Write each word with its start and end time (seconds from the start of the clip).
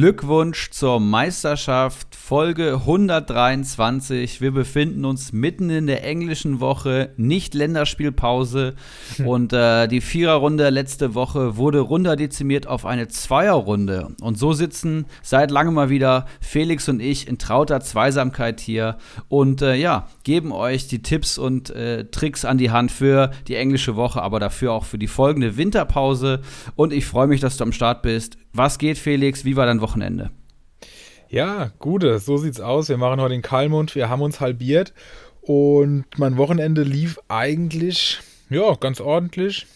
Glückwunsch 0.00 0.70
zur 0.70 1.00
Meisterschaft, 1.00 2.14
Folge 2.28 2.74
123. 2.74 4.42
Wir 4.42 4.50
befinden 4.50 5.06
uns 5.06 5.32
mitten 5.32 5.70
in 5.70 5.86
der 5.86 6.04
englischen 6.04 6.60
Woche, 6.60 7.08
nicht 7.16 7.54
Länderspielpause. 7.54 8.74
Hm. 9.16 9.26
Und 9.26 9.52
äh, 9.54 9.88
die 9.88 10.02
Viererrunde 10.02 10.68
letzte 10.68 11.14
Woche 11.14 11.56
wurde 11.56 11.80
runterdezimiert 11.80 12.66
auf 12.66 12.84
eine 12.84 13.08
Zweierrunde. 13.08 14.14
Und 14.20 14.36
so 14.36 14.52
sitzen 14.52 15.06
seit 15.22 15.50
langem 15.50 15.72
mal 15.72 15.88
wieder 15.88 16.26
Felix 16.42 16.86
und 16.90 17.00
ich 17.00 17.26
in 17.28 17.38
trauter 17.38 17.80
Zweisamkeit 17.80 18.60
hier 18.60 18.98
und 19.28 19.62
äh, 19.62 19.76
ja, 19.76 20.06
geben 20.22 20.52
euch 20.52 20.86
die 20.86 21.00
Tipps 21.00 21.38
und 21.38 21.70
äh, 21.70 22.10
Tricks 22.10 22.44
an 22.44 22.58
die 22.58 22.70
Hand 22.70 22.92
für 22.92 23.30
die 23.46 23.54
englische 23.54 23.96
Woche, 23.96 24.20
aber 24.20 24.38
dafür 24.38 24.74
auch 24.74 24.84
für 24.84 24.98
die 24.98 25.06
folgende 25.06 25.56
Winterpause. 25.56 26.42
Und 26.76 26.92
ich 26.92 27.06
freue 27.06 27.26
mich, 27.26 27.40
dass 27.40 27.56
du 27.56 27.64
am 27.64 27.72
Start 27.72 28.02
bist. 28.02 28.36
Was 28.52 28.76
geht, 28.76 28.98
Felix? 28.98 29.46
Wie 29.46 29.56
war 29.56 29.64
dein 29.64 29.80
Wochenende? 29.80 30.30
Ja, 31.30 31.72
gute, 31.78 32.18
so 32.20 32.38
sieht's 32.38 32.58
aus. 32.58 32.88
Wir 32.88 32.96
machen 32.96 33.20
heute 33.20 33.34
den 33.34 33.42
Kalmund, 33.42 33.94
wir 33.94 34.08
haben 34.08 34.22
uns 34.22 34.40
halbiert 34.40 34.94
und 35.42 36.06
mein 36.16 36.38
Wochenende 36.38 36.82
lief 36.82 37.18
eigentlich, 37.28 38.20
ja, 38.48 38.74
ganz 38.76 38.98
ordentlich. 38.98 39.66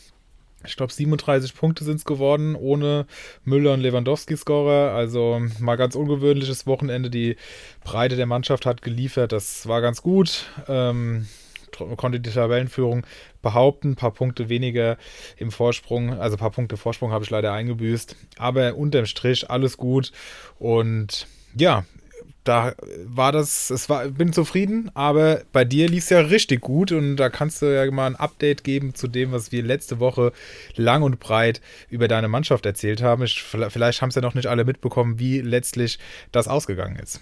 Ich 0.65 0.77
glaube, 0.77 0.95
37 0.95 1.55
Punkte 1.55 1.85
sind 1.85 1.97
es 1.97 2.07
geworden, 2.07 2.55
ohne 2.55 3.07
Müller 3.45 3.75
und 3.75 3.81
Lewandowski-Scorer. 3.81 4.95
Also 4.95 5.43
mal 5.59 5.77
ganz 5.77 5.95
ungewöhnliches 5.95 6.67
Wochenende. 6.67 7.11
Die 7.11 7.37
Breite 7.85 8.17
der 8.17 8.27
Mannschaft 8.27 8.65
hat 8.65 8.81
geliefert. 8.81 9.33
Das 9.33 9.69
war 9.69 9.83
ganz 9.83 10.01
gut. 10.01 10.47
Ähm, 10.69 11.27
konnte 11.97 12.21
die 12.21 12.31
Tabellenführung 12.31 13.05
behaupten. 13.43 13.91
Ein 13.91 13.97
paar 13.97 14.13
Punkte 14.13 14.49
weniger 14.49 14.97
im 15.37 15.51
Vorsprung, 15.51 16.19
also 16.19 16.37
ein 16.37 16.41
paar 16.41 16.51
Punkte 16.51 16.79
Vorsprung 16.79 17.11
habe 17.13 17.25
ich 17.25 17.31
leider 17.31 17.53
eingebüßt. 17.53 18.17
Aber 18.39 18.75
unterm 18.77 19.05
Strich 19.05 19.51
alles 19.51 19.77
gut. 19.77 20.13
Und 20.59 21.27
ja, 21.57 21.85
da 22.45 22.73
war 23.07 23.31
das, 23.31 23.71
es 23.71 23.89
war, 23.89 24.09
bin 24.09 24.33
zufrieden, 24.33 24.91
aber 24.95 25.43
bei 25.53 25.65
dir 25.65 25.89
lief 25.89 26.05
es 26.05 26.11
ja 26.11 26.21
richtig 26.21 26.61
gut 26.61 26.91
und 26.91 27.17
da 27.17 27.31
kannst 27.31 27.63
du 27.63 27.67
ja 27.67 27.89
mal 27.91 28.07
ein 28.07 28.17
Update 28.17 28.65
geben 28.65 28.95
zu 28.95 29.07
dem, 29.07 29.31
was 29.31 29.53
wir 29.53 29.63
letzte 29.63 30.01
Woche 30.01 30.33
lang 30.75 31.03
und 31.03 31.21
breit 31.21 31.61
über 31.89 32.09
deine 32.09 32.29
Mannschaft 32.29 32.67
erzählt 32.67 33.01
haben. 33.01 33.23
Ich, 33.23 33.43
vielleicht 33.43 34.03
haben 34.03 34.09
es 34.09 34.17
ja 34.17 34.23
noch 34.23 34.35
nicht 34.35 34.49
alle 34.49 34.65
mitbekommen, 34.65 35.21
wie 35.21 35.41
letztlich 35.41 36.01
das 36.33 36.49
ausgegangen 36.49 36.97
ist. 36.97 37.21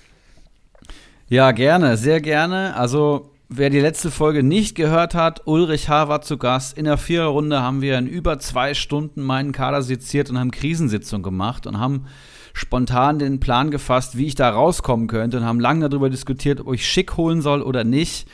Ja, 1.29 1.53
gerne, 1.53 1.97
sehr 1.97 2.21
gerne. 2.21 2.75
Also 2.77 3.31
Wer 3.53 3.69
die 3.69 3.81
letzte 3.81 4.13
Folge 4.13 4.45
nicht 4.45 4.77
gehört 4.77 5.17
hat, 5.17 5.45
Ulrich 5.45 5.89
H. 5.89 6.07
war 6.07 6.23
zu 6.23 6.39
Gast. 6.39 6.79
In 6.79 6.85
der 6.85 6.97
Viererrunde 6.97 7.61
haben 7.61 7.83
wir 7.83 7.99
in 7.99 8.07
über 8.07 8.39
zwei 8.39 8.75
Stunden 8.75 9.23
meinen 9.23 9.51
Kader 9.51 9.83
seziert 9.83 10.31
und 10.31 10.39
haben 10.39 10.53
Krisensitzung 10.53 11.25
gemacht 11.25 11.67
und 11.67 11.81
haben 11.81 12.07
spontan 12.53 13.19
den 13.19 13.41
Plan 13.41 13.71
gefasst, 13.71 14.17
wie 14.17 14.27
ich 14.27 14.35
da 14.35 14.51
rauskommen 14.51 15.07
könnte 15.07 15.39
und 15.39 15.45
haben 15.45 15.61
lange 15.61 15.89
darüber 15.89 16.11
diskutiert, 16.11 16.61
ob 16.61 16.75
ich 16.75 16.87
schick 16.87 17.17
holen 17.17 17.43
soll 17.43 17.63
oder 17.63 17.85
nicht. 17.85 18.29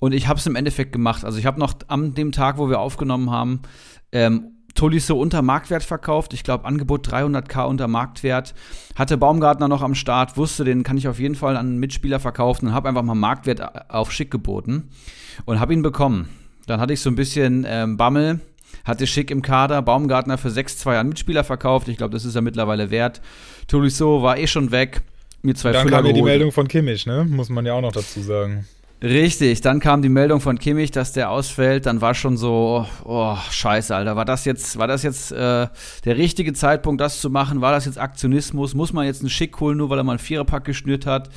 Und 0.00 0.12
ich 0.12 0.28
habe 0.28 0.38
es 0.38 0.46
im 0.46 0.56
Endeffekt 0.56 0.92
gemacht. 0.92 1.24
Also 1.24 1.38
ich 1.38 1.46
habe 1.46 1.60
noch 1.60 1.74
an 1.88 2.14
dem 2.14 2.32
Tag, 2.32 2.58
wo 2.58 2.68
wir 2.68 2.80
aufgenommen 2.80 3.30
haben, 3.30 3.60
ähm, 4.12 4.52
Tolisso 4.74 5.14
unter 5.14 5.42
Marktwert 5.42 5.82
verkauft. 5.82 6.32
Ich 6.32 6.44
glaube, 6.44 6.64
Angebot 6.64 7.06
300k 7.06 7.66
unter 7.66 7.88
Marktwert. 7.88 8.54
Hatte 8.94 9.16
Baumgartner 9.16 9.68
noch 9.68 9.82
am 9.82 9.94
Start, 9.94 10.36
wusste, 10.36 10.64
den 10.64 10.82
kann 10.82 10.96
ich 10.96 11.08
auf 11.08 11.18
jeden 11.18 11.34
Fall 11.34 11.56
an 11.56 11.66
einen 11.66 11.78
Mitspieler 11.80 12.20
verkaufen 12.20 12.68
und 12.68 12.74
habe 12.74 12.88
einfach 12.88 13.02
mal 13.02 13.14
Marktwert 13.14 13.90
auf 13.90 14.12
Schick 14.12 14.30
geboten 14.30 14.88
und 15.44 15.60
habe 15.60 15.72
ihn 15.72 15.82
bekommen. 15.82 16.28
Dann 16.66 16.80
hatte 16.80 16.92
ich 16.92 17.00
so 17.00 17.10
ein 17.10 17.16
bisschen 17.16 17.66
ähm, 17.68 17.96
Bammel, 17.96 18.40
hatte 18.84 19.06
Schick 19.06 19.30
im 19.30 19.42
Kader, 19.42 19.82
Baumgartner 19.82 20.38
für 20.38 20.48
6-2 20.48 20.98
an 20.98 21.08
Mitspieler 21.08 21.44
verkauft. 21.44 21.88
Ich 21.88 21.96
glaube, 21.96 22.12
das 22.12 22.24
ist 22.24 22.34
er 22.34 22.42
mittlerweile 22.42 22.90
wert. 22.90 23.20
Tolisso 23.68 24.22
war 24.22 24.38
eh 24.38 24.46
schon 24.46 24.70
weg. 24.70 25.02
Mir 25.42 25.54
zwei 25.54 25.72
Dann 25.72 25.86
Füller 25.86 25.98
kam 25.98 26.06
ja 26.06 26.12
die 26.12 26.22
Meldung 26.22 26.52
von 26.52 26.68
Kimmich, 26.68 27.06
ne? 27.06 27.24
Muss 27.28 27.48
man 27.48 27.64
ja 27.64 27.72
auch 27.72 27.80
noch 27.80 27.92
dazu 27.92 28.20
sagen. 28.20 28.66
Richtig, 29.02 29.62
dann 29.62 29.80
kam 29.80 30.02
die 30.02 30.10
Meldung 30.10 30.42
von 30.42 30.58
Kimmich, 30.58 30.90
dass 30.90 31.12
der 31.12 31.30
ausfällt. 31.30 31.86
Dann 31.86 32.02
war 32.02 32.14
schon 32.14 32.36
so, 32.36 32.86
oh, 33.04 33.36
scheiße, 33.50 33.96
Alter. 33.96 34.14
War 34.14 34.26
das 34.26 34.44
jetzt, 34.44 34.78
war 34.78 34.86
das 34.86 35.02
jetzt 35.02 35.32
äh, 35.32 35.68
der 36.04 36.16
richtige 36.18 36.52
Zeitpunkt, 36.52 37.00
das 37.00 37.22
zu 37.22 37.30
machen? 37.30 37.62
War 37.62 37.72
das 37.72 37.86
jetzt 37.86 37.98
Aktionismus? 37.98 38.74
Muss 38.74 38.92
man 38.92 39.06
jetzt 39.06 39.20
einen 39.20 39.30
Schick 39.30 39.58
holen, 39.58 39.78
nur 39.78 39.88
weil 39.88 39.96
er 39.96 40.04
mal 40.04 40.12
einen 40.12 40.18
Viererpack 40.18 40.64
geschnürt 40.64 41.06
hat? 41.06 41.30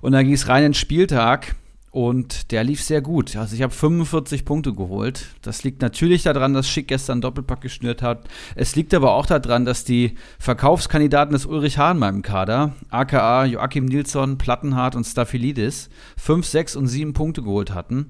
Und 0.00 0.12
dann 0.12 0.24
ging 0.24 0.32
es 0.32 0.48
rein 0.48 0.64
in 0.64 0.70
den 0.70 0.74
Spieltag. 0.74 1.56
Und 1.90 2.52
der 2.52 2.64
lief 2.64 2.82
sehr 2.82 3.00
gut. 3.00 3.34
Also 3.36 3.56
ich 3.56 3.62
habe 3.62 3.72
45 3.72 4.44
Punkte 4.44 4.74
geholt. 4.74 5.26
Das 5.40 5.64
liegt 5.64 5.80
natürlich 5.80 6.22
daran, 6.22 6.52
dass 6.52 6.68
Schick 6.68 6.88
gestern 6.88 7.22
Doppelpack 7.22 7.62
geschnürt 7.62 8.02
hat. 8.02 8.28
Es 8.56 8.76
liegt 8.76 8.92
aber 8.92 9.14
auch 9.14 9.24
daran, 9.24 9.64
dass 9.64 9.84
die 9.84 10.16
Verkaufskandidaten 10.38 11.32
des 11.32 11.46
Ulrich 11.46 11.78
Hahn 11.78 11.98
meinem 11.98 12.20
Kader, 12.20 12.74
aka 12.90 13.46
Joachim 13.46 13.86
Nilsson, 13.86 14.36
Plattenhardt 14.36 14.96
und 14.96 15.04
Staphylidis, 15.04 15.88
5, 16.18 16.46
6 16.46 16.76
und 16.76 16.88
7 16.88 17.14
Punkte 17.14 17.42
geholt 17.42 17.72
hatten. 17.72 18.06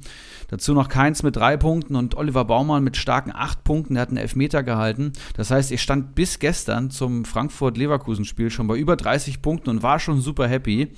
Dazu 0.48 0.74
noch 0.74 0.88
Keins 0.88 1.22
mit 1.22 1.36
3 1.36 1.56
Punkten 1.58 1.94
und 1.94 2.16
Oliver 2.16 2.46
Baumann 2.46 2.82
mit 2.82 2.96
starken 2.96 3.32
8 3.32 3.62
Punkten. 3.62 3.94
Der 3.94 4.02
hat 4.02 4.08
einen 4.08 4.16
Elfmeter 4.16 4.62
gehalten. 4.64 5.12
Das 5.34 5.50
heißt, 5.50 5.70
ich 5.70 5.82
stand 5.82 6.16
bis 6.16 6.40
gestern 6.40 6.90
zum 6.90 7.24
Frankfurt-Leverkusen-Spiel 7.24 8.50
schon 8.50 8.66
bei 8.66 8.76
über 8.76 8.96
30 8.96 9.40
Punkten 9.40 9.70
und 9.70 9.82
war 9.82 10.00
schon 10.00 10.20
super 10.20 10.48
happy. 10.48 10.88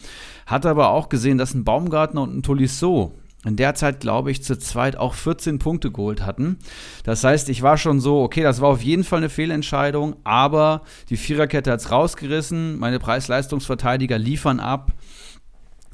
Hat 0.47 0.67
aber 0.67 0.91
auch 0.91 1.09
gesehen, 1.09 1.39
dass 1.39 1.55
ein 1.55 1.65
Baumgartner 1.65 2.23
und 2.23 2.37
ein 2.37 2.43
Tolisso 2.71 3.13
in 3.47 3.57
der 3.57 3.75
Zeit, 3.75 4.01
glaube 4.01 4.31
ich, 4.31 4.43
zu 4.43 4.59
zweit 4.59 4.97
auch 4.97 5.15
14 5.15 5.59
Punkte 5.59 5.91
geholt 5.91 6.21
hatten. 6.27 6.59
Das 7.05 7.25
heißt, 7.25 7.49
ich 7.49 7.63
war 7.63 7.79
schon 7.79 7.99
so, 7.99 8.21
okay, 8.21 8.43
das 8.43 8.61
war 8.61 8.69
auf 8.69 8.83
jeden 8.83 9.03
Fall 9.03 9.19
eine 9.19 9.31
Fehlentscheidung, 9.31 10.17
aber 10.25 10.83
die 11.09 11.17
Viererkette 11.17 11.73
hat 11.73 11.81
es 11.81 11.91
rausgerissen. 11.91 12.79
Meine 12.79 12.99
Preis-Leistungsverteidiger 12.99 14.19
liefern 14.19 14.61
ab. 14.61 14.93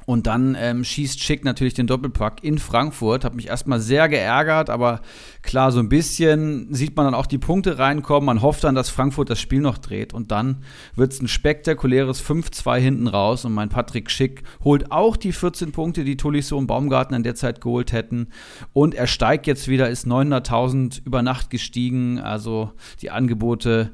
Und 0.07 0.29
dann 0.29 0.57
ähm, 0.59 0.85
schießt 0.85 1.21
Schick 1.21 1.45
natürlich 1.45 1.75
den 1.75 1.89
Doppelpack 1.89 2.45
in 2.45 2.59
Frankfurt. 2.59 3.25
Hat 3.25 3.35
mich 3.35 3.49
erstmal 3.49 3.81
sehr 3.81 4.09
geärgert, 4.09 4.71
aber 4.71 5.01
klar, 5.43 5.73
so 5.73 5.81
ein 5.81 5.89
bisschen 5.89 6.73
sieht 6.73 6.97
man 6.97 7.07
dann 7.07 7.15
auch 7.15 7.27
die 7.27 7.39
Punkte 7.39 7.81
reinkommen. 7.81 8.25
Man 8.25 8.41
hofft 8.41 8.63
dann, 8.63 8.77
dass 8.77 8.89
Frankfurt 8.89 9.31
das 9.31 9.41
Spiel 9.41 9.61
noch 9.61 9.79
dreht. 9.79 10.15
Und 10.15 10.31
dann 10.31 10.63
wird 10.95 11.13
es 11.13 11.21
ein 11.21 11.27
spektakuläres 11.27 12.25
5-2 12.25 12.79
hinten 12.79 13.09
raus. 13.09 13.45
Und 13.45 13.53
mein 13.53 13.69
Patrick 13.69 14.09
Schick 14.09 14.45
holt 14.63 14.93
auch 14.93 15.17
die 15.17 15.33
14 15.33 15.73
Punkte, 15.73 16.05
die 16.05 16.17
Tolisso 16.17 16.57
und 16.57 16.69
Baumgarten 16.69 17.17
in 17.17 17.25
der 17.25 17.35
Zeit 17.35 17.61
geholt 17.61 17.91
hätten. 17.91 18.29
Und 18.73 18.95
er 18.95 19.09
steigt 19.09 19.49
jetzt 19.49 19.67
wieder, 19.67 19.91
ist 19.91 20.07
900.000 20.07 21.05
über 21.05 21.23
Nacht 21.23 21.51
gestiegen. 21.51 22.21
Also 22.21 22.71
die 23.03 23.11
Angebote 23.11 23.91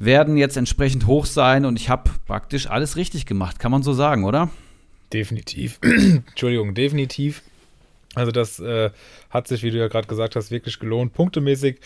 werden 0.00 0.36
jetzt 0.36 0.56
entsprechend 0.56 1.06
hoch 1.06 1.24
sein. 1.24 1.64
Und 1.66 1.78
ich 1.78 1.88
habe 1.88 2.10
praktisch 2.26 2.68
alles 2.68 2.96
richtig 2.96 3.26
gemacht, 3.26 3.60
kann 3.60 3.70
man 3.70 3.84
so 3.84 3.92
sagen, 3.92 4.24
oder? 4.24 4.50
Definitiv. 5.12 5.78
Entschuldigung, 5.82 6.74
definitiv. 6.74 7.42
Also 8.14 8.32
das 8.32 8.58
äh, 8.58 8.90
hat 9.30 9.46
sich, 9.46 9.62
wie 9.62 9.70
du 9.70 9.78
ja 9.78 9.88
gerade 9.88 10.08
gesagt 10.08 10.36
hast, 10.36 10.50
wirklich 10.50 10.78
gelohnt. 10.78 11.12
Punktemäßig 11.12 11.80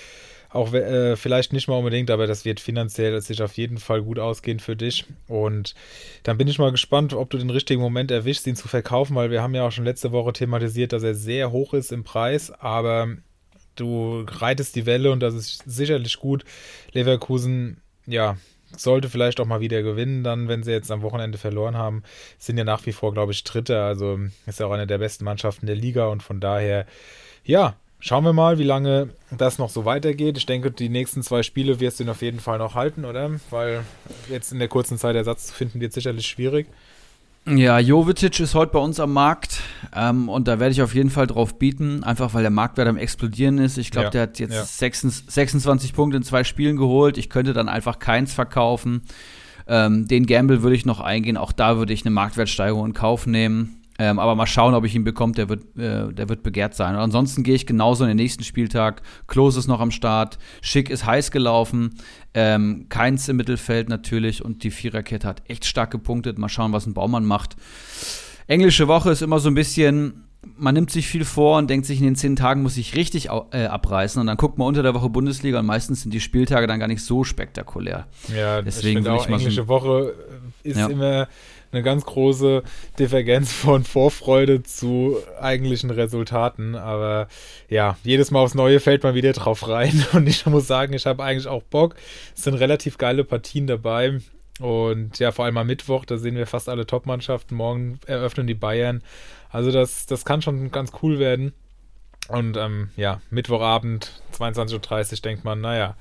auch 0.51 0.73
äh, 0.73 1.17
vielleicht 1.17 1.53
nicht 1.53 1.69
mal 1.69 1.77
unbedingt, 1.77 2.11
aber 2.11 2.27
das 2.27 2.45
wird 2.45 2.59
finanziell 2.59 3.21
sich 3.21 3.41
auf 3.43 3.57
jeden 3.57 3.79
Fall 3.79 4.03
gut 4.03 4.19
ausgehen 4.19 4.59
für 4.59 4.75
dich. 4.75 5.07
Und 5.29 5.75
dann 6.25 6.39
bin 6.39 6.49
ich 6.49 6.59
mal 6.59 6.73
gespannt, 6.73 7.15
ob 7.15 7.31
du 7.31 7.39
den 7.39 7.51
richtigen 7.51 7.81
Moment 7.81 8.11
erwischst, 8.11 8.47
ihn 8.47 8.57
zu 8.57 8.67
verkaufen, 8.67 9.15
weil 9.15 9.31
wir 9.31 9.43
haben 9.43 9.55
ja 9.55 9.67
auch 9.67 9.73
schon 9.73 9.85
letzte 9.85 10.11
Woche 10.13 10.33
thematisiert, 10.33 10.93
dass 10.93 11.05
er 11.05 11.15
sehr 11.15 11.53
hoch 11.53 11.73
ist 11.73 11.93
im 11.93 12.03
Preis, 12.03 12.51
aber 12.51 13.17
du 13.77 14.25
reitest 14.27 14.75
die 14.75 14.87
Welle 14.87 15.13
und 15.13 15.21
das 15.21 15.35
ist 15.35 15.63
sicherlich 15.67 16.19
gut. 16.19 16.45
Leverkusen, 16.93 17.81
ja, 18.07 18.37
sollte 18.77 19.09
vielleicht 19.09 19.41
auch 19.41 19.47
mal 19.47 19.61
wieder 19.61 19.83
gewinnen, 19.83 20.25
dann, 20.25 20.49
wenn 20.49 20.63
sie 20.63 20.73
jetzt 20.73 20.91
am 20.91 21.03
Wochenende 21.03 21.39
verloren 21.39 21.77
haben. 21.77 22.03
Sind 22.39 22.59
ja 22.59 22.65
nach 22.65 22.87
wie 22.87 22.93
vor, 22.93 23.13
glaube 23.13 23.33
ich, 23.33 23.45
Dritte. 23.45 23.83
Also 23.83 24.19
ist 24.47 24.61
ja 24.61 24.67
auch 24.67 24.73
eine 24.73 24.87
der 24.87 24.99
besten 24.99 25.25
Mannschaften 25.25 25.67
der 25.67 25.77
Liga 25.77 26.07
und 26.07 26.23
von 26.23 26.41
daher, 26.41 26.87
ja, 27.45 27.75
schauen 28.01 28.25
wir 28.25 28.33
mal, 28.33 28.59
wie 28.59 28.65
lange 28.65 29.11
das 29.31 29.59
noch 29.59 29.71
so 29.71 29.85
weitergeht. 29.85 30.39
Ich 30.39 30.47
denke, 30.47 30.71
die 30.71 30.89
nächsten 30.89 31.23
zwei 31.23 31.43
Spiele 31.43 31.81
wirst 31.81 32.01
du 32.01 32.05
ihn 32.05 32.11
auf 32.11 32.23
jeden 32.23 32.41
Fall 32.41 32.59
noch 32.59 32.75
halten, 32.75 33.05
oder? 33.05 33.31
Weil 33.51 33.85
jetzt 34.29 34.53
in 34.53 34.59
der 34.59 34.69
kurzen 34.69 34.99
Zeit 34.99 35.17
Ersatz 35.17 35.49
zu 35.49 35.55
finden 35.55 35.81
wird 35.81 35.93
sicherlich 35.93 36.27
schwierig. 36.27 36.67
Ja, 37.47 37.79
Jovetic 37.79 38.39
ist 38.39 38.55
heute 38.55 38.73
bei 38.73 38.79
uns 38.79 39.01
am 39.01 39.13
Markt 39.13 39.61
ähm, 39.95 40.29
und 40.29 40.47
da 40.47 40.61
werde 40.61 40.73
ich 40.73 40.83
auf 40.83 40.95
jeden 40.95 41.11
Fall 41.11 41.27
drauf 41.27 41.59
bieten, 41.59 42.05
einfach 42.05 42.35
weil 42.35 42.43
der 42.43 42.51
Marktwert 42.51 42.87
am 42.87 42.99
explodieren 42.99 43.59
ist. 43.59 43.79
Ich 43.79 43.91
glaube, 43.91 44.07
ja, 44.07 44.11
der 44.11 44.23
hat 44.23 44.39
jetzt 44.39 44.55
ja. 44.55 44.63
26, 44.63 45.33
26 45.33 45.95
Punkte 45.95 46.19
in 46.19 46.23
zwei 46.23 46.45
Spielen 46.45 46.77
geholt. 46.77 47.17
Ich 47.17 47.31
könnte 47.31 47.53
dann 47.53 47.69
einfach 47.69 47.99
keins 47.99 48.35
verkaufen. 48.35 49.03
Ähm, 49.67 50.07
den 50.07 50.27
Gamble 50.27 50.63
würde 50.63 50.77
ich 50.77 50.85
noch 50.85 51.01
eingehen. 51.01 51.37
Auch 51.37 51.53
da 51.53 51.79
würde 51.79 51.93
ich 51.93 52.05
eine 52.05 52.11
Marktwertsteigerung 52.11 52.87
in 52.87 52.93
Kauf 52.93 53.27
nehmen. 53.27 53.80
Ähm, 54.01 54.19
aber 54.19 54.35
mal 54.35 54.47
schauen, 54.47 54.73
ob 54.73 54.87
ich 54.87 54.95
ihn 54.95 55.05
bekomme. 55.05 55.35
Der 55.35 55.51
wird, 55.51 55.77
äh, 55.77 56.11
der 56.11 56.31
wird 56.31 56.43
begehrt 56.43 56.75
sein. 56.75 56.95
Und 56.95 57.03
ansonsten 57.03 57.43
gehe 57.43 57.55
ich 57.55 57.67
genauso 57.67 58.05
in 58.05 58.09
den 58.09 58.17
nächsten 58.17 58.45
Spieltag. 58.45 59.03
Klos 59.27 59.57
ist 59.57 59.67
noch 59.67 59.81
am 59.81 59.91
Start. 59.91 60.39
Schick 60.63 60.89
ist 60.89 61.05
heiß 61.05 61.31
gelaufen. 61.31 61.97
Ähm, 62.33 62.87
Keins 62.89 63.29
im 63.29 63.37
Mittelfeld 63.37 63.91
natürlich. 63.91 64.43
Und 64.43 64.65
die 64.65 64.71
Viererkette 64.71 65.29
hat 65.29 65.43
echt 65.49 65.67
stark 65.67 65.91
gepunktet. 65.91 66.39
Mal 66.39 66.49
schauen, 66.49 66.73
was 66.73 66.87
ein 66.87 66.95
Baumann 66.95 67.27
macht. 67.27 67.57
Englische 68.47 68.89
Woche 68.89 69.11
ist 69.11 69.21
immer 69.21 69.39
so 69.39 69.51
ein 69.51 69.55
bisschen 69.55 70.25
man 70.57 70.73
nimmt 70.73 70.91
sich 70.91 71.07
viel 71.07 71.27
vor 71.27 71.59
und 71.59 71.69
denkt 71.69 71.85
sich, 71.85 71.99
in 71.99 72.05
den 72.05 72.17
zehn 72.17 72.35
Tagen 72.35 72.63
muss 72.63 72.79
ich 72.79 72.95
richtig 72.95 73.29
äh, 73.29 73.67
abreißen. 73.67 74.19
Und 74.19 74.27
dann 74.27 74.39
guckt 74.39 74.57
man 74.57 74.69
unter 74.69 74.83
der 74.83 74.95
Woche 74.95 75.11
Bundesliga 75.11 75.61
und 75.61 75.67
meistens 75.67 76.01
sind 76.01 76.15
die 76.15 76.21
Spieltage 76.21 76.67
dann 76.67 76.81
gar 76.81 76.89
nicht 76.89 77.05
so 77.05 77.25
spektakulär. 77.25 78.07
Ja, 78.35 78.63
deswegen 78.63 79.01
ich 79.01 79.09
auch, 79.09 79.27
ich 79.27 79.35
englische 79.35 79.63
so 79.63 79.69
Woche 79.69 80.15
ist 80.63 80.79
ja. 80.79 80.87
immer 80.87 81.29
eine 81.73 81.83
ganz 81.83 82.05
große 82.05 82.63
Divergenz 82.99 83.53
von 83.53 83.85
Vorfreude 83.85 84.63
zu 84.63 85.19
eigentlichen 85.41 85.91
Resultaten. 85.91 86.75
Aber 86.75 87.29
ja, 87.69 87.97
jedes 88.03 88.31
Mal 88.31 88.41
aufs 88.41 88.55
Neue 88.55 88.81
fällt 88.81 89.03
man 89.03 89.15
wieder 89.15 89.33
drauf 89.33 89.69
rein. 89.69 90.05
Und 90.13 90.27
ich 90.27 90.45
muss 90.47 90.67
sagen, 90.67 90.93
ich 90.93 91.07
habe 91.07 91.23
eigentlich 91.23 91.47
auch 91.47 91.63
Bock. 91.63 91.95
Es 92.37 92.45
sind 92.45 92.55
relativ 92.55 92.99
geile 92.99 93.25
Partien 93.25 93.67
dabei. 93.67 94.21
Und 94.59 95.19
ja, 95.19 95.33
vor 95.33 95.47
allem 95.47 95.57
am 95.57 95.67
Mittwoch, 95.67 96.05
da 96.05 96.19
sehen 96.19 96.37
wir 96.37 96.47
fast 96.47 96.69
alle 96.69 96.87
Top-Mannschaften. 96.87 97.55
Morgen 97.55 97.99
eröffnen 98.07 98.47
die 98.47 98.55
Bayern. 98.55 99.03
Also 99.51 99.73
das, 99.73 100.07
das 100.07 100.25
kann 100.25 100.43
schon 100.43 100.71
ganz 100.71 100.93
cool 101.03 101.19
werden. 101.19 101.53
Und 102.29 102.57
ähm, 102.57 102.91
ja, 102.97 103.21
Mittwochabend, 103.31 104.23
22.30 104.39 105.13
Uhr, 105.13 105.19
denkt 105.21 105.45
man, 105.45 105.61
naja, 105.61 105.97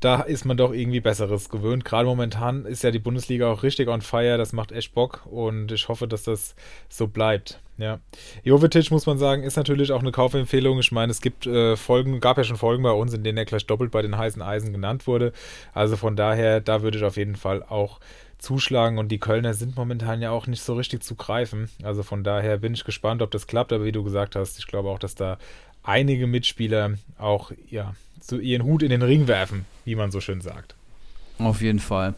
da 0.00 0.20
ist 0.20 0.44
man 0.44 0.56
doch 0.56 0.72
irgendwie 0.72 1.00
Besseres 1.00 1.48
gewöhnt. 1.48 1.84
Gerade 1.84 2.06
momentan 2.06 2.66
ist 2.66 2.82
ja 2.82 2.90
die 2.90 2.98
Bundesliga 2.98 3.50
auch 3.50 3.62
richtig 3.62 3.88
on 3.88 4.02
fire. 4.02 4.38
Das 4.38 4.52
macht 4.52 4.72
echt 4.72 4.94
Bock 4.94 5.26
und 5.26 5.72
ich 5.72 5.88
hoffe, 5.88 6.06
dass 6.06 6.24
das 6.24 6.54
so 6.88 7.06
bleibt. 7.06 7.60
Ja. 7.76 7.98
Jovetic, 8.44 8.90
muss 8.90 9.06
man 9.06 9.18
sagen, 9.18 9.42
ist 9.42 9.56
natürlich 9.56 9.90
auch 9.90 10.00
eine 10.00 10.12
Kaufempfehlung. 10.12 10.78
Ich 10.78 10.92
meine, 10.92 11.10
es 11.10 11.20
gibt 11.20 11.46
äh, 11.46 11.76
Folgen, 11.76 12.20
gab 12.20 12.38
ja 12.38 12.44
schon 12.44 12.56
Folgen 12.56 12.82
bei 12.82 12.92
uns, 12.92 13.12
in 13.14 13.24
denen 13.24 13.38
er 13.38 13.44
gleich 13.44 13.66
doppelt 13.66 13.90
bei 13.90 14.02
den 14.02 14.16
heißen 14.16 14.42
Eisen 14.42 14.72
genannt 14.72 15.06
wurde. 15.06 15.32
Also 15.72 15.96
von 15.96 16.14
daher, 16.14 16.60
da 16.60 16.82
würde 16.82 16.98
ich 16.98 17.04
auf 17.04 17.16
jeden 17.16 17.36
Fall 17.36 17.62
auch 17.62 17.98
zuschlagen 18.38 18.98
und 18.98 19.08
die 19.08 19.18
Kölner 19.18 19.54
sind 19.54 19.76
momentan 19.76 20.20
ja 20.20 20.30
auch 20.30 20.46
nicht 20.46 20.62
so 20.62 20.74
richtig 20.74 21.02
zu 21.02 21.16
greifen. 21.16 21.68
Also 21.82 22.02
von 22.02 22.22
daher 22.22 22.58
bin 22.58 22.74
ich 22.74 22.84
gespannt, 22.84 23.22
ob 23.22 23.30
das 23.30 23.46
klappt, 23.46 23.72
aber 23.72 23.84
wie 23.84 23.92
du 23.92 24.04
gesagt 24.04 24.36
hast, 24.36 24.58
ich 24.58 24.66
glaube 24.66 24.90
auch, 24.90 24.98
dass 24.98 25.14
da 25.14 25.38
einige 25.82 26.26
Mitspieler 26.26 26.94
auch 27.18 27.52
ja, 27.68 27.94
so 28.24 28.38
ihren 28.38 28.64
Hut 28.64 28.82
in 28.82 28.90
den 28.90 29.02
Ring 29.02 29.28
werfen, 29.28 29.66
wie 29.84 29.94
man 29.94 30.10
so 30.10 30.20
schön 30.20 30.40
sagt. 30.40 30.74
Auf 31.38 31.60
jeden 31.60 31.80
Fall. 31.80 32.14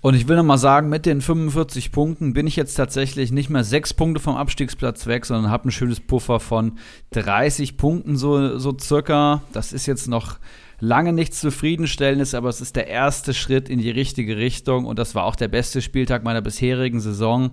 Und 0.00 0.14
ich 0.14 0.28
will 0.28 0.36
nochmal 0.36 0.56
sagen, 0.56 0.88
mit 0.88 1.04
den 1.04 1.20
45 1.20 1.92
Punkten 1.92 2.32
bin 2.32 2.46
ich 2.46 2.56
jetzt 2.56 2.74
tatsächlich 2.74 3.30
nicht 3.30 3.50
mehr 3.50 3.64
sechs 3.64 3.92
Punkte 3.92 4.20
vom 4.20 4.34
Abstiegsplatz 4.34 5.06
weg, 5.06 5.26
sondern 5.26 5.50
habe 5.50 5.68
ein 5.68 5.72
schönes 5.72 6.00
Puffer 6.00 6.40
von 6.40 6.78
30 7.10 7.76
Punkten, 7.76 8.16
so, 8.16 8.58
so 8.58 8.74
circa. 8.78 9.42
Das 9.52 9.74
ist 9.74 9.84
jetzt 9.86 10.08
noch 10.08 10.38
lange 10.80 11.12
nichts 11.12 11.40
Zufriedenstellendes, 11.40 12.34
aber 12.34 12.48
es 12.48 12.62
ist 12.62 12.76
der 12.76 12.86
erste 12.86 13.34
Schritt 13.34 13.68
in 13.68 13.78
die 13.78 13.90
richtige 13.90 14.38
Richtung 14.38 14.86
und 14.86 14.98
das 14.98 15.14
war 15.14 15.24
auch 15.24 15.36
der 15.36 15.48
beste 15.48 15.82
Spieltag 15.82 16.24
meiner 16.24 16.40
bisherigen 16.40 17.00
Saison. 17.00 17.50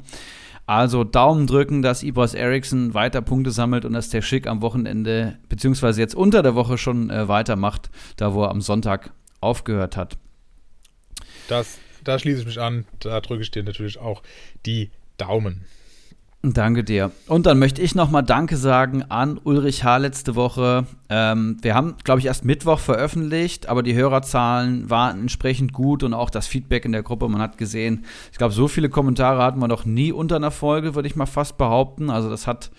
Also 0.65 1.03
Daumen 1.03 1.45
drücken, 1.45 1.81
dass 1.81 2.03
Ibras 2.03 2.33
Eriksson 2.33 2.93
weiter 2.93 3.21
Punkte 3.21 3.51
sammelt 3.51 3.83
und 3.83 3.93
dass 3.93 4.09
der 4.09 4.21
Schick 4.21 4.47
am 4.47 4.61
Wochenende, 4.61 5.37
beziehungsweise 5.49 5.99
jetzt 5.99 6.15
unter 6.15 6.41
der 6.41 6.55
Woche 6.55 6.77
schon 6.77 7.09
äh, 7.09 7.27
weitermacht, 7.27 7.89
da 8.15 8.33
wo 8.33 8.43
er 8.43 8.49
am 8.49 8.61
Sonntag 8.61 9.11
aufgehört 9.41 9.97
hat. 9.97 10.17
Das, 11.49 11.79
da 12.03 12.17
schließe 12.17 12.41
ich 12.41 12.45
mich 12.45 12.59
an, 12.59 12.85
da 12.99 13.19
drücke 13.19 13.43
ich 13.43 13.51
dir 13.51 13.63
natürlich 13.63 13.97
auch 13.97 14.23
die 14.65 14.91
Daumen. 15.17 15.65
Danke 16.45 16.83
dir. 16.83 17.11
Und 17.27 17.45
dann 17.45 17.57
möchte 17.57 17.81
ich 17.81 17.95
nochmal 17.95 18.21
Danke 18.21 18.57
sagen 18.57 19.05
an 19.07 19.39
Ulrich 19.41 19.85
H. 19.85 19.95
letzte 19.95 20.35
Woche. 20.35 20.85
Ähm, 21.07 21.55
wir 21.61 21.73
haben, 21.73 21.95
glaube 22.03 22.19
ich, 22.19 22.25
erst 22.25 22.43
Mittwoch 22.43 22.79
veröffentlicht, 22.79 23.69
aber 23.69 23.81
die 23.81 23.95
Hörerzahlen 23.95 24.89
waren 24.89 25.21
entsprechend 25.21 25.71
gut 25.71 26.03
und 26.03 26.13
auch 26.13 26.29
das 26.29 26.45
Feedback 26.45 26.83
in 26.83 26.91
der 26.91 27.01
Gruppe. 27.01 27.29
Man 27.29 27.41
hat 27.41 27.57
gesehen, 27.57 28.03
ich 28.29 28.37
glaube, 28.37 28.53
so 28.53 28.67
viele 28.67 28.89
Kommentare 28.89 29.41
hatten 29.41 29.61
wir 29.61 29.69
noch 29.69 29.85
nie 29.85 30.11
unter 30.11 30.35
einer 30.35 30.51
Folge, 30.51 30.95
würde 30.95 31.07
ich 31.07 31.15
mal 31.15 31.27
fast 31.27 31.57
behaupten. 31.57 32.09
Also, 32.09 32.29
das 32.29 32.45
hat 32.45 32.71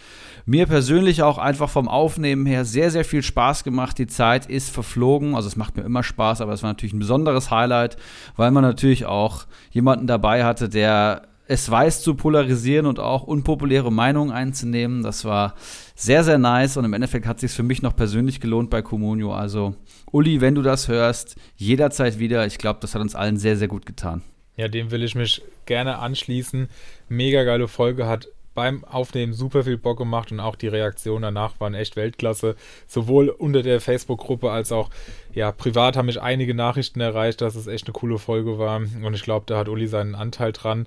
mir 0.44 0.66
persönlich 0.66 1.22
auch 1.22 1.38
einfach 1.38 1.70
vom 1.70 1.88
Aufnehmen 1.88 2.44
her 2.44 2.66
sehr, 2.66 2.90
sehr 2.90 3.06
viel 3.06 3.22
Spaß 3.22 3.64
gemacht. 3.64 3.96
Die 3.96 4.06
Zeit 4.06 4.44
ist 4.44 4.68
verflogen. 4.68 5.34
Also, 5.34 5.48
es 5.48 5.56
macht 5.56 5.74
mir 5.78 5.84
immer 5.84 6.02
Spaß, 6.02 6.42
aber 6.42 6.52
es 6.52 6.62
war 6.62 6.68
natürlich 6.68 6.92
ein 6.92 6.98
besonderes 6.98 7.50
Highlight, 7.50 7.96
weil 8.36 8.50
man 8.50 8.62
natürlich 8.62 9.06
auch 9.06 9.46
jemanden 9.70 10.06
dabei 10.06 10.44
hatte, 10.44 10.68
der 10.68 11.22
es 11.46 11.70
weiß 11.70 12.02
zu 12.02 12.14
polarisieren 12.14 12.86
und 12.86 12.98
auch 12.98 13.22
unpopuläre 13.22 13.92
Meinungen 13.92 14.32
einzunehmen. 14.32 15.02
Das 15.02 15.24
war 15.24 15.54
sehr, 15.94 16.24
sehr 16.24 16.38
nice 16.38 16.76
und 16.76 16.84
im 16.84 16.92
Endeffekt 16.92 17.26
hat 17.26 17.36
es 17.36 17.40
sich 17.42 17.52
für 17.52 17.62
mich 17.62 17.82
noch 17.82 17.94
persönlich 17.94 18.40
gelohnt 18.40 18.70
bei 18.70 18.82
Comunio. 18.82 19.34
Also, 19.34 19.74
Uli, 20.10 20.40
wenn 20.40 20.54
du 20.54 20.62
das 20.62 20.88
hörst, 20.88 21.36
jederzeit 21.56 22.18
wieder. 22.18 22.46
Ich 22.46 22.58
glaube, 22.58 22.80
das 22.80 22.94
hat 22.94 23.02
uns 23.02 23.14
allen 23.14 23.36
sehr, 23.36 23.56
sehr 23.56 23.68
gut 23.68 23.86
getan. 23.86 24.22
Ja, 24.56 24.68
dem 24.68 24.90
will 24.90 25.02
ich 25.02 25.14
mich 25.14 25.42
gerne 25.66 25.98
anschließen. 25.98 26.68
Mega 27.08 27.42
geile 27.42 27.68
Folge, 27.68 28.06
hat 28.06 28.28
beim 28.54 28.84
Aufnehmen 28.84 29.32
super 29.32 29.64
viel 29.64 29.76
Bock 29.76 29.98
gemacht 29.98 30.30
und 30.32 30.40
auch 30.40 30.54
die 30.54 30.68
Reaktionen 30.68 31.22
danach 31.22 31.58
waren 31.60 31.74
echt 31.74 31.96
Weltklasse. 31.96 32.56
Sowohl 32.86 33.28
unter 33.28 33.62
der 33.62 33.80
Facebook-Gruppe 33.80 34.50
als 34.50 34.72
auch 34.72 34.90
ja, 35.34 35.50
privat 35.52 35.96
haben 35.96 36.06
mich 36.06 36.22
einige 36.22 36.54
Nachrichten 36.54 37.00
erreicht, 37.00 37.40
dass 37.40 37.56
es 37.56 37.66
echt 37.66 37.86
eine 37.86 37.92
coole 37.92 38.18
Folge 38.18 38.58
war 38.58 38.76
und 38.76 39.14
ich 39.14 39.22
glaube, 39.22 39.46
da 39.46 39.58
hat 39.58 39.68
Uli 39.68 39.88
seinen 39.88 40.14
Anteil 40.14 40.52
dran. 40.52 40.86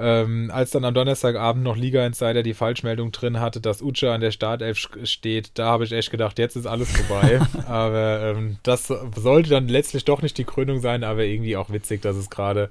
Ähm, 0.00 0.50
als 0.50 0.70
dann 0.70 0.84
am 0.86 0.94
Donnerstagabend 0.94 1.62
noch 1.62 1.76
Liga 1.76 2.06
Insider 2.06 2.42
die 2.42 2.54
Falschmeldung 2.54 3.12
drin 3.12 3.38
hatte, 3.38 3.60
dass 3.60 3.82
Uche 3.82 4.10
an 4.10 4.22
der 4.22 4.30
Startelf 4.30 4.78
steht, 5.04 5.50
da 5.54 5.66
habe 5.66 5.84
ich 5.84 5.92
echt 5.92 6.10
gedacht, 6.10 6.38
jetzt 6.38 6.56
ist 6.56 6.66
alles 6.66 6.90
vorbei. 6.90 7.40
aber 7.68 8.34
ähm, 8.34 8.56
das 8.62 8.86
sollte 8.86 9.50
dann 9.50 9.68
letztlich 9.68 10.06
doch 10.06 10.22
nicht 10.22 10.38
die 10.38 10.44
Krönung 10.44 10.80
sein, 10.80 11.04
aber 11.04 11.24
irgendwie 11.24 11.56
auch 11.56 11.68
witzig, 11.68 12.00
dass 12.00 12.16
es 12.16 12.30
gerade 12.30 12.70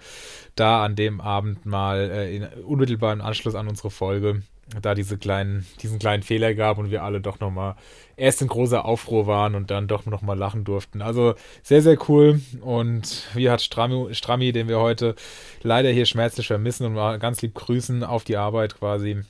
da 0.56 0.84
an 0.84 0.96
dem 0.96 1.22
Abend 1.22 1.66
mal 1.68 2.10
äh, 2.12 2.36
in 2.36 2.48
unmittelbaren 2.64 3.22
Anschluss 3.22 3.54
an 3.54 3.68
unsere 3.68 3.92
Folge 3.92 4.42
da 4.82 4.94
diese 4.94 5.18
kleinen, 5.18 5.66
diesen 5.82 6.00
kleinen 6.00 6.24
Fehler 6.24 6.54
gab 6.54 6.78
und 6.78 6.92
wir 6.92 7.04
alle 7.04 7.22
doch 7.22 7.40
nochmal 7.40 7.76
erst 8.18 8.42
in 8.42 8.48
großer 8.48 8.86
Aufruhr 8.86 9.28
waren 9.28 9.56
und 9.56 9.72
dann 9.72 9.88
doch 9.88 10.06
nochmal 10.06 10.38
lachen 10.38 10.64
durften. 10.64 11.02
Also 11.02 11.36
sehr, 11.64 11.82
sehr 11.82 11.98
cool. 12.10 12.42
Und 12.62 13.28
wie 13.34 13.50
hat 13.50 13.62
Strammi, 13.62 14.14
Strammi, 14.14 14.52
den 14.52 14.68
wir 14.68 14.80
heute 14.80 15.16
leider 15.64 15.90
hier 15.90 16.06
schmerzlich 16.06 16.48
vermissen 16.48 16.86
und 16.86 16.94
mal 16.94 17.18
ganz 17.20 17.42
lieb 17.42 17.56
grüßen 17.56 18.04
auf 18.04 18.24
die 18.24 18.38
Arbeit 18.38 18.78
quasi, 18.78 19.24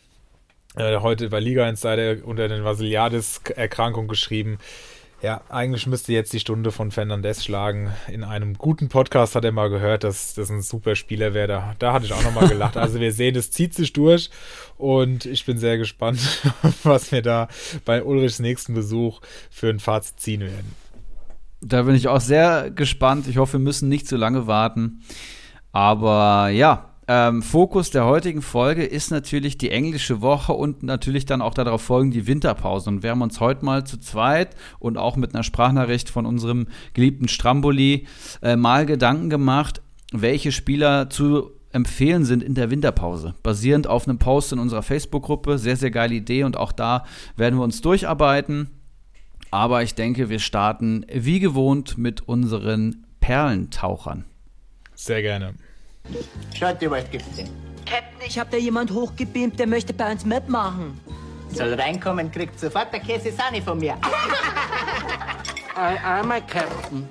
äh, 0.75 0.99
heute 0.99 1.29
bei 1.29 1.39
Liga 1.39 1.67
Insider 1.67 2.17
unter 2.25 2.47
den 2.47 2.63
Vasiliadis-Erkrankung 2.63 4.07
geschrieben. 4.07 4.59
Ja, 5.21 5.41
eigentlich 5.49 5.85
müsste 5.85 6.13
jetzt 6.13 6.31
die 6.31 6.39
Stunde 6.39 6.71
von 6.71 6.91
Fernandez 6.91 7.43
schlagen. 7.43 7.91
In 8.07 8.23
einem 8.23 8.53
guten 8.53 8.87
Podcast 8.87 9.35
hat 9.35 9.43
er 9.43 9.51
mal 9.51 9.69
gehört, 9.69 10.05
dass 10.05 10.33
das 10.33 10.49
ein 10.49 10.61
super 10.61 10.95
Spieler 10.95 11.33
wäre. 11.33 11.47
Da, 11.47 11.75
da 11.77 11.91
hatte 11.93 12.05
ich 12.05 12.13
auch 12.13 12.23
nochmal 12.23 12.47
gelacht. 12.49 12.77
Also 12.77 13.01
wir 13.01 13.11
sehen, 13.11 13.35
es 13.35 13.51
zieht 13.51 13.73
sich 13.73 13.91
durch 13.91 14.29
und 14.77 15.25
ich 15.25 15.45
bin 15.45 15.57
sehr 15.57 15.77
gespannt, 15.77 16.21
was 16.83 17.11
wir 17.11 17.21
da 17.21 17.49
bei 17.83 18.01
Ulrichs 18.01 18.39
nächsten 18.39 18.73
Besuch 18.73 19.19
für 19.49 19.69
ein 19.69 19.81
Fazit 19.81 20.21
ziehen 20.21 20.41
werden. 20.41 20.73
Da 21.59 21.83
bin 21.83 21.95
ich 21.95 22.07
auch 22.07 22.21
sehr 22.21 22.71
gespannt. 22.71 23.27
Ich 23.27 23.37
hoffe, 23.37 23.53
wir 23.53 23.59
müssen 23.59 23.89
nicht 23.89 24.07
zu 24.07 24.15
lange 24.15 24.47
warten. 24.47 25.01
Aber 25.73 26.47
ja, 26.47 26.88
ähm, 27.11 27.41
Fokus 27.41 27.89
der 27.89 28.05
heutigen 28.05 28.43
Folge 28.43 28.85
ist 28.85 29.09
natürlich 29.09 29.57
die 29.57 29.71
englische 29.71 30.21
Woche 30.21 30.53
und 30.53 30.83
natürlich 30.83 31.25
dann 31.25 31.41
auch 31.41 31.55
darauf 31.55 31.81
folgen 31.81 32.11
die 32.11 32.27
Winterpause. 32.27 32.87
Und 32.87 33.01
wir 33.01 33.09
haben 33.09 33.23
uns 33.23 33.39
heute 33.39 33.65
mal 33.65 33.83
zu 33.83 33.99
zweit 33.99 34.55
und 34.77 34.99
auch 34.99 35.15
mit 35.15 35.33
einer 35.33 35.43
Sprachnachricht 35.43 36.07
von 36.11 36.27
unserem 36.27 36.67
geliebten 36.93 37.27
Stramboli 37.27 38.05
äh, 38.43 38.55
mal 38.55 38.85
Gedanken 38.85 39.31
gemacht, 39.31 39.81
welche 40.11 40.51
Spieler 40.51 41.09
zu 41.09 41.49
empfehlen 41.71 42.25
sind 42.25 42.43
in 42.43 42.53
der 42.53 42.69
Winterpause. 42.69 43.33
Basierend 43.41 43.87
auf 43.87 44.07
einem 44.07 44.19
Post 44.19 44.53
in 44.53 44.59
unserer 44.59 44.83
Facebook-Gruppe. 44.83 45.57
Sehr, 45.57 45.77
sehr 45.77 45.89
geile 45.89 46.13
Idee 46.13 46.43
und 46.43 46.57
auch 46.57 46.71
da 46.71 47.05
werden 47.35 47.57
wir 47.57 47.63
uns 47.63 47.81
durcharbeiten. 47.81 48.69
Aber 49.49 49.81
ich 49.81 49.95
denke, 49.95 50.29
wir 50.29 50.37
starten 50.37 51.07
wie 51.11 51.39
gewohnt 51.39 51.97
mit 51.97 52.27
unseren 52.27 53.07
Perlentauchern. 53.19 54.25
Sehr 54.93 55.23
gerne. 55.23 55.55
Schaut 56.57 56.81
dir, 56.81 56.91
was 56.91 57.09
gibt's 57.09 57.35
denn? 57.35 57.47
Captain, 57.85 58.21
ich 58.27 58.37
hab 58.37 58.51
da 58.51 58.57
jemand 58.57 58.91
hochgebeamt, 58.91 59.59
der 59.59 59.67
möchte 59.67 59.93
bei 59.93 60.11
uns 60.11 60.25
mitmachen. 60.25 60.99
Soll 61.51 61.73
reinkommen, 61.73 62.31
kriegt 62.31 62.59
sofort 62.59 62.93
der 62.93 62.99
Käse 62.99 63.31
Sahne 63.31 63.61
von 63.61 63.79
mir. 63.79 63.95
Einmal, 65.75 66.41
Captain. 66.45 67.07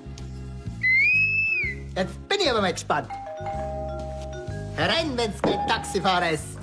Jetzt 1.96 2.28
bin 2.28 2.38
ich 2.40 2.50
aber 2.50 2.60
mal 2.60 2.72
gespannt. 2.72 3.08
Herein, 4.76 5.16
wenn's 5.16 5.42
kein 5.42 5.66
Taxifahrer 5.66 6.30
ist. 6.30 6.58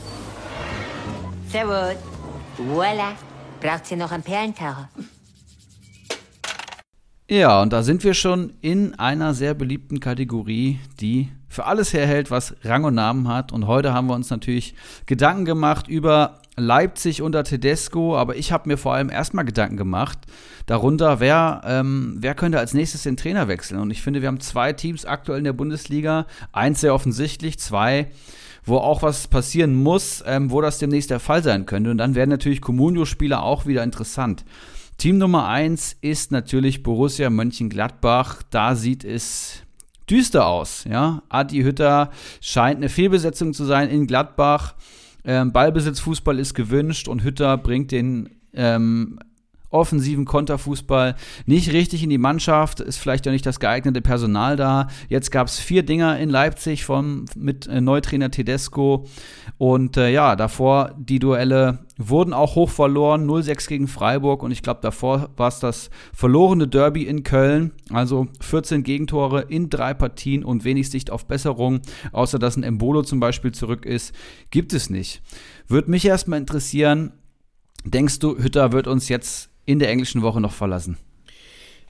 Servus. 1.51 1.95
Voila. 2.57 3.13
Braucht 3.59 3.91
ihr 3.91 3.97
noch 3.97 4.11
einen 4.11 4.23
Perlentaucher? 4.23 4.87
Ja, 7.27 7.61
und 7.61 7.73
da 7.73 7.83
sind 7.83 8.03
wir 8.03 8.13
schon 8.13 8.53
in 8.61 8.93
einer 8.99 9.33
sehr 9.33 9.53
beliebten 9.53 9.99
Kategorie, 9.99 10.79
die 11.01 11.29
für 11.55 11.65
alles 11.65 11.93
herhält, 11.93 12.29
was 12.29 12.55
Rang 12.63 12.83
und 12.83 12.95
Namen 12.95 13.27
hat. 13.27 13.51
Und 13.51 13.65
heute 13.65 13.93
haben 13.93 14.07
wir 14.07 14.13
uns 14.13 14.29
natürlich 14.29 14.75
Gedanken 15.05 15.45
gemacht 15.45 15.87
über 15.87 16.41
Leipzig 16.57 17.21
unter 17.21 17.43
Tedesco, 17.43 18.17
aber 18.17 18.35
ich 18.35 18.51
habe 18.51 18.69
mir 18.69 18.77
vor 18.77 18.93
allem 18.93 19.09
erstmal 19.09 19.45
Gedanken 19.45 19.77
gemacht, 19.77 20.19
darunter, 20.65 21.19
wer, 21.19 21.61
ähm, 21.65 22.17
wer 22.19 22.35
könnte 22.35 22.59
als 22.59 22.73
nächstes 22.73 23.03
den 23.03 23.17
Trainer 23.17 23.47
wechseln. 23.47 23.79
Und 23.79 23.91
ich 23.91 24.01
finde, 24.01 24.21
wir 24.21 24.27
haben 24.27 24.39
zwei 24.39 24.73
Teams 24.73 25.05
aktuell 25.05 25.39
in 25.39 25.43
der 25.43 25.53
Bundesliga, 25.53 26.27
eins 26.51 26.81
sehr 26.81 26.93
offensichtlich, 26.93 27.57
zwei, 27.59 28.07
wo 28.63 28.77
auch 28.77 29.01
was 29.01 29.27
passieren 29.27 29.75
muss, 29.75 30.23
ähm, 30.25 30.51
wo 30.51 30.61
das 30.61 30.77
demnächst 30.77 31.09
der 31.09 31.19
Fall 31.19 31.43
sein 31.43 31.65
könnte. 31.65 31.91
Und 31.91 31.97
dann 31.97 32.15
werden 32.15 32.29
natürlich 32.29 32.61
Comunio-Spieler 32.61 33.43
auch 33.43 33.65
wieder 33.65 33.83
interessant. 33.83 34.45
Team 34.97 35.17
Nummer 35.17 35.47
eins 35.47 35.95
ist 36.01 36.31
natürlich 36.31 36.83
Borussia 36.83 37.29
Mönchengladbach. 37.29 38.43
Da 38.49 38.75
sieht 38.75 39.03
es 39.03 39.64
düster 40.09 40.47
aus. 40.47 40.85
Ja? 40.89 41.23
Adi 41.29 41.61
Hütter 41.61 42.11
scheint 42.41 42.77
eine 42.77 42.89
Fehlbesetzung 42.89 43.53
zu 43.53 43.65
sein 43.65 43.89
in 43.89 44.07
Gladbach. 44.07 44.75
Ähm, 45.23 45.51
Ballbesitzfußball 45.51 46.39
ist 46.39 46.53
gewünscht 46.53 47.07
und 47.07 47.23
Hütter 47.23 47.57
bringt 47.57 47.91
den 47.91 48.29
ähm, 48.53 49.19
offensiven 49.75 50.25
Konterfußball 50.25 51.15
nicht 51.45 51.73
richtig 51.73 52.03
in 52.03 52.09
die 52.09 52.17
Mannschaft, 52.17 52.79
ist 52.79 52.97
vielleicht 52.97 53.27
auch 53.27 53.31
nicht 53.31 53.45
das 53.45 53.59
geeignete 53.59 54.01
Personal 54.01 54.55
da. 54.55 54.87
Jetzt 55.09 55.31
gab 55.31 55.47
es 55.47 55.59
vier 55.59 55.83
Dinger 55.83 56.17
in 56.17 56.29
Leipzig 56.29 56.85
von, 56.85 57.25
mit 57.35 57.67
äh, 57.67 57.81
Neutrainer 57.81 58.31
Tedesco 58.31 59.05
und 59.57 59.97
äh, 59.97 60.09
ja, 60.09 60.35
davor 60.35 60.95
die 60.97 61.19
Duelle 61.19 61.84
wurden 61.97 62.33
auch 62.33 62.55
hoch 62.55 62.69
verloren, 62.69 63.29
0-6 63.29 63.67
gegen 63.67 63.87
Freiburg 63.87 64.43
und 64.43 64.51
ich 64.51 64.61
glaube 64.61 64.81
davor 64.81 65.29
war 65.37 65.47
es 65.47 65.59
das 65.59 65.89
verlorene 66.13 66.67
Derby 66.67 67.03
in 67.03 67.23
Köln, 67.23 67.71
also 67.91 68.27
14 68.41 68.83
Gegentore 68.83 69.41
in 69.41 69.69
drei 69.69 69.93
Partien 69.93 70.43
und 70.43 70.63
wenig 70.63 70.89
Sicht 70.89 71.09
auf 71.11 71.25
Besserung, 71.25 71.81
außer 72.11 72.39
dass 72.39 72.57
ein 72.57 72.63
Embolo 72.63 73.03
zum 73.03 73.19
Beispiel 73.19 73.51
zurück 73.51 73.85
ist, 73.85 74.13
gibt 74.51 74.73
es 74.73 74.89
nicht. 74.89 75.21
Würde 75.67 75.89
mich 75.89 76.05
erstmal 76.05 76.39
interessieren, 76.39 77.13
denkst 77.85 78.19
du, 78.19 78.37
Hütter 78.37 78.71
wird 78.71 78.87
uns 78.87 79.09
jetzt 79.09 79.49
in 79.65 79.79
der 79.79 79.89
englischen 79.89 80.21
Woche 80.21 80.41
noch 80.41 80.53
verlassen. 80.53 80.97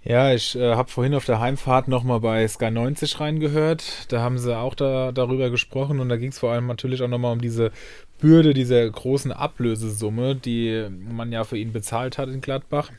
Ja, 0.08 0.32
ich 0.32 0.56
äh, 0.56 0.76
habe 0.76 0.92
vorhin 0.92 1.16
auf 1.16 1.26
der 1.26 1.40
Heimfahrt 1.40 1.88
nochmal 1.88 2.20
bei 2.20 2.48
Sky 2.48 2.70
90 2.70 3.20
reingehört. 3.20 4.06
Da 4.10 4.22
haben 4.22 4.38
sie 4.38 4.56
auch 4.56 4.76
da, 4.76 5.12
darüber 5.12 5.50
gesprochen 5.50 6.00
und 6.00 6.10
da 6.10 6.18
ging 6.18 6.30
es 6.30 6.38
vor 6.38 6.52
allem 6.52 6.68
natürlich 6.68 7.02
auch 7.02 7.08
nochmal 7.08 7.34
um 7.34 7.42
diese 7.42 7.72
Bürde 8.20 8.54
dieser 8.54 8.90
großen 8.90 9.32
Ablösesumme, 9.32 10.36
die 10.36 10.88
man 10.90 11.32
ja 11.32 11.44
für 11.44 11.58
ihn 11.58 11.74
bezahlt 11.74 12.18
hat 12.18 12.30
in 12.30 12.42
Gladbach. 12.42 12.92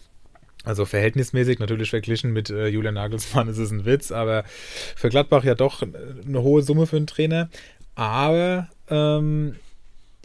Also 0.64 0.84
verhältnismäßig 0.84 1.60
natürlich 1.60 1.90
verglichen 1.90 2.32
mit 2.32 2.50
äh, 2.50 2.66
Julian 2.66 2.94
Nagelsmann 2.94 3.48
ist 3.48 3.58
es 3.58 3.70
ein 3.70 3.84
Witz, 3.84 4.10
aber 4.10 4.44
für 4.96 5.08
Gladbach 5.08 5.44
ja 5.44 5.54
doch 5.54 5.82
eine 5.82 6.42
hohe 6.42 6.62
Summe 6.62 6.86
für 6.86 6.96
einen 6.96 7.06
Trainer. 7.06 7.48
Aber 7.94 8.68
ähm, 8.88 9.54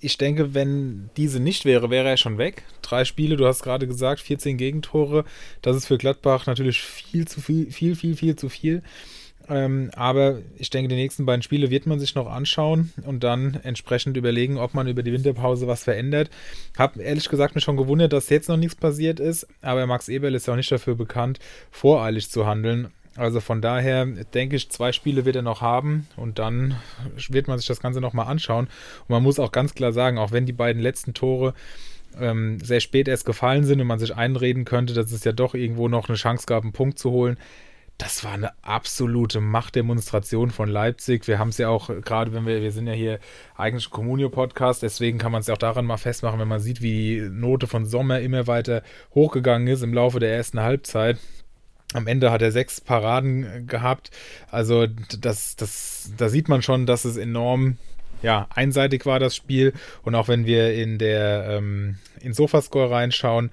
ich 0.01 0.17
denke, 0.17 0.55
wenn 0.55 1.11
diese 1.15 1.39
nicht 1.39 1.63
wäre, 1.63 1.91
wäre 1.91 2.09
er 2.09 2.17
schon 2.17 2.39
weg. 2.39 2.63
Drei 2.81 3.05
Spiele, 3.05 3.37
du 3.37 3.45
hast 3.45 3.61
gerade 3.61 3.87
gesagt, 3.87 4.19
14 4.19 4.57
Gegentore. 4.57 5.25
Das 5.61 5.77
ist 5.77 5.85
für 5.85 5.99
Gladbach 5.99 6.47
natürlich 6.47 6.81
viel 6.81 7.27
zu 7.27 7.39
viel, 7.39 7.71
viel, 7.71 7.95
viel, 7.95 8.15
viel 8.15 8.35
zu 8.35 8.49
viel. 8.49 8.81
Ähm, 9.49 9.91
aber 9.95 10.39
ich 10.57 10.69
denke, 10.69 10.89
die 10.89 10.95
nächsten 10.95 11.25
beiden 11.25 11.41
Spiele 11.41 11.69
wird 11.69 11.85
man 11.85 11.99
sich 11.99 12.15
noch 12.15 12.27
anschauen 12.27 12.91
und 13.05 13.23
dann 13.23 13.59
entsprechend 13.63 14.17
überlegen, 14.17 14.57
ob 14.57 14.73
man 14.73 14.87
über 14.87 15.03
die 15.03 15.11
Winterpause 15.11 15.67
was 15.67 15.83
verändert. 15.83 16.29
Hab 16.77 16.97
ehrlich 16.97 17.29
gesagt 17.29 17.55
mich 17.55 17.63
schon 17.63 17.77
gewundert, 17.77 18.13
dass 18.13 18.29
jetzt 18.29 18.49
noch 18.49 18.57
nichts 18.57 18.75
passiert 18.75 19.19
ist, 19.19 19.47
aber 19.61 19.85
Max 19.87 20.09
Eberl 20.09 20.35
ist 20.35 20.47
ja 20.47 20.53
auch 20.53 20.57
nicht 20.57 20.71
dafür 20.71 20.95
bekannt, 20.95 21.39
voreilig 21.71 22.29
zu 22.29 22.45
handeln. 22.45 22.89
Also 23.17 23.41
von 23.41 23.61
daher 23.61 24.05
denke 24.05 24.55
ich, 24.55 24.69
zwei 24.69 24.93
Spiele 24.93 25.25
wird 25.25 25.35
er 25.35 25.41
noch 25.41 25.61
haben 25.61 26.07
und 26.15 26.39
dann 26.39 26.75
wird 27.29 27.47
man 27.47 27.57
sich 27.57 27.67
das 27.67 27.81
Ganze 27.81 27.99
nochmal 27.99 28.27
anschauen. 28.27 28.67
Und 28.67 29.09
man 29.09 29.23
muss 29.23 29.39
auch 29.39 29.51
ganz 29.51 29.73
klar 29.73 29.91
sagen, 29.91 30.17
auch 30.17 30.31
wenn 30.31 30.45
die 30.45 30.53
beiden 30.53 30.81
letzten 30.81 31.13
Tore 31.13 31.53
ähm, 32.19 32.59
sehr 32.61 32.79
spät 32.79 33.07
erst 33.07 33.25
gefallen 33.25 33.65
sind 33.65 33.81
und 33.81 33.87
man 33.87 33.99
sich 33.99 34.15
einreden 34.15 34.63
könnte, 34.63 34.93
dass 34.93 35.11
es 35.11 35.23
ja 35.23 35.33
doch 35.33 35.55
irgendwo 35.55 35.87
noch 35.89 36.07
eine 36.07 36.17
Chance 36.17 36.45
gab, 36.45 36.63
einen 36.63 36.71
Punkt 36.71 36.99
zu 36.99 37.11
holen. 37.11 37.37
Das 38.01 38.23
war 38.23 38.31
eine 38.31 38.51
absolute 38.63 39.41
Machtdemonstration 39.41 40.49
von 40.49 40.67
Leipzig. 40.67 41.27
Wir 41.27 41.37
haben 41.37 41.49
es 41.49 41.59
ja 41.59 41.69
auch, 41.69 41.91
gerade 42.01 42.33
wenn 42.33 42.47
wir, 42.47 42.59
wir 42.59 42.71
sind 42.71 42.87
ja 42.87 42.93
hier 42.93 43.19
eigentlich 43.55 43.91
Communio-Podcast, 43.91 44.81
deswegen 44.81 45.19
kann 45.19 45.31
man 45.31 45.41
es 45.41 45.47
ja 45.47 45.53
auch 45.53 45.59
daran 45.59 45.85
mal 45.85 45.97
festmachen, 45.97 46.39
wenn 46.39 46.47
man 46.47 46.59
sieht, 46.59 46.81
wie 46.81 47.19
die 47.19 47.29
Note 47.29 47.67
von 47.67 47.85
Sommer 47.85 48.19
immer 48.19 48.47
weiter 48.47 48.81
hochgegangen 49.13 49.67
ist 49.67 49.83
im 49.83 49.93
Laufe 49.93 50.19
der 50.19 50.35
ersten 50.35 50.61
Halbzeit. 50.61 51.19
Am 51.93 52.07
Ende 52.07 52.31
hat 52.31 52.41
er 52.41 52.51
sechs 52.51 52.81
Paraden 52.81 53.67
gehabt. 53.67 54.09
Also 54.49 54.87
das, 54.87 55.55
das, 55.55 56.11
da 56.17 56.27
sieht 56.29 56.49
man 56.49 56.63
schon, 56.63 56.87
dass 56.87 57.05
es 57.05 57.17
enorm 57.17 57.77
ja, 58.23 58.47
einseitig 58.49 59.05
war, 59.05 59.19
das 59.19 59.35
Spiel. 59.35 59.73
Und 60.01 60.15
auch 60.15 60.27
wenn 60.27 60.47
wir 60.47 60.73
in 60.73 60.97
der 60.97 61.45
ähm, 61.51 61.97
in 62.19 62.33
Sofascore 62.33 62.89
reinschauen, 62.89 63.51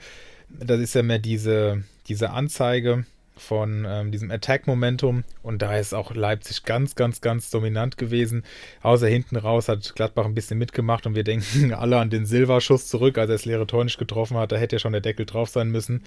das 0.49 0.81
ist 0.81 0.95
ja 0.95 1.02
mehr 1.02 1.19
diese, 1.19 1.83
diese 2.07 2.31
Anzeige 2.31 3.05
von 3.38 3.87
ähm, 3.88 4.11
diesem 4.12 4.30
Attack-Momentum. 4.30 5.25
Und 5.42 5.62
da 5.62 5.76
ist 5.76 5.95
auch 5.95 6.14
Leipzig 6.14 6.64
ganz, 6.64 6.95
ganz, 6.95 7.21
ganz 7.21 7.50
dominant 7.50 7.97
gewesen. 7.97 8.45
Außer 8.83 9.07
hinten 9.07 9.37
raus 9.37 9.68
hat 9.68 9.95
Gladbach 9.95 10.25
ein 10.25 10.35
bisschen 10.35 10.59
mitgemacht 10.59 11.07
und 11.07 11.14
wir 11.14 11.25
denken 11.25 11.73
alle 11.75 11.99
an 11.99 12.11
den 12.11 12.26
Silva-Schuss 12.26 12.88
zurück, 12.88 13.18
als 13.18 13.30
er 13.30 13.35
das 13.35 13.45
leere 13.45 13.66
Tor 13.66 13.85
nicht 13.85 13.99
getroffen 13.99 14.37
hat. 14.37 14.52
Da 14.52 14.57
hätte 14.57 14.76
ja 14.76 14.80
schon 14.80 14.92
der 14.92 15.00
Deckel 15.00 15.26
drauf 15.26 15.49
sein 15.49 15.71
müssen. 15.71 16.04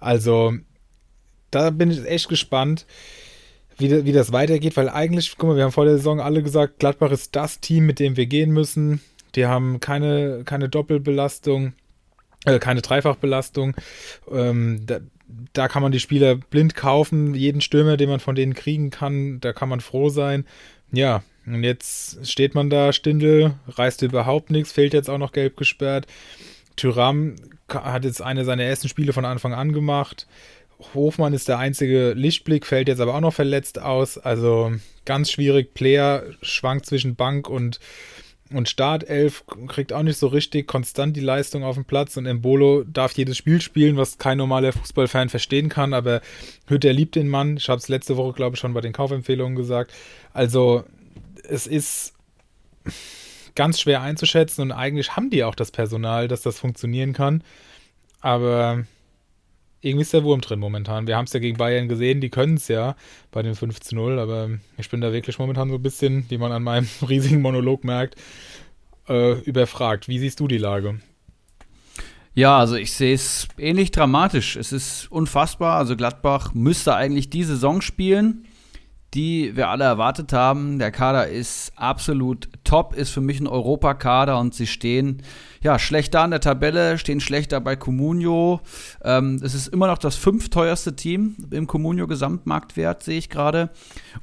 Also 0.00 0.54
da 1.50 1.70
bin 1.70 1.90
ich 1.90 2.04
echt 2.04 2.28
gespannt, 2.28 2.86
wie, 3.78 4.04
wie 4.04 4.12
das 4.12 4.32
weitergeht, 4.32 4.76
weil 4.76 4.88
eigentlich, 4.88 5.36
guck 5.38 5.50
mal, 5.50 5.56
wir 5.56 5.64
haben 5.64 5.72
vor 5.72 5.84
der 5.84 5.96
Saison 5.96 6.20
alle 6.20 6.42
gesagt, 6.42 6.78
Gladbach 6.80 7.12
ist 7.12 7.36
das 7.36 7.60
Team, 7.60 7.86
mit 7.86 8.00
dem 8.00 8.16
wir 8.16 8.26
gehen 8.26 8.50
müssen. 8.50 9.00
Die 9.34 9.46
haben 9.46 9.80
keine, 9.80 10.42
keine 10.44 10.68
Doppelbelastung, 10.68 11.74
äh, 12.44 12.58
keine 12.58 12.82
Dreifachbelastung. 12.82 13.76
Ähm, 14.30 14.84
da, 15.52 15.68
kann 15.68 15.82
man 15.82 15.92
die 15.92 16.00
Spieler 16.00 16.36
blind 16.36 16.74
kaufen. 16.74 17.34
Jeden 17.34 17.60
Stürmer, 17.60 17.96
den 17.96 18.08
man 18.08 18.20
von 18.20 18.34
denen 18.34 18.54
kriegen 18.54 18.90
kann, 18.90 19.40
da 19.40 19.52
kann 19.52 19.68
man 19.68 19.80
froh 19.80 20.08
sein. 20.08 20.46
Ja, 20.90 21.22
und 21.46 21.64
jetzt 21.64 22.26
steht 22.26 22.54
man 22.54 22.70
da, 22.70 22.92
Stindel, 22.92 23.54
reißt 23.68 24.02
überhaupt 24.02 24.50
nichts, 24.50 24.72
fehlt 24.72 24.94
jetzt 24.94 25.10
auch 25.10 25.18
noch 25.18 25.32
gelb 25.32 25.56
gesperrt. 25.56 26.06
Tyram 26.76 27.36
hat 27.68 28.04
jetzt 28.04 28.22
eine 28.22 28.44
seiner 28.44 28.64
ersten 28.64 28.88
Spiele 28.88 29.12
von 29.12 29.24
Anfang 29.24 29.52
an 29.52 29.72
gemacht. 29.72 30.26
Hofmann 30.94 31.32
ist 31.32 31.48
der 31.48 31.58
einzige 31.58 32.12
Lichtblick, 32.12 32.64
fällt 32.64 32.88
jetzt 32.88 33.00
aber 33.00 33.14
auch 33.14 33.20
noch 33.20 33.34
verletzt 33.34 33.80
aus. 33.80 34.16
Also 34.16 34.72
ganz 35.04 35.30
schwierig. 35.30 35.74
Player 35.74 36.22
schwankt 36.40 36.86
zwischen 36.86 37.16
Bank 37.16 37.48
und, 37.50 37.80
und 38.52 38.68
Startelf, 38.68 39.44
kriegt 39.66 39.92
auch 39.92 40.02
nicht 40.02 40.18
so 40.18 40.28
richtig 40.28 40.66
konstant 40.66 41.16
die 41.16 41.20
Leistung 41.20 41.64
auf 41.64 41.74
dem 41.74 41.84
Platz. 41.84 42.16
Und 42.16 42.26
Embolo 42.26 42.84
darf 42.84 43.12
jedes 43.12 43.36
Spiel 43.36 43.60
spielen, 43.60 43.96
was 43.96 44.18
kein 44.18 44.38
normaler 44.38 44.72
Fußballfan 44.72 45.28
verstehen 45.28 45.68
kann. 45.68 45.92
Aber 45.92 46.20
Hütter 46.66 46.92
liebt 46.92 47.14
den 47.14 47.28
Mann. 47.28 47.56
Ich 47.56 47.68
habe 47.68 47.78
es 47.78 47.88
letzte 47.88 48.16
Woche, 48.16 48.32
glaube 48.32 48.56
ich, 48.56 48.60
schon 48.60 48.74
bei 48.74 48.80
den 48.80 48.92
Kaufempfehlungen 48.92 49.56
gesagt. 49.56 49.92
Also 50.32 50.84
es 51.48 51.66
ist 51.66 52.14
ganz 53.54 53.80
schwer 53.80 54.02
einzuschätzen 54.02 54.62
und 54.62 54.72
eigentlich 54.72 55.16
haben 55.16 55.30
die 55.30 55.44
auch 55.44 55.54
das 55.54 55.70
Personal, 55.70 56.28
dass 56.28 56.42
das 56.42 56.58
funktionieren 56.58 57.12
kann. 57.12 57.42
Aber 58.20 58.84
irgendwie 59.80 60.02
ist 60.02 60.12
der 60.12 60.24
Wurm 60.24 60.40
drin 60.40 60.58
momentan. 60.58 61.06
Wir 61.06 61.16
haben 61.16 61.26
es 61.26 61.32
ja 61.32 61.40
gegen 61.40 61.56
Bayern 61.56 61.88
gesehen, 61.88 62.20
die 62.20 62.30
können 62.30 62.56
es 62.56 62.68
ja 62.68 62.96
bei 63.30 63.42
den 63.42 63.54
5 63.54 63.80
zu 63.80 63.94
0, 63.94 64.18
aber 64.18 64.50
ich 64.76 64.88
bin 64.90 65.00
da 65.00 65.12
wirklich 65.12 65.38
momentan 65.38 65.68
so 65.68 65.76
ein 65.76 65.82
bisschen, 65.82 66.24
wie 66.28 66.38
man 66.38 66.52
an 66.52 66.62
meinem 66.62 66.88
riesigen 67.08 67.40
Monolog 67.40 67.84
merkt, 67.84 68.16
äh, 69.08 69.38
überfragt. 69.40 70.08
Wie 70.08 70.18
siehst 70.18 70.40
du 70.40 70.48
die 70.48 70.58
Lage? 70.58 71.00
Ja, 72.34 72.58
also 72.58 72.76
ich 72.76 72.92
sehe 72.92 73.14
es 73.14 73.48
ähnlich 73.58 73.90
dramatisch. 73.90 74.56
Es 74.56 74.72
ist 74.72 75.10
unfassbar. 75.10 75.76
Also 75.76 75.96
Gladbach 75.96 76.54
müsste 76.54 76.94
eigentlich 76.94 77.30
die 77.30 77.42
Saison 77.42 77.80
spielen, 77.80 78.44
die 79.14 79.56
wir 79.56 79.68
alle 79.68 79.84
erwartet 79.84 80.32
haben. 80.32 80.78
Der 80.78 80.90
Kader 80.90 81.28
ist 81.28 81.72
absolut 81.76 82.48
top, 82.64 82.94
ist 82.94 83.10
für 83.10 83.22
mich 83.22 83.40
ein 83.40 83.46
Europakader 83.46 84.38
und 84.38 84.54
sie 84.54 84.66
stehen 84.66 85.22
ja 85.62 85.78
schlecht 85.78 86.14
da 86.14 86.24
in 86.24 86.30
der 86.30 86.40
Tabelle, 86.40 86.98
stehen 86.98 87.20
schlechter 87.20 87.60
bei 87.60 87.74
Comunio. 87.74 88.60
Ähm, 89.02 89.40
es 89.42 89.54
ist 89.54 89.68
immer 89.68 89.86
noch 89.86 89.98
das 89.98 90.16
fünfteuerste 90.16 90.94
Team 90.94 91.36
im 91.50 91.66
Comunio 91.66 92.06
Gesamtmarktwert, 92.06 93.02
sehe 93.02 93.18
ich 93.18 93.30
gerade. 93.30 93.70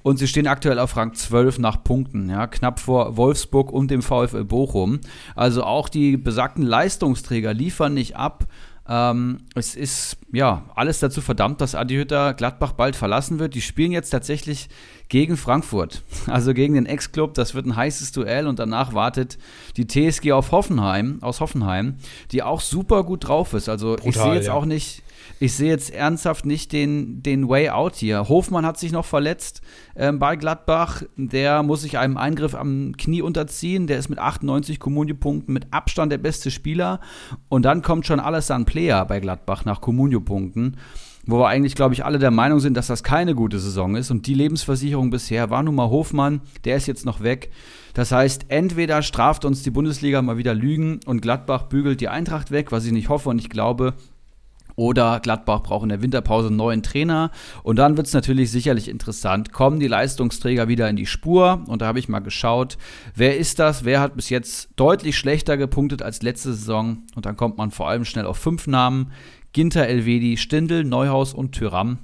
Und 0.03 0.17
sie 0.17 0.27
stehen 0.27 0.47
aktuell 0.47 0.79
auf 0.79 0.95
Rang 0.95 1.13
12 1.13 1.59
nach 1.59 1.83
Punkten, 1.83 2.29
ja, 2.29 2.45
knapp 2.47 2.79
vor 2.79 3.17
Wolfsburg 3.17 3.71
und 3.71 3.89
dem 3.89 4.03
VfL 4.03 4.45
Bochum. 4.45 4.99
Also 5.35 5.63
auch 5.63 5.89
die 5.89 6.15
besagten 6.15 6.63
Leistungsträger 6.63 7.53
liefern 7.53 7.95
nicht 7.95 8.15
ab. 8.15 8.45
Ähm, 8.87 9.39
es 9.55 9.75
ist 9.75 10.17
ja 10.31 10.63
alles 10.75 10.99
dazu 10.99 11.21
verdammt, 11.21 11.59
dass 11.59 11.73
Adi 11.73 11.95
Hütter 11.95 12.33
Gladbach 12.35 12.73
bald 12.73 12.95
verlassen 12.95 13.39
wird. 13.39 13.55
Die 13.55 13.61
spielen 13.61 13.91
jetzt 13.91 14.11
tatsächlich 14.11 14.69
gegen 15.09 15.37
Frankfurt, 15.37 16.03
also 16.27 16.53
gegen 16.53 16.75
den 16.75 16.85
Ex-Club. 16.85 17.33
Das 17.33 17.55
wird 17.55 17.65
ein 17.65 17.75
heißes 17.75 18.11
Duell 18.11 18.47
und 18.47 18.59
danach 18.59 18.93
wartet 18.93 19.39
die 19.77 19.87
TSG 19.87 20.33
auf 20.33 20.51
Hoffenheim, 20.51 21.17
aus 21.21 21.39
Hoffenheim, 21.39 21.95
die 22.31 22.43
auch 22.43 22.61
super 22.61 23.03
gut 23.03 23.27
drauf 23.27 23.53
ist. 23.53 23.69
Also 23.69 23.95
Brutal, 23.95 24.09
ich 24.09 24.15
sehe 24.17 24.33
jetzt 24.35 24.47
ja. 24.47 24.53
auch 24.53 24.65
nicht, 24.65 25.01
ich 25.39 25.53
sehe 25.53 25.69
jetzt 25.69 25.93
ernsthaft 25.93 26.45
nicht 26.45 26.71
den, 26.71 27.21
den 27.21 27.49
Way 27.49 27.69
out 27.69 27.95
hier. 27.95 28.29
Hofmann 28.29 28.65
hat 28.65 28.77
sich 28.77 28.91
noch 28.91 29.05
verletzt 29.05 29.61
ähm, 29.95 30.19
bei 30.19 30.35
Gladbach. 30.35 31.03
Der 31.17 31.63
muss 31.63 31.81
sich 31.81 31.97
einem 31.97 32.17
Eingriff 32.17 32.55
am 32.55 32.93
Knie 32.97 33.21
unterziehen. 33.21 33.87
Der 33.87 33.97
ist 33.97 34.09
mit 34.09 34.19
98 34.19 34.79
Kommunio-Punkten 34.79 35.51
mit 35.51 35.67
Abstand 35.71 36.11
der 36.11 36.19
beste 36.19 36.51
Spieler. 36.51 37.01
Und 37.49 37.63
dann 37.63 37.81
kommt 37.81 38.05
schon 38.05 38.19
alles 38.19 38.49
an 38.49 38.65
Player 38.65 39.05
bei 39.05 39.19
Gladbach 39.19 39.65
nach 39.65 39.81
Kommunio-Punkten 39.81 40.77
wo 41.27 41.39
wir 41.39 41.47
eigentlich, 41.47 41.75
glaube 41.75 41.93
ich, 41.93 42.05
alle 42.05 42.19
der 42.19 42.31
Meinung 42.31 42.59
sind, 42.59 42.77
dass 42.77 42.87
das 42.87 43.03
keine 43.03 43.35
gute 43.35 43.59
Saison 43.59 43.95
ist. 43.95 44.11
Und 44.11 44.27
die 44.27 44.33
Lebensversicherung 44.33 45.09
bisher 45.09 45.49
war 45.49 45.63
nun 45.63 45.75
mal 45.75 45.89
Hofmann, 45.89 46.41
der 46.65 46.77
ist 46.77 46.85
jetzt 46.87 47.05
noch 47.05 47.21
weg. 47.21 47.51
Das 47.93 48.11
heißt, 48.11 48.45
entweder 48.49 49.01
straft 49.01 49.45
uns 49.45 49.63
die 49.63 49.71
Bundesliga 49.71 50.21
mal 50.21 50.37
wieder 50.37 50.53
Lügen 50.53 50.99
und 51.05 51.21
Gladbach 51.21 51.63
bügelt 51.63 52.01
die 52.01 52.09
Eintracht 52.09 52.51
weg, 52.51 52.71
was 52.71 52.85
ich 52.85 52.91
nicht 52.91 53.09
hoffe 53.09 53.29
und 53.29 53.39
ich 53.39 53.49
glaube. 53.49 53.93
Oder 54.75 55.19
Gladbach 55.21 55.63
braucht 55.63 55.83
in 55.83 55.89
der 55.89 56.01
Winterpause 56.01 56.47
einen 56.47 56.57
neuen 56.57 56.83
Trainer. 56.83 57.31
Und 57.63 57.77
dann 57.77 57.97
wird 57.97 58.07
es 58.07 58.13
natürlich 58.13 58.51
sicherlich 58.51 58.89
interessant. 58.89 59.53
Kommen 59.53 59.79
die 59.79 59.87
Leistungsträger 59.87 60.67
wieder 60.67 60.89
in 60.89 60.95
die 60.95 61.05
Spur? 61.05 61.63
Und 61.67 61.81
da 61.81 61.87
habe 61.87 61.99
ich 61.99 62.09
mal 62.09 62.19
geschaut, 62.19 62.77
wer 63.15 63.37
ist 63.37 63.59
das? 63.59 63.85
Wer 63.85 64.01
hat 64.01 64.15
bis 64.15 64.29
jetzt 64.29 64.69
deutlich 64.75 65.17
schlechter 65.17 65.57
gepunktet 65.57 66.01
als 66.01 66.21
letzte 66.21 66.53
Saison? 66.53 67.03
Und 67.15 67.25
dann 67.25 67.37
kommt 67.37 67.57
man 67.57 67.71
vor 67.71 67.87
allem 67.87 68.05
schnell 68.05 68.25
auf 68.25 68.37
fünf 68.37 68.67
Namen. 68.67 69.11
Ginter, 69.53 69.87
Elvedi, 69.87 70.35
Stindl, 70.35 70.83
Neuhaus 70.83 71.33
und 71.33 71.53
Tyram. 71.53 71.99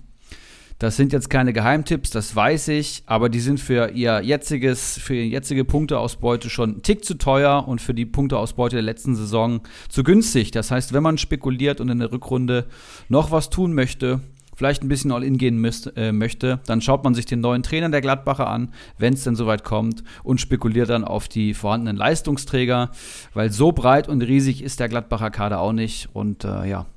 Das 0.81 0.95
sind 0.95 1.13
jetzt 1.13 1.29
keine 1.29 1.53
Geheimtipps, 1.53 2.09
das 2.09 2.35
weiß 2.35 2.69
ich, 2.69 3.03
aber 3.05 3.29
die 3.29 3.39
sind 3.39 3.59
für 3.59 3.91
ihr 3.91 4.23
jetziges, 4.23 4.97
für 4.97 5.13
ihre 5.13 5.27
jetzige 5.27 5.63
Punkteausbeute 5.63 6.49
schon 6.49 6.71
einen 6.71 6.81
Tick 6.81 7.05
zu 7.05 7.19
teuer 7.19 7.67
und 7.67 7.81
für 7.81 7.93
die 7.93 8.07
Punkteausbeute 8.07 8.77
der 8.77 8.81
letzten 8.81 9.13
Saison 9.13 9.61
zu 9.89 10.01
günstig. 10.01 10.49
Das 10.49 10.71
heißt, 10.71 10.91
wenn 10.91 11.03
man 11.03 11.19
spekuliert 11.19 11.81
und 11.81 11.89
in 11.89 11.99
der 11.99 12.11
Rückrunde 12.11 12.65
noch 13.09 13.29
was 13.29 13.51
tun 13.51 13.75
möchte, 13.75 14.21
vielleicht 14.55 14.81
ein 14.81 14.87
bisschen 14.87 15.11
all 15.11 15.23
in 15.23 15.37
gehen 15.37 15.59
müsst, 15.59 15.95
äh, 15.95 16.11
möchte, 16.11 16.61
dann 16.65 16.81
schaut 16.81 17.03
man 17.03 17.13
sich 17.13 17.27
den 17.27 17.41
neuen 17.41 17.61
Trainer 17.61 17.89
der 17.89 18.01
Gladbacher 18.01 18.47
an, 18.47 18.73
wenn 18.97 19.13
es 19.13 19.23
denn 19.23 19.35
soweit 19.35 19.63
kommt 19.63 20.03
und 20.23 20.41
spekuliert 20.41 20.89
dann 20.89 21.03
auf 21.03 21.27
die 21.27 21.53
vorhandenen 21.53 21.95
Leistungsträger, 21.95 22.89
weil 23.35 23.51
so 23.51 23.71
breit 23.71 24.09
und 24.09 24.23
riesig 24.23 24.63
ist 24.63 24.79
der 24.79 24.89
Gladbacher 24.89 25.29
Kader 25.29 25.61
auch 25.61 25.73
nicht 25.73 26.09
und 26.13 26.43
äh, 26.43 26.67
ja, 26.67 26.87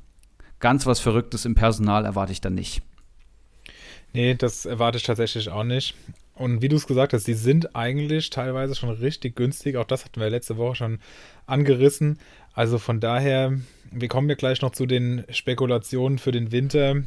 ganz 0.59 0.87
was 0.87 1.01
Verrücktes 1.01 1.45
im 1.45 1.55
Personal 1.55 2.07
erwarte 2.07 2.33
ich 2.33 2.41
dann 2.41 2.55
nicht. 2.55 2.81
Nee, 4.15 4.35
das 4.37 4.65
erwarte 4.65 4.97
ich 4.97 5.03
tatsächlich 5.03 5.51
auch 5.51 5.65
nicht. 5.65 5.95
Und 6.35 6.63
wie 6.63 6.69
du 6.69 6.77
es 6.77 6.87
gesagt 6.87 7.13
hast, 7.13 7.27
die 7.27 7.35
sind 7.35 7.75
eigentlich 7.75 8.31
teilweise 8.31 8.75
schon 8.75 8.91
richtig 8.91 9.37
günstig. 9.37 9.77
Auch 9.77 9.85
das 9.85 10.05
hatten 10.05 10.21
wir 10.21 10.31
letzte 10.31 10.57
Woche 10.57 10.77
schon 10.77 10.99
angerissen. 11.47 12.19
Also 12.55 12.79
von 12.79 13.01
daher, 13.01 13.59
wir 13.91 14.09
kommen 14.09 14.29
ja 14.29 14.37
gleich 14.37 14.63
noch 14.63 14.71
zu 14.71 14.87
den 14.87 15.25
Spekulationen 15.31 16.19
für 16.19 16.31
den 16.31 16.53
Winter. 16.53 17.03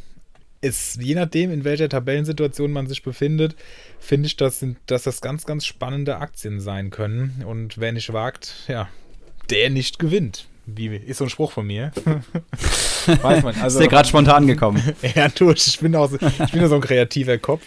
Ist, 0.59 1.01
je 1.01 1.15
nachdem, 1.15 1.51
in 1.51 1.63
welcher 1.63 1.87
Tabellensituation 1.87 2.71
man 2.71 2.87
sich 2.87 3.03
befindet, 3.03 3.55
finde 3.99 4.27
ich, 4.27 4.35
dass, 4.35 4.65
dass 4.85 5.03
das 5.03 5.21
ganz, 5.21 5.45
ganz 5.45 5.65
spannende 5.65 6.17
Aktien 6.17 6.59
sein 6.59 6.89
können. 6.89 7.43
Und 7.45 7.77
wer 7.77 7.93
nicht 7.93 8.11
wagt, 8.11 8.65
ja, 8.67 8.89
der 9.49 9.69
nicht 9.69 9.99
gewinnt. 9.99 10.47
Wie 10.69 10.87
ist 10.87 11.19
so 11.19 11.23
ein 11.23 11.29
Spruch 11.29 11.53
von 11.53 11.65
mir? 11.65 11.93
Weiß 13.21 13.41
man. 13.41 13.55
Also, 13.55 13.77
ist 13.77 13.79
der 13.79 13.87
gerade 13.87 14.07
spontan 14.07 14.47
gekommen? 14.47 14.83
ja, 15.15 15.29
du, 15.29 15.51
ich 15.51 15.79
bin, 15.79 15.95
auch 15.95 16.09
so, 16.09 16.17
ich 16.17 16.51
bin 16.51 16.61
ja 16.61 16.67
so 16.67 16.75
ein 16.75 16.81
kreativer 16.81 17.37
Kopf. 17.37 17.61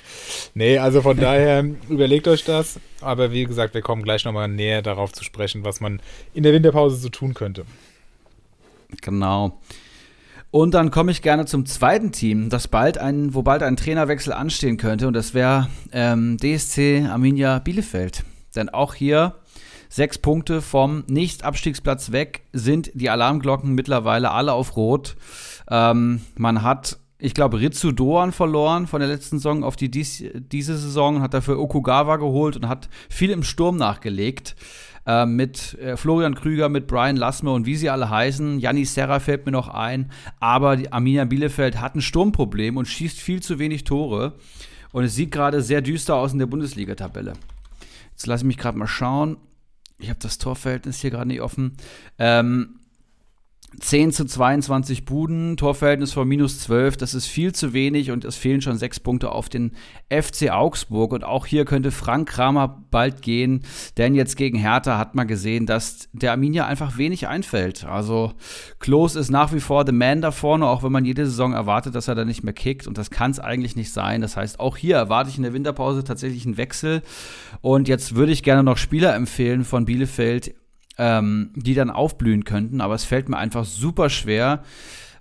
Nee, 0.53 0.77
also 0.77 1.01
von 1.01 1.17
daher 1.21 1.65
überlegt 1.89 2.29
euch 2.29 2.45
das. 2.45 2.79
Aber 3.01 3.33
wie 3.33 3.45
gesagt, 3.45 3.73
wir 3.73 3.81
kommen 3.81 4.03
gleich 4.03 4.27
nochmal 4.27 4.49
näher 4.49 4.83
darauf 4.83 5.13
zu 5.15 5.25
sprechen, 5.25 5.65
was 5.65 5.81
man 5.81 6.03
in 6.35 6.43
der 6.43 6.53
Winterpause 6.53 6.97
so 6.97 7.09
tun 7.09 7.33
könnte. 7.33 7.65
Genau. 9.01 9.59
Und 10.51 10.75
dann 10.75 10.91
komme 10.91 11.11
ich 11.11 11.23
gerne 11.23 11.47
zum 11.47 11.65
zweiten 11.65 12.13
Team, 12.13 12.51
das 12.51 12.69
bald 12.69 12.99
ein, 12.99 13.33
wo 13.33 13.43
bald 13.43 13.63
ein 13.63 13.79
Trainerwechsel 13.79 14.35
anstehen 14.35 14.77
könnte. 14.77 15.07
Und 15.07 15.15
das 15.15 15.33
wäre 15.33 15.71
ähm, 15.93 16.37
DSC 16.37 17.07
Arminia 17.09 17.61
Bielefeld. 17.61 18.25
Denn 18.55 18.69
auch 18.69 18.95
hier 18.95 19.37
Sechs 19.93 20.19
Punkte 20.19 20.63
vom 20.63 21.03
Nicht-Abstiegsplatz 21.09 22.13
weg 22.13 22.43
sind 22.53 22.93
die 22.95 23.11
Alarmglocken 23.11 23.75
mittlerweile 23.75 24.31
alle 24.31 24.53
auf 24.53 24.77
Rot. 24.77 25.17
Ähm, 25.69 26.21
man 26.37 26.63
hat 26.63 26.99
ich 27.23 27.35
glaube, 27.35 27.61
Ritsu 27.61 27.93
Doan 27.93 28.33
verloren 28.33 28.87
von 28.87 29.01
der 29.01 29.11
letzten 29.11 29.39
Saison 29.39 29.63
auf 29.63 29.77
die 29.77 29.91
dies, 29.91 30.25
diese 30.35 30.79
Saison, 30.79 31.21
hat 31.21 31.35
dafür 31.35 31.59
Okugawa 31.59 32.17
geholt 32.17 32.57
und 32.57 32.67
hat 32.67 32.89
viel 33.11 33.29
im 33.29 33.43
Sturm 33.43 33.77
nachgelegt. 33.77 34.57
Äh, 35.07 35.27
mit 35.27 35.75
äh, 35.75 35.99
Florian 35.99 36.35
Krüger, 36.35 36.71
mit 36.71 36.87
Brian 36.87 37.17
Lassme 37.17 37.51
und 37.51 37.67
wie 37.67 37.77
sie 37.77 37.91
alle 37.91 38.09
heißen. 38.09 38.59
Janni 38.59 38.87
Serra 38.87 39.19
fällt 39.19 39.45
mir 39.45 39.53
noch 39.53 39.69
ein. 39.69 40.11
Aber 40.39 40.77
die 40.77 40.93
Arminia 40.93 41.27
Bielefeld 41.27 41.79
hat 41.81 41.95
ein 41.95 42.01
Sturmproblem 42.01 42.79
und 42.79 42.87
schießt 42.87 43.19
viel 43.19 43.43
zu 43.43 43.59
wenig 43.59 43.85
Tore. 43.85 44.35
Und 44.93 45.05
es 45.05 45.15
sieht 45.15 45.31
gerade 45.31 45.61
sehr 45.61 45.83
düster 45.83 46.15
aus 46.15 46.33
in 46.33 46.39
der 46.39 46.47
Bundesliga-Tabelle. 46.47 47.35
Jetzt 48.13 48.27
lasse 48.27 48.45
ich 48.45 48.47
mich 48.47 48.57
gerade 48.57 48.79
mal 48.79 48.87
schauen 48.87 49.37
ich 50.01 50.09
habe 50.09 50.19
das 50.21 50.39
Torverhältnis 50.39 51.01
hier 51.01 51.11
gerade 51.11 51.29
nicht 51.29 51.41
offen. 51.41 51.77
Ähm, 52.19 52.80
10 53.79 54.13
zu 54.13 54.25
22 54.25 55.05
Buden, 55.05 55.57
Torverhältnis 55.57 56.13
von 56.13 56.27
minus 56.27 56.59
12, 56.61 56.97
das 56.97 57.15
ist 57.15 57.27
viel 57.27 57.55
zu 57.55 57.73
wenig 57.73 58.11
und 58.11 58.25
es 58.25 58.37
fehlen 58.37 58.61
schon 58.61 58.77
sechs 58.77 58.99
Punkte 58.99 59.31
auf 59.31 59.49
den 59.49 59.73
FC 60.11 60.51
Augsburg. 60.51 61.13
Und 61.13 61.25
auch 61.25 61.47
hier 61.47 61.65
könnte 61.65 61.93
Frank 61.93 62.29
Kramer 62.29 62.83
bald 62.91 63.23
gehen, 63.23 63.63
denn 63.97 64.15
jetzt 64.15 64.37
gegen 64.37 64.59
Hertha 64.59 64.99
hat 64.99 65.15
man 65.15 65.29
gesehen, 65.29 65.67
dass 65.67 66.09
der 66.13 66.33
Arminia 66.33 66.67
einfach 66.67 66.99
wenig 66.99 67.29
einfällt. 67.29 67.85
Also 67.85 68.33
Klos 68.81 69.15
ist 69.15 69.31
nach 69.31 69.53
wie 69.53 69.61
vor 69.61 69.85
the 69.87 69.93
man 69.93 70.21
da 70.21 70.33
vorne, 70.33 70.67
auch 70.67 70.83
wenn 70.83 70.93
man 70.93 71.05
jede 71.05 71.25
Saison 71.27 71.53
erwartet, 71.53 71.95
dass 71.95 72.09
er 72.09 72.17
da 72.17 72.25
nicht 72.25 72.43
mehr 72.43 72.53
kickt. 72.53 72.87
Und 72.87 72.99
das 72.99 73.11
kann 73.11 73.31
es 73.31 73.39
eigentlich 73.39 73.77
nicht 73.77 73.93
sein. 73.93 74.21
Das 74.21 74.37
heißt, 74.37 74.59
auch 74.59 74.77
hier 74.77 74.97
erwarte 74.97 75.31
ich 75.31 75.37
in 75.37 75.45
der 75.45 75.53
Winterpause 75.53 76.03
tatsächlich 76.03 76.45
einen 76.45 76.57
Wechsel. 76.57 77.03
Und 77.61 77.87
jetzt 77.87 78.17
würde 78.17 78.33
ich 78.33 78.43
gerne 78.43 78.65
noch 78.65 78.79
Spieler 78.79 79.15
empfehlen 79.15 79.65
von 79.65 79.85
Bielefeld, 79.85 80.55
ähm, 81.01 81.51
die 81.57 81.75
dann 81.75 81.91
aufblühen 81.91 82.45
könnten. 82.45 82.81
Aber 82.81 82.95
es 82.95 83.05
fällt 83.05 83.29
mir 83.29 83.39
einfach 83.39 83.65
super 83.65 84.11
schwer, 84.11 84.63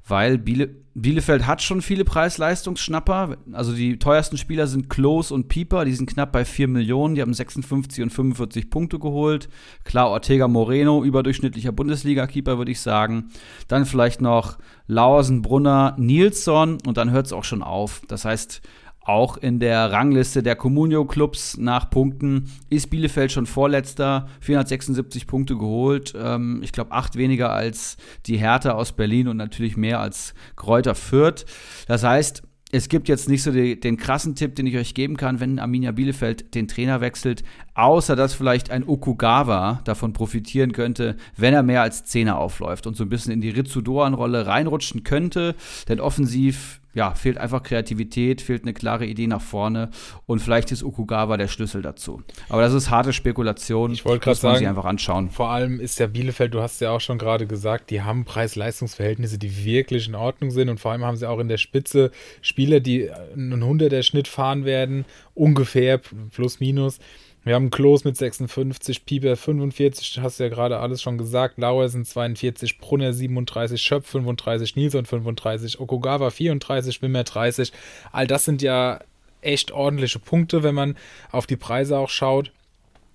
weil 0.05 0.37
Biele 0.37 0.69
Bielefeld 0.95 1.47
hat 1.47 1.61
schon 1.61 1.81
viele 1.81 2.03
Preis-Leistungsschnapper. 2.03 3.37
Also 3.53 3.71
die 3.71 3.99
teuersten 3.99 4.37
Spieler 4.37 4.67
sind 4.67 4.89
Klos 4.89 5.31
und 5.31 5.47
Pieper, 5.47 5.85
die 5.85 5.93
sind 5.93 6.09
knapp 6.09 6.33
bei 6.33 6.43
4 6.43 6.67
Millionen, 6.67 7.15
die 7.15 7.21
haben 7.21 7.33
56 7.33 8.03
und 8.03 8.09
45 8.09 8.69
Punkte 8.69 8.99
geholt. 8.99 9.47
Klar, 9.85 10.09
Ortega 10.09 10.49
Moreno, 10.49 11.05
überdurchschnittlicher 11.05 11.71
Bundesliga-Keeper, 11.71 12.57
würde 12.57 12.71
ich 12.71 12.81
sagen. 12.81 13.29
Dann 13.69 13.85
vielleicht 13.85 14.19
noch 14.19 14.57
Lausen, 14.87 15.41
Brunner, 15.41 15.95
Nilsson 15.97 16.79
und 16.85 16.97
dann 16.97 17.11
hört 17.11 17.27
es 17.27 17.33
auch 17.33 17.45
schon 17.45 17.63
auf. 17.63 18.01
Das 18.09 18.25
heißt, 18.25 18.61
auch 19.09 19.37
in 19.37 19.59
der 19.59 19.91
Rangliste 19.91 20.43
der 20.43 20.55
Comunio-Clubs 20.55 21.57
nach 21.57 21.89
Punkten 21.89 22.51
ist 22.69 22.89
Bielefeld 22.91 23.31
schon 23.31 23.47
Vorletzter, 23.47 24.27
476 24.41 25.25
Punkte 25.25 25.57
geholt. 25.57 26.13
Ähm, 26.15 26.61
ich 26.63 26.71
glaube, 26.71 26.91
acht 26.91 27.15
weniger 27.15 27.51
als 27.51 27.97
die 28.27 28.37
Hertha 28.37 28.71
aus 28.71 28.91
Berlin 28.91 29.27
und 29.27 29.37
natürlich 29.37 29.75
mehr 29.75 29.99
als 29.99 30.35
Kräuter 30.55 30.93
Fürth. 30.93 31.45
Das 31.87 32.03
heißt, 32.03 32.43
es 32.71 32.87
gibt 32.87 33.09
jetzt 33.09 33.27
nicht 33.27 33.41
so 33.41 33.51
die, 33.51 33.79
den 33.79 33.97
krassen 33.97 34.35
Tipp, 34.35 34.55
den 34.55 34.67
ich 34.67 34.77
euch 34.77 34.93
geben 34.93 35.17
kann, 35.17 35.39
wenn 35.39 35.57
Arminia 35.57 35.91
Bielefeld 35.91 36.53
den 36.53 36.67
Trainer 36.67 37.01
wechselt, 37.01 37.43
außer 37.79 38.15
dass 38.15 38.33
vielleicht 38.33 38.71
ein 38.71 38.87
Okugawa 38.87 39.81
davon 39.83 40.13
profitieren 40.13 40.71
könnte, 40.71 41.15
wenn 41.37 41.53
er 41.53 41.63
mehr 41.63 41.81
als 41.81 42.05
Zehner 42.05 42.37
aufläuft 42.37 42.87
und 42.87 42.95
so 42.95 43.03
ein 43.03 43.09
bisschen 43.09 43.33
in 43.33 43.41
die 43.41 43.49
Ritsudoan-Rolle 43.49 44.47
reinrutschen 44.47 45.03
könnte. 45.03 45.55
Denn 45.87 45.99
offensiv 45.99 46.79
ja, 46.93 47.13
fehlt 47.13 47.37
einfach 47.37 47.61
Kreativität, 47.61 48.41
fehlt 48.41 48.63
eine 48.63 48.73
klare 48.73 49.05
Idee 49.05 49.27
nach 49.27 49.41
vorne 49.41 49.91
und 50.25 50.39
vielleicht 50.39 50.71
ist 50.71 50.83
Okugawa 50.83 51.37
der 51.37 51.47
Schlüssel 51.47 51.81
dazu. 51.81 52.23
Aber 52.49 52.61
das 52.63 52.73
ist 52.73 52.89
harte 52.89 53.13
Spekulation. 53.13 53.91
Ich 53.91 54.05
wollte 54.05 54.23
gerade 54.23 54.39
sagen, 54.39 54.57
sich 54.57 54.67
einfach 54.67 54.85
anschauen. 54.85 55.29
Vor 55.29 55.49
allem 55.49 55.79
ist 55.79 55.99
ja 55.99 56.07
Bielefeld, 56.07 56.53
du 56.53 56.61
hast 56.61 56.81
ja 56.81 56.91
auch 56.91 56.99
schon 56.99 57.19
gerade 57.19 57.45
gesagt, 57.45 57.91
die 57.91 58.01
haben 58.01 58.25
Preis-Leistungs-Verhältnisse, 58.25 59.37
die 59.37 59.63
wirklich 59.63 60.07
in 60.07 60.15
Ordnung 60.15 60.49
sind 60.49 60.69
und 60.69 60.79
vor 60.79 60.91
allem 60.91 61.05
haben 61.05 61.15
sie 61.15 61.29
auch 61.29 61.39
in 61.39 61.47
der 61.47 61.57
Spitze 61.57 62.11
Spieler, 62.41 62.79
die 62.79 63.11
einen 63.11 63.63
100er 63.63 64.01
Schnitt 64.01 64.27
fahren 64.27 64.65
werden, 64.65 65.05
ungefähr 65.35 65.99
plus 66.31 66.59
minus. 66.59 66.99
Wir 67.45 67.55
haben 67.55 67.69
Klos 67.69 68.03
mit 68.03 68.17
56, 68.17 69.05
Pieper 69.05 69.37
45, 69.37 70.19
hast 70.21 70.39
du 70.39 70.43
ja 70.43 70.49
gerade 70.49 70.79
alles 70.79 71.01
schon 71.01 71.17
gesagt. 71.17 71.57
Lauer 71.57 71.87
sind 71.87 72.05
42, 72.05 72.79
Brunner 72.79 73.13
37, 73.13 73.81
Schöpf 73.81 74.09
35, 74.09 74.75
Nilsson 74.75 75.05
35, 75.05 75.79
Okugawa 75.79 76.31
34, 76.31 77.01
Wimmer 77.01 77.23
30. 77.23 77.71
All 78.11 78.27
das 78.27 78.43
sind 78.43 78.61
ja 78.61 78.99
echt 79.41 79.71
ordentliche 79.71 80.19
Punkte, 80.19 80.63
wenn 80.63 80.75
man 80.75 80.97
auf 81.31 81.47
die 81.47 81.55
Preise 81.55 81.97
auch 81.97 82.09
schaut. 82.09 82.51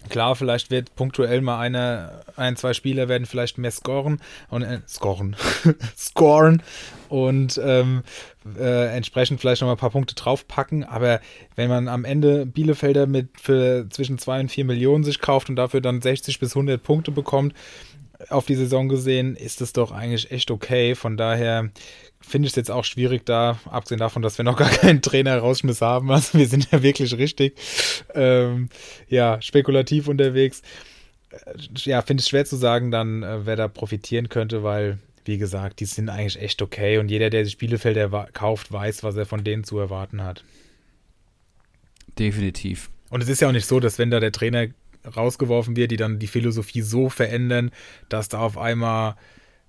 Klar, 0.08 0.36
vielleicht 0.36 0.70
wird 0.70 0.94
punktuell 0.94 1.40
mal 1.40 1.58
einer, 1.58 2.24
ein, 2.36 2.56
zwei 2.56 2.74
Spieler 2.74 3.08
werden 3.08 3.26
vielleicht 3.26 3.58
mehr 3.58 3.70
scoren 3.70 4.20
und 4.50 4.62
äh, 4.62 4.80
scoren, 4.86 5.36
scoren 5.96 6.62
und 7.08 7.60
ähm, 7.62 8.02
äh, 8.58 8.94
entsprechend 8.94 9.40
vielleicht 9.40 9.62
noch 9.62 9.70
ein 9.70 9.76
paar 9.76 9.90
Punkte 9.90 10.14
draufpacken. 10.14 10.84
Aber 10.84 11.20
wenn 11.56 11.68
man 11.68 11.88
am 11.88 12.04
Ende 12.04 12.46
Bielefelder 12.46 13.06
mit 13.06 13.28
für 13.40 13.86
zwischen 13.90 14.18
2 14.18 14.40
und 14.40 14.50
4 14.50 14.64
Millionen 14.64 15.04
sich 15.04 15.20
kauft 15.20 15.48
und 15.48 15.56
dafür 15.56 15.80
dann 15.80 16.02
60 16.02 16.38
bis 16.38 16.54
100 16.54 16.82
Punkte 16.82 17.10
bekommt, 17.10 17.54
auf 18.28 18.46
die 18.46 18.54
Saison 18.54 18.88
gesehen, 18.88 19.36
ist 19.36 19.60
es 19.60 19.72
doch 19.72 19.92
eigentlich 19.92 20.30
echt 20.30 20.50
okay. 20.50 20.94
Von 20.94 21.16
daher 21.16 21.70
finde 22.26 22.46
ich 22.46 22.52
es 22.52 22.56
jetzt 22.56 22.70
auch 22.70 22.84
schwierig 22.84 23.24
da, 23.26 23.58
abgesehen 23.70 23.98
davon, 23.98 24.22
dass 24.22 24.38
wir 24.38 24.44
noch 24.44 24.56
gar 24.56 24.68
keinen 24.70 25.02
Trainer 25.02 25.38
rausschmiss 25.38 25.80
haben. 25.80 26.10
Also 26.10 26.38
wir 26.38 26.46
sind 26.46 26.70
ja 26.70 26.82
wirklich 26.82 27.16
richtig, 27.16 27.56
ähm, 28.14 28.68
ja, 29.08 29.40
spekulativ 29.40 30.08
unterwegs. 30.08 30.62
Äh, 31.30 31.54
ja, 31.74 32.02
finde 32.02 32.22
ich 32.22 32.28
schwer 32.28 32.44
zu 32.44 32.56
sagen 32.56 32.90
dann, 32.90 33.22
äh, 33.22 33.46
wer 33.46 33.56
da 33.56 33.68
profitieren 33.68 34.28
könnte, 34.28 34.62
weil, 34.62 34.98
wie 35.24 35.38
gesagt, 35.38 35.80
die 35.80 35.86
sind 35.86 36.08
eigentlich 36.08 36.40
echt 36.40 36.62
okay 36.62 36.98
und 36.98 37.10
jeder, 37.10 37.30
der 37.30 37.44
die 37.44 37.50
Spielefelder 37.50 38.28
kauft, 38.32 38.72
weiß, 38.72 39.02
was 39.02 39.16
er 39.16 39.26
von 39.26 39.44
denen 39.44 39.64
zu 39.64 39.78
erwarten 39.78 40.22
hat. 40.22 40.44
Definitiv. 42.18 42.90
Und 43.10 43.22
es 43.22 43.28
ist 43.28 43.40
ja 43.40 43.48
auch 43.48 43.52
nicht 43.52 43.66
so, 43.66 43.80
dass 43.80 43.98
wenn 43.98 44.10
da 44.10 44.20
der 44.20 44.32
Trainer 44.32 44.68
rausgeworfen 45.16 45.76
wird, 45.76 45.90
die 45.90 45.96
dann 45.96 46.18
die 46.18 46.26
Philosophie 46.26 46.80
so 46.80 47.08
verändern, 47.08 47.70
dass 48.08 48.28
da 48.28 48.38
auf 48.38 48.56
einmal 48.56 49.16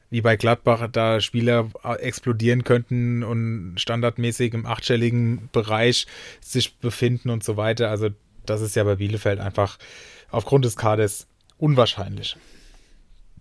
wie 0.10 0.22
bei 0.22 0.36
Gladbach 0.36 0.88
da 0.92 1.20
Spieler 1.20 1.70
explodieren 2.00 2.64
könnten 2.64 3.24
und 3.24 3.76
standardmäßig 3.78 4.54
im 4.54 4.66
achtstelligen 4.66 5.50
Bereich 5.52 6.08
sich 6.42 6.78
befinden 6.78 7.30
und 7.30 7.44
so 7.44 7.58
weiter. 7.58 7.90
Also 7.90 8.10
das 8.46 8.62
ist 8.62 8.76
ja 8.76 8.84
bei 8.84 8.96
Bielefeld 8.96 9.40
einfach 9.40 9.78
aufgrund 10.30 10.66
des 10.66 10.76
Kaders 10.76 11.28
unwahrscheinlich. 11.58 12.38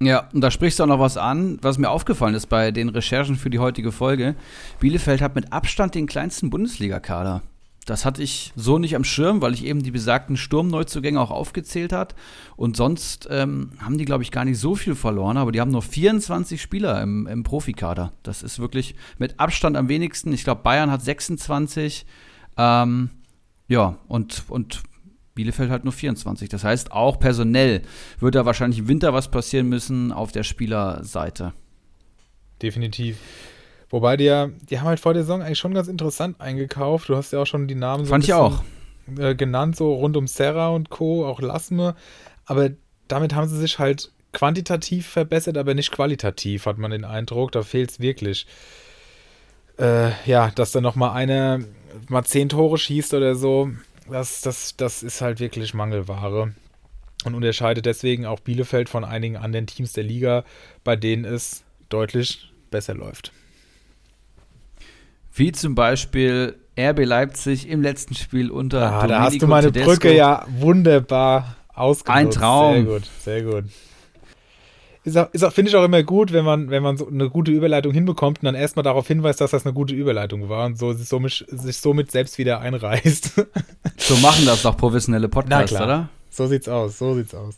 Ja, 0.01 0.29
und 0.33 0.41
da 0.41 0.51
sprichst 0.51 0.79
du 0.79 0.83
auch 0.83 0.89
noch 0.89 0.99
was 0.99 1.17
an, 1.17 1.59
was 1.63 1.79
mir 1.79 1.89
aufgefallen 1.89 2.35
ist 2.35 2.47
bei 2.47 2.73
den 2.73 2.89
Recherchen 2.89 3.37
für 3.37 3.51
die 3.51 3.61
heutige 3.61 3.93
Folge. 3.93 4.35
Bielefeld 4.81 5.21
hat 5.21 5.37
mit 5.37 5.53
Abstand 5.53 5.95
den 5.95 6.07
kleinsten 6.07 6.51
Bundesligakader. 6.51 7.43
Das 7.85 8.05
hatte 8.05 8.23
ich 8.23 8.53
so 8.57 8.79
nicht 8.79 8.97
am 8.97 9.05
Schirm, 9.05 9.43
weil 9.43 9.53
ich 9.53 9.65
eben 9.65 9.83
die 9.83 9.91
besagten 9.91 10.37
Sturmneuzugänge 10.37 11.21
auch 11.21 11.31
aufgezählt 11.31 11.93
hat. 11.93 12.15
Und 12.57 12.77
sonst 12.77 13.29
ähm, 13.31 13.73
haben 13.79 13.99
die, 13.99 14.05
glaube 14.05 14.23
ich, 14.23 14.31
gar 14.31 14.45
nicht 14.45 14.59
so 14.59 14.75
viel 14.75 14.95
verloren, 14.95 15.37
aber 15.37 15.53
die 15.53 15.61
haben 15.61 15.71
nur 15.71 15.83
24 15.83 16.61
Spieler 16.61 17.03
im, 17.03 17.27
im 17.27 17.43
Profikader. 17.43 18.13
Das 18.23 18.43
ist 18.43 18.59
wirklich 18.59 18.95
mit 19.19 19.39
Abstand 19.39 19.77
am 19.77 19.89
wenigsten. 19.89 20.33
Ich 20.33 20.45
glaube, 20.45 20.63
Bayern 20.63 20.91
hat 20.91 21.03
26. 21.03 22.07
Ähm, 22.57 23.11
ja, 23.69 23.99
und, 24.09 24.45
und 24.49 24.83
Bielefeld 25.35 25.71
hat 25.71 25.85
nur 25.85 25.93
24. 25.93 26.49
Das 26.49 26.65
heißt, 26.65 26.93
auch 26.93 27.19
personell 27.19 27.83
wird 28.21 28.35
da 28.35 28.47
wahrscheinlich 28.47 28.79
im 28.79 28.89
Winter 28.89 29.13
was 29.13 29.31
passieren 29.31 29.69
müssen 29.69 30.13
auf 30.13 30.33
der 30.33 30.43
Spielerseite. 30.43 31.53
Definitiv. 32.63 33.19
Wobei 33.91 34.17
die 34.17 34.25
ja, 34.25 34.49
die 34.69 34.79
haben 34.79 34.87
halt 34.87 35.01
vor 35.01 35.15
der 35.15 35.23
Saison 35.23 35.43
eigentlich 35.43 35.59
schon 35.59 35.75
ganz 35.75 35.89
interessant 35.89 36.41
eingekauft. 36.41 37.09
Du 37.09 37.17
hast 37.17 37.33
ja 37.33 37.41
auch 37.41 37.47
schon 37.47 37.69
die 37.69 37.75
Namen 37.75 38.05
so 38.05 38.11
Fand 38.11 38.25
ich 38.25 38.33
auch. 38.33 38.63
Äh, 39.19 39.35
genannt, 39.35 39.77
so 39.77 39.95
rund 39.95 40.17
um 40.17 40.27
Serra 40.27 40.69
und 40.69 40.91
Co., 40.91 41.27
auch 41.27 41.41
Lasme. 41.41 41.95
Aber 42.47 42.71
damit 43.09 43.35
haben 43.35 43.49
sie 43.49 43.59
sich 43.59 43.79
halt 43.79 44.11
quantitativ 44.33 45.07
verbessert, 45.07 45.57
aber 45.57 45.75
nicht 45.75 45.93
qualitativ, 45.93 46.67
hat 46.67 46.79
man 46.79 46.91
den 46.91 47.05
Eindruck. 47.05 47.53
Da 47.53 47.63
fehlt 47.63 47.91
es 47.91 48.01
wirklich. 48.01 48.47
Äh, 49.79 50.11
ja, 50.27 50.51
dass 50.55 50.73
da 50.73 50.81
noch 50.81 50.95
mal 50.95 51.13
einer 51.13 51.61
mal 52.09 52.25
zehn 52.25 52.49
Tore 52.49 52.79
schießt 52.79 53.15
oder 53.15 53.35
so, 53.35 53.71
das, 54.11 54.43
das, 54.43 54.77
das 54.77 55.03
ist 55.03 55.21
halt 55.21 55.41
wirklich 55.41 55.75
Mangelware. 55.75 56.53
Und 57.25 57.35
unterscheidet 57.35 57.87
deswegen 57.87 58.27
auch 58.27 58.41
Bielefeld 58.41 58.89
von 58.89 59.05
einigen 59.05 59.37
anderen 59.37 59.67
Teams 59.67 59.95
der 59.95 60.05
Liga, 60.05 60.45
bei 60.83 60.95
denen 60.95 61.25
es 61.25 61.65
deutlich 61.89 62.53
besser 62.71 62.95
läuft. 62.95 63.33
Wie 65.35 65.51
zum 65.51 65.75
Beispiel 65.75 66.57
RB 66.79 67.05
Leipzig 67.05 67.69
im 67.69 67.83
letzten 67.83 68.15
Spiel 68.15 68.51
unter 68.51 68.83
ah, 68.83 69.03
Domenico 69.03 69.09
Da 69.09 69.21
hast 69.21 69.43
du 69.43 69.47
meine 69.49 69.73
Tedesco. 69.73 69.91
Brücke 69.91 70.15
ja 70.15 70.47
wunderbar 70.59 71.57
ausgenutzt. 71.75 72.09
Ein 72.09 72.31
Traum. 72.31 72.75
Sehr 72.75 72.85
gut, 72.85 73.03
sehr 73.21 73.43
gut. 73.43 73.65
Ist 75.03 75.19
auch, 75.19 75.29
ist 75.33 75.43
auch 75.43 75.53
finde 75.53 75.71
ich 75.71 75.77
auch 75.77 75.85
immer 75.85 76.03
gut, 76.03 76.33
wenn 76.33 76.45
man, 76.45 76.71
wenn 76.71 76.83
man 76.83 76.97
so 76.97 77.09
eine 77.09 77.29
gute 77.29 77.51
Überleitung 77.51 77.93
hinbekommt 77.93 78.39
und 78.39 78.47
dann 78.47 78.55
erstmal 78.55 78.85
darauf 78.85 79.07
hinweist, 79.07 79.41
dass 79.41 79.51
das 79.51 79.67
eine 79.67 79.75
gute 79.75 79.95
Überleitung 79.95 80.49
war 80.49 80.65
und 80.67 80.79
so, 80.79 80.93
sich, 80.93 81.09
somit, 81.09 81.45
sich 81.49 81.77
somit 81.77 82.11
selbst 82.11 82.39
wieder 82.39 82.61
einreißt. 82.61 83.33
So 83.99 84.17
machen 84.17 84.47
das 84.47 84.63
doch 84.63 84.77
professionelle 84.77 85.29
Podcasts, 85.29 85.75
oder? 85.75 86.09
So 86.31 86.47
sieht's 86.47 86.69
aus, 86.69 86.99
so 86.99 87.15
sieht's 87.15 87.35
aus. 87.35 87.57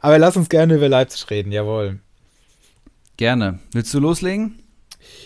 Aber 0.00 0.18
lass 0.18 0.36
uns 0.36 0.48
gerne 0.48 0.74
über 0.74 0.88
Leipzig 0.88 1.28
reden, 1.30 1.52
jawohl. 1.52 1.98
Gerne. 3.16 3.58
Willst 3.72 3.92
du 3.92 4.00
loslegen? 4.00 4.61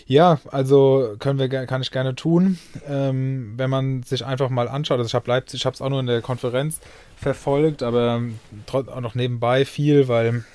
Ja, 0.05 0.39
also 0.51 1.15
können 1.19 1.39
wir, 1.39 1.49
kann 1.49 1.81
ich 1.81 1.91
gerne 1.91 2.15
tun. 2.15 2.59
Ähm, 2.87 3.53
wenn 3.57 3.69
man 3.69 4.03
sich 4.03 4.25
einfach 4.25 4.49
mal 4.49 4.67
anschaut, 4.67 4.99
also 4.99 5.07
ich 5.07 5.15
habe 5.15 5.29
Leipzig, 5.29 5.61
ich 5.61 5.65
habe 5.65 5.73
es 5.73 5.81
auch 5.81 5.89
nur 5.89 5.99
in 5.99 6.07
der 6.07 6.21
Konferenz 6.21 6.79
verfolgt, 7.17 7.83
aber 7.83 8.21
auch 8.71 9.01
noch 9.01 9.15
nebenbei 9.15 9.65
viel, 9.65 10.07
weil 10.07 10.45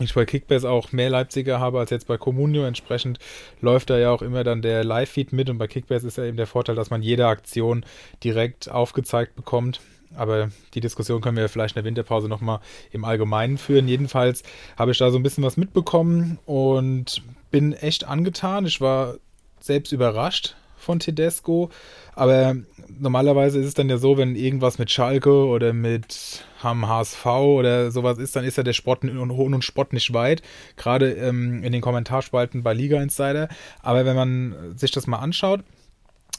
ich 0.00 0.14
bei 0.14 0.24
Kickbase 0.24 0.68
auch 0.70 0.92
mehr 0.92 1.10
Leipziger 1.10 1.60
habe 1.60 1.78
als 1.78 1.90
jetzt 1.90 2.06
bei 2.06 2.16
Comunio. 2.16 2.64
Entsprechend 2.64 3.18
läuft 3.60 3.90
da 3.90 3.98
ja 3.98 4.10
auch 4.10 4.22
immer 4.22 4.42
dann 4.44 4.62
der 4.62 4.84
Live-Feed 4.84 5.32
mit 5.32 5.50
und 5.50 5.58
bei 5.58 5.66
Kickbase 5.66 6.06
ist 6.06 6.16
ja 6.16 6.24
eben 6.24 6.36
der 6.36 6.46
Vorteil, 6.46 6.74
dass 6.74 6.90
man 6.90 7.02
jede 7.02 7.26
Aktion 7.26 7.84
direkt 8.24 8.70
aufgezeigt 8.70 9.36
bekommt. 9.36 9.80
Aber 10.14 10.50
die 10.74 10.80
Diskussion 10.80 11.20
können 11.20 11.36
wir 11.36 11.48
vielleicht 11.48 11.76
in 11.76 11.82
der 11.82 11.88
Winterpause 11.88 12.28
nochmal 12.28 12.60
im 12.90 13.04
Allgemeinen 13.04 13.58
führen. 13.58 13.88
Jedenfalls 13.88 14.42
habe 14.76 14.92
ich 14.92 14.98
da 14.98 15.10
so 15.10 15.18
ein 15.18 15.22
bisschen 15.22 15.44
was 15.44 15.56
mitbekommen 15.56 16.38
und 16.44 17.22
bin 17.52 17.72
echt 17.72 18.04
angetan. 18.04 18.66
Ich 18.66 18.80
war 18.80 19.18
selbst 19.60 19.92
überrascht 19.92 20.56
von 20.76 20.98
Tedesco. 20.98 21.70
Aber 22.14 22.56
normalerweise 22.98 23.60
ist 23.60 23.66
es 23.66 23.74
dann 23.74 23.88
ja 23.88 23.96
so, 23.96 24.18
wenn 24.18 24.34
irgendwas 24.34 24.78
mit 24.78 24.90
Schalke 24.90 25.46
oder 25.46 25.72
mit 25.72 26.44
HSV 26.62 27.26
oder 27.26 27.90
sowas 27.90 28.18
ist, 28.18 28.36
dann 28.36 28.44
ist 28.44 28.56
ja 28.56 28.62
der 28.62 28.72
Spott 28.72 29.04
und 29.04 29.32
Hohn 29.32 29.54
und 29.54 29.64
Spott 29.64 29.92
nicht 29.92 30.12
weit. 30.12 30.42
Gerade 30.76 31.12
ähm, 31.12 31.62
in 31.62 31.72
den 31.72 31.80
Kommentarspalten 31.80 32.62
bei 32.62 32.74
Liga 32.74 33.00
Insider. 33.00 33.48
Aber 33.80 34.04
wenn 34.04 34.16
man 34.16 34.76
sich 34.76 34.90
das 34.90 35.06
mal 35.06 35.18
anschaut, 35.18 35.60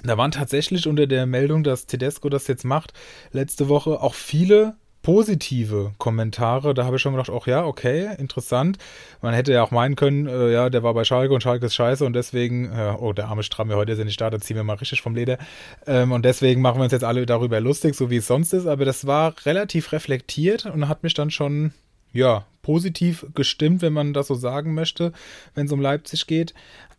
da 0.04 0.17
waren 0.17 0.32
tatsächlich 0.32 0.88
unter 0.88 1.08
der 1.08 1.26
Meldung, 1.26 1.63
dass 1.63 1.86
Tedesco 1.86 2.28
das 2.28 2.47
jetzt 2.47 2.65
macht, 2.65 2.93
letzte 3.32 3.69
Woche 3.69 4.02
auch 4.02 4.15
viele 4.15 4.76
positive 5.03 5.91
Kommentare. 5.99 6.73
Da 6.73 6.85
habe 6.85 6.95
ich 6.95 7.01
schon 7.01 7.13
gedacht, 7.13 7.29
auch 7.29 7.45
ja, 7.45 7.65
okay, 7.65 8.15
interessant. 8.17 8.77
Man 9.21 9.33
hätte 9.33 9.51
ja 9.53 9.61
auch 9.61 9.69
meinen 9.69 9.95
können, 9.95 10.27
äh, 10.27 10.51
ja, 10.51 10.69
der 10.69 10.81
war 10.81 10.93
bei 10.93 11.03
Schalke 11.03 11.33
und 11.33 11.41
Schalke 11.41 11.67
ist 11.67 11.75
scheiße 11.75 12.03
und 12.05 12.13
deswegen, 12.13 12.71
äh, 12.71 12.95
oh, 12.97 13.13
der 13.13 13.27
arme 13.27 13.43
Stramme, 13.43 13.75
heute 13.75 13.91
ist 13.91 13.99
er 13.99 14.05
nicht 14.05 14.19
da, 14.19 14.29
da 14.29 14.39
ziehen 14.39 14.55
wir 14.55 14.63
mal 14.63 14.77
richtig 14.77 15.01
vom 15.01 15.13
Leder. 15.13 15.37
Ähm, 15.85 16.11
und 16.13 16.23
deswegen 16.23 16.61
machen 16.61 16.79
wir 16.79 16.85
uns 16.85 16.93
jetzt 16.93 17.03
alle 17.03 17.25
darüber 17.25 17.59
lustig, 17.59 17.95
so 17.95 18.09
wie 18.09 18.17
es 18.17 18.27
sonst 18.27 18.53
ist. 18.53 18.65
Aber 18.65 18.85
das 18.85 19.05
war 19.05 19.35
relativ 19.45 19.91
reflektiert 19.91 20.65
und 20.65 20.87
hat 20.87 21.03
mich 21.03 21.13
dann 21.13 21.29
schon, 21.29 21.73
ja, 22.13 22.45
positiv 22.61 23.25
gestimmt, 23.35 23.81
wenn 23.81 23.93
man 23.93 24.13
das 24.13 24.27
so 24.27 24.35
sagen 24.35 24.73
möchte, 24.73 25.11
wenn 25.53 25.65
es 25.65 25.71
um 25.73 25.81
Leipzig 25.81 26.27
geht. 26.27 26.53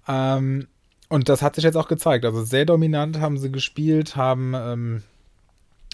Ähm, 0.07 0.69
und 1.09 1.29
das 1.31 1.41
hat 1.41 1.55
sich 1.55 1.65
jetzt 1.65 1.77
auch 1.77 1.89
gezeigt. 1.89 2.27
Also 2.27 2.45
sehr 2.45 2.67
dominant 2.67 3.19
haben 3.21 3.39
sie 3.39 3.51
gespielt, 3.51 4.17
haben 4.17 4.53
ähm, 4.55 5.03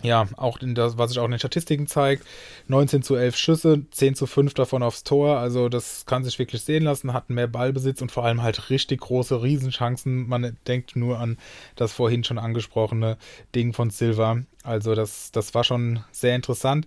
ja, 0.03 0.27
auch 0.37 0.59
in 0.61 0.75
das, 0.75 0.99
was 0.99 1.11
sich 1.11 1.19
auch 1.19 1.25
in 1.25 1.33
den 1.33 1.39
Statistiken 1.39 1.87
zeigt, 1.87 2.27
19 2.69 3.03
zu 3.03 3.17
11 3.17 3.37
Schüsse, 3.37 3.83
10 3.91 4.15
zu 4.15 4.27
5 4.27 4.55
davon 4.55 4.83
aufs 4.83 5.05
Tor, 5.05 5.39
also 5.39 5.69
das 5.69 6.07
kann 6.07 6.25
sich 6.25 6.39
wirklich 6.39 6.63
sehen 6.63 6.85
lassen, 6.85 7.13
hatten 7.13 7.35
mehr 7.35 7.49
Ballbesitz 7.49 8.01
und 8.01 8.13
vor 8.13 8.25
allem 8.25 8.43
halt 8.43 8.71
richtig 8.71 9.01
große 9.01 9.43
Riesenchancen. 9.43 10.29
Man 10.29 10.57
denkt 10.67 10.97
nur 10.97 11.19
an 11.19 11.39
das 11.77 11.93
vorhin 11.93 12.25
schon 12.25 12.39
angesprochene 12.39 13.19
Ding 13.55 13.73
von 13.73 13.91
Silva, 13.91 14.39
also 14.63 14.95
das, 14.95 15.33
das 15.33 15.55
war 15.55 15.65
schon 15.65 16.05
sehr 16.13 16.37
interessant. 16.37 16.87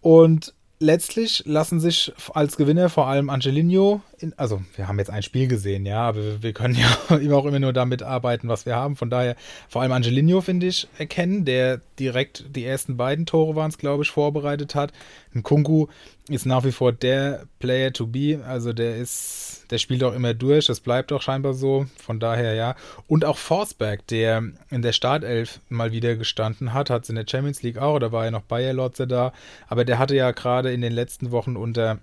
Und 0.00 0.54
letztlich 0.78 1.42
lassen 1.46 1.78
sich 1.78 2.12
als 2.34 2.56
Gewinner 2.56 2.88
vor 2.88 3.06
allem 3.06 3.30
Angelino, 3.30 4.02
in, 4.20 4.32
also 4.36 4.62
wir 4.76 4.88
haben 4.88 4.98
jetzt 4.98 5.10
ein 5.10 5.22
Spiel 5.22 5.48
gesehen, 5.48 5.86
ja, 5.86 6.02
aber 6.02 6.42
wir, 6.42 6.52
können 6.52 6.74
ja 7.10 7.16
immer 7.16 7.36
auch 7.36 7.46
immer 7.46 7.58
nur 7.58 7.72
damit 7.72 8.02
arbeiten, 8.02 8.48
was 8.48 8.66
wir 8.66 8.76
haben. 8.76 8.96
Von 8.96 9.10
daher 9.10 9.36
vor 9.68 9.82
allem 9.82 9.92
Angelino, 9.92 10.40
finde 10.40 10.66
ich, 10.66 10.88
erkennen, 10.98 11.44
der 11.44 11.80
direkt 11.98 12.44
die 12.54 12.64
ersten 12.64 12.96
beiden 12.96 13.26
Tore 13.26 13.56
waren 13.56 13.70
es, 13.70 13.78
glaube 13.78 14.02
ich, 14.02 14.10
vorbereitet 14.10 14.74
hat. 14.74 14.92
Ein 15.34 15.42
Kunku 15.42 15.86
ist 16.28 16.46
nach 16.46 16.64
wie 16.64 16.72
vor 16.72 16.92
der 16.92 17.44
Player 17.58 17.92
to 17.92 18.06
be, 18.06 18.40
also 18.46 18.72
der 18.72 18.96
ist 18.96 19.60
der 19.70 19.78
spielt 19.78 20.02
auch 20.02 20.14
immer 20.14 20.34
durch, 20.34 20.66
das 20.66 20.80
bleibt 20.80 21.12
auch 21.12 21.22
scheinbar 21.22 21.54
so. 21.54 21.86
Von 21.96 22.18
daher 22.18 22.54
ja. 22.54 22.74
Und 23.06 23.24
auch 23.24 23.38
Forsberg, 23.38 24.06
der 24.08 24.42
in 24.70 24.82
der 24.82 24.92
Startelf 24.92 25.60
mal 25.68 25.92
wieder 25.92 26.16
gestanden 26.16 26.74
hat, 26.74 26.90
hat 26.90 27.04
es 27.04 27.08
in 27.08 27.14
der 27.14 27.26
Champions 27.28 27.62
League 27.62 27.78
auch, 27.78 27.98
da 27.98 28.12
war 28.12 28.24
ja 28.24 28.30
noch 28.30 28.42
Bayer 28.42 28.72
Lotze 28.72 29.06
da, 29.06 29.32
aber 29.68 29.84
der 29.84 29.98
hatte 29.98 30.16
ja 30.16 30.32
gerade 30.32 30.72
in 30.72 30.80
den 30.80 30.92
letzten 30.92 31.30
Wochen 31.30 31.56
unter 31.56 31.98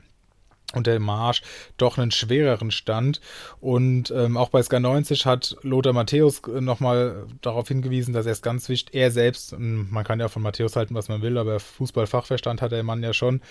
unter 0.73 0.99
Marsch 0.99 1.41
doch 1.77 1.97
einen 1.97 2.11
schwereren 2.11 2.71
Stand. 2.71 3.21
Und 3.59 4.11
ähm, 4.11 4.35
auch 4.37 4.49
bei 4.49 4.61
Sky 4.61 4.79
90 4.79 5.25
hat 5.25 5.55
Lothar 5.61 5.93
Matthäus 5.93 6.41
nochmal 6.59 7.25
darauf 7.41 7.67
hingewiesen, 7.67 8.13
dass 8.13 8.25
er 8.25 8.33
es 8.33 8.41
ganz 8.41 8.67
wichtig, 8.67 8.93
er 8.93 9.11
selbst, 9.11 9.55
man 9.57 10.03
kann 10.03 10.19
ja 10.19 10.27
von 10.27 10.41
Matthäus 10.41 10.75
halten, 10.75 10.95
was 10.95 11.07
man 11.07 11.21
will, 11.21 11.37
aber 11.37 11.59
Fußballfachverstand 11.59 12.61
hat 12.61 12.71
der 12.71 12.83
Mann 12.83 13.01
ja 13.01 13.13
schon, 13.13 13.41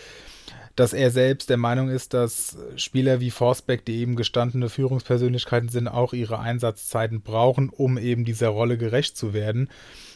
dass 0.77 0.93
er 0.93 1.11
selbst 1.11 1.49
der 1.49 1.57
Meinung 1.57 1.89
ist, 1.89 2.13
dass 2.13 2.59
Spieler 2.77 3.21
wie 3.21 3.31
Forsbeck, 3.31 3.87
die 3.87 3.97
eben 3.97 4.15
gestandene 4.15 4.69
Führungspersönlichkeiten 4.69 5.71
sind, 5.71 5.89
auch 5.89 6.13
ihre 6.13 6.39
Einsatzzeiten 6.39 7.23
brauchen, 7.23 7.71
um 7.71 7.97
eben 7.97 8.27
dieser 8.27 8.49
Rolle 8.49 8.77
gerecht 8.77 9.17
zu 9.17 9.33
werden. 9.33 9.71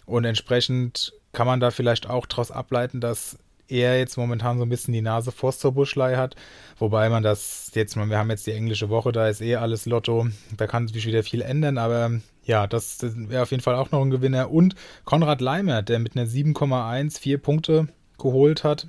Und 0.04 0.26
entsprechend 0.26 1.14
kann 1.32 1.46
man 1.46 1.60
da 1.60 1.70
vielleicht 1.70 2.10
auch 2.10 2.26
daraus 2.26 2.50
ableiten, 2.50 3.00
dass 3.00 3.38
er 3.70 3.98
jetzt 3.98 4.16
momentan 4.16 4.58
so 4.58 4.64
ein 4.64 4.68
bisschen 4.68 4.92
die 4.92 5.02
Nase 5.02 5.32
vor 5.32 5.52
Soboschlei 5.52 6.16
hat. 6.16 6.36
Wobei 6.78 7.08
man 7.08 7.22
das 7.22 7.70
jetzt, 7.74 7.96
wir 7.96 8.18
haben 8.18 8.30
jetzt 8.30 8.46
die 8.46 8.52
englische 8.52 8.88
Woche, 8.88 9.12
da 9.12 9.28
ist 9.28 9.40
eh 9.40 9.56
alles 9.56 9.86
Lotto. 9.86 10.28
Da 10.56 10.66
kann 10.66 10.88
sich 10.88 11.06
wieder 11.06 11.22
viel 11.22 11.42
ändern, 11.42 11.78
aber 11.78 12.20
ja, 12.44 12.66
das, 12.66 12.98
das 12.98 13.12
wäre 13.16 13.42
auf 13.42 13.50
jeden 13.50 13.62
Fall 13.62 13.74
auch 13.74 13.90
noch 13.90 14.02
ein 14.02 14.10
Gewinner. 14.10 14.50
Und 14.50 14.74
Konrad 15.04 15.40
Leimer, 15.40 15.82
der 15.82 15.98
mit 15.98 16.16
einer 16.16 16.26
7,1 16.26 17.20
vier 17.20 17.38
Punkte 17.38 17.88
geholt 18.18 18.64
hat 18.64 18.86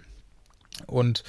und 0.88 1.24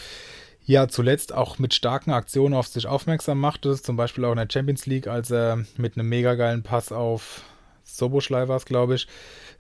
ja, 0.65 0.87
zuletzt 0.87 1.35
auch 1.35 1.59
mit 1.59 1.75
starken 1.75 2.13
Aktionen 2.13 2.55
auf 2.55 2.69
sich 2.69 2.87
aufmerksam 2.87 3.41
machte, 3.41 3.81
zum 3.81 3.97
Beispiel 3.97 4.25
auch 4.25 4.33
in 4.33 4.39
der 4.39 4.49
Champions 4.51 4.87
League, 4.87 5.09
als 5.09 5.31
er 5.31 5.65
mit 5.77 5.97
einem 5.97 6.09
mega 6.09 6.35
geilen 6.35 6.63
Pass 6.63 6.93
auf 6.93 7.43
Soboschlei 7.85 8.49
war 8.49 8.57
es, 8.57 8.65
glaube 8.65 8.95
ich, 8.95 9.09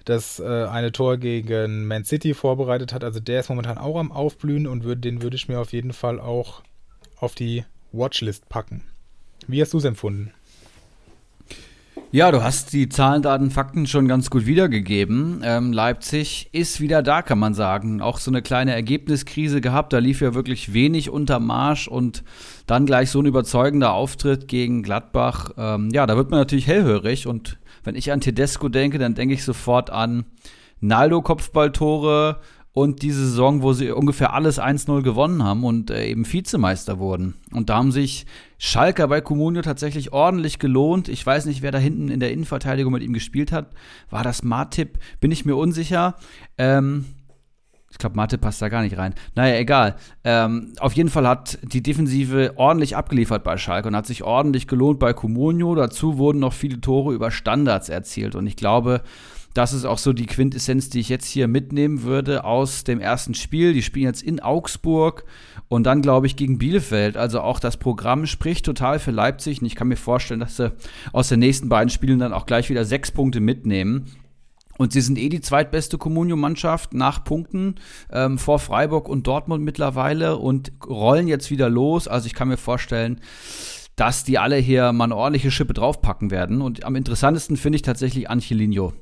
das 0.05 0.41
äh, 0.41 0.65
eine 0.65 0.93
Tor 0.93 1.19
gegen 1.19 1.87
Man 1.87 2.05
City 2.05 2.35
vorbereitet 2.35 2.93
hat. 2.93 3.05
Also 3.05 3.21
der 3.21 3.41
ist 3.41 3.49
momentan 3.49 3.79
auch 3.79 3.99
am 3.99 4.13
Aufblühen 4.13 4.67
und 4.67 4.85
würd, 4.85 5.05
den 5.05 5.23
würde 5.23 5.37
ich 5.37 5.49
mir 5.49 5.61
auf 5.61 5.73
jeden 5.73 5.93
Fall 5.93 6.21
auch 6.21 6.63
auf 7.17 7.35
die 7.35 7.65
Watchlist 7.93 8.49
packen. 8.49 8.83
Wie 9.47 9.61
hast 9.61 9.73
du 9.73 9.79
es 9.79 9.85
empfunden? 9.85 10.33
Ja, 12.15 12.31
du 12.31 12.43
hast 12.43 12.75
die 12.75 12.91
Zahlen, 12.91 13.23
Daten, 13.23 13.51
Fakten 13.51 13.87
schon 13.87 14.07
ganz 14.07 14.29
gut 14.29 14.45
wiedergegeben. 14.45 15.41
Ähm, 15.45 15.73
Leipzig 15.73 16.51
ist 16.53 16.81
wieder 16.81 17.03
da, 17.03 17.23
kann 17.23 17.39
man 17.39 17.55
sagen. 17.55 18.03
Auch 18.03 18.19
so 18.19 18.31
eine 18.31 18.43
kleine 18.43 18.75
Ergebniskrise 18.75 19.63
gehabt. 19.63 19.95
Da 19.95 19.99
lief 19.99 20.21
ja 20.21 20.35
wirklich 20.35 20.75
wenig 20.75 21.09
unter 21.09 21.41
Marsch 21.41 21.89
und 21.89 22.23
dann 22.67 22.85
gleich 22.85 23.11
so 23.11 23.21
ein 23.21 23.27
überzeugender 23.27 23.95
Auftritt 23.95 24.47
gegen 24.47 24.83
Gladbach. 24.83 25.53
Ähm, 25.57 25.89
ja, 25.95 26.07
da 26.07 26.17
wird 26.19 26.31
man 26.31 26.39
natürlich 26.39 26.67
hellhörig. 26.67 27.27
Und 27.27 27.59
wenn 27.85 27.95
ich 27.95 28.13
an 28.13 28.21
Tedesco 28.21 28.69
denke, 28.69 28.99
dann 28.99 29.15
denke 29.15 29.35
ich 29.35 29.45
sofort 29.45 29.91
an 29.91 30.25
Naldo-Kopfballtore, 30.81 32.41
und 32.75 33.03
diese 33.03 33.27
Saison, 33.27 33.63
wo 33.63 33.75
sie 33.75 33.91
ungefähr 33.91 34.33
alles 34.33 34.59
1-0 34.59 35.03
gewonnen 35.03 35.43
haben 35.45 35.63
und 35.63 35.91
äh, 35.91 36.07
eben 36.07 36.31
Vizemeister 36.31 36.99
wurden. 36.99 37.35
Und 37.53 37.69
da 37.69 37.77
haben 37.77 37.93
sich 37.93 38.25
Schalker 38.57 39.09
bei 39.09 39.21
Comunio 39.21 39.61
tatsächlich 39.61 40.13
ordentlich 40.13 40.59
gelohnt. 40.59 41.09
Ich 41.09 41.25
weiß 41.25 41.45
nicht, 41.45 41.61
wer 41.61 41.71
da 41.71 41.79
hinten 41.79 42.09
in 42.09 42.21
der 42.21 42.33
Innenverteidigung 42.33 42.93
mit 42.93 43.03
ihm 43.03 43.13
gespielt 43.13 43.53
hat. 43.53 43.73
War 44.09 44.25
das 44.25 44.43
Martip? 44.43 44.99
Bin 45.21 45.31
ich 45.31 45.45
mir 45.45 45.57
unsicher. 45.57 46.17
Ähm, 46.57 47.05
ich 47.93 47.99
glaube, 47.99 48.17
Mathe 48.17 48.39
passt 48.39 48.63
da 48.63 48.71
gar 48.71 48.83
nicht 48.83 48.97
rein. 48.97 49.15
Naja, 49.35 49.57
egal. 49.57 49.97
Ähm, 50.25 50.73
auf 50.81 50.95
jeden 50.95 51.11
Fall 51.11 51.29
hat 51.29 51.59
die 51.63 51.83
Defensive 51.83 52.55
ordentlich 52.57 52.97
abgeliefert 52.97 53.45
bei 53.45 53.59
Schalke 53.59 53.89
und 53.89 53.95
hat 53.95 54.07
sich 54.07 54.25
ordentlich 54.25 54.67
gelohnt 54.67 54.99
bei 54.99 55.13
Comunio. 55.13 55.75
Dazu 55.75 56.17
wurden 56.17 56.39
noch 56.39 56.55
viele 56.55 56.81
Tore 56.81 57.13
über 57.13 57.31
Standards 57.31 57.91
erzielt. 57.91 58.35
Und 58.35 58.47
ich 58.47 58.57
glaube, 58.57 59.03
das 59.53 59.75
ist 59.75 59.85
auch 59.85 59.99
so 59.99 60.15
die 60.15 60.25
Quintessenz, 60.25 60.89
die 60.89 61.01
ich 61.01 61.11
jetzt 61.11 61.27
hier 61.27 61.49
mitnehmen 61.49 62.03
würde 62.03 62.45
aus 62.45 62.85
dem 62.85 62.99
ersten 62.99 63.35
Spiel. 63.35 63.75
Die 63.75 63.83
spielen 63.83 64.07
jetzt 64.07 64.23
in 64.23 64.41
Augsburg 64.41 65.25
und 65.69 65.85
dann, 65.85 66.01
glaube 66.01 66.27
ich, 66.27 66.37
gegen 66.37 66.57
Bielefeld. 66.57 67.19
Also 67.19 67.43
auch 67.43 67.61
das 67.61 67.77
Programm 67.77 68.25
spricht 68.25 68.65
total 68.65 69.01
für 69.01 69.11
Leipzig. 69.11 69.61
Und 69.61 69.67
ich 69.67 69.75
kann 69.75 69.89
mir 69.89 69.97
vorstellen, 69.97 70.41
dass 70.41 70.57
sie 70.57 70.73
aus 71.13 71.29
den 71.29 71.41
nächsten 71.41 71.69
beiden 71.69 71.91
Spielen 71.91 72.21
dann 72.21 72.33
auch 72.33 72.47
gleich 72.47 72.71
wieder 72.71 72.87
sechs 72.87 73.11
Punkte 73.11 73.41
mitnehmen. 73.41 74.07
Und 74.83 74.93
sie 74.93 75.01
sind 75.01 75.17
eh 75.17 75.29
die 75.29 75.41
zweitbeste 75.41 75.97
Communio-Mannschaft 75.97 76.93
nach 76.93 77.23
Punkten 77.23 77.77
ähm, 78.11 78.37
vor 78.37 78.59
Freiburg 78.59 79.09
und 79.09 79.29
Dortmund 79.29 79.63
mittlerweile 79.63 80.39
und 80.39 80.73
rollen 80.85 81.29
jetzt 81.29 81.53
wieder 81.53 81.71
los. 81.71 82.09
Also 82.09 82.27
ich 82.27 82.35
kann 82.35 82.49
mir 82.49 82.57
vorstellen, 82.57 83.21
dass 83.95 84.25
die 84.25 84.41
alle 84.41 84.57
hier 84.57 84.93
mal 84.93 85.05
eine 85.05 85.15
ordentliche 85.15 85.53
Schippe 85.53 85.73
draufpacken 85.73 86.33
werden. 86.33 86.61
Und 86.63 86.83
am 86.83 86.97
interessantesten 86.97 87.57
finde 87.57 87.77
ich 87.77 87.83
tatsächlich 87.83 88.29
Angelino. 88.29 88.93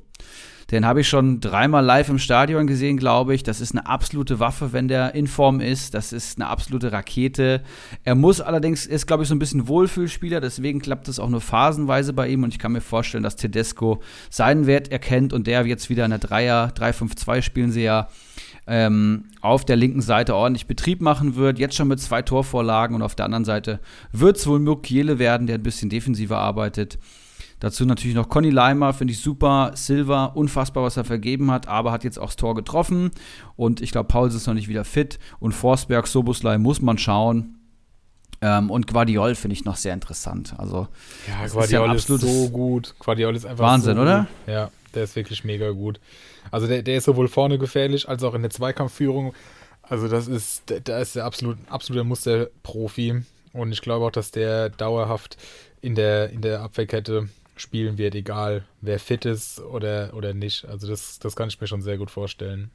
Den 0.71 0.85
habe 0.85 1.01
ich 1.01 1.09
schon 1.09 1.41
dreimal 1.41 1.83
live 1.83 2.07
im 2.07 2.17
Stadion 2.17 2.65
gesehen, 2.65 2.95
glaube 2.95 3.35
ich. 3.35 3.43
Das 3.43 3.59
ist 3.59 3.71
eine 3.73 3.85
absolute 3.85 4.39
Waffe, 4.39 4.71
wenn 4.71 4.87
der 4.87 5.13
in 5.13 5.27
Form 5.27 5.59
ist. 5.59 5.93
Das 5.93 6.13
ist 6.13 6.39
eine 6.39 6.47
absolute 6.47 6.93
Rakete. 6.93 7.61
Er 8.05 8.15
muss 8.15 8.39
allerdings, 8.39 8.85
ist, 8.85 9.05
glaube 9.05 9.23
ich, 9.23 9.29
so 9.29 9.35
ein 9.35 9.39
bisschen 9.39 9.67
Wohlfühlspieler. 9.67 10.39
Deswegen 10.39 10.79
klappt 10.79 11.09
es 11.09 11.19
auch 11.19 11.29
nur 11.29 11.41
phasenweise 11.41 12.13
bei 12.13 12.29
ihm. 12.29 12.43
Und 12.43 12.53
ich 12.53 12.59
kann 12.59 12.71
mir 12.71 12.81
vorstellen, 12.81 13.23
dass 13.23 13.35
Tedesco 13.35 14.01
seinen 14.29 14.65
Wert 14.65 14.91
erkennt 14.91 15.33
und 15.33 15.45
der 15.45 15.65
jetzt 15.65 15.89
wieder 15.89 16.05
in 16.05 16.11
der 16.11 16.19
Dreier, 16.19 16.71
3-5-2 16.77 17.41
spielen 17.41 17.71
sie 17.71 17.83
ja. 17.83 18.07
Ähm, 18.67 19.25
auf 19.41 19.65
der 19.65 19.75
linken 19.75 20.01
Seite 20.01 20.35
ordentlich 20.35 20.67
Betrieb 20.67 21.01
machen 21.01 21.35
wird. 21.35 21.59
Jetzt 21.59 21.75
schon 21.75 21.87
mit 21.87 21.99
zwei 21.99 22.21
Torvorlagen 22.21 22.95
und 22.95 23.01
auf 23.01 23.15
der 23.15 23.25
anderen 23.25 23.43
Seite 23.43 23.79
wird 24.13 24.37
es 24.37 24.47
wohl 24.47 24.59
Mukiele 24.59 25.19
werden, 25.19 25.47
der 25.47 25.57
ein 25.57 25.63
bisschen 25.63 25.89
defensiver 25.89 26.37
arbeitet. 26.37 26.99
Dazu 27.61 27.85
natürlich 27.85 28.15
noch 28.15 28.27
Conny 28.27 28.49
Leimer, 28.49 28.91
finde 28.91 29.13
ich 29.13 29.19
super. 29.19 29.71
Silva, 29.75 30.25
unfassbar, 30.25 30.83
was 30.83 30.97
er 30.97 31.03
vergeben 31.03 31.51
hat, 31.51 31.67
aber 31.67 31.91
hat 31.91 32.03
jetzt 32.03 32.17
auch 32.17 32.25
das 32.25 32.35
Tor 32.35 32.55
getroffen. 32.55 33.11
Und 33.55 33.81
ich 33.81 33.91
glaube, 33.91 34.07
Pauls 34.07 34.33
ist 34.33 34.47
noch 34.47 34.55
nicht 34.55 34.67
wieder 34.67 34.83
fit. 34.83 35.19
Und 35.39 35.51
Forsberg, 35.51 36.07
Soboslai 36.07 36.57
muss 36.57 36.81
man 36.81 36.97
schauen. 36.97 37.59
Ähm, 38.41 38.71
und 38.71 38.87
Guardiol 38.87 39.35
finde 39.35 39.53
ich 39.53 39.63
noch 39.63 39.75
sehr 39.75 39.93
interessant. 39.93 40.55
Also, 40.57 40.87
ja, 41.27 41.47
Guardiol 41.47 41.95
ist, 41.95 42.09
ja 42.09 42.15
ist, 42.15 42.21
so 42.21 42.49
gut. 42.49 42.95
Guardiol 42.97 43.35
ist 43.35 43.45
einfach 43.45 43.63
Wahnsinn, 43.63 43.95
so 43.95 44.01
oder? 44.01 44.27
Ja, 44.47 44.71
der 44.95 45.03
ist 45.03 45.15
wirklich 45.15 45.43
mega 45.43 45.69
gut. 45.69 45.99
Also, 46.49 46.65
der, 46.65 46.81
der 46.81 46.97
ist 46.97 47.03
sowohl 47.03 47.27
vorne 47.27 47.59
gefährlich 47.59 48.09
als 48.09 48.23
auch 48.23 48.33
in 48.33 48.41
der 48.41 48.49
Zweikampfführung. 48.49 49.35
Also, 49.83 50.07
das 50.07 50.27
ist, 50.27 50.63
da 50.83 50.97
ist 50.97 51.15
der 51.15 51.25
absolut, 51.25 51.59
absoluter 51.69 52.05
Musterprofi. 52.05 53.21
Und 53.53 53.71
ich 53.71 53.83
glaube 53.83 54.05
auch, 54.07 54.11
dass 54.11 54.31
der 54.31 54.69
dauerhaft 54.69 55.37
in 55.81 55.93
der, 55.93 56.31
in 56.31 56.41
der 56.41 56.61
Abwehrkette 56.61 57.29
spielen 57.61 57.97
wird, 57.97 58.15
egal 58.15 58.65
wer 58.81 58.99
fit 58.99 59.25
ist 59.25 59.59
oder, 59.59 60.13
oder 60.13 60.33
nicht. 60.33 60.65
Also 60.65 60.87
das, 60.87 61.19
das 61.19 61.35
kann 61.35 61.49
ich 61.49 61.61
mir 61.61 61.67
schon 61.67 61.81
sehr 61.81 61.97
gut 61.97 62.11
vorstellen. 62.11 62.71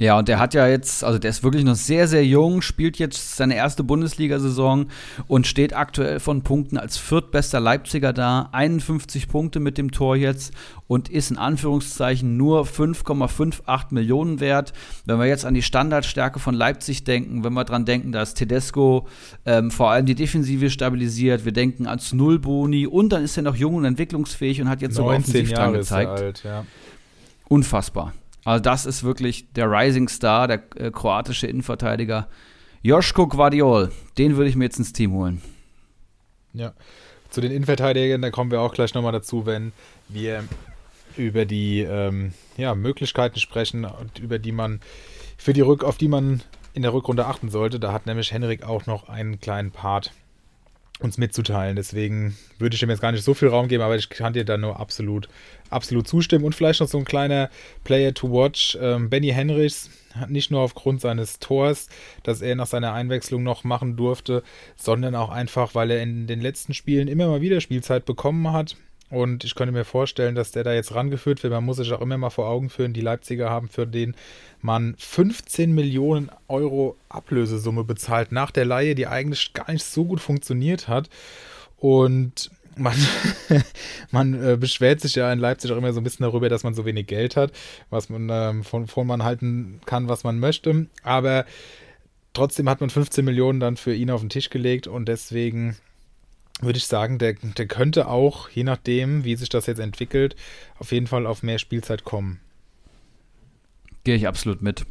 Ja, 0.00 0.16
und 0.16 0.28
der 0.28 0.38
hat 0.38 0.54
ja 0.54 0.68
jetzt, 0.68 1.02
also 1.02 1.18
der 1.18 1.30
ist 1.30 1.42
wirklich 1.42 1.64
noch 1.64 1.74
sehr, 1.74 2.06
sehr 2.06 2.24
jung, 2.24 2.62
spielt 2.62 3.00
jetzt 3.00 3.36
seine 3.36 3.56
erste 3.56 3.82
Bundesliga-Saison 3.82 4.86
und 5.26 5.46
steht 5.48 5.74
aktuell 5.74 6.20
von 6.20 6.42
Punkten 6.42 6.78
als 6.78 6.96
viertbester 6.98 7.58
Leipziger 7.58 8.12
da. 8.12 8.48
51 8.52 9.26
Punkte 9.26 9.58
mit 9.58 9.76
dem 9.76 9.90
Tor 9.90 10.14
jetzt 10.14 10.52
und 10.86 11.08
ist 11.08 11.32
in 11.32 11.36
Anführungszeichen 11.36 12.36
nur 12.36 12.62
5,58 12.62 13.86
Millionen 13.90 14.38
wert. 14.38 14.72
Wenn 15.04 15.18
wir 15.18 15.26
jetzt 15.26 15.44
an 15.44 15.54
die 15.54 15.62
Standardstärke 15.62 16.38
von 16.38 16.54
Leipzig 16.54 17.02
denken, 17.02 17.42
wenn 17.42 17.54
wir 17.54 17.64
daran 17.64 17.84
denken, 17.84 18.12
dass 18.12 18.34
Tedesco 18.34 19.08
ähm, 19.46 19.72
vor 19.72 19.90
allem 19.90 20.06
die 20.06 20.14
Defensive 20.14 20.70
stabilisiert, 20.70 21.44
wir 21.44 21.52
denken 21.52 21.88
ans 21.88 22.12
Nullboni 22.12 22.86
und 22.86 23.08
dann 23.08 23.24
ist 23.24 23.36
er 23.36 23.42
noch 23.42 23.56
jung 23.56 23.74
und 23.74 23.84
entwicklungsfähig 23.84 24.62
und 24.62 24.68
hat 24.68 24.80
jetzt 24.80 24.94
sogar 24.94 25.16
offensiv 25.16 25.52
dran 25.52 25.72
gezeigt. 25.72 26.10
Alt, 26.10 26.44
ja. 26.44 26.64
Unfassbar. 27.48 28.12
Also 28.48 28.62
das 28.62 28.86
ist 28.86 29.04
wirklich 29.04 29.52
der 29.52 29.70
Rising 29.70 30.08
Star, 30.08 30.48
der 30.48 30.62
äh, 30.76 30.90
kroatische 30.90 31.46
Innenverteidiger 31.46 32.28
Joschko 32.80 33.26
Guardiol. 33.26 33.92
Den 34.16 34.38
würde 34.38 34.48
ich 34.48 34.56
mir 34.56 34.64
jetzt 34.64 34.78
ins 34.78 34.94
Team 34.94 35.12
holen. 35.12 35.42
Ja, 36.54 36.72
zu 37.28 37.42
den 37.42 37.52
Innenverteidigern, 37.52 38.22
da 38.22 38.30
kommen 38.30 38.50
wir 38.50 38.62
auch 38.62 38.72
gleich 38.72 38.94
nochmal 38.94 39.12
dazu, 39.12 39.44
wenn 39.44 39.72
wir 40.08 40.44
über 41.18 41.44
die 41.44 41.80
ähm, 41.80 42.32
ja, 42.56 42.74
Möglichkeiten 42.74 43.38
sprechen, 43.38 43.86
über 44.18 44.38
die 44.38 44.52
man 44.52 44.80
für 45.36 45.52
die 45.52 45.60
Rück, 45.60 45.84
auf 45.84 45.98
die 45.98 46.08
man 46.08 46.42
in 46.72 46.80
der 46.80 46.94
Rückrunde 46.94 47.26
achten 47.26 47.50
sollte. 47.50 47.78
Da 47.78 47.92
hat 47.92 48.06
nämlich 48.06 48.32
Henrik 48.32 48.62
auch 48.62 48.86
noch 48.86 49.10
einen 49.10 49.40
kleinen 49.40 49.72
Part 49.72 50.12
uns 51.00 51.18
mitzuteilen. 51.18 51.76
Deswegen 51.76 52.36
würde 52.58 52.74
ich 52.74 52.80
dem 52.80 52.90
jetzt 52.90 53.00
gar 53.00 53.12
nicht 53.12 53.24
so 53.24 53.34
viel 53.34 53.48
Raum 53.48 53.68
geben, 53.68 53.82
aber 53.82 53.96
ich 53.96 54.08
kann 54.08 54.32
dir 54.32 54.44
da 54.44 54.56
nur 54.56 54.80
absolut, 54.80 55.28
absolut 55.70 56.08
zustimmen. 56.08 56.44
Und 56.44 56.54
vielleicht 56.54 56.80
noch 56.80 56.88
so 56.88 56.98
ein 56.98 57.04
kleiner 57.04 57.50
Player 57.84 58.12
to 58.12 58.30
watch. 58.30 58.76
Ähm, 58.80 59.08
Benny 59.08 59.28
Henrichs 59.28 59.90
hat 60.14 60.30
nicht 60.30 60.50
nur 60.50 60.60
aufgrund 60.60 61.00
seines 61.00 61.38
Tors, 61.38 61.88
das 62.22 62.42
er 62.42 62.56
nach 62.56 62.66
seiner 62.66 62.92
Einwechslung 62.92 63.42
noch 63.42 63.64
machen 63.64 63.96
durfte, 63.96 64.42
sondern 64.76 65.14
auch 65.14 65.30
einfach, 65.30 65.74
weil 65.74 65.90
er 65.90 66.02
in 66.02 66.26
den 66.26 66.40
letzten 66.40 66.74
Spielen 66.74 67.08
immer 67.08 67.28
mal 67.28 67.40
wieder 67.40 67.60
Spielzeit 67.60 68.04
bekommen 68.04 68.52
hat. 68.52 68.76
Und 69.10 69.44
ich 69.44 69.54
könnte 69.54 69.72
mir 69.72 69.84
vorstellen, 69.84 70.34
dass 70.34 70.50
der 70.50 70.64
da 70.64 70.74
jetzt 70.74 70.94
rangeführt 70.94 71.42
wird. 71.42 71.52
Man 71.52 71.64
muss 71.64 71.78
sich 71.78 71.92
auch 71.92 72.02
immer 72.02 72.18
mal 72.18 72.30
vor 72.30 72.48
Augen 72.48 72.68
führen, 72.68 72.92
die 72.92 73.00
Leipziger 73.00 73.48
haben 73.48 73.68
für 73.68 73.86
den 73.86 74.14
man 74.60 74.96
15 74.98 75.72
Millionen 75.72 76.30
Euro 76.48 76.96
Ablösesumme 77.08 77.84
bezahlt 77.84 78.32
nach 78.32 78.50
der 78.50 78.64
Laie, 78.64 78.94
die 78.94 79.06
eigentlich 79.06 79.52
gar 79.52 79.70
nicht 79.70 79.84
so 79.84 80.04
gut 80.04 80.20
funktioniert 80.20 80.88
hat. 80.88 81.08
Und 81.76 82.50
man, 82.76 82.96
man 84.10 84.34
äh, 84.42 84.56
beschwert 84.56 85.00
sich 85.00 85.14
ja 85.14 85.32
in 85.32 85.38
Leipzig 85.38 85.70
auch 85.72 85.76
immer 85.76 85.92
so 85.92 86.00
ein 86.00 86.04
bisschen 86.04 86.24
darüber, 86.24 86.48
dass 86.48 86.64
man 86.64 86.74
so 86.74 86.84
wenig 86.84 87.06
Geld 87.06 87.36
hat, 87.36 87.52
was 87.90 88.08
man 88.08 88.28
ähm, 88.30 88.64
von, 88.64 88.86
von 88.86 89.06
man 89.06 89.22
halten 89.22 89.80
kann, 89.86 90.08
was 90.08 90.24
man 90.24 90.38
möchte. 90.38 90.86
Aber 91.02 91.44
trotzdem 92.34 92.68
hat 92.68 92.80
man 92.80 92.90
15 92.90 93.24
Millionen 93.24 93.60
dann 93.60 93.76
für 93.76 93.94
ihn 93.94 94.10
auf 94.10 94.20
den 94.20 94.30
Tisch 94.30 94.50
gelegt 94.50 94.86
und 94.86 95.06
deswegen 95.06 95.76
würde 96.60 96.78
ich 96.78 96.86
sagen, 96.86 97.18
der, 97.18 97.34
der 97.34 97.66
könnte 97.66 98.08
auch, 98.08 98.48
je 98.48 98.64
nachdem, 98.64 99.24
wie 99.24 99.36
sich 99.36 99.48
das 99.48 99.66
jetzt 99.66 99.78
entwickelt, 99.78 100.36
auf 100.78 100.92
jeden 100.92 101.06
Fall 101.06 101.26
auf 101.26 101.42
mehr 101.42 101.58
Spielzeit 101.58 102.04
kommen. 102.04 102.40
Gehe 104.04 104.16
ich 104.16 104.26
absolut 104.26 104.62
mit. 104.62 104.84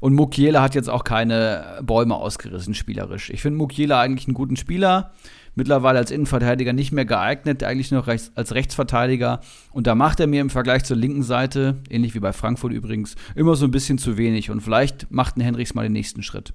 Und 0.00 0.14
Mukiela 0.14 0.62
hat 0.62 0.74
jetzt 0.74 0.90
auch 0.90 1.04
keine 1.04 1.80
Bäume 1.82 2.16
ausgerissen, 2.16 2.74
spielerisch. 2.74 3.30
Ich 3.30 3.42
finde 3.42 3.58
Mukiela 3.58 4.00
eigentlich 4.00 4.26
einen 4.26 4.34
guten 4.34 4.56
Spieler. 4.56 5.12
Mittlerweile 5.54 5.98
als 5.98 6.10
Innenverteidiger 6.10 6.72
nicht 6.72 6.92
mehr 6.92 7.04
geeignet, 7.04 7.62
eigentlich 7.62 7.90
noch 7.90 8.06
rechts, 8.06 8.32
als 8.34 8.54
Rechtsverteidiger. 8.54 9.40
Und 9.70 9.86
da 9.86 9.94
macht 9.94 10.18
er 10.18 10.26
mir 10.26 10.40
im 10.40 10.48
Vergleich 10.48 10.84
zur 10.84 10.96
linken 10.96 11.22
Seite, 11.22 11.82
ähnlich 11.90 12.14
wie 12.14 12.20
bei 12.20 12.32
Frankfurt 12.32 12.72
übrigens, 12.72 13.16
immer 13.34 13.54
so 13.54 13.66
ein 13.66 13.70
bisschen 13.70 13.98
zu 13.98 14.16
wenig. 14.16 14.50
Und 14.50 14.62
vielleicht 14.62 15.10
macht 15.10 15.36
ein 15.36 15.42
Henrichs 15.42 15.74
mal 15.74 15.82
den 15.82 15.92
nächsten 15.92 16.22
Schritt. 16.22 16.54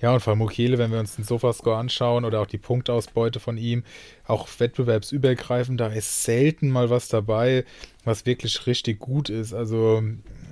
Ja, 0.00 0.14
und 0.14 0.20
vor 0.20 0.32
allem 0.32 0.38
Mukiele, 0.38 0.78
wenn 0.78 0.92
wir 0.92 1.00
uns 1.00 1.16
den 1.16 1.24
Sofascore 1.24 1.76
anschauen 1.76 2.24
oder 2.24 2.40
auch 2.40 2.46
die 2.46 2.58
Punktausbeute 2.58 3.40
von 3.40 3.56
ihm, 3.56 3.82
auch 4.26 4.48
wettbewerbsübergreifend, 4.58 5.80
da 5.80 5.88
ist 5.88 6.22
selten 6.22 6.70
mal 6.70 6.88
was 6.88 7.08
dabei, 7.08 7.64
was 8.04 8.24
wirklich 8.24 8.66
richtig 8.68 9.00
gut 9.00 9.28
ist. 9.28 9.52
Also 9.52 10.02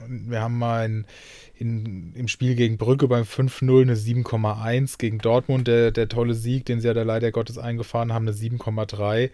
wir 0.09 0.41
haben 0.41 0.59
mal 0.59 0.85
ein, 0.85 1.07
in, 1.55 2.13
im 2.15 2.27
Spiel 2.27 2.57
gegen 2.57 2.77
Brücke 2.77 3.07
beim 3.07 3.23
5-0 3.23 3.83
eine 3.83 3.95
7,1, 3.95 4.99
gegen 4.99 5.19
Dortmund 5.19 5.69
der, 5.69 5.93
der 5.93 6.09
tolle 6.09 6.35
Sieg, 6.35 6.65
den 6.65 6.81
sie 6.81 6.89
ja 6.89 6.95
da 6.95 7.05
leider 7.05 7.31
Gottes 7.31 7.57
eingefahren 7.57 8.13
haben, 8.13 8.27
eine 8.27 8.37
7,3. 8.37 9.31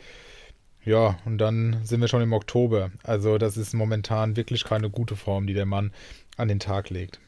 Ja, 0.84 1.16
und 1.24 1.38
dann 1.38 1.78
sind 1.84 2.00
wir 2.00 2.08
schon 2.08 2.22
im 2.22 2.32
Oktober. 2.32 2.90
Also 3.02 3.38
das 3.38 3.56
ist 3.56 3.72
momentan 3.72 4.36
wirklich 4.36 4.64
keine 4.64 4.90
gute 4.90 5.16
Form, 5.16 5.46
die 5.46 5.54
der 5.54 5.66
Mann 5.66 5.92
an 6.36 6.48
den 6.48 6.58
Tag 6.60 6.90
legt. 6.90 7.20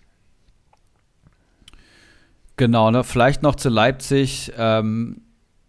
Genau, 2.56 2.90
ne? 2.90 3.04
vielleicht 3.04 3.42
noch 3.42 3.56
zu 3.56 3.68
Leipzig. 3.68 4.52
Ähm, 4.56 5.22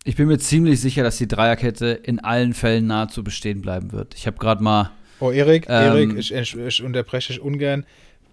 ich 0.03 0.15
bin 0.15 0.27
mir 0.27 0.37
ziemlich 0.37 0.79
sicher, 0.79 1.03
dass 1.03 1.17
die 1.17 1.27
Dreierkette 1.27 1.87
in 1.87 2.19
allen 2.19 2.53
Fällen 2.53 2.85
nahezu 2.87 3.23
bestehen 3.23 3.61
bleiben 3.61 3.91
wird. 3.91 4.13
Ich 4.15 4.27
habe 4.27 4.37
gerade 4.37 4.63
mal. 4.63 4.91
Oh, 5.19 5.31
Erik, 5.31 5.65
ähm, 5.67 6.11
Erik, 6.11 6.17
ich, 6.17 6.31
ich, 6.31 6.83
unterbreche 6.83 7.33
dich 7.33 7.41
ungern. 7.41 7.85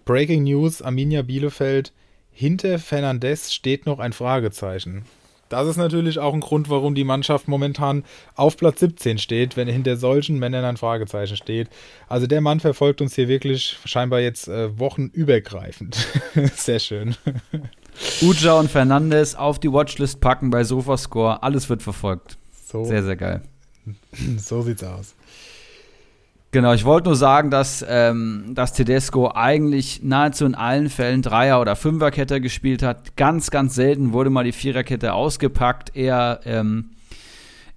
Breaking 0.05 0.43
News: 0.43 0.81
Arminia 0.81 1.23
Bielefeld. 1.23 1.91
Hinter 2.31 2.79
Fernandes 2.79 3.53
steht 3.53 3.85
noch 3.85 3.99
ein 3.99 4.13
Fragezeichen. 4.13 5.05
Das 5.49 5.67
ist 5.67 5.77
natürlich 5.77 6.17
auch 6.17 6.33
ein 6.33 6.39
Grund, 6.39 6.69
warum 6.69 6.95
die 6.95 7.03
Mannschaft 7.03 7.47
momentan 7.47 8.03
auf 8.35 8.57
Platz 8.57 8.79
17 8.79 9.19
steht, 9.19 9.55
wenn 9.55 9.67
hinter 9.67 9.97
solchen 9.97 10.39
Männern 10.39 10.65
ein 10.65 10.77
Fragezeichen 10.77 11.37
steht. 11.37 11.69
Also 12.07 12.25
der 12.25 12.41
Mann 12.41 12.59
verfolgt 12.59 13.01
uns 13.01 13.13
hier 13.13 13.27
wirklich 13.27 13.77
scheinbar 13.85 14.19
jetzt 14.19 14.47
äh, 14.47 14.77
wochenübergreifend. 14.79 15.95
Sehr 16.55 16.79
schön. 16.79 17.15
Uja 18.21 18.53
und 18.53 18.69
Fernandes 18.69 19.35
auf 19.35 19.59
die 19.59 19.71
Watchlist 19.71 20.19
packen 20.19 20.49
bei 20.49 20.63
Sofascore. 20.63 21.43
Alles 21.43 21.69
wird 21.69 21.81
verfolgt. 21.81 22.37
So. 22.65 22.85
Sehr, 22.85 23.03
sehr 23.03 23.15
geil. 23.15 23.41
So 24.37 24.61
sieht's 24.61 24.83
aus. 24.83 25.15
Genau, 26.51 26.71
ich 26.73 26.85
wollte 26.85 27.07
nur 27.07 27.15
sagen, 27.15 27.49
dass, 27.49 27.83
ähm, 27.87 28.51
dass 28.53 28.73
Tedesco 28.73 29.31
eigentlich 29.33 30.03
nahezu 30.03 30.45
in 30.45 30.53
allen 30.53 30.91
Fällen 30.91 31.23
Dreier- 31.23 31.59
oder 31.59 31.75
Fünferkette 31.75 32.39
gespielt 32.41 32.83
hat. 32.83 33.17
Ganz, 33.17 33.49
ganz 33.49 33.73
selten 33.73 34.13
wurde 34.13 34.29
mal 34.29 34.43
die 34.43 34.51
Viererkette 34.51 35.13
ausgepackt. 35.13 35.95
Eher, 35.95 36.41
ähm, 36.45 36.91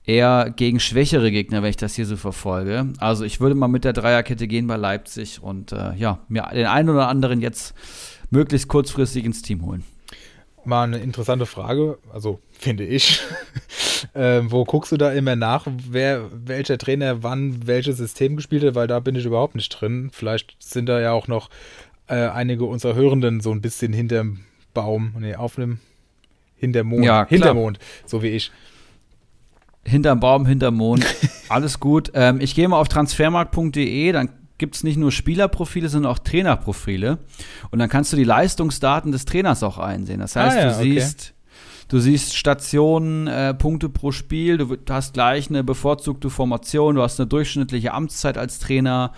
eher 0.04 0.52
gegen 0.54 0.78
schwächere 0.78 1.30
Gegner, 1.30 1.62
wenn 1.62 1.70
ich 1.70 1.78
das 1.78 1.94
hier 1.94 2.04
so 2.04 2.16
verfolge. 2.18 2.88
Also 2.98 3.24
ich 3.24 3.40
würde 3.40 3.54
mal 3.54 3.68
mit 3.68 3.84
der 3.84 3.94
Dreierkette 3.94 4.46
gehen 4.46 4.66
bei 4.66 4.76
Leipzig 4.76 5.42
und 5.42 5.72
äh, 5.72 5.94
ja, 5.94 6.18
mir 6.28 6.50
den 6.52 6.66
einen 6.66 6.90
oder 6.90 7.08
anderen 7.08 7.40
jetzt 7.40 7.74
möglichst 8.30 8.68
kurzfristig 8.68 9.24
ins 9.24 9.40
Team 9.40 9.64
holen 9.64 9.84
mal 10.66 10.84
eine 10.84 10.98
interessante 10.98 11.46
Frage, 11.46 11.98
also 12.12 12.40
finde 12.52 12.84
ich. 12.84 13.22
ähm, 14.14 14.50
wo 14.50 14.64
guckst 14.64 14.92
du 14.92 14.96
da 14.96 15.12
immer 15.12 15.36
nach, 15.36 15.66
wer, 15.88 16.30
welcher 16.32 16.78
Trainer 16.78 17.22
wann 17.22 17.66
welches 17.66 17.96
System 17.96 18.36
gespielt 18.36 18.64
hat, 18.64 18.74
weil 18.74 18.86
da 18.86 19.00
bin 19.00 19.14
ich 19.14 19.24
überhaupt 19.24 19.54
nicht 19.54 19.70
drin. 19.70 20.10
Vielleicht 20.12 20.56
sind 20.62 20.86
da 20.86 21.00
ja 21.00 21.12
auch 21.12 21.28
noch 21.28 21.50
äh, 22.08 22.28
einige 22.28 22.64
unserer 22.64 22.94
Hörenden 22.94 23.40
so 23.40 23.52
ein 23.52 23.60
bisschen 23.60 23.92
hinterm 23.92 24.40
Baum, 24.74 25.14
nee, 25.18 25.34
auf 25.34 25.56
dem 25.56 25.78
hinterm 26.56 26.88
Mond, 26.88 27.04
ja, 27.04 27.26
hinterm 27.26 27.56
Mond, 27.56 27.78
so 28.04 28.22
wie 28.22 28.28
ich. 28.28 28.50
Hinterm 29.84 30.20
Baum, 30.20 30.46
hinterm 30.46 30.76
Mond, 30.76 31.06
alles 31.48 31.80
gut. 31.80 32.10
Ähm, 32.14 32.40
ich 32.40 32.54
gehe 32.54 32.68
mal 32.68 32.78
auf 32.78 32.88
transfermarkt.de, 32.88 34.12
dann 34.12 34.30
gibt 34.58 34.76
es 34.76 34.84
nicht 34.84 34.96
nur 34.96 35.12
Spielerprofile, 35.12 35.88
sondern 35.88 36.12
auch 36.12 36.18
Trainerprofile. 36.18 37.18
Und 37.70 37.78
dann 37.78 37.88
kannst 37.88 38.12
du 38.12 38.16
die 38.16 38.24
Leistungsdaten 38.24 39.12
des 39.12 39.24
Trainers 39.24 39.62
auch 39.62 39.78
einsehen. 39.78 40.20
Das 40.20 40.36
heißt, 40.36 40.56
ah, 40.56 40.60
ja, 40.60 40.68
du 40.68 40.82
siehst, 40.82 41.34
okay. 41.34 41.86
du 41.88 41.98
siehst 42.00 42.36
Stationen, 42.36 43.26
äh, 43.26 43.54
Punkte 43.54 43.88
pro 43.88 44.12
Spiel, 44.12 44.58
du 44.58 44.76
hast 44.88 45.14
gleich 45.14 45.50
eine 45.50 45.62
bevorzugte 45.62 46.30
Formation, 46.30 46.96
du 46.96 47.02
hast 47.02 47.20
eine 47.20 47.26
durchschnittliche 47.26 47.92
Amtszeit 47.92 48.38
als 48.38 48.58
Trainer, 48.58 49.12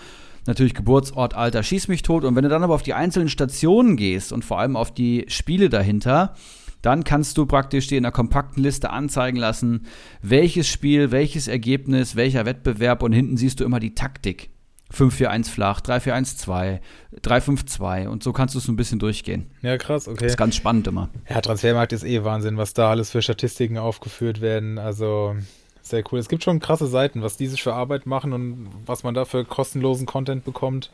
natürlich 0.47 0.75
Geburtsort, 0.75 1.35
Alter, 1.35 1.63
schieß 1.63 1.89
mich 1.89 2.03
tot. 2.03 2.25
Und 2.25 2.35
wenn 2.35 2.43
du 2.43 2.49
dann 2.49 2.65
aber 2.65 2.75
auf 2.75 2.83
die 2.83 2.95
einzelnen 2.95 3.29
Stationen 3.29 3.97
gehst 3.97 4.33
und 4.33 4.45
vor 4.45 4.59
allem 4.59 4.77
auf 4.77 4.93
die 4.93 5.25
Spiele 5.29 5.69
dahinter, 5.69 6.35
dann 6.83 7.05
kannst 7.05 7.37
du 7.39 7.47
praktisch 7.47 7.89
dir 7.89 7.99
in 7.99 8.05
einer 8.05 8.13
kompakten 8.13 8.63
Liste 8.63 8.91
anzeigen 8.91 9.37
lassen, 9.37 9.87
welches 10.23 10.69
Spiel, 10.69 11.11
welches 11.11 11.49
Ergebnis, 11.49 12.17
welcher 12.17 12.47
Wettbewerb 12.47 13.03
und 13.03 13.13
hinten 13.13 13.37
siehst 13.37 13.61
du 13.61 13.65
immer 13.65 13.81
die 13.81 13.95
Taktik. 13.95 14.51
5-4-1 14.95 15.51
flach, 15.51 15.81
3-4-1-2, 15.81 16.81
3-5-2 17.23 18.09
und 18.09 18.23
so 18.23 18.33
kannst 18.33 18.55
du 18.55 18.59
es 18.59 18.69
ein 18.69 18.77
bisschen 18.77 18.99
durchgehen. 18.99 19.51
Ja, 19.63 19.77
krass, 19.77 20.09
okay. 20.09 20.19
Das 20.21 20.33
ist 20.33 20.39
ganz 20.39 20.57
spannend 20.57 20.87
immer. 20.87 21.11
Ja, 21.29 21.41
Transfermarkt 21.41 21.93
ist 21.93 22.05
eh 22.05 22.25
Wahnsinn, 22.25 22.57
was 22.57 22.73
da 22.73 22.91
alles 22.91 23.11
für 23.11 23.21
Statistiken 23.21 23.77
aufgeführt 23.77 24.41
werden. 24.41 24.79
Also 24.79 25.37
sehr 25.83 26.03
cool. 26.11 26.19
Es 26.19 26.29
gibt 26.29 26.43
schon 26.43 26.59
krasse 26.59 26.87
Seiten, 26.87 27.23
was 27.23 27.37
die 27.37 27.47
sich 27.47 27.63
für 27.63 27.75
Arbeit 27.75 28.07
machen 28.07 28.33
und 28.33 28.71
was 28.87 29.03
man 29.03 29.15
da 29.15 29.25
für 29.25 29.45
kostenlosen 29.45 30.07
Content 30.07 30.45
bekommt. 30.45 30.91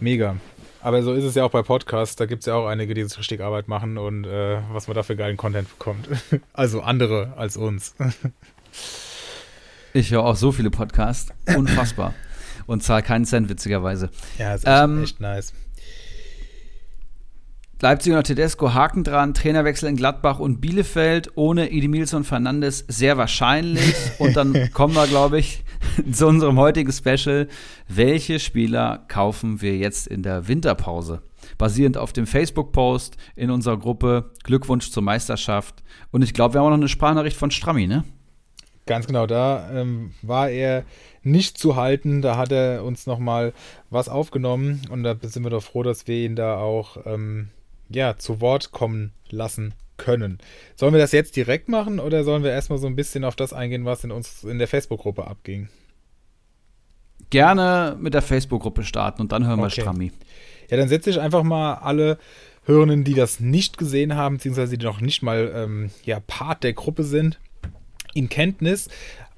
Mega. 0.00 0.36
Aber 0.82 1.02
so 1.02 1.12
ist 1.12 1.24
es 1.24 1.34
ja 1.34 1.44
auch 1.44 1.50
bei 1.50 1.62
Podcasts. 1.62 2.16
Da 2.16 2.26
gibt 2.26 2.40
es 2.40 2.46
ja 2.46 2.54
auch 2.54 2.66
einige, 2.66 2.94
die 2.94 3.04
sich 3.04 3.18
richtig 3.18 3.40
Arbeit 3.40 3.68
machen 3.68 3.96
und 3.96 4.24
äh, 4.24 4.58
was 4.72 4.88
man 4.88 4.94
da 4.94 5.02
für 5.02 5.16
geilen 5.16 5.36
Content 5.36 5.68
bekommt. 5.68 6.08
also 6.52 6.80
andere 6.80 7.34
als 7.36 7.56
uns. 7.56 7.94
ich 9.92 10.10
höre 10.10 10.24
auch 10.24 10.36
so 10.36 10.52
viele 10.52 10.70
Podcasts. 10.70 11.32
Unfassbar 11.56 12.12
und 12.66 12.82
zahle 12.82 13.02
keinen 13.02 13.24
Cent, 13.24 13.48
witzigerweise. 13.48 14.10
Ja, 14.38 14.54
ist 14.54 14.66
echt, 14.66 14.82
ähm, 14.82 15.02
echt 15.02 15.20
nice. 15.20 15.52
Leipzig 17.82 18.14
und 18.14 18.24
Tedesco 18.24 18.72
Haken 18.72 19.04
dran, 19.04 19.34
Trainerwechsel 19.34 19.90
in 19.90 19.96
Gladbach 19.96 20.38
und 20.38 20.62
Bielefeld 20.62 21.32
ohne 21.34 21.70
Edimilson 21.70 22.24
Fernandes 22.24 22.86
sehr 22.88 23.18
wahrscheinlich. 23.18 23.94
Und 24.18 24.34
dann 24.34 24.72
kommen 24.72 24.94
wir, 24.94 25.06
glaube 25.06 25.38
ich, 25.38 25.62
zu 26.10 26.26
unserem 26.26 26.58
heutigen 26.58 26.90
Special. 26.90 27.48
Welche 27.86 28.40
Spieler 28.40 29.04
kaufen 29.08 29.60
wir 29.60 29.76
jetzt 29.76 30.06
in 30.06 30.22
der 30.22 30.48
Winterpause? 30.48 31.20
Basierend 31.58 31.98
auf 31.98 32.14
dem 32.14 32.26
Facebook-Post 32.26 33.18
in 33.34 33.50
unserer 33.50 33.78
Gruppe 33.78 34.30
Glückwunsch 34.42 34.90
zur 34.90 35.02
Meisterschaft. 35.02 35.82
Und 36.10 36.22
ich 36.22 36.32
glaube, 36.32 36.54
wir 36.54 36.60
haben 36.60 36.68
auch 36.68 36.70
noch 36.70 36.78
eine 36.78 36.88
Sprachnachricht 36.88 37.36
von 37.36 37.50
Strammi, 37.50 37.86
ne? 37.86 38.04
Ganz 38.86 39.08
genau, 39.08 39.26
da 39.26 39.68
ähm, 39.72 40.12
war 40.22 40.48
er 40.48 40.84
nicht 41.22 41.58
zu 41.58 41.74
halten. 41.74 42.22
Da 42.22 42.36
hat 42.36 42.52
er 42.52 42.84
uns 42.84 43.06
nochmal 43.06 43.52
was 43.90 44.08
aufgenommen 44.08 44.82
und 44.90 45.02
da 45.02 45.16
sind 45.20 45.42
wir 45.42 45.50
doch 45.50 45.62
froh, 45.62 45.82
dass 45.82 46.06
wir 46.06 46.24
ihn 46.24 46.36
da 46.36 46.58
auch 46.58 46.98
ähm, 47.04 47.48
ja, 47.88 48.16
zu 48.16 48.40
Wort 48.40 48.70
kommen 48.70 49.12
lassen 49.28 49.74
können. 49.96 50.38
Sollen 50.76 50.92
wir 50.92 51.00
das 51.00 51.12
jetzt 51.12 51.36
direkt 51.36 51.68
machen 51.68 51.98
oder 51.98 52.22
sollen 52.22 52.44
wir 52.44 52.52
erstmal 52.52 52.78
so 52.78 52.86
ein 52.86 52.96
bisschen 52.96 53.24
auf 53.24 53.34
das 53.34 53.52
eingehen, 53.52 53.84
was 53.84 54.04
in 54.04 54.12
uns 54.12 54.44
in 54.44 54.58
der 54.58 54.68
Facebook-Gruppe 54.68 55.26
abging? 55.26 55.68
Gerne 57.30 57.96
mit 57.98 58.14
der 58.14 58.22
Facebook-Gruppe 58.22 58.84
starten 58.84 59.22
und 59.22 59.32
dann 59.32 59.46
hören 59.46 59.58
wir 59.58 59.70
Strammi. 59.70 60.12
Ja, 60.70 60.76
dann 60.76 60.88
setze 60.88 61.10
ich 61.10 61.20
einfach 61.20 61.42
mal 61.42 61.74
alle 61.74 62.18
Hörenden, 62.64 63.04
die 63.04 63.14
das 63.14 63.40
nicht 63.40 63.78
gesehen 63.78 64.14
haben, 64.14 64.36
beziehungsweise 64.36 64.76
die 64.76 64.84
noch 64.84 65.00
nicht 65.00 65.22
mal 65.22 65.52
ähm, 65.54 65.90
ja, 66.04 66.20
Part 66.20 66.62
der 66.62 66.72
Gruppe 66.72 67.04
sind, 67.04 67.40
in 68.16 68.28
Kenntnis. 68.28 68.88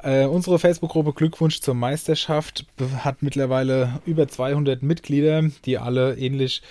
Äh, 0.03 0.27
unsere 0.27 0.59
Facebook-Gruppe 0.59 1.13
Glückwunsch 1.13 1.61
zur 1.61 1.75
Meisterschaft 1.75 2.67
hat 2.99 3.23
mittlerweile 3.23 4.01
über 4.07 4.29
200 4.29 4.83
Mitglieder, 4.83 5.43
die 5.65 5.79
alle 5.79 6.17
ähnlich 6.17 6.63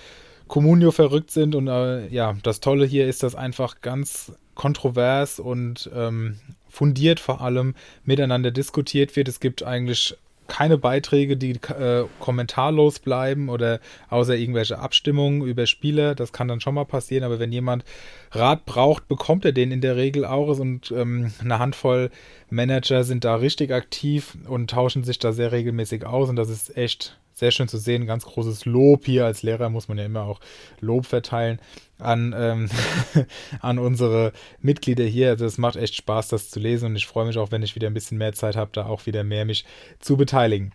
Communio 0.47 0.91
verrückt 0.91 1.31
sind. 1.31 1.53
Und 1.55 1.67
äh, 1.67 2.07
ja, 2.07 2.35
das 2.43 2.61
Tolle 2.61 2.85
hier 2.85 3.07
ist, 3.07 3.23
dass 3.23 3.35
einfach 3.35 3.81
ganz 3.81 4.31
kontrovers 4.55 5.39
und 5.39 5.89
ähm, 5.93 6.39
fundiert 6.69 7.19
vor 7.19 7.41
allem 7.41 7.75
miteinander 8.05 8.51
diskutiert 8.51 9.15
wird. 9.15 9.27
Es 9.27 9.39
gibt 9.39 9.63
eigentlich 9.63 10.15
keine 10.47 10.77
Beiträge, 10.77 11.37
die 11.37 11.51
äh, 11.51 12.05
kommentarlos 12.19 12.99
bleiben 12.99 13.49
oder 13.49 13.79
außer 14.09 14.35
irgendwelche 14.35 14.79
Abstimmungen 14.79 15.41
über 15.41 15.65
Spieler. 15.65 16.15
Das 16.15 16.33
kann 16.33 16.47
dann 16.47 16.59
schon 16.59 16.75
mal 16.75 16.85
passieren, 16.85 17.23
aber 17.23 17.39
wenn 17.39 17.51
jemand 17.51 17.83
Rat 18.31 18.65
braucht, 18.65 19.07
bekommt 19.07 19.45
er 19.45 19.51
den 19.51 19.71
in 19.71 19.81
der 19.81 19.95
Regel 19.95 20.25
auch. 20.25 20.59
Und 20.59 20.91
ähm, 20.91 21.31
eine 21.39 21.59
Handvoll 21.59 22.09
Manager 22.49 23.03
sind 23.03 23.23
da 23.23 23.35
richtig 23.35 23.71
aktiv 23.71 24.37
und 24.47 24.69
tauschen 24.69 25.03
sich 25.03 25.19
da 25.19 25.31
sehr 25.31 25.51
regelmäßig 25.51 26.05
aus. 26.05 26.29
Und 26.29 26.35
das 26.35 26.49
ist 26.49 26.75
echt 26.77 27.17
sehr 27.37 27.51
schön 27.51 27.67
zu 27.67 27.77
sehen. 27.77 28.07
Ganz 28.07 28.25
großes 28.25 28.65
Lob 28.65 29.05
hier. 29.05 29.25
Als 29.25 29.43
Lehrer 29.43 29.69
muss 29.69 29.87
man 29.87 29.99
ja 29.99 30.05
immer 30.05 30.23
auch 30.23 30.39
Lob 30.81 31.05
verteilen 31.05 31.59
an, 31.99 32.33
ähm, 32.35 32.69
an 33.61 33.77
unsere 33.77 34.33
Mitglieder 34.59 35.03
hier. 35.03 35.29
Also 35.29 35.45
es 35.45 35.59
macht 35.59 35.75
echt 35.75 35.95
Spaß, 35.95 36.29
das 36.29 36.49
zu 36.49 36.59
lesen 36.59 36.87
und 36.87 36.95
ich 36.95 37.05
freue 37.05 37.27
mich 37.27 37.37
auch, 37.37 37.51
wenn 37.51 37.61
ich 37.61 37.75
wieder 37.75 37.87
ein 37.87 37.93
bisschen 37.93 38.17
mehr 38.17 38.33
Zeit 38.33 38.55
habe, 38.55 38.71
da 38.73 38.87
auch 38.87 39.05
wieder 39.05 39.23
mehr 39.23 39.45
mich 39.45 39.65
zu 39.99 40.17
beteiligen. 40.17 40.73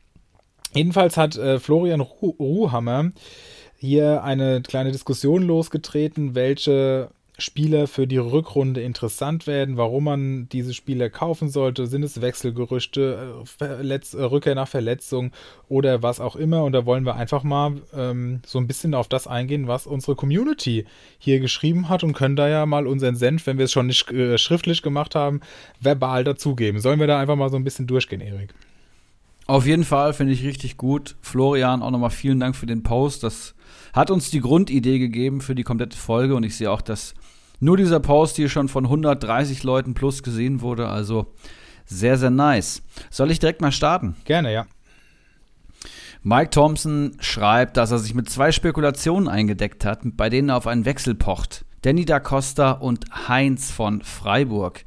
Jedenfalls 0.73 1.17
hat 1.17 1.37
äh, 1.37 1.59
Florian 1.59 2.01
Ruh 2.01 2.37
Ruhhammer 2.39 3.11
hier 3.77 4.23
eine 4.23 4.63
kleine 4.63 4.93
Diskussion 4.93 5.43
losgetreten, 5.43 6.37
welche 6.37 7.11
Spieler 7.39 7.87
für 7.87 8.07
die 8.07 8.19
Rückrunde 8.19 8.83
interessant 8.83 9.47
werden, 9.47 9.79
warum 9.79 10.05
man 10.05 10.49
diese 10.51 10.75
Spieler 10.75 11.09
kaufen 11.09 11.49
sollte. 11.49 11.87
Sind 11.87 12.03
es 12.03 12.21
Wechselgerüchte, 12.21 13.41
äh, 13.43 13.47
Verletz 13.47 14.13
äh, 14.13 14.23
Rückkehr 14.23 14.55
nach 14.55 14.69
Verletzung 14.69 15.33
oder 15.69 16.03
was 16.03 16.21
auch 16.21 16.37
immer. 16.37 16.63
Und 16.63 16.73
da 16.73 16.85
wollen 16.85 17.07
wir 17.07 17.17
einfach 17.17 17.43
mal 17.43 17.81
ähm, 17.95 18.43
so 18.45 18.59
ein 18.59 18.67
bisschen 18.67 18.95
auf 18.95 19.09
das 19.09 19.27
eingehen, 19.27 19.67
was 19.67 19.87
unsere 19.87 20.15
Community 20.15 20.85
hier 21.19 21.41
geschrieben 21.41 21.89
hat 21.89 22.05
und 22.05 22.13
können 22.13 22.37
da 22.37 22.49
ja 22.49 22.67
mal 22.67 22.87
unseren 22.87 23.17
Senf, 23.17 23.47
wenn 23.47 23.57
wir 23.57 23.65
es 23.65 23.73
schon 23.73 23.87
nicht 23.87 24.11
äh, 24.11 24.37
schriftlich 24.37 24.83
gemacht 24.83 25.15
haben, 25.15 25.41
verbal 25.81 26.25
dazugeben. 26.25 26.81
Sollen 26.81 27.01
wir 27.01 27.07
da 27.07 27.19
einfach 27.19 27.37
mal 27.37 27.51
so 27.51 27.57
ein 27.57 27.65
bisschen 27.65 27.87
durchgehen, 27.87 28.21
Erik? 28.21 28.53
Auf 29.47 29.67
jeden 29.67 29.85
Fall 29.85 30.13
finde 30.13 30.35
ich 30.35 30.45
richtig 30.45 30.77
gut. 30.77 31.17
Florian, 31.21 31.83
auch 31.83 31.91
nochmal 31.91 32.11
vielen 32.11 32.41
Dank 32.41 32.57
für 32.57 32.67
den 32.67 32.83
Post. 32.83 33.25
Das 33.25 33.55
hat 33.93 34.11
uns 34.11 34.31
die 34.31 34.41
Grundidee 34.41 34.99
gegeben 34.99 35.41
für 35.41 35.55
die 35.55 35.65
komplette 35.65 35.97
Folge 35.97 36.35
und 36.35 36.45
ich 36.45 36.57
sehe 36.57 36.71
auch, 36.71 36.83
dass 36.83 37.15
nur 37.61 37.77
dieser 37.77 38.01
Post 38.01 38.37
hier 38.37 38.49
schon 38.49 38.69
von 38.69 38.85
130 38.85 39.63
Leuten 39.63 39.95
plus 39.95 40.23
gesehen 40.23 40.61
wurde. 40.61 40.89
Also 40.89 41.33
sehr, 41.85 42.19
sehr 42.19 42.31
nice. 42.31 42.83
Soll 43.11 43.31
ich 43.31 43.39
direkt 43.39 43.61
mal 43.61 43.73
starten? 43.73 44.17
Gerne, 44.25 44.53
ja. 44.53 44.67
Mike 46.25 46.51
Thompson 46.51 47.17
schreibt, 47.19 47.77
dass 47.77 47.91
er 47.91 47.99
sich 47.99 48.15
mit 48.15 48.31
zwei 48.31 48.53
Spekulationen 48.53 49.29
eingedeckt 49.29 49.85
hat, 49.85 50.01
bei 50.05 50.29
denen 50.29 50.51
er 50.51 50.57
auf 50.57 50.67
einen 50.67 50.85
Wechsel 50.85 51.15
pocht. 51.15 51.65
Danny 51.83 52.05
da 52.05 52.21
Costa 52.21 52.73
und 52.73 53.07
Heinz 53.29 53.73
von 53.73 54.03
Freiburg. 54.03 54.85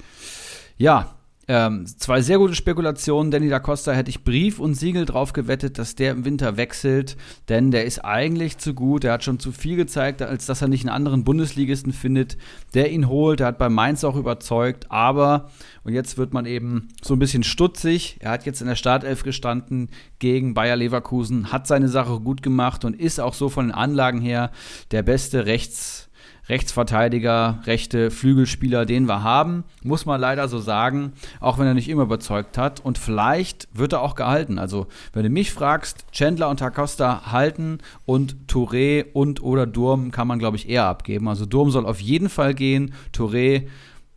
Ja, 0.77 1.14
ähm, 1.47 1.85
zwei 1.85 2.21
sehr 2.21 2.37
gute 2.37 2.55
Spekulationen. 2.55 3.31
Danny 3.31 3.49
da 3.49 3.59
Costa 3.59 3.91
hätte 3.91 4.09
ich 4.09 4.23
Brief 4.23 4.59
und 4.59 4.73
Siegel 4.73 5.05
drauf 5.05 5.33
gewettet, 5.33 5.77
dass 5.77 5.95
der 5.95 6.11
im 6.11 6.25
Winter 6.25 6.57
wechselt, 6.57 7.17
denn 7.49 7.71
der 7.71 7.85
ist 7.85 7.99
eigentlich 7.99 8.57
zu 8.57 8.73
gut. 8.73 9.03
Er 9.03 9.13
hat 9.13 9.23
schon 9.23 9.39
zu 9.39 9.51
viel 9.51 9.75
gezeigt, 9.75 10.21
als 10.21 10.45
dass 10.45 10.61
er 10.61 10.67
nicht 10.67 10.83
einen 10.83 10.95
anderen 10.95 11.23
Bundesligisten 11.23 11.93
findet, 11.93 12.37
der 12.73 12.91
ihn 12.91 13.07
holt. 13.07 13.41
Er 13.41 13.47
hat 13.47 13.57
bei 13.57 13.69
Mainz 13.69 14.03
auch 14.03 14.15
überzeugt, 14.15 14.91
aber, 14.91 15.51
und 15.83 15.93
jetzt 15.93 16.17
wird 16.17 16.33
man 16.33 16.45
eben 16.45 16.87
so 17.03 17.13
ein 17.13 17.19
bisschen 17.19 17.43
stutzig. 17.43 18.17
Er 18.19 18.31
hat 18.31 18.45
jetzt 18.45 18.61
in 18.61 18.67
der 18.67 18.75
Startelf 18.75 19.23
gestanden 19.23 19.89
gegen 20.19 20.53
Bayer 20.55 20.75
Leverkusen, 20.75 21.51
hat 21.51 21.67
seine 21.67 21.89
Sache 21.89 22.19
gut 22.19 22.41
gemacht 22.41 22.85
und 22.85 22.99
ist 22.99 23.19
auch 23.19 23.35
so 23.35 23.49
von 23.49 23.67
den 23.67 23.75
Anlagen 23.75 24.21
her 24.21 24.51
der 24.91 25.03
beste 25.03 25.45
Rechts- 25.45 26.09
Rechtsverteidiger, 26.47 27.59
rechte 27.65 28.11
Flügelspieler, 28.11 28.85
den 28.85 29.07
wir 29.07 29.23
haben, 29.23 29.63
muss 29.83 30.05
man 30.05 30.21
leider 30.21 30.47
so 30.47 30.59
sagen, 30.59 31.13
auch 31.39 31.57
wenn 31.57 31.67
er 31.67 31.73
nicht 31.73 31.89
immer 31.89 32.03
überzeugt 32.03 32.57
hat. 32.57 32.79
Und 32.79 32.97
vielleicht 32.97 33.67
wird 33.73 33.93
er 33.93 34.01
auch 34.01 34.15
gehalten. 34.15 34.59
Also, 34.59 34.87
wenn 35.13 35.23
du 35.23 35.29
mich 35.29 35.51
fragst, 35.51 36.05
Chandler 36.11 36.49
und 36.49 36.59
Tacosta 36.59 37.31
halten 37.31 37.79
und 38.05 38.35
Touré 38.47 39.05
und 39.13 39.41
oder 39.41 39.65
Durm 39.65 40.11
kann 40.11 40.27
man, 40.27 40.39
glaube 40.39 40.57
ich, 40.57 40.69
eher 40.69 40.85
abgeben. 40.85 41.27
Also 41.27 41.45
Durm 41.45 41.71
soll 41.71 41.85
auf 41.85 41.99
jeden 41.99 42.29
Fall 42.29 42.53
gehen, 42.53 42.93
Touré 43.13 43.67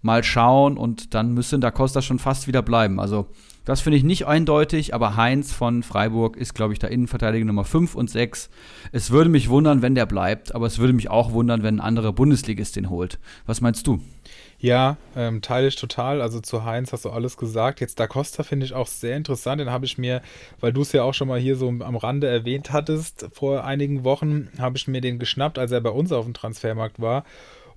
mal 0.03 0.23
schauen 0.23 0.77
und 0.77 1.15
dann 1.15 1.35
müsste 1.35 1.59
Da 1.59 1.71
Costa 1.71 2.03
schon 2.03 2.19
fast 2.19 2.47
wieder 2.47 2.63
bleiben. 2.63 3.01
Also 3.01 3.27
das 3.69 3.83
finde 3.83 3.99
ich 3.99 4.03
nicht 4.03 4.27
eindeutig, 4.27 4.95
aber 4.95 5.17
Heinz 5.17 5.53
von 5.53 5.83
Freiburg 5.83 6.39
ist, 6.39 6.55
glaube 6.55 6.73
ich, 6.73 6.79
der 6.79 6.91
Innenverteidiger 6.91 7.45
Nummer 7.45 7.65
5 7.65 7.97
und 7.97 8.09
6. 8.09 8.49
Es 8.93 9.11
würde 9.11 9.29
mich 9.29 9.51
wundern, 9.51 9.83
wenn 9.83 9.95
der 9.95 10.07
bleibt, 10.07 10.55
aber 10.55 10.65
es 10.65 10.79
würde 10.79 10.95
mich 10.95 11.11
auch 11.11 11.33
wundern, 11.33 11.63
wenn 11.63 11.75
ein 11.75 11.85
anderer 11.85 12.15
Bundesligist 12.15 12.77
den 12.77 12.89
holt. 12.89 13.19
Was 13.45 13.61
meinst 13.61 13.87
du? 13.87 14.01
Ja, 14.59 14.97
ähm, 15.15 15.43
teile 15.43 15.69
ich 15.69 15.77
total. 15.77 16.23
Also 16.23 16.41
zu 16.41 16.65
Heinz 16.65 16.95
hast 16.95 17.05
du 17.05 17.11
alles 17.11 17.37
gesagt. 17.37 17.81
Jetzt 17.81 18.01
Da 18.01 18.07
Costa 18.07 18.43
finde 18.43 18.65
ich 18.65 18.73
auch 18.73 18.87
sehr 18.87 19.19
interessant. 19.19 19.61
Den 19.61 19.71
habe 19.71 19.85
ich 19.85 19.99
mir, 19.99 20.23
weil 20.61 20.73
du 20.73 20.81
es 20.81 20.93
ja 20.93 21.03
auch 21.03 21.13
schon 21.13 21.29
mal 21.29 21.39
hier 21.39 21.55
so 21.55 21.69
am 21.69 21.97
Rande 21.97 22.27
erwähnt 22.27 22.73
hattest, 22.73 23.29
vor 23.35 23.65
einigen 23.65 24.03
Wochen 24.03 24.49
habe 24.59 24.79
ich 24.79 24.89
mir 24.89 25.03
den 25.03 25.19
geschnappt, 25.19 25.59
als 25.59 25.73
er 25.73 25.83
bei 25.83 25.91
uns 25.91 26.11
auf 26.11 26.25
dem 26.25 26.33
Transfermarkt 26.33 27.03
war 27.03 27.27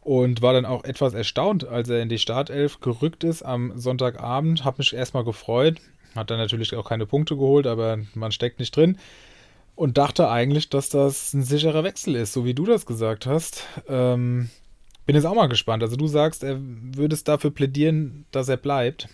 und 0.02 0.42
war 0.42 0.54
dann 0.54 0.66
auch 0.66 0.84
etwas 0.84 1.14
erstaunt, 1.14 1.68
als 1.68 1.90
er 1.90 2.02
in 2.02 2.10
die 2.10 2.18
Startelf 2.18 2.80
gerückt 2.80 3.24
ist 3.24 3.44
am 3.44 3.78
Sonntagabend. 3.78 4.66
Hab 4.66 4.80
mich 4.80 4.94
erstmal 4.94 5.24
gefreut, 5.24 5.80
hat 6.16 6.32
dann 6.32 6.40
natürlich 6.40 6.76
auch 6.76 6.90
keine 6.90 7.06
Punkte 7.06 7.36
geholt, 7.36 7.68
aber 7.68 8.00
man 8.16 8.32
steckt 8.32 8.60
nicht 8.60 8.76
drin. 8.76 8.98
Und 9.76 9.98
dachte 9.98 10.30
eigentlich, 10.30 10.70
dass 10.70 10.90
das 10.90 11.34
ein 11.34 11.44
sicherer 11.44 11.84
Wechsel 11.84 12.16
ist, 12.16 12.34
so 12.34 12.46
wie 12.46 12.54
du 12.54 12.66
das 12.66 12.86
gesagt 12.86 13.26
hast. 13.26 13.64
Ähm, 13.88 14.50
bin 15.06 15.16
jetzt 15.16 15.26
auch 15.26 15.36
mal 15.36 15.48
gespannt. 15.48 15.82
Also 15.82 15.96
du 15.96 16.08
sagst, 16.08 16.44
er 16.44 16.60
würde 16.60 17.16
es 17.16 17.24
dafür 17.24 17.52
plädieren, 17.52 18.26
dass 18.32 18.50
er 18.50 18.58
bleibt. 18.58 19.08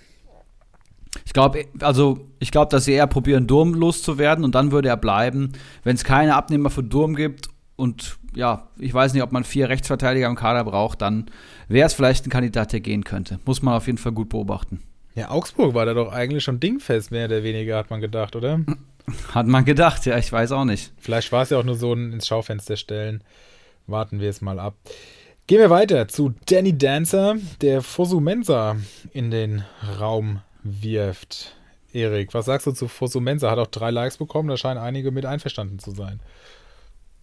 Ich 1.25 1.33
glaube, 1.33 1.65
also 1.79 2.27
ich 2.39 2.51
glaube, 2.51 2.71
dass 2.71 2.85
sie 2.85 2.93
eher 2.93 3.07
probieren, 3.07 3.47
Durm 3.47 3.73
loszuwerden 3.73 4.43
und 4.43 4.55
dann 4.55 4.71
würde 4.71 4.89
er 4.89 4.97
bleiben. 4.97 5.53
Wenn 5.83 5.95
es 5.95 6.03
keine 6.03 6.35
Abnehmer 6.35 6.69
für 6.69 6.83
Durm 6.83 7.15
gibt 7.15 7.49
und 7.77 8.17
ja, 8.35 8.67
ich 8.77 8.93
weiß 8.93 9.13
nicht, 9.13 9.23
ob 9.23 9.31
man 9.31 9.45
vier 9.45 9.69
Rechtsverteidiger 9.69 10.27
im 10.27 10.35
Kader 10.35 10.65
braucht, 10.65 11.01
dann 11.01 11.27
wäre 11.69 11.87
es 11.87 11.93
vielleicht 11.93 12.27
ein 12.27 12.29
Kandidat, 12.29 12.73
der 12.73 12.81
gehen 12.81 13.03
könnte. 13.03 13.39
Muss 13.45 13.61
man 13.61 13.75
auf 13.75 13.85
jeden 13.85 13.99
Fall 13.99 14.11
gut 14.11 14.29
beobachten. 14.29 14.81
Ja, 15.15 15.29
Augsburg 15.29 15.73
war 15.73 15.85
da 15.85 15.93
doch 15.93 16.11
eigentlich 16.11 16.43
schon 16.43 16.59
dingfest, 16.59 17.11
mehr 17.11 17.25
oder 17.25 17.43
weniger, 17.43 17.77
hat 17.77 17.89
man 17.89 18.01
gedacht, 18.01 18.35
oder? 18.35 18.59
Hat 19.33 19.47
man 19.47 19.63
gedacht, 19.63 20.05
ja, 20.05 20.17
ich 20.17 20.29
weiß 20.29 20.51
auch 20.51 20.65
nicht. 20.65 20.91
Vielleicht 20.97 21.31
war 21.31 21.43
es 21.43 21.49
ja 21.49 21.57
auch 21.57 21.63
nur 21.63 21.75
so 21.75 21.93
ein 21.93 22.11
ins 22.11 22.27
Schaufenster 22.27 22.75
stellen. 22.75 23.23
Warten 23.87 24.19
wir 24.19 24.29
es 24.29 24.41
mal 24.41 24.59
ab. 24.59 24.75
Gehen 25.47 25.59
wir 25.59 25.69
weiter 25.69 26.09
zu 26.09 26.33
Danny 26.45 26.77
Dancer, 26.77 27.37
der 27.61 27.81
Fosumensa 27.81 28.75
in 29.13 29.31
den 29.31 29.63
Raum 29.97 30.41
wirft. 30.61 31.55
Erik, 31.93 32.33
was 32.33 32.47
sagst 32.47 32.67
du 32.67 32.73
zu 32.73 32.89
Fosumensa? 32.89 33.49
Hat 33.49 33.59
auch 33.59 33.67
drei 33.67 33.91
Likes 33.91 34.17
bekommen, 34.17 34.49
da 34.49 34.57
scheinen 34.57 34.77
einige 34.77 35.11
mit 35.11 35.25
einverstanden 35.25 35.79
zu 35.79 35.91
sein. 35.91 36.19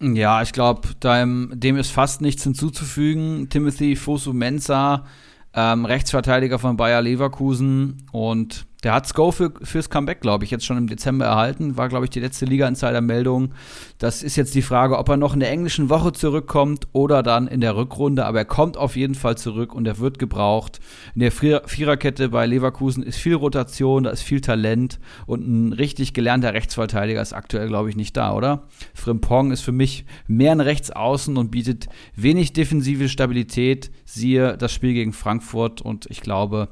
Ja, 0.01 0.41
ich 0.41 0.51
glaube, 0.51 0.89
dem 1.01 1.77
ist 1.77 1.91
fast 1.91 2.21
nichts 2.21 2.43
hinzuzufügen. 2.43 3.49
Timothy 3.49 3.95
Fosu-Mensah, 3.95 5.05
ähm, 5.53 5.85
Rechtsverteidiger 5.85 6.59
von 6.59 6.75
Bayer 6.75 7.01
Leverkusen 7.01 8.03
und 8.11 8.65
der 8.85 8.93
hat 8.93 9.11
Go 9.15 9.31
für, 9.31 9.51
fürs 9.63 9.89
Comeback, 9.89 10.21
glaube 10.21 10.45
ich, 10.45 10.51
jetzt 10.51 10.63
schon 10.63 10.77
im 10.77 10.85
Dezember 10.85 11.25
erhalten. 11.25 11.75
War, 11.75 11.89
glaube 11.89 12.05
ich, 12.05 12.11
die 12.11 12.19
letzte 12.19 12.45
Liga-Insider-Meldung. 12.45 13.55
Das 13.97 14.21
ist 14.21 14.35
jetzt 14.35 14.53
die 14.53 14.61
Frage, 14.61 14.99
ob 14.99 15.09
er 15.09 15.17
noch 15.17 15.33
in 15.33 15.39
der 15.39 15.49
englischen 15.49 15.89
Woche 15.89 16.11
zurückkommt 16.11 16.87
oder 16.93 17.23
dann 17.23 17.47
in 17.47 17.61
der 17.61 17.75
Rückrunde. 17.75 18.27
Aber 18.27 18.37
er 18.37 18.45
kommt 18.45 18.77
auf 18.77 18.95
jeden 18.95 19.15
Fall 19.15 19.39
zurück 19.39 19.73
und 19.73 19.87
er 19.87 19.97
wird 19.97 20.19
gebraucht. 20.19 20.81
In 21.15 21.21
der 21.21 21.31
Viererkette 21.31 22.29
bei 22.29 22.45
Leverkusen 22.45 23.01
ist 23.01 23.17
viel 23.17 23.33
Rotation, 23.33 24.03
da 24.03 24.11
ist 24.11 24.21
viel 24.21 24.39
Talent 24.39 24.99
und 25.25 25.47
ein 25.47 25.73
richtig 25.73 26.13
gelernter 26.13 26.53
Rechtsverteidiger 26.53 27.23
ist 27.23 27.33
aktuell, 27.33 27.67
glaube 27.67 27.89
ich, 27.89 27.95
nicht 27.95 28.15
da, 28.15 28.35
oder? 28.35 28.67
Frimpong 28.93 29.51
ist 29.51 29.61
für 29.61 29.71
mich 29.71 30.05
mehr 30.27 30.51
ein 30.51 30.61
Rechtsaußen 30.61 31.37
und 31.37 31.49
bietet 31.49 31.87
wenig 32.15 32.53
defensive 32.53 33.09
Stabilität. 33.09 33.89
Siehe 34.05 34.57
das 34.57 34.71
Spiel 34.71 34.93
gegen 34.93 35.11
Frankfurt 35.11 35.81
und 35.81 36.05
ich 36.11 36.21
glaube, 36.21 36.69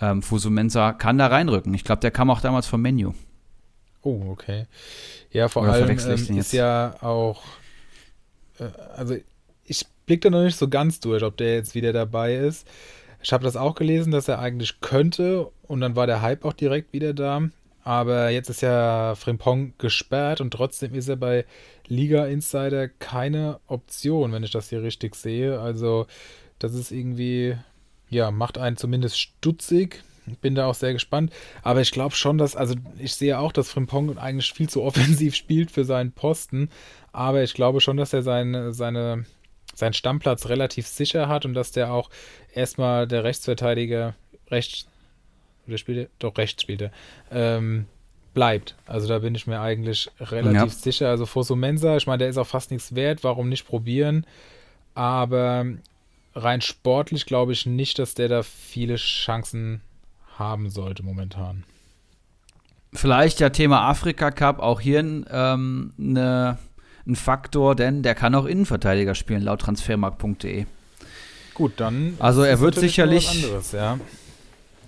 ähm, 0.00 0.22
Fusumensa 0.22 0.92
kann 0.92 1.18
da 1.18 1.26
reinrücken. 1.26 1.74
Ich 1.74 1.84
glaube, 1.84 2.00
der 2.00 2.10
kam 2.10 2.30
auch 2.30 2.40
damals 2.40 2.66
vom 2.66 2.82
Menü. 2.82 3.12
Oh, 4.02 4.22
okay. 4.30 4.66
Ja, 5.30 5.48
vor 5.48 5.62
Oder 5.62 5.72
allem 5.72 5.90
ähm, 5.90 6.38
ist 6.38 6.52
ja 6.52 6.94
auch, 7.02 7.42
äh, 8.58 8.64
also 8.96 9.16
ich 9.64 9.86
blicke 10.06 10.30
da 10.30 10.30
noch 10.30 10.44
nicht 10.44 10.58
so 10.58 10.68
ganz 10.68 11.00
durch, 11.00 11.22
ob 11.22 11.36
der 11.36 11.54
jetzt 11.54 11.74
wieder 11.74 11.92
dabei 11.92 12.34
ist. 12.34 12.66
Ich 13.22 13.32
habe 13.32 13.44
das 13.44 13.56
auch 13.56 13.74
gelesen, 13.74 14.10
dass 14.10 14.28
er 14.28 14.38
eigentlich 14.38 14.80
könnte 14.80 15.50
und 15.62 15.80
dann 15.80 15.96
war 15.96 16.06
der 16.06 16.22
Hype 16.22 16.44
auch 16.44 16.54
direkt 16.54 16.92
wieder 16.92 17.12
da. 17.12 17.42
Aber 17.82 18.30
jetzt 18.30 18.50
ist 18.50 18.62
ja 18.62 19.14
Frimpong 19.14 19.74
gesperrt 19.78 20.40
und 20.40 20.52
trotzdem 20.52 20.94
ist 20.94 21.08
er 21.08 21.16
bei 21.16 21.44
Liga 21.86 22.26
Insider 22.26 22.88
keine 22.88 23.58
Option, 23.66 24.32
wenn 24.32 24.44
ich 24.44 24.50
das 24.50 24.68
hier 24.68 24.82
richtig 24.82 25.14
sehe. 25.14 25.60
Also 25.60 26.06
das 26.58 26.74
ist 26.74 26.92
irgendwie 26.92 27.56
ja, 28.10 28.30
macht 28.30 28.58
einen 28.58 28.76
zumindest 28.76 29.18
stutzig. 29.18 30.02
Bin 30.42 30.54
da 30.54 30.66
auch 30.66 30.74
sehr 30.74 30.92
gespannt. 30.92 31.32
Aber 31.62 31.80
ich 31.80 31.90
glaube 31.90 32.14
schon, 32.14 32.38
dass, 32.38 32.54
also 32.54 32.74
ich 32.98 33.14
sehe 33.14 33.38
auch, 33.38 33.52
dass 33.52 33.70
Frimpong 33.70 34.18
eigentlich 34.18 34.52
viel 34.52 34.68
zu 34.68 34.82
offensiv 34.84 35.34
spielt 35.34 35.70
für 35.70 35.84
seinen 35.84 36.12
Posten. 36.12 36.68
Aber 37.12 37.42
ich 37.42 37.54
glaube 37.54 37.80
schon, 37.80 37.96
dass 37.96 38.12
er 38.12 38.22
seine, 38.22 38.72
seine, 38.72 39.24
seinen 39.74 39.94
Stammplatz 39.94 40.48
relativ 40.48 40.86
sicher 40.86 41.28
hat 41.28 41.46
und 41.46 41.54
dass 41.54 41.72
der 41.72 41.92
auch 41.92 42.10
erstmal 42.52 43.08
der 43.08 43.24
Rechtsverteidiger 43.24 44.14
rechts, 44.50 44.86
oder 45.66 45.78
spielt 45.78 45.98
er? 45.98 46.08
Doch, 46.18 46.36
rechts 46.36 46.62
spielt 46.62 46.82
er. 46.82 46.92
Ähm, 47.30 47.86
bleibt. 48.34 48.76
Also 48.86 49.08
da 49.08 49.18
bin 49.20 49.34
ich 49.34 49.46
mir 49.46 49.60
eigentlich 49.60 50.10
relativ 50.20 50.54
ja. 50.54 50.68
sicher. 50.68 51.08
Also 51.08 51.26
Fosumensa, 51.26 51.96
ich 51.96 52.06
meine, 52.06 52.18
der 52.18 52.28
ist 52.28 52.38
auch 52.38 52.46
fast 52.46 52.70
nichts 52.70 52.94
wert. 52.94 53.24
Warum 53.24 53.48
nicht 53.48 53.66
probieren? 53.66 54.26
Aber 54.94 55.66
rein 56.34 56.60
sportlich 56.60 57.26
glaube 57.26 57.52
ich 57.52 57.66
nicht, 57.66 57.98
dass 57.98 58.14
der 58.14 58.28
da 58.28 58.42
viele 58.42 58.96
Chancen 58.96 59.80
haben 60.38 60.70
sollte 60.70 61.02
momentan. 61.02 61.64
Vielleicht 62.92 63.40
ja 63.40 63.50
Thema 63.50 63.88
Afrika 63.88 64.30
Cup 64.30 64.58
auch 64.58 64.80
hier 64.80 65.00
ähm, 65.00 65.92
ne, 65.96 66.58
ein 67.06 67.16
Faktor, 67.16 67.76
denn 67.76 68.02
der 68.02 68.14
kann 68.14 68.34
auch 68.34 68.46
Innenverteidiger 68.46 69.14
spielen, 69.14 69.42
laut 69.42 69.60
transfermarkt.de. 69.60 70.66
Gut, 71.54 71.72
dann. 71.76 72.16
Also 72.18 72.42
er 72.42 72.60
wird 72.60 72.74
sicherlich. 72.74 73.44
Anderes, 73.44 73.72
ja. 73.72 73.98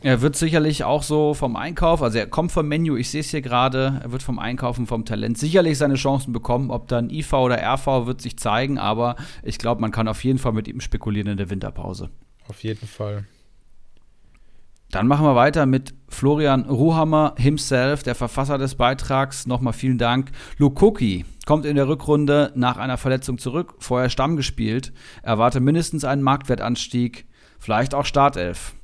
Er 0.05 0.21
wird 0.21 0.35
sicherlich 0.35 0.83
auch 0.83 1.05
so 1.05 1.33
vom 1.33 1.55
Einkauf, 1.55 2.03
also 2.03 2.19
er 2.19 2.27
kommt 2.27 2.51
vom 2.51 2.67
Menü, 2.67 2.99
ich 2.99 3.11
sehe 3.11 3.21
es 3.21 3.31
hier 3.31 3.41
gerade, 3.41 4.01
er 4.03 4.11
wird 4.11 4.25
vom 4.25 4.41
Einkaufen, 4.41 4.87
vom 4.87 5.05
Talent 5.05 5.39
sicherlich 5.39 5.79
seine 5.79 5.95
Chancen 5.95 6.33
bekommen. 6.33 6.73
Ob 6.73 6.89
dann 6.89 7.09
IV 7.09 7.33
oder 7.35 7.59
RV 7.63 8.07
wird 8.07 8.21
sich 8.21 8.37
zeigen, 8.37 8.79
aber 8.79 9.15
ich 9.45 9.59
glaube, 9.59 9.81
man 9.81 9.93
kann 9.93 10.09
auf 10.09 10.25
jeden 10.25 10.41
Fall 10.41 10.53
mit 10.53 10.67
ihm 10.67 10.81
spekulieren 10.81 11.29
in 11.29 11.37
der 11.37 11.51
Winterpause. 11.51 12.11
Auf 12.49 12.65
jeden 12.65 12.89
Fall. 12.89 13.27
Dann 14.91 15.07
machen 15.07 15.25
wir 15.25 15.37
weiter 15.37 15.67
mit 15.67 15.95
Florian 16.09 16.65
Ruhammer 16.65 17.35
himself, 17.39 18.03
der 18.03 18.17
Verfasser 18.17 18.59
des 18.59 18.75
Beitrags. 18.75 19.47
Nochmal 19.47 19.73
vielen 19.73 19.99
Dank. 19.99 20.33
Lukoki 20.59 21.25
kommt 21.47 21.65
in 21.65 21.77
der 21.77 21.87
Rückrunde 21.87 22.53
nach 22.57 22.77
einer 22.77 22.99
Verletzung 22.99 23.39
zurück, 23.39 23.75
vorher 23.79 24.11
Stamm 24.11 24.37
gespielt, 24.37 24.93
erwarte 25.23 25.61
mindestens 25.61 26.05
einen 26.05 26.23
Marktwertanstieg, 26.23 27.27
vielleicht 27.59 27.95
auch 27.95 28.05
Startelf. 28.05 28.75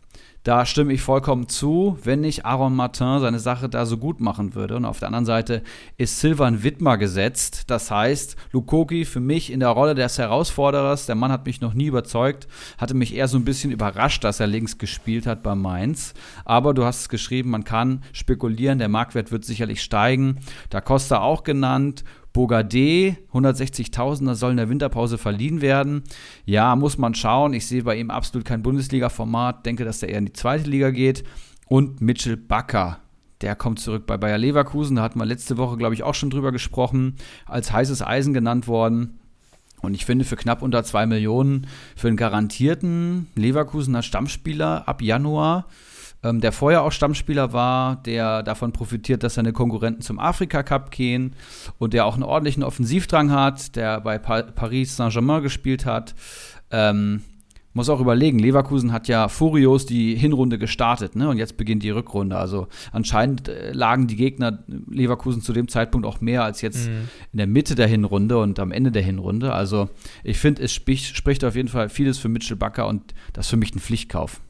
Da 0.45 0.64
stimme 0.64 0.93
ich 0.93 1.03
vollkommen 1.03 1.49
zu, 1.49 1.99
wenn 2.05 2.20
nicht 2.20 2.47
Aaron 2.47 2.74
Martin 2.74 3.20
seine 3.20 3.41
Sache 3.41 3.68
da 3.68 3.84
so 3.86 3.99
gut 3.99 4.20
machen 4.20 4.55
würde. 4.55 4.76
Und 4.76 4.84
auf 4.84 4.99
der 4.99 5.09
anderen 5.09 5.26
Seite 5.26 5.62
ist 5.97 6.20
Silvan 6.20 6.62
Wittmer 6.62 6.97
gesetzt. 6.97 7.64
Das 7.66 7.91
heißt, 7.91 8.36
Lukoki 8.53 9.05
für 9.05 9.20
mich 9.20 9.53
in 9.53 9.61
der 9.61 9.70
Rolle 9.70 9.95
des 9.95 10.16
Herausforderers, 10.16 11.07
der 11.07 11.16
Mann 11.16 11.32
hat 11.32 11.45
mich 11.45 11.61
noch 11.61 11.74
nie 11.74 11.86
überzeugt, 11.86 12.47
hatte 12.78 12.95
mich 12.95 13.14
eher 13.14 13.28
so 13.28 13.36
ein 13.36 13.45
bisschen 13.45 13.72
überrascht, 13.72 14.24
dass 14.24 14.41
er 14.41 14.47
links 14.47 14.78
gespielt 14.78 15.26
hat 15.26 15.43
bei 15.43 15.55
Mainz. 15.55 16.14
Aber 16.45 16.72
du 16.72 16.84
hast 16.84 17.01
es 17.01 17.09
geschrieben, 17.09 17.51
man 17.51 17.64
kann 17.64 18.03
spekulieren, 18.12 18.78
der 18.78 18.89
Marktwert 18.89 19.32
wird 19.32 19.45
sicherlich 19.45 19.82
steigen. 19.82 20.39
Da 20.70 20.80
Costa 20.80 21.20
auch 21.20 21.43
genannt. 21.43 22.05
Bogadé, 22.39 23.16
160.000, 23.32 24.36
soll 24.36 24.53
in 24.53 24.59
der 24.59 24.68
Winterpause 24.68 25.18
verliehen 25.18 25.61
werden. 25.61 26.05
Ja, 26.45 26.76
muss 26.76 26.97
man 26.97 27.16
schauen. 27.16 27.53
Ich 27.53 27.66
sehe 27.66 27.82
bei 27.82 27.97
ihm 27.97 28.12
absolut 28.12 28.45
kein 28.45 28.62
Bundesliga-Format. 28.62 29.66
Denke, 29.66 29.84
dass 29.84 30.05
er 30.05 30.11
eher 30.11 30.18
in 30.18 30.26
die 30.26 30.32
zweite 30.34 30.70
Liga 30.70 30.91
geht. 30.91 31.24
Und 31.66 32.01
Mitchell 32.01 32.36
Bakker, 32.36 33.01
der 33.41 33.57
kommt 33.57 33.80
zurück 33.80 34.07
bei 34.07 34.16
Bayer 34.16 34.39
Leverkusen. 34.39 34.95
Da 34.95 35.03
hatten 35.03 35.18
wir 35.18 35.26
letzte 35.26 35.57
Woche, 35.57 35.76
glaube 35.78 35.97
ich, 35.97 36.05
auch 36.05 36.14
schon 36.14 36.30
drüber 36.30 36.53
gesprochen. 36.53 37.16
Als 37.45 37.72
heißes 37.72 38.03
Eisen 38.03 38.34
genannt 38.34 38.68
worden. 38.68 39.18
Und 39.82 39.95
ich 39.95 40.07
finde, 40.07 40.24
für 40.24 40.36
knapp 40.36 40.62
unter 40.62 40.84
2 40.84 41.07
Millionen 41.07 41.66
für 41.97 42.07
einen 42.07 42.16
garantierten 42.16 43.26
Leverkusener 43.34 44.03
Stammspieler 44.05 44.86
ab 44.86 45.03
Januar 45.03 45.66
ähm, 46.22 46.40
der 46.40 46.52
vorher 46.52 46.82
auch 46.82 46.92
Stammspieler 46.92 47.52
war, 47.52 47.96
der 48.02 48.42
davon 48.42 48.72
profitiert, 48.72 49.22
dass 49.22 49.34
seine 49.34 49.52
Konkurrenten 49.52 50.02
zum 50.02 50.18
Afrika 50.18 50.62
Cup 50.62 50.90
gehen 50.90 51.34
und 51.78 51.94
der 51.94 52.06
auch 52.06 52.14
einen 52.14 52.24
ordentlichen 52.24 52.62
Offensivdrang 52.62 53.30
hat, 53.30 53.76
der 53.76 54.00
bei 54.00 54.18
pa 54.18 54.42
Paris 54.42 54.96
Saint-Germain 54.96 55.42
gespielt 55.42 55.86
hat. 55.86 56.14
Ähm, 56.70 57.22
muss 57.74 57.88
auch 57.90 58.00
überlegen, 58.00 58.40
Leverkusen 58.40 58.92
hat 58.92 59.06
ja 59.06 59.28
furios 59.28 59.86
die 59.86 60.16
Hinrunde 60.16 60.58
gestartet, 60.58 61.14
ne? 61.14 61.28
Und 61.28 61.38
jetzt 61.38 61.56
beginnt 61.56 61.84
die 61.84 61.90
Rückrunde. 61.90 62.36
Also 62.36 62.66
anscheinend 62.90 63.48
äh, 63.48 63.72
lagen 63.72 64.08
die 64.08 64.16
Gegner 64.16 64.64
Leverkusen 64.66 65.42
zu 65.42 65.52
dem 65.52 65.68
Zeitpunkt 65.68 66.04
auch 66.04 66.20
mehr 66.20 66.42
als 66.42 66.60
jetzt 66.60 66.88
mhm. 66.88 67.08
in 67.32 67.36
der 67.36 67.46
Mitte 67.46 67.76
der 67.76 67.86
Hinrunde 67.86 68.38
und 68.38 68.58
am 68.58 68.72
Ende 68.72 68.90
der 68.90 69.02
Hinrunde. 69.02 69.52
Also 69.52 69.88
ich 70.24 70.38
finde, 70.38 70.62
es 70.62 70.72
spricht, 70.72 71.16
spricht 71.16 71.44
auf 71.44 71.54
jeden 71.54 71.68
Fall 71.68 71.88
vieles 71.88 72.18
für 72.18 72.28
Mitchell 72.28 72.56
Bakker 72.56 72.88
und 72.88 73.14
das 73.32 73.46
ist 73.46 73.50
für 73.50 73.56
mich 73.56 73.74
ein 73.74 73.80
Pflichtkauf. 73.80 74.40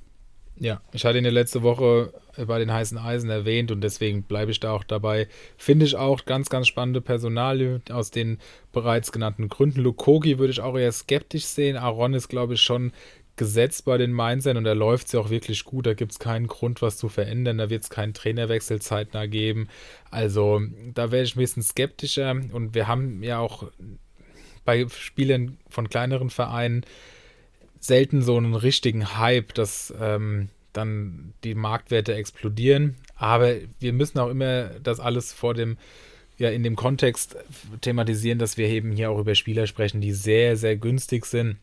Ja, 0.60 0.80
ich 0.92 1.04
hatte 1.04 1.18
ihn 1.18 1.24
ja 1.24 1.30
letzte 1.30 1.62
Woche 1.62 2.12
bei 2.46 2.58
den 2.58 2.72
heißen 2.72 2.98
Eisen 2.98 3.30
erwähnt 3.30 3.70
und 3.70 3.80
deswegen 3.80 4.24
bleibe 4.24 4.50
ich 4.50 4.58
da 4.58 4.72
auch 4.72 4.84
dabei. 4.84 5.28
Finde 5.56 5.86
ich 5.86 5.96
auch 5.96 6.24
ganz, 6.24 6.50
ganz 6.50 6.66
spannende 6.66 7.00
Personalie 7.00 7.80
aus 7.90 8.10
den 8.10 8.38
bereits 8.72 9.12
genannten 9.12 9.48
Gründen. 9.48 9.80
Lukogi 9.80 10.38
würde 10.38 10.52
ich 10.52 10.60
auch 10.60 10.76
eher 10.76 10.92
skeptisch 10.92 11.44
sehen. 11.44 11.76
Aaron 11.76 12.14
ist, 12.14 12.28
glaube 12.28 12.54
ich, 12.54 12.62
schon 12.62 12.92
gesetzt 13.36 13.84
bei 13.84 13.98
den 13.98 14.12
Mainzern 14.12 14.56
und 14.56 14.66
er 14.66 14.74
läuft 14.74 15.08
sie 15.08 15.16
auch 15.16 15.30
wirklich 15.30 15.64
gut. 15.64 15.86
Da 15.86 15.94
gibt 15.94 16.12
es 16.12 16.18
keinen 16.18 16.48
Grund, 16.48 16.82
was 16.82 16.96
zu 16.96 17.08
verändern. 17.08 17.58
Da 17.58 17.70
wird 17.70 17.84
es 17.84 17.90
keinen 17.90 18.12
Trainerwechsel 18.12 18.82
zeitnah 18.82 19.26
geben. 19.26 19.68
Also 20.10 20.60
da 20.92 21.12
wäre 21.12 21.22
ich 21.22 21.36
ein 21.36 21.40
bisschen 21.40 21.62
skeptischer 21.62 22.32
und 22.32 22.74
wir 22.74 22.88
haben 22.88 23.22
ja 23.22 23.38
auch 23.38 23.70
bei 24.64 24.86
Spielern 24.88 25.56
von 25.70 25.88
kleineren 25.88 26.30
Vereinen 26.30 26.84
selten 27.80 28.22
so 28.22 28.36
einen 28.36 28.54
richtigen 28.54 29.18
Hype, 29.18 29.54
dass 29.54 29.92
ähm, 30.00 30.48
dann 30.72 31.34
die 31.44 31.54
Marktwerte 31.54 32.14
explodieren. 32.14 32.96
Aber 33.16 33.54
wir 33.80 33.92
müssen 33.92 34.18
auch 34.18 34.28
immer 34.28 34.70
das 34.80 35.00
alles 35.00 35.32
vor 35.32 35.54
dem, 35.54 35.76
ja, 36.36 36.50
in 36.50 36.62
dem 36.62 36.76
Kontext 36.76 37.36
thematisieren, 37.80 38.38
dass 38.38 38.56
wir 38.56 38.68
eben 38.68 38.92
hier 38.92 39.10
auch 39.10 39.18
über 39.18 39.34
Spieler 39.34 39.66
sprechen, 39.66 40.00
die 40.00 40.12
sehr, 40.12 40.56
sehr 40.56 40.76
günstig 40.76 41.26
sind. 41.26 41.56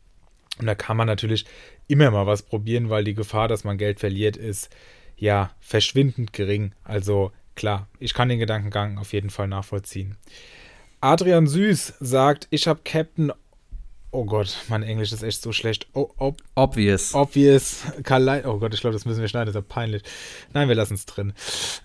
Und 0.59 0.67
da 0.67 0.75
kann 0.75 0.97
man 0.97 1.07
natürlich 1.07 1.45
immer 1.87 2.11
mal 2.11 2.27
was 2.27 2.41
probieren, 2.41 2.89
weil 2.89 3.03
die 3.03 3.13
Gefahr, 3.13 3.47
dass 3.47 3.63
man 3.63 3.77
Geld 3.77 3.99
verliert, 3.99 4.37
ist 4.37 4.69
ja 5.17 5.51
verschwindend 5.59 6.33
gering. 6.33 6.73
Also 6.83 7.31
klar, 7.55 7.87
ich 7.99 8.13
kann 8.13 8.29
den 8.29 8.39
Gedankengang 8.39 8.97
auf 8.97 9.13
jeden 9.13 9.29
Fall 9.29 9.47
nachvollziehen. 9.47 10.17
Adrian 11.01 11.47
Süß 11.47 11.95
sagt, 11.99 12.47
ich 12.49 12.67
habe 12.67 12.81
Captain 12.83 13.31
Oh 14.15 14.23
Gott, 14.23 14.55
mein 14.69 14.81
Englisch 14.81 15.11
ist 15.11 15.23
echt 15.23 15.41
so 15.41 15.51
schlecht. 15.51 15.87
Oh, 15.93 16.07
ob, 16.15 16.37
obvious. 16.55 17.13
Obvious. 17.13 17.83
Kalai 18.03 18.45
oh 18.45 18.59
Gott, 18.59 18.73
ich 18.73 18.79
glaube, 18.79 18.93
das 18.93 19.03
müssen 19.03 19.19
wir 19.19 19.27
schneiden, 19.27 19.47
das 19.47 19.55
ist 19.55 19.67
ja 19.67 19.75
peinlich. 19.75 20.03
Nein, 20.53 20.69
wir 20.69 20.75
lassen 20.75 20.93
es 20.93 21.05
drin. 21.05 21.33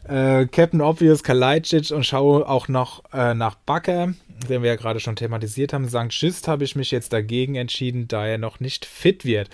Äh, 0.04 0.46
Captain 0.46 0.80
Obvious, 0.80 1.24
Kalajdzic 1.24 1.90
und 1.90 2.06
schaue 2.06 2.48
auch 2.48 2.68
noch 2.68 3.02
äh, 3.12 3.34
nach 3.34 3.56
Bakker, 3.56 4.14
den 4.48 4.62
wir 4.62 4.70
ja 4.70 4.76
gerade 4.76 5.00
schon 5.00 5.16
thematisiert 5.16 5.72
haben. 5.72 5.88
St. 5.88 6.06
Just 6.10 6.46
habe 6.46 6.62
ich 6.62 6.76
mich 6.76 6.92
jetzt 6.92 7.12
dagegen 7.12 7.56
entschieden, 7.56 8.06
da 8.06 8.24
er 8.24 8.38
noch 8.38 8.60
nicht 8.60 8.84
fit 8.84 9.24
wird. 9.24 9.50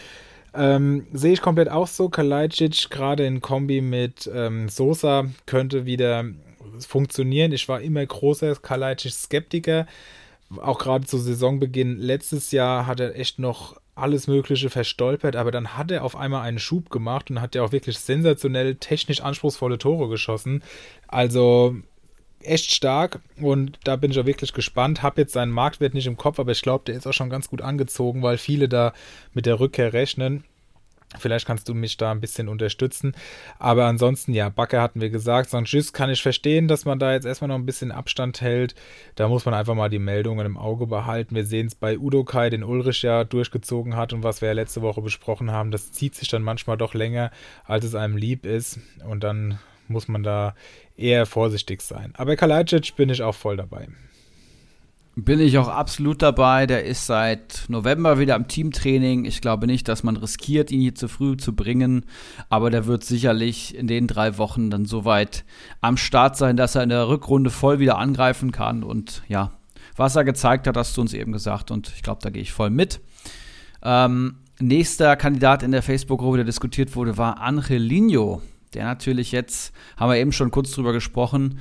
Ähm, 0.52 1.06
Sehe 1.14 1.32
ich 1.32 1.40
komplett 1.40 1.70
auch 1.70 1.86
so. 1.86 2.10
Kalajdzic 2.10 2.90
gerade 2.90 3.24
in 3.24 3.40
Kombi 3.40 3.80
mit 3.80 4.30
ähm, 4.34 4.68
Sosa 4.68 5.24
könnte 5.46 5.86
wieder 5.86 6.26
funktionieren. 6.86 7.52
Ich 7.52 7.70
war 7.70 7.80
immer 7.80 8.04
großer 8.04 8.54
Kalajdzic-Skeptiker 8.56 9.86
auch 10.61 10.78
gerade 10.78 11.07
zu 11.07 11.18
Saisonbeginn 11.18 11.99
letztes 11.99 12.53
Jahr 12.53 12.86
hat 12.86 13.01
er 13.01 13.16
echt 13.16 13.38
noch 13.38 13.80
alles 13.94 14.26
Mögliche 14.26 14.70
verstolpert, 14.70 15.36
aber 15.36 15.51
dann 15.51 15.76
hat 15.76 15.90
er 15.90 16.05
auf 16.05 16.16
einmal 16.16 16.42
einen 16.42 16.59
Schub 16.59 16.90
gemacht 16.90 17.30
und 17.30 17.40
hat 17.40 17.55
ja 17.55 17.62
auch 17.62 17.72
wirklich 17.72 17.99
sensationell 17.99 18.76
technisch 18.76 19.22
anspruchsvolle 19.22 19.78
Tore 19.78 20.09
geschossen. 20.09 20.62
Also 21.09 21.76
echt 22.40 22.72
stark 22.72 23.20
und 23.40 23.78
da 23.84 23.97
bin 23.97 24.11
ich 24.11 24.20
auch 24.20 24.26
wirklich 24.26 24.53
gespannt. 24.53 25.03
Habe 25.03 25.22
jetzt 25.22 25.32
seinen 25.32 25.51
Marktwert 25.51 25.94
nicht 25.94 26.07
im 26.07 26.18
Kopf, 26.18 26.38
aber 26.38 26.53
ich 26.53 26.62
glaube, 26.62 26.84
der 26.84 26.94
ist 26.94 27.07
auch 27.07 27.12
schon 27.12 27.30
ganz 27.30 27.49
gut 27.49 27.62
angezogen, 27.62 28.22
weil 28.22 28.38
viele 28.38 28.68
da 28.68 28.92
mit 29.32 29.47
der 29.47 29.59
Rückkehr 29.59 29.92
rechnen. 29.92 30.44
Vielleicht 31.18 31.46
kannst 31.46 31.68
du 31.68 31.74
mich 31.74 31.96
da 31.96 32.10
ein 32.10 32.20
bisschen 32.20 32.48
unterstützen. 32.48 33.14
Aber 33.58 33.86
ansonsten, 33.86 34.32
ja, 34.32 34.48
Backe 34.48 34.80
hatten 34.80 35.00
wir 35.00 35.10
gesagt. 35.10 35.50
Sanchez 35.50 35.92
kann 35.92 36.10
ich 36.10 36.22
verstehen, 36.22 36.68
dass 36.68 36.84
man 36.84 36.98
da 36.98 37.12
jetzt 37.12 37.26
erstmal 37.26 37.48
noch 37.48 37.56
ein 37.56 37.66
bisschen 37.66 37.92
Abstand 37.92 38.40
hält. 38.40 38.74
Da 39.14 39.28
muss 39.28 39.44
man 39.44 39.54
einfach 39.54 39.74
mal 39.74 39.90
die 39.90 39.98
Meldungen 39.98 40.46
im 40.46 40.56
Auge 40.56 40.86
behalten. 40.86 41.34
Wir 41.34 41.44
sehen 41.44 41.66
es 41.66 41.74
bei 41.74 41.98
Udo 41.98 42.24
Kai, 42.24 42.50
den 42.50 42.64
Ulrich 42.64 43.02
ja 43.02 43.24
durchgezogen 43.24 43.96
hat 43.96 44.12
und 44.12 44.22
was 44.22 44.40
wir 44.40 44.48
ja 44.48 44.54
letzte 44.54 44.82
Woche 44.82 45.02
besprochen 45.02 45.50
haben. 45.50 45.70
Das 45.70 45.92
zieht 45.92 46.14
sich 46.14 46.28
dann 46.28 46.42
manchmal 46.42 46.76
doch 46.76 46.94
länger, 46.94 47.30
als 47.64 47.84
es 47.84 47.94
einem 47.94 48.16
lieb 48.16 48.46
ist. 48.46 48.78
Und 49.08 49.24
dann 49.24 49.58
muss 49.88 50.08
man 50.08 50.22
da 50.22 50.54
eher 50.96 51.26
vorsichtig 51.26 51.82
sein. 51.82 52.12
Aber 52.16 52.36
Kalajdzic 52.36 52.96
bin 52.96 53.10
ich 53.10 53.22
auch 53.22 53.34
voll 53.34 53.56
dabei. 53.56 53.88
Bin 55.18 55.40
ich 55.40 55.56
auch 55.56 55.68
absolut 55.68 56.20
dabei. 56.20 56.66
Der 56.66 56.84
ist 56.84 57.06
seit 57.06 57.64
November 57.68 58.18
wieder 58.18 58.34
am 58.34 58.48
Teamtraining. 58.48 59.24
Ich 59.24 59.40
glaube 59.40 59.66
nicht, 59.66 59.88
dass 59.88 60.02
man 60.02 60.18
riskiert, 60.18 60.70
ihn 60.70 60.82
hier 60.82 60.94
zu 60.94 61.08
früh 61.08 61.38
zu 61.38 61.56
bringen. 61.56 62.04
Aber 62.50 62.68
der 62.68 62.84
wird 62.84 63.02
sicherlich 63.02 63.74
in 63.74 63.86
den 63.86 64.08
drei 64.08 64.36
Wochen 64.36 64.68
dann 64.68 64.84
soweit 64.84 65.46
am 65.80 65.96
Start 65.96 66.36
sein, 66.36 66.58
dass 66.58 66.74
er 66.74 66.82
in 66.82 66.90
der 66.90 67.08
Rückrunde 67.08 67.48
voll 67.48 67.78
wieder 67.78 67.96
angreifen 67.96 68.52
kann. 68.52 68.82
Und 68.82 69.22
ja, 69.26 69.52
was 69.96 70.16
er 70.16 70.24
gezeigt 70.24 70.66
hat, 70.66 70.76
hast 70.76 70.94
du 70.98 71.00
uns 71.00 71.14
eben 71.14 71.32
gesagt. 71.32 71.70
Und 71.70 71.90
ich 71.96 72.02
glaube, 72.02 72.20
da 72.22 72.28
gehe 72.28 72.42
ich 72.42 72.52
voll 72.52 72.68
mit. 72.68 73.00
Ähm, 73.82 74.40
nächster 74.60 75.16
Kandidat 75.16 75.62
in 75.62 75.72
der 75.72 75.82
Facebook-Gruppe, 75.82 76.36
der 76.36 76.44
diskutiert 76.44 76.94
wurde, 76.94 77.16
war 77.16 77.40
Angelino. 77.40 78.42
Der 78.74 78.84
natürlich 78.84 79.32
jetzt, 79.32 79.72
haben 79.96 80.10
wir 80.10 80.18
eben 80.18 80.32
schon 80.32 80.50
kurz 80.50 80.72
drüber 80.72 80.92
gesprochen, 80.92 81.58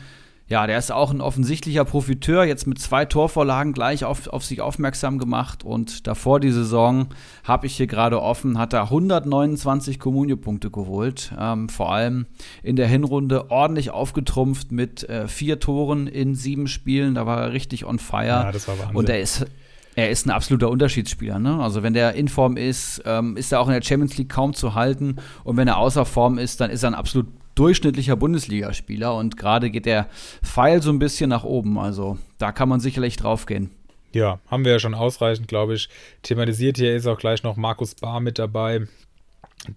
ja, 0.48 0.68
der 0.68 0.78
ist 0.78 0.92
auch 0.92 1.10
ein 1.10 1.22
offensichtlicher 1.22 1.86
Profiteur, 1.86 2.44
jetzt 2.44 2.68
mit 2.68 2.78
zwei 2.78 3.06
Torvorlagen 3.06 3.74
gleich 3.74 4.06
auf, 4.06 4.28
auf 4.28 4.46
sich 4.46 4.62
aufmerksam 4.62 5.18
gemacht. 5.18 5.64
Und 5.64 6.06
davor 6.06 6.40
die 6.40 6.52
Saison 6.52 7.08
habe 7.44 7.66
ich 7.66 7.76
hier 7.76 7.88
gerade 7.88 8.22
offen, 8.22 8.60
hat 8.60 8.74
er 8.74 8.84
129 8.84 10.00
Kommunio-Punkte 10.00 10.70
geholt. 10.70 11.34
Ähm, 11.40 11.68
vor 11.68 11.92
allem 11.92 12.28
in 12.62 12.76
der 12.76 12.88
Hinrunde 12.88 13.50
ordentlich 13.50 13.90
aufgetrumpft 13.90 14.72
mit 14.72 15.10
äh, 15.10 15.28
vier 15.28 15.60
Toren 15.60 16.06
in 16.06 16.36
sieben 16.36 16.68
Spielen. 16.68 17.16
Da 17.16 17.26
war 17.26 17.42
er 17.42 17.54
richtig 17.54 17.84
on 17.84 17.98
fire. 17.98 18.26
Ja, 18.26 18.52
das 18.52 18.68
war 18.68 18.78
Wahnsinn. 18.78 18.96
Und 18.96 19.10
er 19.10 19.20
ist. 19.20 19.46
Er 19.98 20.10
ist 20.10 20.26
ein 20.26 20.30
absoluter 20.30 20.70
Unterschiedsspieler. 20.70 21.40
Ne? 21.40 21.58
Also 21.62 21.82
wenn 21.82 21.94
der 21.94 22.16
in 22.16 22.28
Form 22.28 22.58
ist, 22.58 23.02
ähm, 23.06 23.38
ist 23.38 23.54
er 23.54 23.62
auch 23.62 23.68
in 23.68 23.74
der 23.74 23.82
Champions 23.82 24.18
League 24.18 24.28
kaum 24.28 24.54
zu 24.54 24.76
halten. 24.76 25.16
Und 25.46 25.56
wenn 25.56 25.70
er 25.70 25.78
außer 25.78 26.04
Form 26.04 26.38
ist, 26.38 26.60
dann 26.60 26.70
ist 26.70 26.84
er 26.84 26.90
ein 26.90 26.96
absolut 26.96 27.28
durchschnittlicher 27.56 28.16
Bundesligaspieler 28.16 29.16
und 29.16 29.38
gerade 29.38 29.72
geht 29.72 29.86
der 29.86 30.08
Pfeil 30.44 30.82
so 30.82 30.92
ein 30.92 31.00
bisschen 31.00 31.30
nach 31.30 31.44
oben. 31.44 31.80
Also 31.80 32.18
da 32.38 32.52
kann 32.52 32.70
man 32.70 32.80
sicherlich 32.80 33.18
drauf 33.18 33.46
gehen. 33.46 33.72
Ja, 34.14 34.40
haben 34.48 34.64
wir 34.64 34.74
ja 34.74 34.80
schon 34.80 34.94
ausreichend, 34.94 35.48
glaube 35.48 35.74
ich, 35.74 35.90
thematisiert. 36.22 36.78
Hier 36.78 36.96
ist 36.96 37.08
auch 37.08 37.20
gleich 37.20 37.44
noch 37.44 37.58
Markus 37.58 37.96
Bahr 37.96 38.22
mit 38.22 38.40
dabei. 38.40 38.88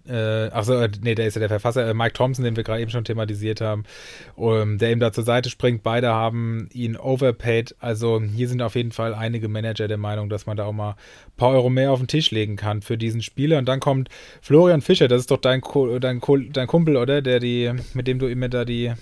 Äh, 0.09 0.49
achso, 0.51 0.87
nee, 1.03 1.15
der 1.15 1.27
ist 1.27 1.35
ja 1.35 1.41
der 1.41 1.49
Verfasser, 1.49 1.87
äh, 1.87 1.95
Mike 1.95 2.13
Thompson, 2.13 2.45
den 2.45 2.57
wir 2.57 2.65
gerade 2.65 2.81
eben 2.81 2.91
schon 2.91 3.05
thematisiert 3.05 3.61
haben, 3.61 3.85
um, 4.37 4.79
der 4.79 4.93
ihm 4.93 5.01
da 5.01 5.13
zur 5.13 5.25
Seite 5.25 5.51
springt. 5.51 5.83
Beide 5.83 6.09
haben 6.09 6.69
ihn 6.73 6.97
overpaid. 6.97 7.75
Also 7.81 8.21
hier 8.21 8.49
sind 8.49 8.63
auf 8.63 8.75
jeden 8.75 8.93
Fall 8.93 9.15
einige 9.15 9.49
Manager 9.49 9.89
der 9.89 9.99
Meinung, 9.99 10.29
dass 10.29 10.47
man 10.47 10.57
da 10.57 10.65
auch 10.65 10.73
mal 10.73 10.91
ein 10.91 11.37
paar 11.37 11.51
Euro 11.51 11.71
mehr 11.71 11.93
auf 11.93 11.99
den 11.99 12.09
Tisch 12.09 12.31
legen 12.31 12.57
kann 12.57 12.83
für 12.83 12.99
diesen 12.99 13.23
Spieler. 13.23 13.59
Und 13.59 13.67
dann 13.67 13.81
kommt 13.81 14.09
Florian 14.41 14.81
Fischer, 14.81 15.09
das 15.09 15.21
ist 15.21 15.31
doch 15.31 15.41
dein, 15.41 15.61
dein, 16.01 16.21
dein 16.53 16.67
Kumpel, 16.67 16.97
oder? 16.97 17.23
Der 17.23 17.41
die, 17.41 17.73
mit 17.95 18.07
dem 18.07 18.19
du 18.19 18.27
immer 18.27 18.49
da 18.49 18.65
die, 18.65 18.93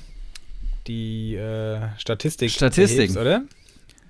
die 0.87 1.35
äh, 1.35 1.81
Statistik 1.99 2.51
Statistiken, 2.51 3.17
erhebst, 3.17 3.17
oder? 3.17 3.43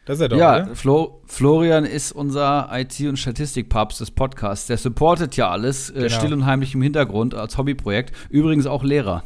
Das 0.06 0.18
ist 0.18 0.22
er 0.22 0.28
doch, 0.28 0.38
Ja, 0.38 0.74
Flo, 0.74 1.20
Florian 1.26 1.84
ist 1.84 2.12
unser 2.12 2.68
IT- 2.72 3.00
und 3.08 3.18
Statistik-Papst 3.18 4.00
des 4.00 4.12
Podcasts. 4.12 4.68
Der 4.68 4.78
supportet 4.78 5.36
ja 5.36 5.50
alles, 5.50 5.90
äh, 5.90 5.94
genau. 5.94 6.08
still 6.08 6.32
und 6.32 6.46
heimlich 6.46 6.74
im 6.74 6.82
Hintergrund 6.82 7.34
als 7.34 7.58
Hobbyprojekt. 7.58 8.14
Übrigens 8.30 8.66
auch 8.66 8.84
Lehrer. 8.84 9.24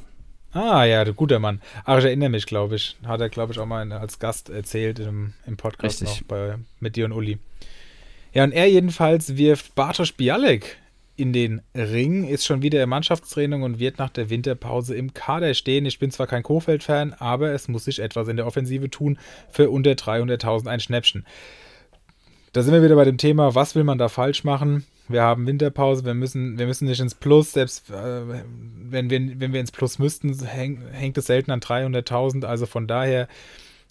Ah, 0.52 0.84
ja, 0.84 1.04
guter 1.04 1.38
Mann. 1.38 1.60
Ach, 1.84 1.98
ich 1.98 2.06
erinnere 2.06 2.30
mich, 2.30 2.46
glaube 2.46 2.76
ich. 2.76 2.96
Hat 3.06 3.20
er, 3.20 3.28
glaube 3.28 3.52
ich, 3.52 3.58
auch 3.58 3.66
mal 3.66 3.92
als 3.92 4.18
Gast 4.18 4.48
erzählt 4.48 4.98
im, 4.98 5.34
im 5.46 5.58
Podcast 5.58 6.00
Richtig. 6.02 6.22
noch 6.22 6.26
bei, 6.28 6.54
mit 6.80 6.96
dir 6.96 7.04
und 7.04 7.12
Uli. 7.12 7.38
Ja, 8.32 8.44
und 8.44 8.52
er 8.52 8.66
jedenfalls 8.66 9.36
wirft 9.36 9.74
Bartosz 9.74 10.12
Bialek 10.12 10.78
in 11.20 11.32
den 11.32 11.60
Ring, 11.74 12.26
ist 12.26 12.46
schon 12.46 12.62
wieder 12.62 12.82
in 12.82 12.88
Mannschaftstraining 12.88 13.62
und 13.62 13.78
wird 13.78 13.98
nach 13.98 14.10
der 14.10 14.30
Winterpause 14.30 14.94
im 14.94 15.12
Kader 15.14 15.54
stehen. 15.54 15.86
Ich 15.86 15.98
bin 15.98 16.10
zwar 16.10 16.26
kein 16.26 16.42
Kofeld-Fan, 16.42 17.12
aber 17.14 17.52
es 17.52 17.68
muss 17.68 17.84
sich 17.84 18.00
etwas 18.00 18.28
in 18.28 18.36
der 18.36 18.46
Offensive 18.46 18.90
tun 18.90 19.18
für 19.50 19.70
unter 19.70 19.92
300.000 19.92 20.68
ein 20.68 20.80
Schnäppchen. 20.80 21.24
Da 22.52 22.62
sind 22.62 22.74
wir 22.74 22.82
wieder 22.82 22.96
bei 22.96 23.04
dem 23.04 23.18
Thema, 23.18 23.54
was 23.54 23.76
will 23.76 23.84
man 23.84 23.98
da 23.98 24.08
falsch 24.08 24.42
machen? 24.42 24.84
Wir 25.06 25.22
haben 25.22 25.46
Winterpause, 25.46 26.04
wir 26.04 26.14
müssen, 26.14 26.58
wir 26.58 26.66
müssen 26.66 26.88
nicht 26.88 27.00
ins 27.00 27.14
Plus, 27.14 27.52
selbst 27.52 27.90
äh, 27.90 28.22
wenn, 28.88 29.10
wir, 29.10 29.40
wenn 29.40 29.52
wir 29.52 29.60
ins 29.60 29.72
Plus 29.72 29.98
müssten, 29.98 30.34
häng, 30.44 30.82
hängt 30.92 31.18
es 31.18 31.26
selten 31.26 31.50
an 31.50 31.60
300.000. 31.60 32.44
Also 32.44 32.66
von 32.66 32.86
daher 32.86 33.28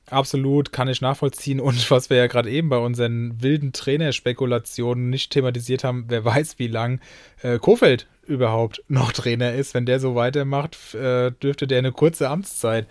Absolut, 0.10 0.72
kann 0.72 0.88
ich 0.88 1.02
nachvollziehen. 1.02 1.60
Und 1.60 1.90
was 1.92 2.10
wir 2.10 2.18
ja 2.18 2.28
gerade 2.28 2.50
eben 2.50 2.70
bei 2.70 2.78
unseren 2.78 3.42
wilden 3.42 3.74
Trainerspekulationen 3.74 5.10
nicht 5.10 5.32
thematisiert 5.32 5.84
haben, 5.84 6.06
wer 6.08 6.26
weiß, 6.26 6.58
wie 6.58 6.68
lang 6.68 7.00
äh, 7.42 7.60
Kofeld 7.60 8.08
überhaupt 8.26 8.84
noch 8.88 9.12
Trainer 9.12 9.54
ist. 9.54 9.74
Wenn 9.74 9.86
der 9.86 10.00
so 10.00 10.16
weitermacht, 10.16 10.96
äh, 10.96 11.32
dürfte 11.32 11.68
der 11.68 11.80
eine 11.80 11.92
kurze 11.92 12.30
Amtszeit. 12.30 12.88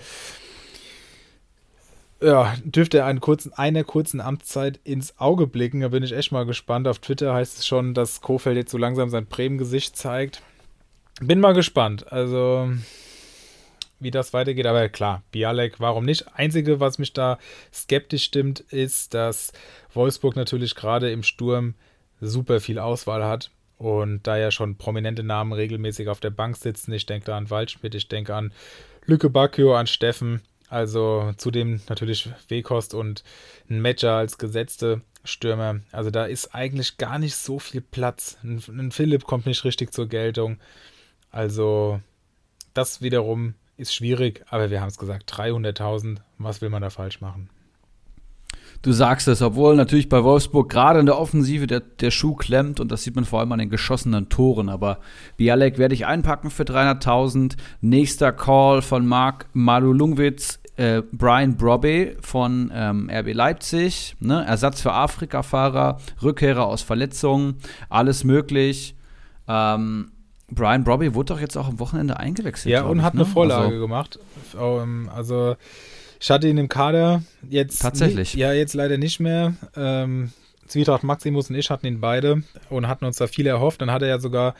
Ja, 2.20 2.56
dürfte 2.64 2.98
er 2.98 3.06
einen 3.06 3.20
kurzen, 3.20 3.52
einer 3.52 3.84
kurzen 3.84 4.20
Amtszeit 4.20 4.80
ins 4.82 5.18
Auge 5.18 5.46
blicken. 5.46 5.80
Da 5.80 5.88
bin 5.88 6.02
ich 6.02 6.12
echt 6.12 6.32
mal 6.32 6.46
gespannt. 6.46 6.88
Auf 6.88 6.98
Twitter 6.98 7.32
heißt 7.32 7.58
es 7.58 7.66
schon, 7.66 7.94
dass 7.94 8.20
Kofeld 8.20 8.56
jetzt 8.56 8.72
so 8.72 8.78
langsam 8.78 9.08
sein 9.08 9.26
Bremen-Gesicht 9.26 9.96
zeigt. 9.96 10.42
Bin 11.20 11.40
mal 11.40 11.54
gespannt. 11.54 12.12
Also, 12.12 12.70
wie 14.00 14.10
das 14.10 14.32
weitergeht. 14.32 14.66
Aber 14.66 14.88
klar, 14.88 15.22
Bialek, 15.32 15.80
warum 15.80 16.04
nicht? 16.04 16.26
Einzige, 16.34 16.80
was 16.80 16.98
mich 16.98 17.12
da 17.12 17.38
skeptisch 17.72 18.24
stimmt, 18.24 18.60
ist, 18.60 19.14
dass 19.14 19.52
Wolfsburg 19.92 20.36
natürlich 20.36 20.74
gerade 20.74 21.10
im 21.10 21.22
Sturm 21.22 21.74
super 22.20 22.60
viel 22.60 22.78
Auswahl 22.78 23.24
hat 23.24 23.50
und 23.76 24.26
da 24.26 24.36
ja 24.36 24.50
schon 24.50 24.76
prominente 24.76 25.22
Namen 25.22 25.52
regelmäßig 25.52 26.08
auf 26.08 26.20
der 26.20 26.30
Bank 26.30 26.56
sitzen. 26.56 26.92
Ich 26.92 27.06
denke 27.06 27.26
da 27.26 27.36
an 27.36 27.50
Waldschmidt, 27.50 27.94
ich 27.94 28.08
denke 28.08 28.34
an 28.34 28.52
Lücke 29.06 29.30
Bacchio, 29.30 29.74
an 29.76 29.86
Steffen. 29.86 30.42
Also 30.68 31.32
zudem 31.38 31.80
natürlich 31.88 32.28
Wekost 32.48 32.92
und 32.92 33.24
ein 33.70 33.80
Matcher 33.80 34.12
als 34.12 34.36
gesetzte 34.36 35.00
Stürmer. 35.24 35.80
Also 35.92 36.10
da 36.10 36.26
ist 36.26 36.54
eigentlich 36.54 36.98
gar 36.98 37.18
nicht 37.18 37.34
so 37.34 37.58
viel 37.58 37.80
Platz. 37.80 38.36
Ein 38.42 38.92
Philipp 38.92 39.24
kommt 39.24 39.46
nicht 39.46 39.64
richtig 39.64 39.94
zur 39.94 40.08
Geltung. 40.08 40.58
Also 41.30 42.00
das 42.74 43.00
wiederum 43.00 43.54
ist 43.78 43.94
schwierig, 43.94 44.44
aber 44.50 44.70
wir 44.70 44.80
haben 44.80 44.88
es 44.88 44.98
gesagt, 44.98 45.32
300.000, 45.32 46.18
was 46.38 46.60
will 46.60 46.68
man 46.68 46.82
da 46.82 46.90
falsch 46.90 47.20
machen? 47.20 47.48
Du 48.82 48.92
sagst 48.92 49.26
es, 49.26 49.42
obwohl 49.42 49.74
natürlich 49.74 50.08
bei 50.08 50.22
Wolfsburg 50.22 50.68
gerade 50.68 51.00
in 51.00 51.06
der 51.06 51.18
Offensive 51.18 51.66
der, 51.66 51.80
der 51.80 52.12
Schuh 52.12 52.34
klemmt 52.34 52.78
und 52.78 52.92
das 52.92 53.02
sieht 53.02 53.16
man 53.16 53.24
vor 53.24 53.40
allem 53.40 53.50
an 53.50 53.58
den 53.58 53.70
geschossenen 53.70 54.28
Toren. 54.28 54.68
Aber 54.68 55.00
Bialek 55.36 55.78
werde 55.78 55.94
ich 55.94 56.06
einpacken 56.06 56.50
für 56.50 56.62
300.000. 56.62 57.56
Nächster 57.80 58.30
Call 58.32 58.82
von 58.82 59.04
Marc 59.06 59.46
Malulungwitz, 59.52 60.60
äh, 60.76 61.02
Brian 61.10 61.56
Brobby 61.56 62.16
von 62.20 62.70
ähm, 62.72 63.10
RB 63.12 63.34
Leipzig. 63.34 64.14
Ne? 64.20 64.44
Ersatz 64.46 64.80
für 64.80 64.92
Afrika-Fahrer, 64.92 65.98
Rückkehrer 66.22 66.66
aus 66.66 66.82
Verletzungen, 66.82 67.56
alles 67.88 68.22
möglich. 68.22 68.94
Ähm, 69.48 70.12
Brian 70.50 70.84
Brobby 70.84 71.14
wurde 71.14 71.34
doch 71.34 71.40
jetzt 71.40 71.56
auch 71.56 71.68
am 71.68 71.78
Wochenende 71.78 72.18
eingewechselt. 72.18 72.72
Ja, 72.72 72.84
und 72.84 72.98
ich, 72.98 73.04
hat 73.04 73.14
ne? 73.14 73.22
eine 73.22 73.28
Vorlage 73.28 73.66
also, 73.66 73.80
gemacht. 73.80 74.18
Ähm, 74.58 75.10
also, 75.14 75.56
ich 76.20 76.30
hatte 76.30 76.48
ihn 76.48 76.58
im 76.58 76.68
Kader 76.68 77.22
jetzt. 77.48 77.80
Tatsächlich. 77.80 78.34
Nie, 78.34 78.40
ja, 78.40 78.52
jetzt 78.52 78.74
leider 78.74 78.98
nicht 78.98 79.20
mehr. 79.20 79.54
Ähm, 79.76 80.32
Zwietracht 80.66 81.02
Maximus 81.02 81.50
und 81.50 81.56
ich 81.56 81.70
hatten 81.70 81.86
ihn 81.86 82.00
beide 82.00 82.42
und 82.70 82.88
hatten 82.88 83.04
uns 83.04 83.16
da 83.16 83.26
viel 83.26 83.46
erhofft. 83.46 83.80
Dann 83.80 83.90
hat 83.90 84.02
er 84.02 84.08
ja 84.08 84.18
sogar 84.18 84.54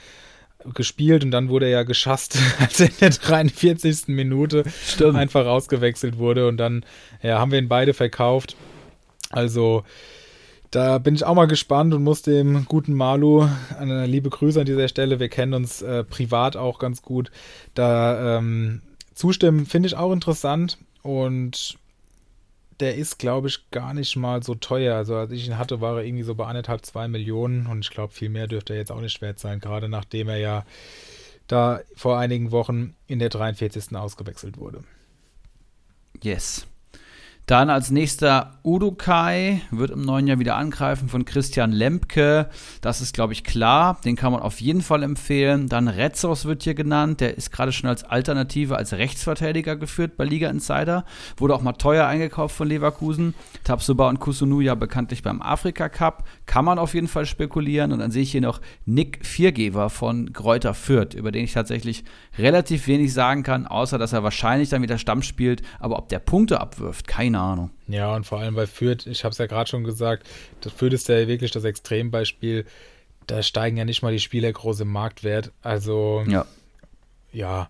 gespielt 0.75 1.25
und 1.25 1.31
dann 1.31 1.49
wurde 1.49 1.67
er 1.67 1.73
ja 1.73 1.83
geschasst, 1.85 2.39
als 2.59 2.81
er 2.81 2.87
in 2.87 2.95
der 3.01 3.11
43. 3.11 4.09
Minute 4.09 4.65
Stimmt. 4.87 5.17
einfach 5.17 5.47
ausgewechselt 5.47 6.19
wurde. 6.19 6.49
Und 6.49 6.59
dann 6.59 6.85
ja, 7.23 7.39
haben 7.39 7.51
wir 7.51 7.59
ihn 7.59 7.69
beide 7.69 7.95
verkauft. 7.95 8.57
Also 9.31 9.85
da 10.71 10.99
bin 10.99 11.15
ich 11.15 11.25
auch 11.25 11.35
mal 11.35 11.47
gespannt 11.47 11.95
und 11.95 12.05
muss 12.05 12.23
dem 12.23 12.67
guten 12.67 12.95
Malu 12.95 13.49
eine 13.79 14.07
liebe 14.07 14.29
Grüße 14.29 14.61
an 14.61 14.67
dieser 14.67 14.89
Stelle. 14.89 15.19
Wir 15.19 15.29
kennen 15.29 15.55
uns 15.55 15.81
äh, 15.83 16.05
privat 16.05 16.57
auch 16.57 16.79
ganz 16.79 17.03
gut. 17.03 17.31
Da 17.75 18.39
ähm, 18.39 18.83
zustimmen 19.15 19.67
finde 19.67 19.87
ich 19.89 19.97
auch 19.97 20.13
interessant 20.13 20.79
und 21.03 21.79
der 22.81 22.97
ist, 22.97 23.19
glaube 23.19 23.49
ich, 23.49 23.71
gar 23.71 23.95
nicht 23.95 24.15
mal 24.17 24.43
so 24.43 24.55
teuer. 24.55 24.95
Also 24.95 25.17
als 25.17 25.33
ich 25.33 25.47
ihn 25.47 25.59
hatte, 25.59 25.81
war 25.81 25.97
er 25.97 26.05
irgendwie 26.05 26.23
so 26.23 26.35
bei 26.35 26.47
anderthalb, 26.47 26.85
zwei 26.85 27.09
Millionen 27.09 27.67
und 27.67 27.81
ich 27.81 27.91
glaube, 27.91 28.13
viel 28.13 28.29
mehr 28.29 28.47
dürfte 28.47 28.75
er 28.75 28.79
jetzt 28.79 28.93
auch 28.93 29.01
nicht 29.01 29.21
wert 29.21 29.39
sein, 29.39 29.61
gerade 29.61 29.89
nachdem 29.89 30.29
er 30.29 30.37
ja 30.37 30.65
da 31.47 31.81
vor 31.97 32.19
einigen 32.19 32.53
Wochen 32.53 32.95
in 33.07 33.19
der 33.19 33.31
43. 33.31 33.97
ausgewechselt 33.97 34.59
wurde. 34.59 34.85
Yes. 36.23 36.67
Dann 37.49 37.71
als 37.71 37.91
nächster 37.91 38.59
Udukai 38.63 39.63
wird 39.71 39.91
im 39.91 40.03
neuen 40.03 40.27
Jahr 40.27 40.39
wieder 40.39 40.57
angreifen 40.57 41.09
von 41.09 41.25
Christian 41.25 41.73
Lempke. 41.73 42.51
Das 42.83 43.01
ist, 43.01 43.15
glaube 43.15 43.33
ich, 43.33 43.43
klar. 43.43 43.99
Den 44.05 44.17
kann 44.17 44.33
man 44.33 44.43
auf 44.43 44.61
jeden 44.61 44.83
Fall 44.83 45.03
empfehlen. 45.03 45.67
Dann 45.67 45.89
Retzos 45.89 46.45
wird 46.45 46.65
hier 46.65 46.75
genannt. 46.75 47.23
Der 47.23 47.39
ist 47.39 47.51
gerade 47.51 47.73
schon 47.73 47.89
als 47.89 48.05
Alternative, 48.05 48.77
als 48.77 48.93
Rechtsverteidiger 48.93 49.77
geführt 49.77 50.19
bei 50.19 50.27
Liga 50.27 50.51
Insider. 50.51 51.07
Wurde 51.39 51.55
auch 51.55 51.63
mal 51.63 51.73
teuer 51.73 52.07
eingekauft 52.07 52.55
von 52.55 52.69
Leverkusen. 52.69 53.33
Tapsuba 53.65 54.11
und 54.11 54.21
Kusunu 54.21 54.61
ja 54.61 54.75
bekanntlich 54.75 55.23
beim 55.23 55.41
Afrika 55.41 55.89
Cup. 55.89 56.25
Kann 56.45 56.67
man 56.67 56.79
auf 56.79 56.93
jeden 56.93 57.09
Fall 57.09 57.25
spekulieren. 57.25 57.93
Und 57.93 58.01
dann 58.01 58.11
sehe 58.11 58.25
ich 58.25 58.33
hier 58.33 58.43
noch 58.43 58.61
Nick 58.85 59.25
Viergeber 59.25 59.89
von 59.89 60.35
Gräuter 60.35 60.75
Fürth, 60.75 61.15
über 61.15 61.33
den 61.33 61.45
ich 61.45 61.55
tatsächlich 61.55 62.05
relativ 62.37 62.89
wenig 62.89 63.15
sagen 63.15 63.43
kann, 63.43 63.67
außer 63.67 63.97
dass 63.97 64.13
er 64.13 64.23
wahrscheinlich 64.23 64.69
dann 64.69 64.83
wieder 64.83 64.99
Stamm 64.99 65.23
spielt. 65.23 65.63
Aber 65.81 65.97
ob 65.97 66.11
der 66.11 66.19
Punkte 66.19 66.61
abwirft, 66.61 67.09
keine 67.09 67.38
keine 67.39 67.53
Ahnung. 67.53 67.71
Ja, 67.87 68.15
und 68.15 68.25
vor 68.25 68.39
allem 68.41 68.55
bei 68.55 68.67
Fürth, 68.67 69.07
ich 69.07 69.25
habe 69.25 69.33
es 69.33 69.39
ja 69.39 69.47
gerade 69.47 69.71
schon 69.71 69.85
gesagt, 69.85 70.27
das 70.61 70.73
Fürth 70.73 70.93
ist 70.93 71.09
ja 71.09 71.27
wirklich 71.29 71.51
das 71.51 71.65
Extrembeispiel. 71.65 72.67
Da 73.27 73.43
steigen 73.43 73.77
ja 73.77 73.85
nicht 73.85 74.03
mal 74.03 74.13
die 74.13 74.21
Spieler 74.21 74.53
groß 74.53 74.81
im 74.81 74.89
Marktwert. 74.89 75.53
Also, 75.63 76.25
ja, 76.27 76.47
ja 77.33 77.69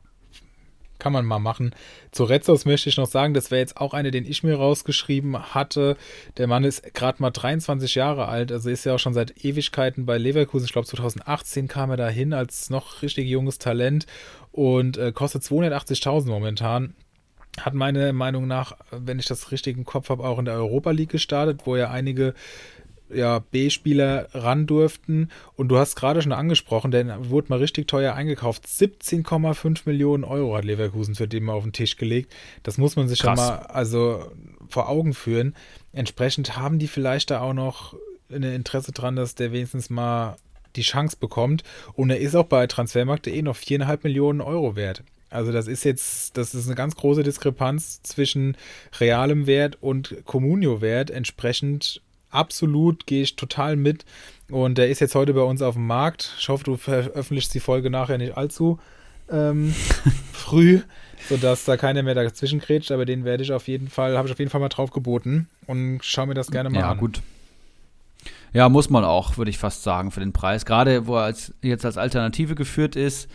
kann 0.99 1.12
man 1.12 1.25
mal 1.25 1.39
machen. 1.39 1.75
Zu 2.11 2.25
Retzos 2.25 2.64
möchte 2.64 2.89
ich 2.89 2.97
noch 2.97 3.07
sagen, 3.07 3.33
das 3.33 3.53
wäre 3.53 3.61
jetzt 3.61 3.77
auch 3.77 3.95
eine, 3.95 4.11
den 4.11 4.25
ich 4.25 4.43
mir 4.43 4.57
rausgeschrieben 4.57 5.55
hatte. 5.55 5.97
Der 6.39 6.49
Mann 6.49 6.64
ist 6.64 6.93
gerade 6.93 7.23
mal 7.23 7.31
23 7.31 7.95
Jahre 7.95 8.27
alt, 8.27 8.51
also 8.51 8.69
ist 8.69 8.85
ja 8.85 8.97
auch 8.97 8.99
schon 8.99 9.14
seit 9.14 9.45
Ewigkeiten 9.45 10.07
bei 10.07 10.19
Leverkusen. 10.19 10.64
Ich 10.66 10.73
glaube, 10.73 10.89
2018 10.89 11.69
kam 11.69 11.91
er 11.91 11.97
da 11.97 12.09
hin 12.09 12.33
als 12.33 12.69
noch 12.71 13.03
richtig 13.03 13.29
junges 13.29 13.59
Talent 13.59 14.07
und 14.51 14.97
äh, 14.97 15.12
kostet 15.12 15.43
280.000 15.43 16.27
momentan 16.27 16.95
hat 17.61 17.75
meiner 17.75 18.13
Meinung 18.13 18.47
nach, 18.47 18.77
wenn 18.91 19.19
ich 19.19 19.27
das 19.27 19.51
richtig 19.53 19.77
im 19.77 19.85
Kopf 19.85 20.09
habe, 20.11 20.25
auch 20.25 20.39
in 20.39 20.45
der 20.45 20.55
Europa 20.55 20.91
League 20.91 21.11
gestartet, 21.11 21.63
wo 21.65 21.77
ja 21.77 21.91
einige 21.91 22.35
ja, 23.11 23.39
B-Spieler 23.39 24.29
ran 24.33 24.67
durften. 24.67 25.31
Und 25.57 25.69
du 25.69 25.79
hast 25.79 25.97
gerade 25.97 26.23
schon 26.23 26.33
angesprochen, 26.33 26.91
denn 26.91 27.31
wurde 27.31 27.49
mal 27.49 27.59
richtig 27.59 27.89
teuer 27.89 28.15
eingekauft. 28.15 28.67
17,5 28.67 29.83
Millionen 29.87 30.25
Euro 30.25 30.57
hat 30.57 30.65
Leverkusen 30.65 31.15
für 31.15 31.29
den 31.29 31.45
mal 31.45 31.55
auf 31.55 31.63
den 31.63 31.73
Tisch 31.73 31.97
gelegt. 31.97 32.35
Das 32.63 32.79
muss 32.79 32.97
man 32.97 33.09
sich 33.09 33.21
Krass. 33.21 33.39
schon 33.39 33.49
mal 33.49 33.57
also 33.67 34.31
vor 34.69 34.89
Augen 34.89 35.15
führen. 35.15 35.55
Entsprechend 35.93 36.57
haben 36.57 36.79
die 36.79 36.89
vielleicht 36.89 37.31
da 37.31 37.41
auch 37.41 37.55
noch 37.55 37.95
ein 38.31 38.43
Interesse 38.43 38.93
dran, 38.93 39.17
dass 39.17 39.35
der 39.35 39.53
wenigstens 39.53 39.89
mal 39.91 40.37
die 40.77 40.83
Chance 40.83 41.17
bekommt. 41.19 41.65
Und 41.95 42.11
er 42.11 42.19
ist 42.19 42.35
auch 42.35 42.45
bei 42.45 42.67
Transfermarkt.de 42.67 43.41
noch 43.43 43.57
4,5 43.57 44.01
Millionen 44.03 44.41
Euro 44.41 44.77
wert. 44.77 45.03
Also 45.31 45.53
das 45.53 45.68
ist 45.68 45.85
jetzt, 45.85 46.37
das 46.37 46.55
ist 46.55 46.66
eine 46.66 46.74
ganz 46.74 46.97
große 46.97 47.22
Diskrepanz 47.22 48.03
zwischen 48.03 48.57
realem 48.99 49.47
Wert 49.47 49.79
und 49.81 50.16
Communio-Wert. 50.24 51.11
Entsprechend 51.11 52.01
absolut, 52.31 53.07
gehe 53.07 53.22
ich 53.22 53.37
total 53.37 53.76
mit. 53.76 54.05
Und 54.51 54.79
der 54.79 54.89
ist 54.89 55.01
jetzt 55.01 55.14
heute 55.14 55.35
bei 55.35 55.43
uns 55.43 55.61
auf 55.61 55.74
dem 55.74 55.87
Markt. 55.87 56.35
Ich 56.39 56.49
hoffe, 56.49 56.64
du 56.64 56.76
veröffentlichst 56.76 57.53
die 57.55 57.61
Folge 57.61 57.91
nachher 57.91 58.18
nicht 58.18 58.37
allzu 58.37 58.79
ähm, 59.31 59.74
früh, 60.33 60.81
sodass 61.29 61.64
da 61.64 61.76
keiner 61.76 62.03
mehr 62.03 62.14
dazwischen 62.14 62.59
grätscht. 62.59 62.91
Aber 62.91 63.05
den 63.05 63.24
werde 63.24 63.43
ich 63.43 63.53
auf 63.53 63.68
jeden 63.68 63.89
Fall, 63.89 64.16
habe 64.16 64.29
ich 64.29 64.33
auf 64.33 64.39
jeden 64.39 64.51
Fall 64.51 64.61
mal 64.61 64.68
drauf 64.68 64.91
geboten 64.91 65.49
und 65.66 66.01
schau 66.03 66.26
mir 66.26 66.35
das 66.35 66.51
gerne 66.51 66.70
mal 66.70 66.81
ja, 66.81 66.91
an. 66.91 66.97
Ja, 66.97 67.01
gut. 67.01 67.22
Ja, 68.53 68.68
muss 68.68 68.89
man 68.89 69.05
auch, 69.05 69.37
würde 69.37 69.51
ich 69.51 69.59
fast 69.59 69.83
sagen, 69.83 70.11
für 70.11 70.20
den 70.20 70.33
Preis. 70.33 70.64
Gerade 70.64 71.07
wo 71.07 71.16
er 71.16 71.24
als, 71.24 71.53
jetzt 71.61 71.85
als 71.85 71.99
Alternative 71.99 72.55
geführt 72.55 72.97
ist. 72.97 73.29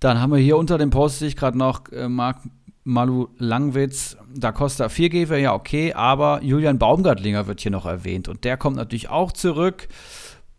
Dann 0.00 0.20
haben 0.20 0.32
wir 0.32 0.38
hier 0.38 0.56
unter 0.56 0.78
dem 0.78 0.90
Post, 0.90 1.20
sehe 1.20 1.28
ich 1.28 1.36
gerade 1.36 1.58
noch, 1.58 1.90
äh, 1.92 2.08
Marc 2.08 2.38
Malu 2.84 3.28
Langwitz, 3.38 4.16
da 4.34 4.52
Costa 4.52 4.90
Viergeber, 4.90 5.38
ja 5.38 5.54
okay, 5.54 5.94
aber 5.94 6.42
Julian 6.42 6.78
Baumgartlinger 6.78 7.46
wird 7.46 7.62
hier 7.62 7.70
noch 7.70 7.86
erwähnt 7.86 8.28
und 8.28 8.44
der 8.44 8.58
kommt 8.58 8.76
natürlich 8.76 9.08
auch 9.08 9.32
zurück. 9.32 9.88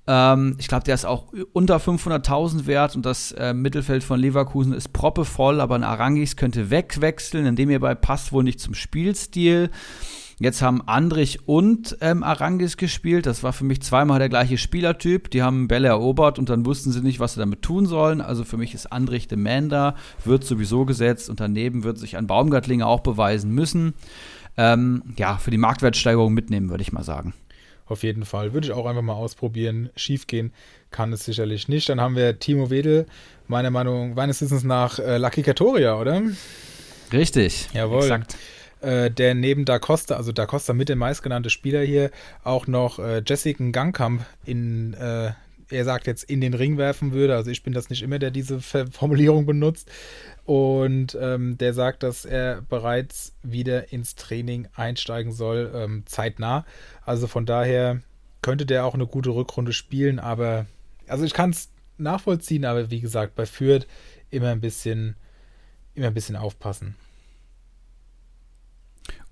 Ähm, 0.07 0.55
ich 0.59 0.67
glaube, 0.67 0.83
der 0.83 0.95
ist 0.95 1.05
auch 1.05 1.27
unter 1.53 1.77
500.000 1.77 2.65
wert 2.65 2.95
und 2.95 3.05
das 3.05 3.31
äh, 3.33 3.53
Mittelfeld 3.53 4.03
von 4.03 4.19
Leverkusen 4.19 4.73
ist 4.73 4.91
proppevoll, 4.91 5.61
aber 5.61 5.75
ein 5.75 5.83
Arangis 5.83 6.36
könnte 6.36 6.71
wegwechseln, 6.71 7.45
indem 7.45 7.69
hierbei 7.69 7.93
passt 7.93 8.31
wohl 8.31 8.43
nicht 8.43 8.59
zum 8.59 8.73
Spielstil. 8.73 9.69
Jetzt 10.38 10.61
haben 10.61 10.81
Andrich 10.86 11.47
und 11.47 11.97
ähm, 12.01 12.21
Arangis 12.21 12.75
gespielt. 12.75 13.25
Das 13.25 13.41
war 13.41 13.53
für 13.53 13.63
mich 13.63 13.81
zweimal 13.81 14.19
der 14.19 14.27
gleiche 14.27 14.57
Spielertyp. 14.57 15.31
Die 15.31 15.41
haben 15.41 15.69
Bälle 15.69 15.88
erobert 15.88 16.39
und 16.39 16.49
dann 16.49 16.65
wussten 16.65 16.91
sie 16.91 17.01
nicht, 17.01 17.21
was 17.21 17.36
sie 17.36 17.39
damit 17.39 17.61
tun 17.61 17.86
sollen. 17.86 18.19
Also 18.19 18.43
für 18.43 18.57
mich 18.57 18.73
ist 18.73 18.91
Andrich 18.91 19.29
der 19.29 19.38
Man 19.38 19.69
da, 19.69 19.95
wird 20.25 20.43
sowieso 20.43 20.86
gesetzt 20.86 21.29
und 21.29 21.39
daneben 21.39 21.83
wird 21.83 21.97
sich 21.97 22.17
ein 22.17 22.27
Baumgartlinger 22.27 22.86
auch 22.86 22.99
beweisen 22.99 23.51
müssen. 23.51 23.93
Ähm, 24.57 25.03
ja, 25.17 25.38
für 25.38 25.51
die 25.51 25.57
Marktwertsteigerung 25.57 26.33
mitnehmen, 26.33 26.69
würde 26.69 26.81
ich 26.81 26.91
mal 26.91 27.03
sagen. 27.03 27.33
Auf 27.86 28.03
jeden 28.03 28.25
Fall. 28.25 28.51
Würde 28.53 28.67
ich 28.67 28.73
auch 28.73 28.88
einfach 28.88 29.03
mal 29.03 29.13
ausprobieren. 29.13 29.89
Schiefgehen 29.95 30.51
kann 30.91 31.13
es 31.13 31.23
sicherlich 31.23 31.69
nicht. 31.69 31.88
Dann 31.88 32.01
haben 32.01 32.15
wir 32.17 32.39
Timo 32.39 32.69
Wedel, 32.69 33.05
meiner 33.47 33.69
Meinung, 33.69 34.15
meines 34.15 34.41
Wissens 34.41 34.63
nach 34.63 34.99
äh, 34.99 35.17
Lucky 35.17 35.43
Katoria, 35.43 35.97
oder? 35.97 36.23
Richtig. 37.13 37.69
Jawohl. 37.73 38.01
Exakt 38.01 38.36
äh, 38.86 39.09
der 39.09 39.33
neben 39.33 39.65
Da 39.65 39.79
Costa, 39.79 40.15
also 40.15 40.31
Da 40.31 40.45
Costa 40.45 40.73
mit 40.73 40.89
dem 40.89 40.99
meistgenannte 40.99 41.49
Spieler 41.49 41.81
hier, 41.81 42.11
auch 42.43 42.67
noch 42.67 42.99
äh, 42.99 43.23
Jessica 43.25 43.63
Gangkamp 43.71 44.25
in, 44.45 44.93
äh, 44.93 45.31
er 45.71 45.86
sagt 45.86 46.05
jetzt, 46.05 46.23
in 46.23 46.41
den 46.41 46.53
Ring 46.53 46.77
werfen 46.77 47.11
würde. 47.11 47.36
Also 47.36 47.49
ich 47.49 47.63
bin 47.63 47.73
das 47.73 47.89
nicht 47.89 48.03
immer, 48.03 48.19
der 48.19 48.29
diese 48.29 48.61
Formulierung 48.61 49.47
benutzt. 49.47 49.89
Und 50.43 51.17
ähm, 51.19 51.57
der 51.57 51.73
sagt, 51.73 52.03
dass 52.03 52.23
er 52.23 52.61
bereits 52.61 53.33
wieder 53.41 53.91
ins 53.91 54.13
Training 54.13 54.67
einsteigen 54.75 55.31
soll, 55.31 55.71
ähm, 55.73 56.03
zeitnah. 56.05 56.65
Also 57.03 57.25
von 57.25 57.47
daher 57.47 58.01
könnte 58.43 58.67
der 58.67 58.86
auch 58.86 58.93
eine 58.93 59.07
gute 59.07 59.31
Rückrunde 59.31 59.73
spielen, 59.73 60.19
aber 60.19 60.67
also 61.07 61.25
ich 61.25 61.33
kann 61.33 61.49
es 61.49 61.71
nachvollziehen, 61.97 62.65
aber 62.65 62.91
wie 62.91 63.01
gesagt, 63.01 63.33
bei 63.33 63.47
Fürth 63.47 63.88
immer 64.29 64.49
ein 64.49 64.61
bisschen, 64.61 65.15
immer 65.95 66.07
ein 66.07 66.13
bisschen 66.13 66.36
aufpassen. 66.36 66.95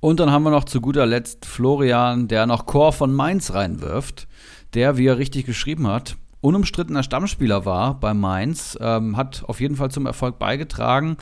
Und 0.04 0.20
dann 0.20 0.32
haben 0.32 0.44
wir 0.44 0.50
noch 0.50 0.66
zu 0.66 0.82
guter 0.82 1.06
Letzt 1.06 1.46
Florian, 1.46 2.28
der 2.28 2.46
noch 2.46 2.66
Chor 2.66 2.92
von 2.92 3.14
Mainz 3.14 3.54
reinwirft, 3.54 4.28
der, 4.74 4.98
wie 4.98 5.06
er 5.06 5.18
richtig 5.18 5.46
geschrieben 5.46 5.88
hat, 5.88 6.18
unumstrittener 6.42 7.04
Stammspieler 7.04 7.64
war 7.64 7.98
bei 8.02 8.14
Mainz, 8.14 8.78
ähm, 8.82 9.16
hat 9.16 9.46
auf 9.48 9.62
jeden 9.62 9.78
Fall 9.78 9.92
zum 9.92 10.06
Erfolg 10.06 10.40
beigetragen 10.40 11.16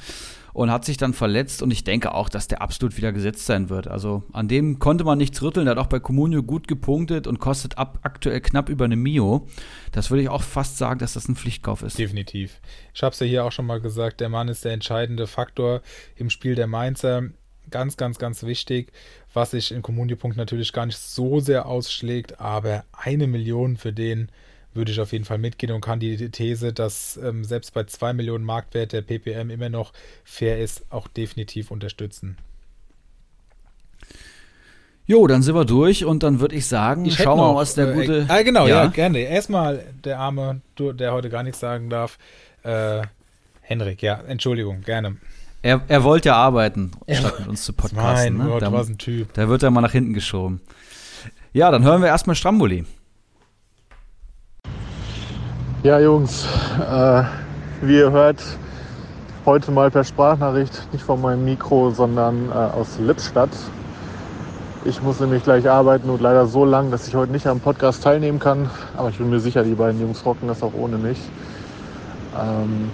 und 0.54 0.72
hat 0.72 0.84
sich 0.84 0.98
dann 0.98 1.14
verletzt 1.14 1.62
und 1.62 1.70
ich 1.70 1.84
denke 1.84 2.16
auch, 2.16 2.28
dass 2.28 2.48
der 2.48 2.64
absolut 2.64 2.98
wieder 2.98 3.14
gesetzt 3.14 3.46
sein 3.46 3.70
wird. 3.70 3.88
Also 3.88 4.24
an 4.34 4.48
dem 4.48 4.80
konnte 4.80 5.04
man 5.04 5.20
nichts 5.20 5.44
rütteln, 5.44 5.68
der 5.68 5.76
hat 5.76 5.80
auch 5.80 5.86
bei 5.86 6.00
Comunio 6.00 6.42
gut 6.42 6.68
gepunktet 6.68 7.28
und 7.28 7.38
kostet 7.38 7.78
ab 7.78 8.00
aktuell 8.02 8.42
knapp 8.42 8.68
über 8.68 8.86
eine 8.86 8.96
Mio. 8.96 9.48
Das 9.92 10.10
würde 10.10 10.24
ich 10.24 10.30
auch 10.30 10.42
fast 10.42 10.80
sagen, 10.80 10.98
dass 10.98 11.14
das 11.14 11.28
ein 11.28 11.36
Pflichtkauf 11.36 11.84
ist. 11.84 12.00
Definitiv. 12.00 12.60
Ich 12.96 13.04
habe 13.04 13.14
es 13.14 13.20
ja 13.20 13.28
hier 13.28 13.46
auch 13.46 13.52
schon 13.52 13.68
mal 13.68 13.80
gesagt, 13.80 14.22
der 14.22 14.30
Mann 14.30 14.48
ist 14.48 14.66
der 14.66 14.74
entscheidende 14.74 15.28
Faktor 15.28 15.84
im 16.16 16.32
Spiel 16.32 16.56
der 16.56 16.66
Mainzer 16.66 17.30
ganz, 17.72 17.98
ganz, 17.98 18.20
ganz 18.20 18.44
wichtig, 18.44 18.92
was 19.34 19.52
sich 19.52 19.72
in 19.72 19.82
Kommunio-Punkt 19.82 20.38
natürlich 20.38 20.74
gar 20.74 20.86
nicht 20.86 20.98
so 20.98 21.40
sehr 21.40 21.66
ausschlägt, 21.66 22.40
aber 22.40 22.84
eine 22.92 23.28
Million 23.28 23.78
für 23.78 23.94
den 23.94 24.30
würde 24.74 24.92
ich 24.92 25.00
auf 25.02 25.12
jeden 25.12 25.26
Fall 25.26 25.38
mitgehen 25.38 25.74
und 25.74 25.82
kann 25.82 26.00
die 26.00 26.30
These, 26.30 26.74
dass 26.74 27.18
ähm, 27.18 27.44
selbst 27.44 27.74
bei 27.74 27.84
2 27.84 28.14
Millionen 28.14 28.46
Marktwert 28.46 28.94
der 28.94 29.02
PPM 29.02 29.50
immer 29.50 29.70
noch 29.70 29.92
fair 30.24 30.60
ist, 30.60 30.86
auch 30.90 31.08
definitiv 31.08 31.72
unterstützen. 31.72 32.38
Jo, 35.06 35.28
dann 35.28 35.42
sind 35.42 35.56
wir 35.56 35.66
durch 35.66 36.06
und 36.06 36.24
dann 36.24 36.40
würde 36.40 36.56
ich 36.56 36.68
sagen, 36.68 37.04
ich 37.06 37.16
schauen 37.16 37.38
wir 37.38 37.54
mal, 37.54 37.56
was 37.56 37.76
der 37.76 37.90
äh, 37.90 37.94
gute. 37.94 38.26
Ah, 38.30 38.44
genau, 38.44 38.66
ja, 38.68 38.84
ja 38.84 38.88
gerne. 38.88 39.20
Erstmal 39.20 39.84
der 40.06 40.20
Arme, 40.20 40.62
der 40.78 41.12
heute 41.12 41.30
gar 41.30 41.44
nichts 41.44 41.60
sagen 41.60 41.90
darf. 41.90 42.18
Äh, 42.64 43.02
Henrik, 43.62 44.02
ja, 44.02 44.22
Entschuldigung, 44.26 44.82
gerne. 44.82 45.18
Er, 45.64 45.82
er 45.88 46.04
wollte 46.04 46.30
ja 46.30 46.36
arbeiten, 46.36 46.92
statt 47.08 47.40
mit 47.40 47.50
uns 47.50 47.64
zu 47.64 47.74
podcasten. 47.74 48.38
Mein 48.38 48.48
ne? 48.48 48.52
Gott, 48.52 48.64
da, 48.64 48.72
was 48.72 48.90
ein 48.90 48.98
Typ. 48.98 49.32
Da 49.34 49.48
wird 49.48 49.62
er 49.62 49.70
mal 49.70 49.82
nach 49.82 49.92
hinten 49.92 50.14
geschoben. 50.14 50.60
Ja, 51.54 51.70
dann 51.70 51.84
hören 51.84 52.02
wir 52.02 52.08
erstmal 52.08 52.36
Stramboli. 52.36 52.86
Ja, 55.84 56.00
Jungs, 56.00 56.48
äh, 56.80 57.24
wie 57.82 57.98
ihr 57.98 58.12
hört, 58.12 58.42
heute 59.46 59.72
mal 59.72 59.92
per 59.92 60.04
Sprachnachricht, 60.04 60.92
nicht 60.94 61.04
von 61.04 61.22
meinem 61.22 61.46
Mikro, 61.46 61.92
sondern 61.92 62.50
äh, 62.50 62.54
aus 62.54 62.98
Lippstadt. 63.00 63.52
Ich 64.84 65.04
muss 65.04 65.20
nämlich 65.20 65.44
gleich 65.44 65.70
arbeiten 65.70 66.10
und 66.10 66.22
leider 66.22 66.48
so 66.48 66.66
lang, 66.66 66.90
dass 66.90 67.08
ich 67.08 67.14
heute 67.14 67.32
nicht 67.32 67.46
am 67.46 67.60
Podcast 67.60 68.02
teilnehmen 68.02 68.40
kann. 68.40 68.68
Aber 68.98 69.10
ich 69.10 69.18
bin 69.18 69.30
mir 69.30 69.40
sicher, 69.40 69.64
die 69.64 69.76
beiden 69.76 70.02
Jungs 70.02 70.26
rocken 70.26 70.48
das 70.48 70.64
auch 70.64 70.74
ohne 70.74 70.98
mich. 70.98 71.20
Ähm, 72.40 72.90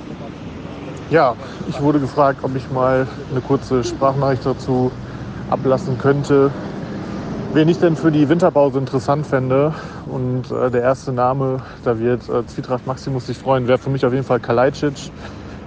ja, 1.10 1.36
ich 1.70 1.82
wurde 1.82 2.00
gefragt, 2.00 2.40
ob 2.44 2.56
ich 2.56 2.70
mal 2.72 3.08
eine 3.32 3.42
kurze 3.42 3.84
Sprachnachricht 3.84 4.46
dazu 4.46 4.92
ablassen 5.50 5.98
könnte, 5.98 6.52
wen 7.54 7.70
ich 7.70 7.80
denn 7.80 7.96
für 7.96 8.12
die 8.12 8.28
Winterpause 8.28 8.80
interessant 8.80 9.26
fände. 9.26 9.74
Und 10.06 10.52
äh, 10.52 10.70
der 10.70 10.82
erste 10.82 11.12
Name, 11.12 11.62
da 11.84 12.00
wird 12.00 12.28
äh, 12.30 12.46
Zwietracht 12.46 12.86
Maximus 12.88 13.28
sich 13.28 13.38
freuen, 13.38 13.68
wäre 13.68 13.78
für 13.78 13.90
mich 13.90 14.06
auf 14.06 14.14
jeden 14.14 14.26
Fall 14.26 14.40
Kalajdzic. 14.40 15.12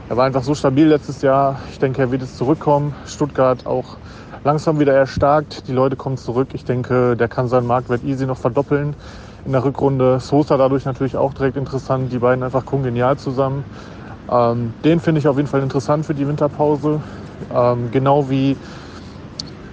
Er 0.08 0.16
war 0.16 0.24
einfach 0.24 0.42
so 0.42 0.54
stabil 0.54 0.88
letztes 0.88 1.22
Jahr. 1.22 1.60
Ich 1.70 1.78
denke, 1.78 2.02
er 2.02 2.10
wird 2.10 2.22
jetzt 2.22 2.36
zurückkommen. 2.36 2.94
Stuttgart 3.06 3.64
auch 3.66 3.96
langsam 4.42 4.80
wieder 4.80 4.92
erstarkt. 4.92 5.68
Die 5.68 5.72
Leute 5.72 5.96
kommen 5.96 6.16
zurück. 6.16 6.48
Ich 6.52 6.64
denke, 6.64 7.16
der 7.16 7.28
kann 7.28 7.48
seinen 7.48 7.66
Marktwert 7.66 8.02
easy 8.04 8.26
noch 8.26 8.38
verdoppeln 8.38 8.94
in 9.44 9.52
der 9.52 9.64
Rückrunde. 9.64 10.18
Sosa 10.18 10.56
dadurch 10.56 10.84
natürlich 10.84 11.16
auch 11.16 11.32
direkt 11.32 11.56
interessant. 11.56 12.12
Die 12.12 12.18
beiden 12.18 12.42
einfach 12.42 12.66
kongenial 12.66 13.18
zusammen. 13.18 13.64
Ähm, 14.30 14.72
den 14.84 15.00
finde 15.00 15.18
ich 15.18 15.28
auf 15.28 15.36
jeden 15.36 15.48
Fall 15.48 15.62
interessant 15.62 16.06
für 16.06 16.14
die 16.14 16.26
Winterpause. 16.26 17.00
Ähm, 17.54 17.90
genau 17.90 18.30
wie 18.30 18.56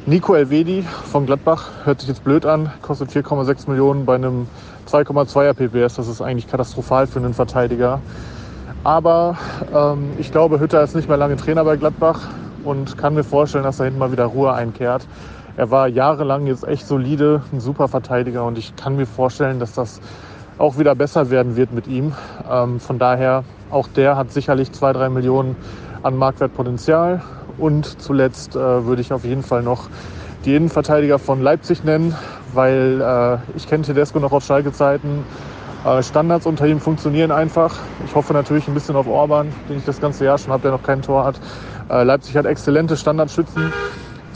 Nico 0.06 0.34
Elvedi 0.34 0.84
von 1.12 1.26
Gladbach. 1.26 1.70
Hört 1.84 2.00
sich 2.00 2.10
jetzt 2.10 2.24
blöd 2.24 2.46
an, 2.46 2.72
kostet 2.82 3.12
4,6 3.12 3.70
Millionen 3.70 4.06
bei 4.06 4.16
einem 4.16 4.48
2,2er 4.90 5.54
PPS. 5.54 5.96
Das 5.96 6.08
ist 6.08 6.22
eigentlich 6.22 6.48
katastrophal 6.48 7.08
für 7.08 7.20
einen 7.20 7.34
Verteidiger. 7.34 8.02
Aber 8.84 9.38
ähm, 9.76 10.12
ich 10.18 10.32
glaube, 10.32 10.60
Hütter 10.60 10.82
ist 10.82 10.96
nicht 10.96 11.10
mehr 11.10 11.18
lange 11.18 11.36
Trainer 11.36 11.64
bei 11.66 11.76
Gladbach 11.76 12.22
und 12.64 12.98
kann 12.98 13.14
mir 13.14 13.24
vorstellen, 13.24 13.64
dass 13.64 13.78
da 13.78 13.84
hinten 13.84 14.00
mal 14.00 14.12
wieder 14.12 14.26
Ruhe 14.26 14.54
einkehrt. 14.54 15.06
Er 15.58 15.72
war 15.72 15.88
jahrelang 15.88 16.48
jetzt 16.48 16.66
echt 16.68 16.88
solide, 16.88 17.42
ein 17.52 17.60
super 17.60 17.88
Verteidiger 17.88 18.46
und 18.46 18.58
ich 18.58 18.76
kann 18.76 18.96
mir 18.96 19.08
vorstellen, 19.08 19.60
dass 19.60 19.74
das 19.74 20.00
auch 20.58 20.78
wieder 20.78 20.96
besser 20.96 21.30
werden 21.30 21.56
wird 21.56 21.72
mit 21.72 21.88
ihm. 21.88 22.14
Ähm, 22.50 22.80
von 22.80 23.00
daher, 23.00 23.44
auch 23.70 23.88
der 23.88 24.16
hat 24.16 24.32
sicherlich 24.32 24.72
zwei, 24.72 24.94
drei 24.94 25.10
Millionen 25.10 25.56
an 26.04 26.18
Marktwertpotenzial. 26.18 27.22
Und 27.58 28.02
zuletzt 28.02 28.56
äh, 28.56 28.86
würde 28.86 29.02
ich 29.02 29.14
auf 29.14 29.24
jeden 29.24 29.44
Fall 29.44 29.64
noch 29.64 29.90
die 30.46 30.56
Innenverteidiger 30.56 31.20
von 31.20 31.42
Leipzig 31.42 31.84
nennen, 31.84 32.16
weil 32.54 33.02
äh, 33.02 33.58
ich 33.58 33.68
kenne 33.68 33.84
Tedesco 33.84 34.20
noch 34.20 34.32
aus 34.32 34.46
Schalke-Zeiten. 34.46 35.24
Äh, 35.86 36.04
Standards 36.04 36.46
unter 36.46 36.68
ihm 36.68 36.80
funktionieren 36.80 37.32
einfach. 37.32 37.76
Ich 38.06 38.16
hoffe 38.16 38.34
natürlich 38.34 38.68
ein 38.68 38.74
bisschen 38.74 38.96
auf 38.96 39.08
Orban, 39.08 39.52
den 39.70 39.78
ich 39.78 39.86
das 39.86 40.00
ganze 40.00 40.26
Jahr 40.26 40.38
schon 40.38 40.54
habe, 40.54 40.62
der 40.62 40.72
noch 40.72 40.84
kein 40.84 41.02
Tor 41.02 41.26
hat. 41.26 41.40
Äh, 41.90 42.04
Leipzig 42.04 42.38
hat 42.38 42.46
exzellente 42.46 42.98
Standardschützen 42.98 43.74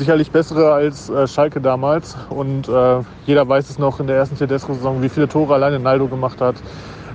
sicherlich 0.02 0.32
bessere 0.32 0.74
als 0.74 1.12
äh, 1.12 1.28
Schalke 1.28 1.62
damals. 1.62 2.18
Und 2.32 2.68
äh, 2.68 3.02
jeder 3.28 3.48
weiß 3.48 3.70
es 3.70 3.78
noch 3.78 4.00
in 4.00 4.08
der 4.08 4.16
ersten 4.16 4.36
Tedesco-Saison, 4.36 5.04
wie 5.04 5.10
viele 5.10 5.28
Tore 5.28 5.54
alleine 5.54 5.78
Naldo 5.78 6.08
gemacht 6.08 6.42
hat. 6.42 6.56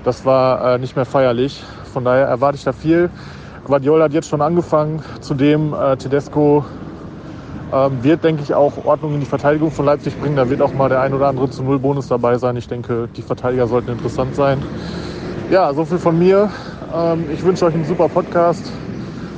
Das 0.05 0.25
war 0.25 0.75
äh, 0.75 0.79
nicht 0.79 0.95
mehr 0.95 1.05
feierlich. 1.05 1.65
Von 1.93 2.05
daher 2.05 2.27
erwarte 2.27 2.57
ich 2.57 2.63
da 2.63 2.73
viel. 2.73 3.11
Guardiola 3.65 4.05
hat 4.05 4.13
jetzt 4.13 4.29
schon 4.29 4.41
angefangen. 4.41 5.03
Zudem 5.21 5.75
äh, 5.75 5.97
Tedesco 5.97 6.65
ähm, 7.73 8.05
wird, 8.05 8.23
denke 8.23 8.45
ich, 8.45 8.55
auch 8.55 8.85
Ordnung 8.85 9.15
in 9.15 9.21
die 9.21 9.27
Verteidigung 9.27 9.73
von 9.73 9.85
Leipzig 9.85 10.17
bringen. 10.21 10.37
Da 10.37 10.49
wird 10.49 10.63
auch 10.63 10.73
mal 10.73 10.89
der 10.89 11.01
ein 11.01 11.13
oder 11.13 11.27
andere 11.27 11.51
zu 11.51 11.65
Null 11.65 11.81
Bonus 11.81 12.07
dabei 12.07 12.39
sein. 12.39 12.55
Ich 12.55 12.69
denke, 12.69 13.09
die 13.17 13.23
Verteidiger 13.23 13.67
sollten 13.67 13.91
interessant 13.91 14.37
sein. 14.37 14.63
Ja, 15.51 15.75
so 15.75 15.85
viel 15.85 15.99
von 15.99 16.17
mir. 16.17 16.51
Ähm, 16.95 17.25
ich 17.35 17.43
wünsche 17.43 17.65
euch 17.65 17.75
einen 17.75 17.85
super 17.85 18.09
Podcast 18.09 18.71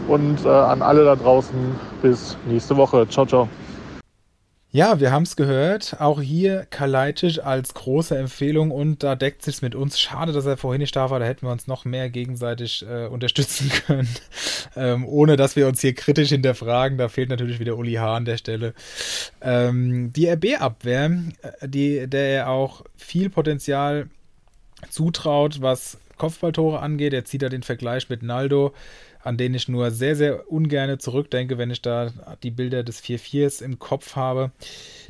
und 0.07 0.45
äh, 0.45 0.49
an 0.51 0.83
alle 0.83 1.07
da 1.07 1.17
draußen 1.17 1.88
bis 2.03 2.37
nächste 2.47 2.77
Woche. 2.77 3.07
Ciao, 3.09 3.27
ciao. 3.27 3.49
Ja, 4.71 5.01
wir 5.01 5.11
haben 5.11 5.23
es 5.23 5.35
gehört. 5.35 5.97
Auch 5.99 6.21
hier 6.21 6.67
Kalajdzic 6.69 7.39
als 7.43 7.73
große 7.73 8.19
Empfehlung 8.19 8.71
und 8.71 9.03
da 9.03 9.17
deckt 9.17 9.43
sich 9.43 9.63
mit 9.63 9.75
uns. 9.75 9.99
Schade, 9.99 10.33
dass 10.33 10.45
er 10.45 10.59
vorhin 10.59 10.81
nicht 10.83 10.95
da 10.95 11.09
war. 11.09 11.19
Da 11.19 11.25
hätten 11.25 11.47
wir 11.47 11.53
uns 11.53 11.67
noch 11.67 11.87
mehr 11.87 12.11
gegenseitig 12.11 12.85
äh, 12.87 13.07
unterstützen 13.07 13.71
können, 13.87 14.09
ähm, 14.77 15.07
ohne 15.09 15.37
dass 15.37 15.57
wir 15.57 15.69
uns 15.69 15.81
hier 15.81 15.95
kritisch 15.95 16.29
hinterfragen. 16.29 16.99
Da 16.99 17.09
fehlt 17.09 17.31
natürlich 17.31 17.61
wieder 17.61 17.79
Uli 17.79 17.95
Hahn 17.95 18.17
an 18.17 18.25
der 18.27 18.37
Stelle. 18.37 18.75
Ähm, 19.41 20.13
die 20.13 20.29
RB-Abwehr, 20.29 21.13
äh, 21.41 21.67
die, 21.67 22.07
der 22.07 22.29
er 22.29 22.51
auch 22.51 22.85
viel 22.95 23.31
Potenzial 23.31 24.11
zutraut, 24.91 25.63
was 25.63 25.97
Kopfballtore 26.19 26.81
angeht. 26.81 27.15
Er 27.15 27.25
zieht 27.25 27.41
da 27.41 27.49
den 27.49 27.63
Vergleich 27.63 28.11
mit 28.11 28.23
Naldo 28.23 28.75
an 29.29 29.37
den 29.37 29.53
ich 29.53 29.69
nur 29.69 29.91
sehr, 29.91 30.17
sehr 30.17 30.51
ungern 30.51 30.99
zurückdenke, 30.99 31.59
wenn 31.59 31.71
ich 31.71 31.83
da 31.83 32.11
die 32.43 32.51
Bilder 32.51 32.83
des 32.83 33.03
4-4s 33.05 33.63
im 33.63 33.79
Kopf 33.79 34.17
habe. 34.17 34.53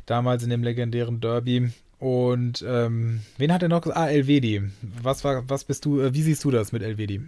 Damals 0.05 0.43
in 0.43 0.49
dem 0.49 0.61
legendären 0.61 1.21
Derby. 1.21 1.71
Und 1.99 2.63
ähm, 2.67 3.21
wen 3.37 3.53
hat 3.53 3.63
er 3.63 3.69
noch? 3.69 3.85
Ah, 3.87 4.09
Elvedi. 4.09 4.61
Was 5.01 5.23
war, 5.23 5.49
was 5.49 5.63
bist 5.63 5.85
du, 5.85 6.01
äh, 6.01 6.13
wie 6.13 6.21
siehst 6.21 6.43
du 6.43 6.51
das 6.51 6.73
mit 6.73 6.83
Elvedi? 6.83 7.21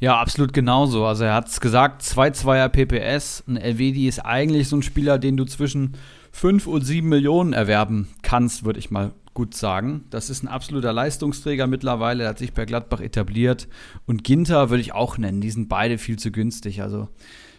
Ja, 0.00 0.18
absolut 0.18 0.54
genauso. 0.54 1.04
Also 1.04 1.24
er 1.24 1.34
hat 1.34 1.48
es 1.48 1.60
gesagt, 1.60 2.02
2-2er 2.02 2.68
PPS. 2.70 3.44
Ein 3.46 3.58
Elvedi 3.58 4.08
ist 4.08 4.20
eigentlich 4.20 4.68
so 4.68 4.76
ein 4.76 4.82
Spieler, 4.82 5.18
den 5.18 5.36
du 5.36 5.44
zwischen 5.44 5.94
5 6.32 6.66
und 6.66 6.82
7 6.82 7.06
Millionen 7.06 7.52
erwerben 7.52 8.08
kannst, 8.22 8.64
würde 8.64 8.78
ich 8.78 8.90
mal 8.90 9.12
gut 9.38 9.54
sagen. 9.54 10.04
Das 10.10 10.30
ist 10.30 10.42
ein 10.42 10.48
absoluter 10.48 10.92
Leistungsträger 10.92 11.68
mittlerweile, 11.68 12.24
der 12.24 12.30
hat 12.30 12.38
sich 12.38 12.54
bei 12.54 12.64
Gladbach 12.64 13.00
etabliert. 13.00 13.68
Und 14.04 14.24
Ginter 14.24 14.68
würde 14.68 14.80
ich 14.80 14.94
auch 14.94 15.16
nennen, 15.16 15.40
die 15.40 15.52
sind 15.52 15.68
beide 15.68 15.96
viel 15.96 16.18
zu 16.18 16.32
günstig. 16.32 16.82
Also, 16.82 17.08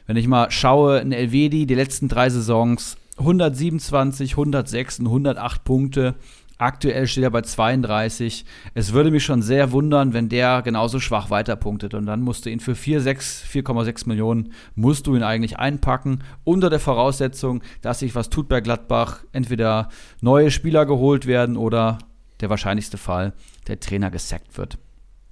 wenn 0.06 0.18
ich 0.18 0.28
mal 0.28 0.52
schaue, 0.52 1.00
in 1.00 1.14
Elvedi, 1.14 1.66
die 1.66 1.76
letzten 1.76 2.10
drei 2.10 2.30
Saisons 2.30 2.98
127, 3.18 4.32
106 4.32 5.00
und 5.00 5.06
108 5.06 5.64
Punkte. 5.64 6.16
Aktuell 6.60 7.08
steht 7.08 7.24
er 7.24 7.32
bei 7.32 7.42
32. 7.42 8.44
Es 8.74 8.92
würde 8.92 9.12
mich 9.12 9.24
schon 9.24 9.42
sehr 9.42 9.72
wundern, 9.72 10.12
wenn 10.12 10.28
der 10.28 10.62
genauso 10.62 11.00
schwach 11.00 11.30
weiterpunktet. 11.30 11.94
Und 11.94 12.06
dann 12.06 12.20
musst 12.22 12.46
du 12.46 12.50
ihn 12.50 12.60
für 12.60 12.74
4,6 12.74 14.08
Millionen 14.10 14.52
musst 14.76 15.08
du 15.08 15.16
ihn 15.16 15.24
eigentlich 15.24 15.58
einpacken, 15.58 16.22
unter 16.44 16.70
der 16.70 16.82
Voraussetzung, 16.82 17.64
dass 17.82 18.00
sich 18.00 18.14
was 18.14 18.30
tut 18.30 18.50
bei 18.50 18.60
Gladbach. 18.60 19.24
Entweder 19.32 19.88
neue 20.20 20.52
Spieler 20.52 20.86
geholt 20.86 21.28
werden 21.28 21.56
oder 21.56 21.98
der 22.42 22.50
wahrscheinlichste 22.50 22.98
Fall, 22.98 23.32
der 23.68 23.80
Trainer 23.80 24.12
gesackt 24.12 24.58
wird. 24.58 24.78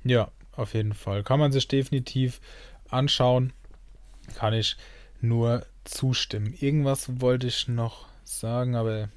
Ja, 0.06 0.32
auf 0.54 0.74
jeden 0.74 0.94
Fall. 0.94 1.24
Kann 1.24 1.40
man 1.40 1.52
sich 1.52 1.68
definitiv 1.68 2.40
anschauen. 2.90 3.52
Kann 4.36 4.54
ich 4.54 4.78
nur 5.20 5.66
zustimmen. 5.84 6.54
Irgendwas 6.58 7.20
wollte 7.20 7.48
ich 7.48 7.68
noch 7.68 8.06
sagen, 8.24 8.76
aber 8.78 9.10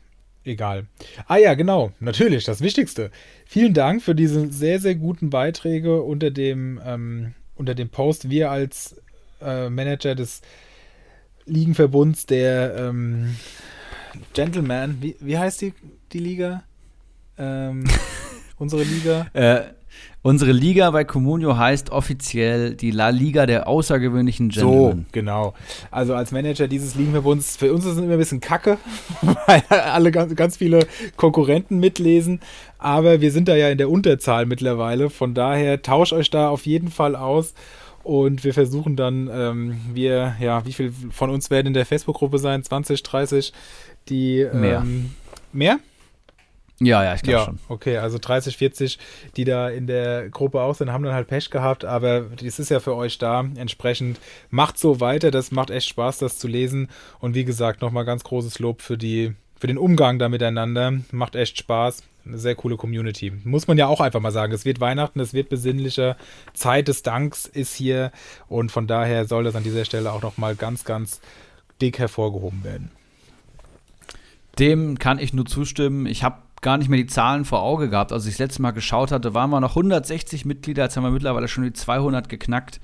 egal. 0.44 0.86
Ah 1.26 1.36
ja, 1.36 1.54
genau, 1.54 1.92
natürlich, 2.00 2.44
das 2.44 2.60
Wichtigste. 2.60 3.10
Vielen 3.46 3.74
Dank 3.74 4.02
für 4.02 4.14
diese 4.14 4.52
sehr, 4.52 4.80
sehr 4.80 4.94
guten 4.94 5.30
Beiträge 5.30 6.02
unter 6.02 6.30
dem, 6.30 6.80
ähm, 6.84 7.34
unter 7.54 7.74
dem 7.74 7.88
Post. 7.88 8.30
Wir 8.30 8.50
als 8.50 9.00
äh, 9.40 9.68
Manager 9.68 10.14
des 10.14 10.42
Ligenverbunds 11.46 12.26
der 12.26 12.74
ähm, 12.76 13.36
Gentleman, 14.34 14.98
wie, 15.00 15.16
wie 15.20 15.38
heißt 15.38 15.60
die, 15.60 15.74
die 16.12 16.18
Liga? 16.18 16.62
Ähm, 17.38 17.84
unsere 18.56 18.82
Liga? 18.82 19.26
Äh, 19.32 19.79
Unsere 20.22 20.52
Liga 20.52 20.90
bei 20.90 21.04
Comunio 21.04 21.56
heißt 21.56 21.90
offiziell 21.90 22.74
die 22.74 22.90
La 22.90 23.08
Liga 23.08 23.46
der 23.46 23.66
außergewöhnlichen 23.66 24.50
Gentlemen. 24.50 25.06
So, 25.06 25.12
genau. 25.12 25.54
Also 25.90 26.14
als 26.14 26.30
Manager 26.30 26.68
dieses 26.68 26.94
Ligenverbunds, 26.94 27.56
für 27.56 27.72
uns 27.72 27.86
ist 27.86 27.92
es 27.92 27.98
immer 27.98 28.12
ein 28.12 28.18
bisschen 28.18 28.40
kacke, 28.40 28.76
weil 29.46 29.62
alle 29.70 30.10
ganz, 30.10 30.34
ganz 30.36 30.58
viele 30.58 30.86
Konkurrenten 31.16 31.78
mitlesen. 31.78 32.40
Aber 32.78 33.22
wir 33.22 33.32
sind 33.32 33.48
da 33.48 33.56
ja 33.56 33.70
in 33.70 33.78
der 33.78 33.88
Unterzahl 33.88 34.44
mittlerweile. 34.44 35.08
Von 35.08 35.32
daher 35.32 35.80
tauscht 35.80 36.12
euch 36.12 36.28
da 36.28 36.50
auf 36.50 36.66
jeden 36.66 36.90
Fall 36.90 37.16
aus. 37.16 37.54
Und 38.02 38.44
wir 38.44 38.52
versuchen 38.52 38.96
dann, 38.96 39.30
ähm, 39.32 39.80
wir, 39.92 40.36
ja, 40.38 40.66
wie 40.66 40.72
viel 40.72 40.92
von 41.10 41.30
uns 41.30 41.48
werden 41.48 41.68
in 41.68 41.74
der 41.74 41.86
Facebook-Gruppe 41.86 42.38
sein? 42.38 42.62
20, 42.62 43.02
30? 43.02 43.52
Die, 44.10 44.40
ähm, 44.40 44.60
mehr. 44.60 44.86
Mehr? 45.52 45.78
Ja, 46.82 47.04
ja, 47.04 47.14
ich 47.14 47.22
glaube 47.22 47.38
ja, 47.38 47.44
schon. 47.44 47.58
Okay, 47.68 47.98
also 47.98 48.18
30, 48.18 48.56
40, 48.56 48.98
die 49.36 49.44
da 49.44 49.68
in 49.68 49.86
der 49.86 50.30
Gruppe 50.30 50.62
auch 50.62 50.74
sind, 50.74 50.90
haben 50.90 51.04
dann 51.04 51.12
halt 51.12 51.28
Pech 51.28 51.50
gehabt, 51.50 51.84
aber 51.84 52.22
das 52.22 52.58
ist 52.58 52.70
ja 52.70 52.80
für 52.80 52.96
euch 52.96 53.18
da. 53.18 53.44
Entsprechend 53.56 54.18
macht 54.48 54.78
so 54.78 54.98
weiter, 54.98 55.30
das 55.30 55.50
macht 55.50 55.68
echt 55.70 55.88
Spaß, 55.88 56.18
das 56.18 56.38
zu 56.38 56.48
lesen. 56.48 56.88
Und 57.18 57.34
wie 57.34 57.44
gesagt, 57.44 57.82
nochmal 57.82 58.06
ganz 58.06 58.24
großes 58.24 58.60
Lob 58.60 58.80
für 58.80 58.96
die, 58.96 59.34
für 59.58 59.66
den 59.66 59.76
Umgang 59.76 60.18
da 60.18 60.30
miteinander. 60.30 60.94
Macht 61.12 61.36
echt 61.36 61.58
Spaß. 61.58 62.02
Eine 62.24 62.38
sehr 62.38 62.54
coole 62.54 62.76
Community. 62.76 63.30
Muss 63.44 63.66
man 63.66 63.76
ja 63.76 63.86
auch 63.86 64.00
einfach 64.00 64.20
mal 64.20 64.32
sagen. 64.32 64.52
Es 64.52 64.64
wird 64.64 64.80
Weihnachten, 64.80 65.20
es 65.20 65.34
wird 65.34 65.50
besinnlicher. 65.50 66.16
Zeit 66.54 66.88
des 66.88 67.02
Danks 67.02 67.44
ist 67.44 67.74
hier 67.74 68.10
und 68.48 68.72
von 68.72 68.86
daher 68.86 69.26
soll 69.26 69.44
das 69.44 69.54
an 69.54 69.64
dieser 69.64 69.84
Stelle 69.84 70.12
auch 70.12 70.22
nochmal 70.22 70.54
ganz, 70.54 70.84
ganz 70.84 71.20
dick 71.80 71.98
hervorgehoben 71.98 72.64
werden. 72.64 72.90
Dem 74.58 74.98
kann 74.98 75.18
ich 75.18 75.32
nur 75.32 75.46
zustimmen. 75.46 76.06
Ich 76.06 76.22
habe 76.22 76.36
gar 76.60 76.78
nicht 76.78 76.88
mehr 76.88 76.98
die 76.98 77.06
Zahlen 77.06 77.44
vor 77.44 77.62
Auge 77.62 77.88
gehabt. 77.88 78.12
Als 78.12 78.26
ich 78.26 78.34
das 78.34 78.38
letzte 78.38 78.62
Mal 78.62 78.72
geschaut 78.72 79.12
hatte, 79.12 79.34
waren 79.34 79.50
wir 79.50 79.60
noch 79.60 79.76
160 79.76 80.44
Mitglieder. 80.44 80.84
Jetzt 80.84 80.96
haben 80.96 81.04
wir 81.04 81.10
mittlerweile 81.10 81.48
schon 81.48 81.64
die 81.64 81.72
200 81.72 82.28
geknackt. 82.28 82.80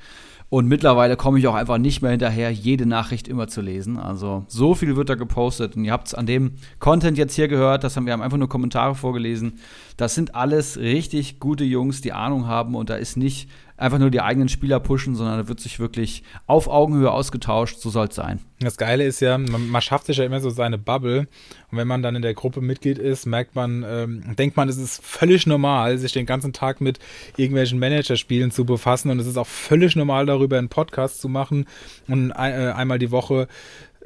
Und 0.49 0.69
mittlerweile 0.69 1.17
komme 1.17 1.41
ich 1.41 1.49
auch 1.49 1.57
einfach 1.57 1.79
nicht 1.79 2.03
mehr 2.03 2.13
hinterher, 2.13 2.53
jede 2.53 2.87
Nachricht 2.87 3.27
immer 3.27 3.49
zu 3.49 3.61
lesen. 3.61 3.99
Also 3.99 4.45
so 4.47 4.77
viel 4.77 4.95
wird 4.95 5.09
da 5.09 5.17
gepostet. 5.17 5.75
Und 5.75 5.85
ihr 5.85 5.93
habt 5.93 6.07
es 6.07 6.15
an 6.15 6.27
dem 6.27 6.53
Content 6.79 7.19
jetzt 7.19 7.35
hier 7.35 7.49
gehört. 7.49 7.83
Das 7.83 7.97
haben 7.97 8.07
wir 8.07 8.13
haben 8.13 8.23
einfach 8.23 8.39
nur 8.39 8.49
Kommentare 8.49 8.95
vorgelesen. 8.95 9.59
Das 9.97 10.15
sind 10.15 10.37
alles 10.37 10.79
richtig 10.79 11.41
gute 11.41 11.65
Jungs, 11.65 12.01
die 12.01 12.13
Ahnung 12.13 12.47
haben. 12.47 12.77
Und 12.77 12.91
da 12.91 12.95
ist 12.95 13.17
nicht 13.17 13.51
einfach 13.77 13.99
nur 13.99 14.11
die 14.11 14.21
eigenen 14.21 14.49
Spieler 14.49 14.81
pushen, 14.81 15.15
sondern 15.15 15.39
da 15.39 15.49
wird 15.49 15.61
sich 15.61 15.79
wirklich 15.79 16.23
auf 16.47 16.69
Augenhöhe 16.69 17.11
ausgetauscht. 17.11 17.79
So 17.79 17.91
soll 17.91 18.07
es 18.09 18.15
sein. 18.15 18.41
Das 18.61 18.77
Geile 18.77 19.05
ist 19.05 19.21
ja, 19.21 19.37
man, 19.37 19.69
man, 19.69 19.83
schafft 19.83 20.07
sich 20.07 20.17
ja 20.17 20.25
immer 20.25 20.41
so 20.41 20.51
seine 20.51 20.79
Bubble. 20.79 21.27
Und 21.71 21.79
wenn 21.79 21.87
man 21.87 22.03
dann 22.03 22.17
in 22.17 22.23
der 22.23 22.35
Gruppe 22.35 22.61
Mitglied 22.61 22.99
ist, 22.99 23.27
merkt 23.27 23.55
man, 23.55 23.85
ähm, 23.87 24.37
denkt 24.37 24.57
man, 24.57 24.69
es 24.69 24.79
ist 24.79 25.05
völlig 25.05 25.47
normal, 25.47 25.99
sich 25.99 26.13
den 26.13 26.27
ganzen 26.27 26.53
Tag 26.53 26.81
mit 26.81 26.99
irgendwelchen 27.37 27.79
Managerspielen 27.79 28.51
zu 28.51 28.65
befassen. 28.65 29.11
Und 29.11 29.19
es 29.19 29.27
ist 29.27 29.37
auch 29.37 29.47
völlig 29.47 29.95
normal, 29.95 30.27
darüber 30.27 30.59
einen 30.59 30.69
Podcast 30.69 31.21
zu 31.21 31.29
machen 31.29 31.67
und 32.09 32.31
äh, 32.31 32.35
einmal 32.35 32.99
die 32.99 33.11
Woche 33.11 33.49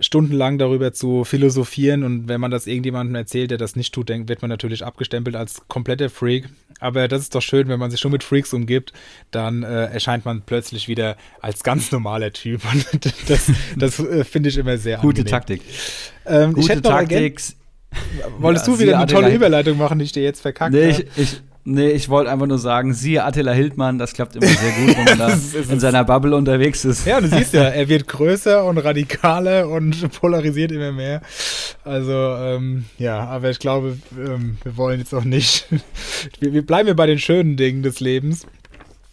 stundenlang 0.00 0.58
darüber 0.58 0.92
zu 0.92 1.24
philosophieren 1.24 2.02
und 2.04 2.26
wenn 2.26 2.40
man 2.40 2.50
das 2.50 2.66
irgendjemandem 2.66 3.14
erzählt, 3.14 3.50
der 3.50 3.58
das 3.58 3.76
nicht 3.76 3.92
tut, 3.92 4.08
dann 4.08 4.28
wird 4.28 4.40
man 4.42 4.48
natürlich 4.48 4.84
abgestempelt 4.84 5.36
als 5.36 5.68
kompletter 5.68 6.08
Freak. 6.08 6.48
Aber 6.80 7.06
das 7.08 7.22
ist 7.22 7.34
doch 7.34 7.42
schön, 7.42 7.68
wenn 7.68 7.78
man 7.78 7.90
sich 7.90 8.00
schon 8.00 8.10
mit 8.10 8.24
Freaks 8.24 8.52
umgibt, 8.52 8.92
dann 9.30 9.62
äh, 9.62 9.86
erscheint 9.86 10.24
man 10.24 10.42
plötzlich 10.42 10.88
wieder 10.88 11.16
als 11.40 11.62
ganz 11.62 11.92
normaler 11.92 12.32
Typ. 12.32 12.62
Und 12.92 13.04
das, 13.28 13.52
das 13.76 13.98
äh, 14.00 14.24
finde 14.24 14.48
ich 14.48 14.56
immer 14.56 14.78
sehr 14.78 14.96
Gute 14.98 15.20
angenehm. 15.20 15.30
Taktik. 15.30 15.62
Ähm, 16.26 16.54
Gute 16.54 16.82
Taktik. 16.82 17.40
Wolltest 18.38 18.66
ja, 18.66 18.72
du 18.72 18.78
wieder 18.78 18.98
eine 18.98 19.06
tolle 19.06 19.34
Überleitung 19.34 19.76
machen, 19.76 19.98
die 19.98 20.04
ich 20.04 20.12
dir 20.12 20.22
jetzt 20.22 20.40
verkackt 20.40 20.72
nee, 20.72 20.92
habe? 20.92 21.02
Ich, 21.16 21.18
ich, 21.18 21.42
Nee, 21.64 21.90
ich 21.90 22.08
wollte 22.08 22.30
einfach 22.30 22.46
nur 22.46 22.58
sagen, 22.58 22.94
siehe 22.94 23.22
Attila 23.22 23.52
Hildmann, 23.52 23.98
das 23.98 24.14
klappt 24.14 24.34
immer 24.34 24.46
sehr 24.46 24.72
gut, 24.72 24.96
wenn 24.96 25.04
man 25.04 25.18
da 25.66 25.72
in 25.72 25.78
seiner 25.78 26.04
Bubble 26.04 26.34
unterwegs 26.34 26.84
ist. 26.86 27.06
Ja, 27.06 27.20
du 27.20 27.28
siehst 27.36 27.52
ja, 27.52 27.64
er 27.64 27.88
wird 27.88 28.08
größer 28.08 28.64
und 28.64 28.78
radikaler 28.78 29.68
und 29.68 30.10
polarisiert 30.20 30.72
immer 30.72 30.92
mehr. 30.92 31.20
Also, 31.84 32.12
ähm, 32.12 32.86
ja, 32.98 33.24
aber 33.24 33.50
ich 33.50 33.58
glaube, 33.58 33.98
ähm, 34.16 34.56
wir 34.62 34.76
wollen 34.76 35.00
jetzt 35.00 35.14
auch 35.14 35.24
nicht. 35.24 35.66
wir, 36.40 36.52
wir 36.54 36.64
bleiben 36.64 36.88
ja 36.88 36.94
bei 36.94 37.06
den 37.06 37.18
schönen 37.18 37.56
Dingen 37.56 37.82
des 37.82 38.00
Lebens. 38.00 38.46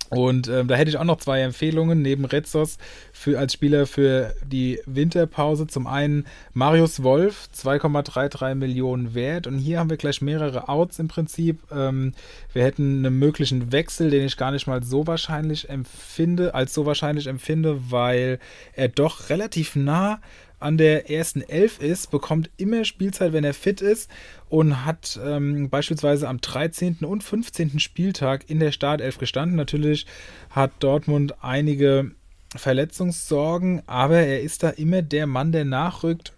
Und 0.09 0.47
ähm, 0.47 0.67
da 0.67 0.75
hätte 0.75 0.89
ich 0.89 0.97
auch 0.97 1.03
noch 1.03 1.17
zwei 1.17 1.41
Empfehlungen 1.41 2.01
neben 2.01 2.25
Retzos 2.25 2.77
für, 3.11 3.39
als 3.39 3.53
Spieler 3.53 3.85
für 3.87 4.33
die 4.45 4.79
Winterpause. 4.85 5.67
Zum 5.67 5.87
einen 5.87 6.25
Marius 6.53 7.03
Wolf, 7.03 7.49
2,33 7.55 8.55
Millionen 8.55 9.13
wert. 9.13 9.47
Und 9.47 9.57
hier 9.57 9.79
haben 9.79 9.89
wir 9.89 9.97
gleich 9.97 10.21
mehrere 10.21 10.69
Outs 10.69 10.99
im 10.99 11.07
Prinzip. 11.07 11.59
Ähm, 11.71 12.13
wir 12.53 12.63
hätten 12.63 13.05
einen 13.05 13.19
möglichen 13.19 13.71
Wechsel, 13.71 14.09
den 14.09 14.25
ich 14.25 14.37
gar 14.37 14.51
nicht 14.51 14.67
mal 14.67 14.83
so 14.83 15.07
wahrscheinlich 15.07 15.69
empfinde, 15.69 16.55
als 16.55 16.73
so 16.73 16.85
wahrscheinlich 16.85 17.27
empfinde, 17.27 17.79
weil 17.89 18.39
er 18.73 18.87
doch 18.87 19.29
relativ 19.29 19.75
nah 19.75 20.19
an 20.59 20.77
der 20.77 21.09
ersten 21.09 21.41
Elf 21.41 21.79
ist, 21.79 22.09
bekommt 22.09 22.49
immer 22.57 22.83
Spielzeit, 22.83 23.33
wenn 23.33 23.43
er 23.43 23.53
fit 23.53 23.81
ist 23.81 24.09
und 24.49 24.85
hat 24.85 25.19
ähm, 25.23 25.69
beispielsweise 25.69 26.27
am 26.27 26.41
13. 26.41 26.97
und 27.01 27.23
15. 27.23 27.79
Spieltag 27.79 28.49
in 28.49 28.59
der 28.59 28.71
Startelf 28.71 29.17
gestanden. 29.17 29.55
Natürlich 29.55 30.05
hat 30.49 30.71
Dortmund 30.79 31.35
einige 31.43 32.11
Verletzungssorgen, 32.55 33.83
aber 33.87 34.17
er 34.17 34.41
ist 34.41 34.63
da 34.63 34.69
immer 34.69 35.01
der 35.01 35.27
Mann, 35.27 35.51
der 35.51 35.65
nachrückt. 35.65 36.33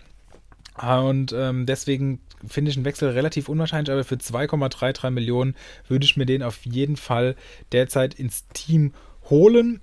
Und 0.82 1.34
ähm, 1.34 1.66
deswegen 1.66 2.20
finde 2.48 2.72
ich 2.72 2.78
einen 2.78 2.86
Wechsel 2.86 3.10
relativ 3.10 3.50
unwahrscheinlich, 3.50 3.92
aber 3.92 4.04
für 4.04 4.16
2,33 4.16 5.10
Millionen 5.12 5.56
würde 5.88 6.06
ich 6.06 6.18
mir 6.18 6.26
den 6.26 6.44
auf 6.44 6.66
jeden 6.66 6.96
Fall 6.96 7.36
derzeit 7.72 8.14
ins 8.14 8.48
Team 8.50 8.94
holen. 9.30 9.82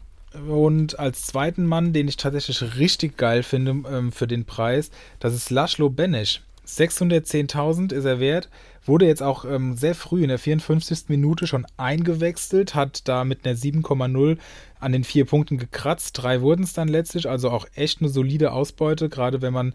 Und 0.49 0.99
als 0.99 1.27
zweiten 1.27 1.67
Mann, 1.67 1.93
den 1.93 2.09
ich 2.09 2.17
tatsächlich 2.17 2.79
richtig 2.79 3.17
geil 3.17 3.43
finde 3.43 3.89
ähm, 3.91 4.13
für 4.13 4.27
den 4.27 4.45
Preis, 4.45 4.91
das 5.21 5.35
ist 5.35 5.51
Laszlo 5.51 5.91
Benesch. 5.91 6.43
610.000 6.67 7.93
ist 7.93 8.05
er 8.05 8.19
wert. 8.19 8.49
Wurde 8.85 9.07
jetzt 9.07 9.23
auch 9.23 9.45
ähm, 9.45 9.77
sehr 9.77 9.95
früh 9.95 10.23
in 10.23 10.29
der 10.29 10.39
54. 10.39 11.09
Minute 11.09 11.47
schon 11.47 11.67
eingewechselt, 11.77 12.75
hat 12.75 13.09
da 13.09 13.25
mit 13.25 13.45
einer 13.45 13.57
7,0 13.57 14.39
an 14.79 14.93
den 14.93 15.05
vier 15.05 15.25
Punkten 15.25 15.59
gekratzt. 15.59 16.19
Drei 16.19 16.41
wurden 16.41 16.63
es 16.65 16.73
dann 16.73 16.89
letztlich, 16.89 17.29
also 17.29 17.51
auch 17.51 17.67
echt 17.75 18.01
eine 18.01 18.09
solide 18.09 18.53
Ausbeute, 18.53 19.09
gerade 19.09 19.43
wenn 19.43 19.53
man 19.53 19.75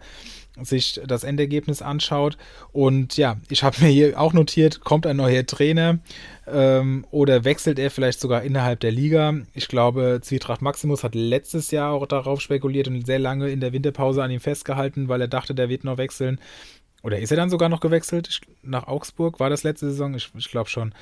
sich 0.60 1.00
das 1.06 1.24
Endergebnis 1.24 1.82
anschaut. 1.82 2.36
Und 2.72 3.16
ja, 3.16 3.36
ich 3.48 3.62
habe 3.62 3.76
mir 3.80 3.88
hier 3.88 4.20
auch 4.20 4.32
notiert, 4.32 4.80
kommt 4.80 5.06
ein 5.06 5.16
neuer 5.16 5.46
Trainer 5.46 5.98
ähm, 6.46 7.06
oder 7.10 7.44
wechselt 7.44 7.78
er 7.78 7.90
vielleicht 7.90 8.20
sogar 8.20 8.42
innerhalb 8.42 8.80
der 8.80 8.92
Liga. 8.92 9.34
Ich 9.54 9.68
glaube, 9.68 10.20
Zwietracht 10.22 10.62
Maximus 10.62 11.04
hat 11.04 11.14
letztes 11.14 11.70
Jahr 11.70 11.92
auch 11.92 12.06
darauf 12.06 12.40
spekuliert 12.40 12.88
und 12.88 13.06
sehr 13.06 13.18
lange 13.18 13.50
in 13.50 13.60
der 13.60 13.72
Winterpause 13.72 14.22
an 14.22 14.30
ihm 14.30 14.40
festgehalten, 14.40 15.08
weil 15.08 15.20
er 15.20 15.28
dachte, 15.28 15.54
der 15.54 15.68
wird 15.68 15.84
noch 15.84 15.98
wechseln. 15.98 16.38
Oder 17.02 17.18
ist 17.18 17.30
er 17.30 17.36
dann 17.36 17.50
sogar 17.50 17.68
noch 17.68 17.80
gewechselt 17.80 18.40
nach 18.62 18.86
Augsburg? 18.86 19.40
War 19.40 19.50
das 19.50 19.64
letzte 19.64 19.90
Saison? 19.90 20.14
Ich, 20.14 20.30
ich 20.36 20.50
glaube 20.50 20.70
schon. 20.70 20.94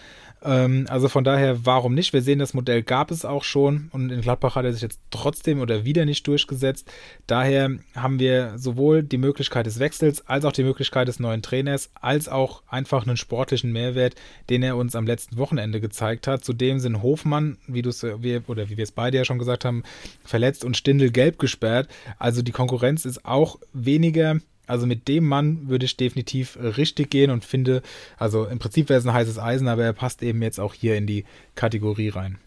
Ähm, 0.42 0.86
also 0.88 1.08
von 1.08 1.24
daher, 1.24 1.66
warum 1.66 1.94
nicht? 1.94 2.12
Wir 2.14 2.22
sehen, 2.22 2.38
das 2.38 2.54
Modell 2.54 2.82
gab 2.82 3.10
es 3.10 3.26
auch 3.26 3.44
schon 3.44 3.90
und 3.92 4.10
in 4.10 4.22
Gladbach 4.22 4.56
hat 4.56 4.64
er 4.64 4.72
sich 4.72 4.80
jetzt 4.80 5.00
trotzdem 5.10 5.60
oder 5.60 5.84
wieder 5.84 6.06
nicht 6.06 6.26
durchgesetzt. 6.26 6.90
Daher 7.26 7.70
haben 7.94 8.18
wir 8.18 8.54
sowohl 8.56 9.02
die 9.02 9.18
Möglichkeit 9.18 9.66
des 9.66 9.78
Wechsels 9.78 10.26
als 10.26 10.46
auch 10.46 10.52
die 10.52 10.64
Möglichkeit 10.64 11.08
des 11.08 11.20
neuen 11.20 11.42
Trainers, 11.42 11.90
als 12.00 12.28
auch 12.28 12.62
einfach 12.68 13.06
einen 13.06 13.18
sportlichen 13.18 13.72
Mehrwert, 13.72 14.14
den 14.48 14.62
er 14.62 14.76
uns 14.76 14.96
am 14.96 15.06
letzten 15.06 15.36
Wochenende 15.36 15.80
gezeigt 15.80 16.26
hat. 16.26 16.44
Zudem 16.44 16.78
sind 16.78 17.02
Hofmann, 17.02 17.58
wie 17.66 17.82
du 17.82 17.90
es 17.90 18.02
oder 18.02 18.70
wie 18.70 18.76
wir 18.78 18.84
es 18.84 18.92
beide 18.92 19.18
ja 19.18 19.24
schon 19.26 19.38
gesagt 19.38 19.66
haben, 19.66 19.82
verletzt 20.24 20.64
und 20.64 20.78
Stindel 20.78 21.10
gelb 21.10 21.38
gesperrt. 21.38 21.88
Also 22.18 22.40
die 22.40 22.52
Konkurrenz 22.52 23.04
ist 23.04 23.26
auch 23.26 23.58
weniger 23.74 24.36
also 24.70 24.86
mit 24.86 25.08
dem 25.08 25.26
Mann 25.26 25.68
würde 25.68 25.84
ich 25.84 25.96
definitiv 25.96 26.56
richtig 26.56 27.10
gehen 27.10 27.30
und 27.30 27.44
finde, 27.44 27.82
also 28.16 28.46
im 28.46 28.58
Prinzip 28.58 28.88
wäre 28.88 29.00
es 29.00 29.06
ein 29.06 29.12
heißes 29.12 29.38
Eisen, 29.38 29.68
aber 29.68 29.84
er 29.84 29.92
passt 29.92 30.22
eben 30.22 30.40
jetzt 30.42 30.60
auch 30.60 30.74
hier 30.74 30.96
in 30.96 31.06
die 31.06 31.24
Kategorie 31.54 32.08
rein. 32.08 32.38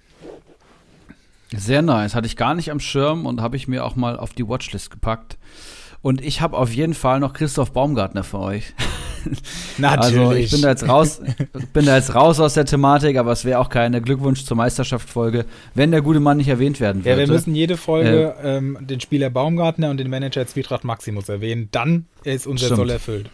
Sehr 1.56 1.82
nice. 1.82 2.16
Hatte 2.16 2.26
ich 2.26 2.36
gar 2.36 2.56
nicht 2.56 2.72
am 2.72 2.80
Schirm 2.80 3.26
und 3.26 3.42
habe 3.42 3.58
ich 3.58 3.68
mir 3.68 3.86
auch 3.86 3.96
mal 3.96 4.18
auf 4.18 4.34
die 4.34 4.48
Watchlist 4.48 4.90
gepackt. 4.90 5.38
Und 6.04 6.22
ich 6.22 6.42
habe 6.42 6.58
auf 6.58 6.74
jeden 6.74 6.94
Fall 6.94 7.22
noch 7.22 7.32
Christoph 7.32 7.72
Baumgartner 7.72 8.26
für 8.26 8.40
euch. 8.40 8.74
Natürlich. 9.78 10.14
Also 10.14 10.32
ich 10.34 10.52
bin 10.52 10.62
da 10.62 10.70
jetzt 10.70 10.86
raus, 10.86 11.22
bin 11.72 11.86
da 11.86 11.96
jetzt 11.96 12.14
raus 12.14 12.42
aus 12.42 12.56
der 12.56 12.66
Thematik, 12.66 13.18
aber 13.18 13.32
es 13.32 13.46
wäre 13.46 13.60
auch 13.60 13.70
keine 13.70 14.02
Glückwunsch 14.02 14.44
zur 14.44 14.58
Meisterschaftsfolge, 14.58 15.46
wenn 15.76 15.92
der 15.92 16.02
gute 16.02 16.20
Mann 16.20 16.38
nicht 16.38 16.50
erwähnt 16.50 16.82
werden 16.82 17.06
würde. 17.06 17.22
Ja, 17.22 17.28
wir 17.28 17.34
müssen 17.34 17.56
jede 17.56 17.78
Folge 17.78 18.36
äh, 18.44 18.58
ähm, 18.58 18.78
den 18.82 19.00
Spieler 19.00 19.30
Baumgartner 19.30 19.90
und 19.92 19.98
den 19.98 20.10
Manager 20.10 20.46
Zwietracht 20.46 20.84
Maximus 20.84 21.30
erwähnen. 21.30 21.70
Dann 21.72 22.06
ist 22.26 22.48
unser 22.48 22.66
Stimmt. 22.66 22.80
Soll 22.80 22.90
erfüllt. 22.90 23.30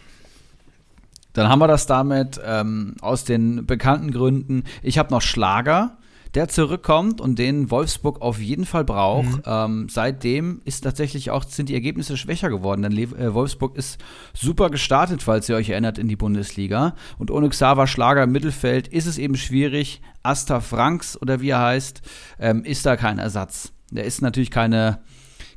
Dann 1.32 1.48
haben 1.48 1.58
wir 1.58 1.68
das 1.68 1.86
damit 1.86 2.40
ähm, 2.44 2.94
aus 3.00 3.24
den 3.24 3.66
bekannten 3.66 4.12
Gründen. 4.12 4.62
Ich 4.84 4.96
habe 4.96 5.12
noch 5.12 5.22
Schlager 5.22 5.96
der 6.34 6.48
zurückkommt 6.48 7.20
und 7.20 7.38
den 7.38 7.70
Wolfsburg 7.70 8.20
auf 8.20 8.40
jeden 8.40 8.64
Fall 8.64 8.84
braucht. 8.84 9.38
Mhm. 9.38 9.42
Ähm, 9.44 9.88
seitdem 9.88 10.60
ist 10.64 10.82
tatsächlich 10.82 11.30
auch, 11.30 11.44
sind 11.44 11.68
die 11.68 11.74
Ergebnisse 11.74 12.16
schwächer 12.16 12.50
geworden, 12.50 12.82
denn 12.82 12.96
äh, 12.96 13.34
Wolfsburg 13.34 13.76
ist 13.76 13.98
super 14.32 14.70
gestartet, 14.70 15.22
falls 15.22 15.48
ihr 15.48 15.56
euch 15.56 15.70
erinnert, 15.70 15.98
in 15.98 16.08
die 16.08 16.16
Bundesliga. 16.16 16.94
Und 17.18 17.30
ohne 17.30 17.48
Xaver 17.48 17.86
Schlager 17.86 18.22
im 18.22 18.32
Mittelfeld 18.32 18.88
ist 18.88 19.06
es 19.06 19.18
eben 19.18 19.36
schwierig. 19.36 20.00
Asta 20.22 20.60
Franks 20.60 21.20
oder 21.20 21.40
wie 21.40 21.50
er 21.50 21.60
heißt, 21.60 22.02
ähm, 22.38 22.64
ist 22.64 22.86
da 22.86 22.96
kein 22.96 23.18
Ersatz. 23.18 23.72
Der 23.90 24.04
ist 24.04 24.22
natürlich 24.22 24.50
keine 24.50 25.00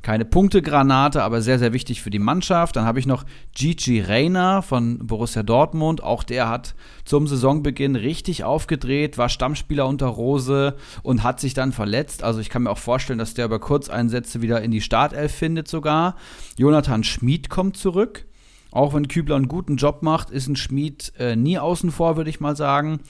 keine 0.04 0.26
Punktegranate, 0.26 1.22
aber 1.22 1.40
sehr, 1.40 1.58
sehr 1.58 1.72
wichtig 1.72 2.02
für 2.02 2.10
die 2.10 2.18
Mannschaft. 2.18 2.76
Dann 2.76 2.84
habe 2.84 3.00
ich 3.00 3.06
noch 3.06 3.24
Gigi 3.54 4.00
Reyna 4.00 4.60
von 4.62 5.04
Borussia 5.06 5.42
Dortmund. 5.42 6.02
Auch 6.02 6.22
der 6.22 6.48
hat 6.48 6.74
zum 7.04 7.26
Saisonbeginn 7.26 7.96
richtig 7.96 8.44
aufgedreht, 8.44 9.18
war 9.18 9.30
Stammspieler 9.30 9.88
unter 9.88 10.06
Rose 10.06 10.76
und 11.02 11.22
hat 11.22 11.40
sich 11.40 11.54
dann 11.54 11.72
verletzt. 11.72 12.22
Also 12.22 12.40
ich 12.40 12.50
kann 12.50 12.64
mir 12.64 12.70
auch 12.70 12.78
vorstellen, 12.78 13.18
dass 13.18 13.34
der 13.34 13.46
über 13.46 13.58
Kurzeinsätze 13.58 14.42
wieder 14.42 14.60
in 14.60 14.70
die 14.70 14.82
Startelf 14.82 15.34
findet 15.34 15.68
sogar. 15.68 16.16
Jonathan 16.58 17.02
Schmid 17.02 17.48
kommt 17.48 17.76
zurück. 17.76 18.26
Auch 18.70 18.92
wenn 18.92 19.08
Kübler 19.08 19.36
einen 19.36 19.48
guten 19.48 19.76
Job 19.76 20.02
macht, 20.02 20.30
ist 20.30 20.48
ein 20.48 20.56
Schmid 20.56 21.12
äh, 21.18 21.34
nie 21.34 21.58
außen 21.58 21.90
vor, 21.90 22.16
würde 22.16 22.28
ich 22.28 22.40
mal 22.40 22.56
sagen. 22.56 23.00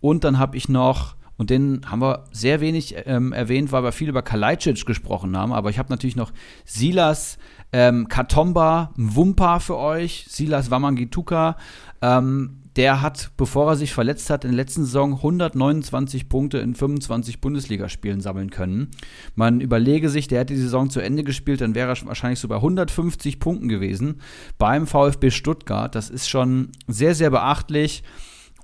Und 0.00 0.22
dann 0.22 0.38
habe 0.38 0.56
ich 0.56 0.68
noch 0.68 1.16
und 1.36 1.50
den 1.50 1.82
haben 1.90 2.00
wir 2.00 2.24
sehr 2.32 2.60
wenig 2.60 2.94
ähm, 3.06 3.32
erwähnt, 3.32 3.72
weil 3.72 3.82
wir 3.82 3.92
viel 3.92 4.08
über 4.08 4.22
Kalajdzic 4.22 4.86
gesprochen 4.86 5.36
haben. 5.36 5.52
Aber 5.52 5.70
ich 5.70 5.78
habe 5.78 5.90
natürlich 5.90 6.16
noch 6.16 6.32
Silas 6.64 7.38
ähm, 7.72 8.08
Katomba 8.08 8.92
Wumpa 8.96 9.58
für 9.58 9.76
euch, 9.76 10.26
Silas 10.28 10.70
Wamangituka. 10.70 11.56
Ähm, 12.02 12.60
der 12.76 13.02
hat, 13.02 13.30
bevor 13.36 13.70
er 13.70 13.76
sich 13.76 13.92
verletzt 13.92 14.30
hat, 14.30 14.44
in 14.44 14.50
der 14.50 14.56
letzten 14.56 14.84
Saison 14.84 15.14
129 15.14 16.28
Punkte 16.28 16.58
in 16.58 16.74
25 16.74 17.40
Bundesligaspielen 17.40 18.20
sammeln 18.20 18.50
können. 18.50 18.90
Man 19.36 19.60
überlege 19.60 20.10
sich, 20.10 20.26
der 20.26 20.40
hätte 20.40 20.54
die 20.54 20.60
Saison 20.60 20.90
zu 20.90 21.00
Ende 21.00 21.22
gespielt, 21.22 21.60
dann 21.60 21.76
wäre 21.76 21.90
er 21.90 22.06
wahrscheinlich 22.06 22.40
so 22.40 22.48
bei 22.48 22.56
150 22.56 23.38
Punkten 23.38 23.68
gewesen 23.68 24.20
beim 24.58 24.88
VfB 24.88 25.30
Stuttgart. 25.30 25.94
Das 25.94 26.10
ist 26.10 26.28
schon 26.28 26.70
sehr, 26.88 27.14
sehr 27.14 27.30
beachtlich. 27.30 28.02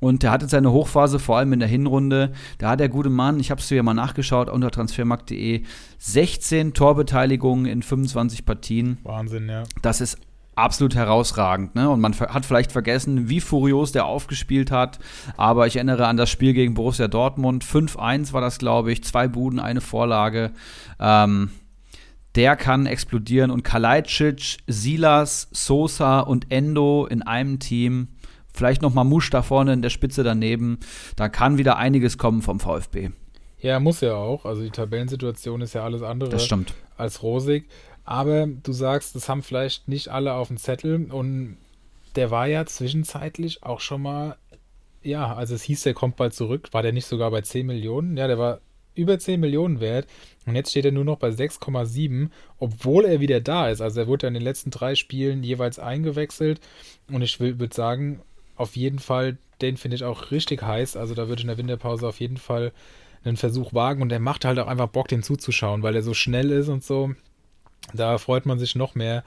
Und 0.00 0.22
der 0.22 0.30
hatte 0.30 0.48
seine 0.48 0.72
Hochphase, 0.72 1.18
vor 1.18 1.36
allem 1.36 1.52
in 1.52 1.60
der 1.60 1.68
Hinrunde. 1.68 2.32
Da 2.58 2.70
hat 2.70 2.80
der 2.80 2.88
gute 2.88 3.10
Mann, 3.10 3.38
ich 3.38 3.50
habe 3.50 3.60
es 3.60 3.68
dir 3.68 3.82
mal 3.82 3.94
nachgeschaut 3.94 4.48
unter 4.48 4.70
transfermarkt.de, 4.70 5.62
16 5.98 6.72
Torbeteiligungen 6.72 7.66
in 7.66 7.82
25 7.82 8.46
Partien. 8.46 8.98
Wahnsinn, 9.02 9.48
ja. 9.48 9.64
Das 9.82 10.00
ist 10.00 10.18
absolut 10.54 10.94
herausragend. 10.94 11.74
Ne? 11.74 11.88
Und 11.88 12.00
man 12.00 12.18
hat 12.18 12.46
vielleicht 12.46 12.72
vergessen, 12.72 13.28
wie 13.28 13.40
furios 13.40 13.92
der 13.92 14.06
aufgespielt 14.06 14.70
hat. 14.70 14.98
Aber 15.36 15.66
ich 15.66 15.76
erinnere 15.76 16.06
an 16.06 16.16
das 16.16 16.30
Spiel 16.30 16.52
gegen 16.52 16.74
Borussia 16.74 17.08
Dortmund. 17.08 17.64
5-1 17.64 18.32
war 18.32 18.40
das, 18.40 18.58
glaube 18.58 18.92
ich. 18.92 19.04
Zwei 19.04 19.28
Buden, 19.28 19.60
eine 19.60 19.80
Vorlage. 19.80 20.52
Ähm, 20.98 21.50
der 22.34 22.56
kann 22.56 22.86
explodieren. 22.86 23.50
Und 23.50 23.64
Kalajdzic, 23.64 24.58
Silas, 24.66 25.48
Sosa 25.52 26.20
und 26.20 26.50
Endo 26.50 27.06
in 27.06 27.22
einem 27.22 27.58
Team 27.58 28.08
Vielleicht 28.52 28.82
noch 28.82 28.94
Mamouche 28.94 29.30
da 29.30 29.42
vorne 29.42 29.72
in 29.72 29.82
der 29.82 29.90
Spitze 29.90 30.22
daneben. 30.22 30.78
Da 31.16 31.28
kann 31.28 31.58
wieder 31.58 31.76
einiges 31.76 32.18
kommen 32.18 32.42
vom 32.42 32.60
VfB. 32.60 33.10
Ja, 33.60 33.78
muss 33.78 34.00
ja 34.00 34.14
auch. 34.14 34.44
Also 34.44 34.62
die 34.62 34.70
Tabellensituation 34.70 35.60
ist 35.60 35.74
ja 35.74 35.84
alles 35.84 36.02
andere 36.02 36.36
als 36.96 37.22
rosig. 37.22 37.68
Aber 38.04 38.46
du 38.46 38.72
sagst, 38.72 39.14
das 39.14 39.28
haben 39.28 39.42
vielleicht 39.42 39.86
nicht 39.88 40.08
alle 40.08 40.34
auf 40.34 40.48
dem 40.48 40.56
Zettel. 40.56 41.10
Und 41.10 41.58
der 42.16 42.30
war 42.30 42.46
ja 42.46 42.66
zwischenzeitlich 42.66 43.62
auch 43.62 43.80
schon 43.80 44.02
mal, 44.02 44.36
ja, 45.02 45.34
also 45.34 45.54
es 45.54 45.62
hieß, 45.62 45.82
der 45.82 45.94
kommt 45.94 46.16
bald 46.16 46.34
zurück. 46.34 46.68
War 46.72 46.82
der 46.82 46.92
nicht 46.92 47.06
sogar 47.06 47.30
bei 47.30 47.42
10 47.42 47.66
Millionen? 47.66 48.16
Ja, 48.16 48.26
der 48.26 48.38
war 48.38 48.60
über 48.94 49.18
10 49.18 49.40
Millionen 49.40 49.80
wert. 49.80 50.06
Und 50.46 50.56
jetzt 50.56 50.70
steht 50.70 50.84
er 50.86 50.92
nur 50.92 51.04
noch 51.04 51.18
bei 51.18 51.28
6,7, 51.28 52.30
obwohl 52.58 53.04
er 53.04 53.20
wieder 53.20 53.40
da 53.40 53.68
ist. 53.68 53.80
Also 53.80 54.00
er 54.00 54.06
wurde 54.06 54.26
ja 54.26 54.28
in 54.28 54.34
den 54.34 54.42
letzten 54.42 54.70
drei 54.70 54.94
Spielen 54.94 55.42
jeweils 55.42 55.78
eingewechselt. 55.78 56.60
Und 57.12 57.22
ich 57.22 57.38
würde 57.40 57.68
sagen, 57.72 58.20
auf 58.60 58.76
jeden 58.76 58.98
Fall, 58.98 59.38
den 59.62 59.76
finde 59.76 59.96
ich 59.96 60.04
auch 60.04 60.30
richtig 60.30 60.62
heiß. 60.62 60.96
Also 60.96 61.14
da 61.14 61.28
würde 61.28 61.40
ich 61.40 61.44
in 61.44 61.48
der 61.48 61.58
Winterpause 61.58 62.06
auf 62.06 62.20
jeden 62.20 62.36
Fall 62.36 62.72
einen 63.24 63.36
Versuch 63.36 63.74
wagen 63.74 64.02
und 64.02 64.12
er 64.12 64.20
macht 64.20 64.44
halt 64.44 64.58
auch 64.58 64.66
einfach 64.66 64.88
Bock, 64.88 65.08
den 65.08 65.22
zuzuschauen, 65.22 65.82
weil 65.82 65.96
er 65.96 66.02
so 66.02 66.14
schnell 66.14 66.50
ist 66.50 66.68
und 66.68 66.84
so. 66.84 67.12
Da 67.94 68.18
freut 68.18 68.46
man 68.46 68.58
sich 68.58 68.76
noch 68.76 68.94
mehr 68.94 69.24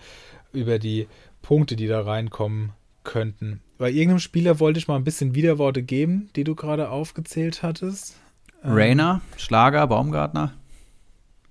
über 0.52 0.80
die 0.80 1.08
Punkte, 1.42 1.76
die 1.76 1.88
da 1.88 2.02
reinkommen 2.02 2.74
könnten. 3.04 3.62
Bei 3.78 3.90
irgendeinem 3.90 4.20
Spieler 4.20 4.60
wollte 4.60 4.80
ich 4.80 4.88
mal 4.88 4.96
ein 4.96 5.04
bisschen 5.04 5.36
Widerworte 5.36 5.84
geben, 5.84 6.30
die 6.36 6.44
du 6.44 6.56
gerade 6.56 6.90
aufgezählt 6.90 7.64
hattest. 7.64 8.16
Rainer, 8.64 9.22
ähm, 9.24 9.40
Schlager, 9.40 9.86
Baumgartner. 9.88 10.54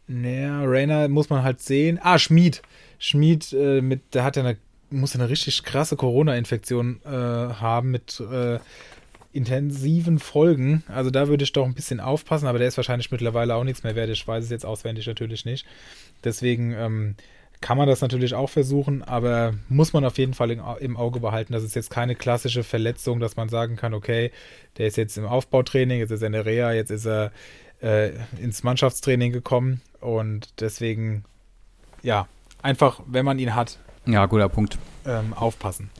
Naja, 0.07 0.62
Rainer 0.64 1.09
muss 1.09 1.30
man 1.30 1.43
halt 1.43 1.61
sehen. 1.61 1.99
Ah, 2.03 2.18
Schmied. 2.18 2.62
Schmied, 2.99 3.53
äh, 3.53 3.80
mit, 3.80 4.14
der 4.14 4.24
hat 4.24 4.37
ja 4.37 4.43
eine 4.45 4.57
muss 4.93 5.14
eine 5.14 5.28
richtig 5.28 5.64
krasse 5.64 5.97
Corona-Infektion 5.97 7.01
äh, 7.05 7.09
haben 7.09 7.90
mit 7.90 8.20
äh, 8.20 8.59
intensiven 9.32 10.18
Folgen. 10.18 10.84
Also 10.88 11.11
da 11.11 11.28
würde 11.28 11.45
ich 11.45 11.53
doch 11.53 11.64
ein 11.64 11.74
bisschen 11.74 12.01
aufpassen, 12.01 12.47
aber 12.47 12.59
der 12.59 12.68
ist 12.68 12.76
wahrscheinlich 12.76 13.11
mittlerweile 13.11 13.55
auch 13.55 13.64
nichts 13.64 13.82
mehr 13.82 13.97
wert. 13.97 14.11
Ich 14.11 14.26
weiß 14.26 14.45
es 14.45 14.51
jetzt 14.51 14.66
auswendig 14.66 15.07
natürlich 15.07 15.45
nicht. 15.45 15.66
Deswegen 16.22 16.72
ähm, 16.72 17.16
kann 17.61 17.78
man 17.78 17.88
das 17.88 18.03
natürlich 18.03 18.34
auch 18.34 18.51
versuchen, 18.51 19.03
aber 19.03 19.55
muss 19.68 19.93
man 19.93 20.05
auf 20.05 20.18
jeden 20.18 20.34
Fall 20.34 20.51
im 20.51 20.97
Auge 20.97 21.20
behalten. 21.20 21.53
Das 21.53 21.62
ist 21.62 21.74
jetzt 21.74 21.90
keine 21.90 22.14
klassische 22.14 22.64
Verletzung, 22.64 23.20
dass 23.20 23.36
man 23.36 23.49
sagen 23.49 23.76
kann, 23.76 23.95
okay, 23.95 24.30
der 24.76 24.88
ist 24.88 24.97
jetzt 24.97 25.16
im 25.16 25.24
Aufbautraining, 25.24 26.01
jetzt 26.01 26.11
ist 26.11 26.22
er 26.22 26.26
in 26.26 26.32
der 26.32 26.45
Reha, 26.45 26.72
jetzt 26.72 26.90
ist 26.90 27.07
er 27.07 27.32
äh, 27.80 28.11
ins 28.40 28.62
Mannschaftstraining 28.62 29.32
gekommen 29.32 29.80
und 30.01 30.61
deswegen, 30.61 31.24
ja, 32.03 32.26
einfach, 32.62 33.01
wenn 33.07 33.24
man 33.24 33.38
ihn 33.38 33.55
hat, 33.55 33.78
ja, 34.07 34.26
guter 34.26 34.48
Punkt. 34.48 34.78
Ähm, 35.07 35.32
aufpassen. 35.34 35.90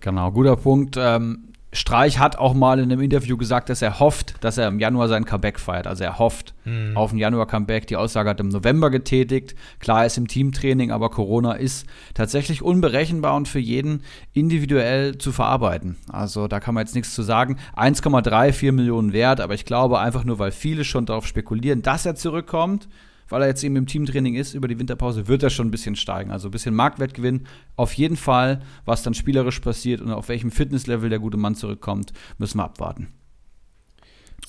Genau, 0.00 0.30
guter 0.30 0.56
Punkt. 0.56 0.96
Ähm, 0.98 1.46
Streich 1.76 2.18
hat 2.18 2.38
auch 2.38 2.54
mal 2.54 2.78
in 2.78 2.90
einem 2.90 3.02
Interview 3.02 3.36
gesagt, 3.36 3.68
dass 3.68 3.82
er 3.82 4.00
hofft, 4.00 4.42
dass 4.42 4.56
er 4.56 4.68
im 4.68 4.78
Januar 4.78 5.08
sein 5.08 5.26
Comeback 5.26 5.60
feiert. 5.60 5.86
Also 5.86 6.04
er 6.04 6.18
hofft 6.18 6.54
mhm. 6.64 6.96
auf 6.96 7.12
ein 7.12 7.18
Januar-Comeback. 7.18 7.86
Die 7.86 7.96
Aussage 7.96 8.30
hat 8.30 8.40
er 8.40 8.44
im 8.44 8.48
November 8.48 8.88
getätigt. 8.88 9.54
Klar, 9.78 10.06
ist 10.06 10.16
im 10.16 10.26
Teamtraining, 10.26 10.90
aber 10.90 11.10
Corona 11.10 11.52
ist 11.52 11.86
tatsächlich 12.14 12.62
unberechenbar 12.62 13.34
und 13.34 13.46
für 13.46 13.58
jeden 13.58 14.02
individuell 14.32 15.18
zu 15.18 15.32
verarbeiten. 15.32 15.96
Also 16.10 16.48
da 16.48 16.60
kann 16.60 16.74
man 16.74 16.86
jetzt 16.86 16.94
nichts 16.94 17.14
zu 17.14 17.22
sagen. 17.22 17.58
1,34 17.76 18.72
Millionen 18.72 19.12
wert, 19.12 19.40
aber 19.40 19.52
ich 19.52 19.66
glaube 19.66 19.98
einfach 19.98 20.24
nur, 20.24 20.38
weil 20.38 20.52
viele 20.52 20.84
schon 20.84 21.04
darauf 21.04 21.26
spekulieren, 21.26 21.82
dass 21.82 22.06
er 22.06 22.14
zurückkommt, 22.14 22.88
weil 23.28 23.42
er 23.42 23.48
jetzt 23.48 23.64
eben 23.64 23.76
im 23.76 23.86
Teamtraining 23.86 24.34
ist 24.34 24.54
über 24.54 24.68
die 24.68 24.78
Winterpause, 24.78 25.28
wird 25.28 25.42
er 25.42 25.50
schon 25.50 25.68
ein 25.68 25.70
bisschen 25.70 25.96
steigen. 25.96 26.30
Also 26.30 26.48
ein 26.48 26.52
bisschen 26.52 26.74
Marktwertgewinn 26.74 27.46
auf 27.76 27.92
jeden 27.94 28.16
Fall. 28.16 28.60
Was 28.84 29.02
dann 29.02 29.14
spielerisch 29.14 29.60
passiert 29.60 30.00
und 30.00 30.10
auf 30.10 30.28
welchem 30.28 30.50
Fitnesslevel 30.50 31.10
der 31.10 31.18
gute 31.18 31.36
Mann 31.36 31.54
zurückkommt, 31.54 32.12
müssen 32.38 32.58
wir 32.58 32.64
abwarten. 32.64 33.08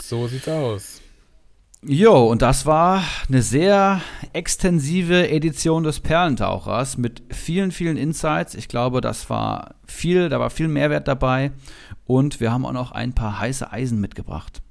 So 0.02 0.28
sieht's 0.28 0.48
aus. 0.48 1.02
Jo, 1.84 2.26
und 2.26 2.42
das 2.42 2.66
war 2.66 3.04
eine 3.28 3.44
sehr 3.44 4.02
extensive 4.34 5.30
Edition 5.30 5.84
des 5.84 6.00
Perlentauchers 6.00 6.98
mit 6.98 7.22
vielen, 7.30 7.72
vielen 7.72 7.98
Insights. 7.98 8.56
Ich 8.56 8.68
glaube, 8.68 9.00
das 9.00 9.30
war 9.30 9.76
viel, 9.86 10.30
da 10.30 10.40
war 10.40 10.50
viel 10.50 10.68
Mehrwert 10.68 11.08
dabei. 11.08 11.52
Und 12.06 12.40
wir 12.40 12.52
haben 12.52 12.66
auch 12.66 12.74
noch 12.74 12.92
ein 12.92 13.14
paar 13.14 13.40
heiße 13.40 13.72
Eisen 13.72 14.02
mitgebracht. 14.02 14.62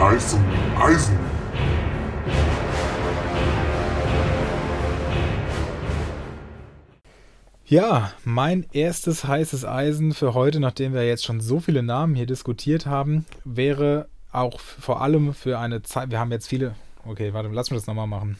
Heißen 0.00 0.42
Eisen. 0.78 1.18
Ja, 7.66 8.10
mein 8.24 8.66
erstes 8.72 9.24
heißes 9.24 9.66
Eisen 9.66 10.14
für 10.14 10.32
heute, 10.32 10.58
nachdem 10.58 10.94
wir 10.94 11.06
jetzt 11.06 11.24
schon 11.24 11.40
so 11.40 11.60
viele 11.60 11.82
Namen 11.82 12.14
hier 12.14 12.24
diskutiert 12.24 12.86
haben, 12.86 13.26
wäre 13.44 14.08
auch 14.32 14.58
vor 14.58 15.02
allem 15.02 15.34
für 15.34 15.58
eine 15.58 15.82
Zeit. 15.82 16.10
Wir 16.10 16.18
haben 16.18 16.32
jetzt 16.32 16.48
viele. 16.48 16.74
Okay, 17.04 17.34
warte, 17.34 17.50
lass 17.50 17.70
mich 17.70 17.78
das 17.78 17.86
nochmal 17.86 18.06
machen. 18.06 18.38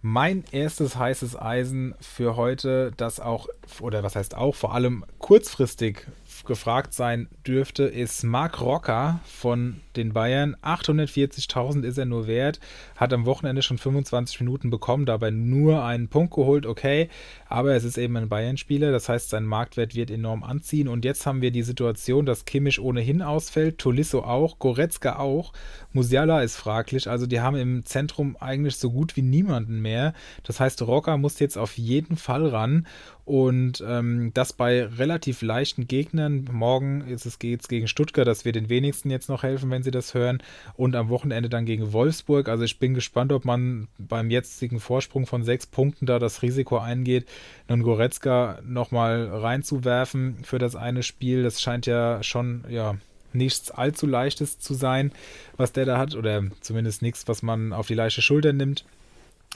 Mein 0.00 0.44
erstes 0.52 0.96
heißes 0.96 1.36
Eisen 1.36 1.94
für 2.00 2.36
heute, 2.36 2.92
das 2.96 3.18
auch, 3.18 3.48
oder 3.80 4.04
was 4.04 4.14
heißt 4.14 4.36
auch, 4.36 4.54
vor 4.54 4.72
allem 4.72 5.04
kurzfristig 5.18 6.06
gefragt 6.44 6.94
sein 6.94 7.28
dürfte, 7.46 7.84
ist 7.84 8.22
Marc 8.22 8.60
Rocker 8.60 9.20
von 9.24 9.80
den 9.96 10.12
Bayern. 10.12 10.56
840.000 10.62 11.84
ist 11.84 11.98
er 11.98 12.04
nur 12.04 12.26
wert, 12.26 12.60
hat 12.96 13.12
am 13.12 13.26
Wochenende 13.26 13.62
schon 13.62 13.78
25 13.78 14.40
Minuten 14.40 14.70
bekommen, 14.70 15.06
dabei 15.06 15.30
nur 15.30 15.84
einen 15.84 16.08
Punkt 16.08 16.34
geholt, 16.34 16.66
okay, 16.66 17.08
aber 17.48 17.74
es 17.74 17.84
ist 17.84 17.98
eben 17.98 18.16
ein 18.16 18.28
Bayern-Spieler, 18.28 18.92
das 18.92 19.08
heißt, 19.08 19.30
sein 19.30 19.44
Marktwert 19.44 19.94
wird 19.94 20.10
enorm 20.10 20.42
anziehen. 20.42 20.88
Und 20.88 21.04
jetzt 21.04 21.26
haben 21.26 21.42
wir 21.42 21.50
die 21.50 21.62
Situation, 21.62 22.26
dass 22.26 22.44
Kimmich 22.44 22.80
ohnehin 22.80 23.22
ausfällt, 23.22 23.78
Tolisso 23.78 24.20
auch, 24.20 24.58
Goretzka 24.58 25.18
auch, 25.18 25.52
Musiala 25.92 26.42
ist 26.42 26.56
fraglich, 26.56 27.08
also 27.08 27.26
die 27.26 27.40
haben 27.40 27.56
im 27.56 27.84
Zentrum 27.84 28.36
eigentlich 28.38 28.76
so 28.76 28.90
gut 28.90 29.16
wie 29.16 29.22
niemanden 29.22 29.80
mehr, 29.80 30.14
das 30.44 30.60
heißt, 30.60 30.82
Rocker 30.82 31.16
muss 31.16 31.38
jetzt 31.38 31.58
auf 31.58 31.78
jeden 31.78 32.16
Fall 32.16 32.46
ran 32.46 32.86
und 33.28 33.84
ähm, 33.86 34.30
das 34.32 34.54
bei 34.54 34.86
relativ 34.86 35.42
leichten 35.42 35.86
Gegnern. 35.86 36.48
Morgen 36.50 37.02
ist 37.06 37.26
es 37.26 37.38
geht's 37.38 37.68
gegen 37.68 37.86
Stuttgart, 37.86 38.26
das 38.26 38.46
wird 38.46 38.56
den 38.56 38.70
wenigsten 38.70 39.10
jetzt 39.10 39.28
noch 39.28 39.42
helfen, 39.42 39.70
wenn 39.70 39.82
sie 39.82 39.90
das 39.90 40.14
hören. 40.14 40.42
Und 40.76 40.96
am 40.96 41.10
Wochenende 41.10 41.50
dann 41.50 41.66
gegen 41.66 41.92
Wolfsburg. 41.92 42.48
Also 42.48 42.64
ich 42.64 42.78
bin 42.78 42.94
gespannt, 42.94 43.32
ob 43.32 43.44
man 43.44 43.88
beim 43.98 44.30
jetzigen 44.30 44.80
Vorsprung 44.80 45.26
von 45.26 45.42
sechs 45.42 45.66
Punkten 45.66 46.06
da 46.06 46.18
das 46.18 46.40
Risiko 46.40 46.78
eingeht, 46.78 47.26
einen 47.66 47.82
Goretzka 47.82 48.60
nochmal 48.64 49.28
reinzuwerfen 49.28 50.38
für 50.42 50.58
das 50.58 50.74
eine 50.74 51.02
Spiel. 51.02 51.42
Das 51.42 51.60
scheint 51.60 51.84
ja 51.84 52.22
schon, 52.22 52.64
ja, 52.70 52.96
nichts 53.34 53.70
allzu 53.70 54.06
leichtes 54.06 54.58
zu 54.58 54.72
sein, 54.72 55.12
was 55.58 55.72
der 55.72 55.84
da 55.84 55.98
hat. 55.98 56.14
Oder 56.14 56.44
zumindest 56.62 57.02
nichts, 57.02 57.28
was 57.28 57.42
man 57.42 57.74
auf 57.74 57.88
die 57.88 57.94
leichte 57.94 58.22
Schulter 58.22 58.54
nimmt. 58.54 58.86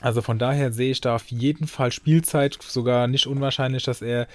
Also 0.01 0.21
von 0.21 0.39
daher 0.39 0.73
sehe 0.73 0.91
ich 0.91 1.01
da 1.01 1.15
auf 1.15 1.27
jeden 1.27 1.67
Fall 1.67 1.91
Spielzeit, 1.91 2.57
sogar 2.61 3.07
nicht 3.07 3.27
unwahrscheinlich, 3.27 3.83
dass 3.83 4.01
er 4.01 4.27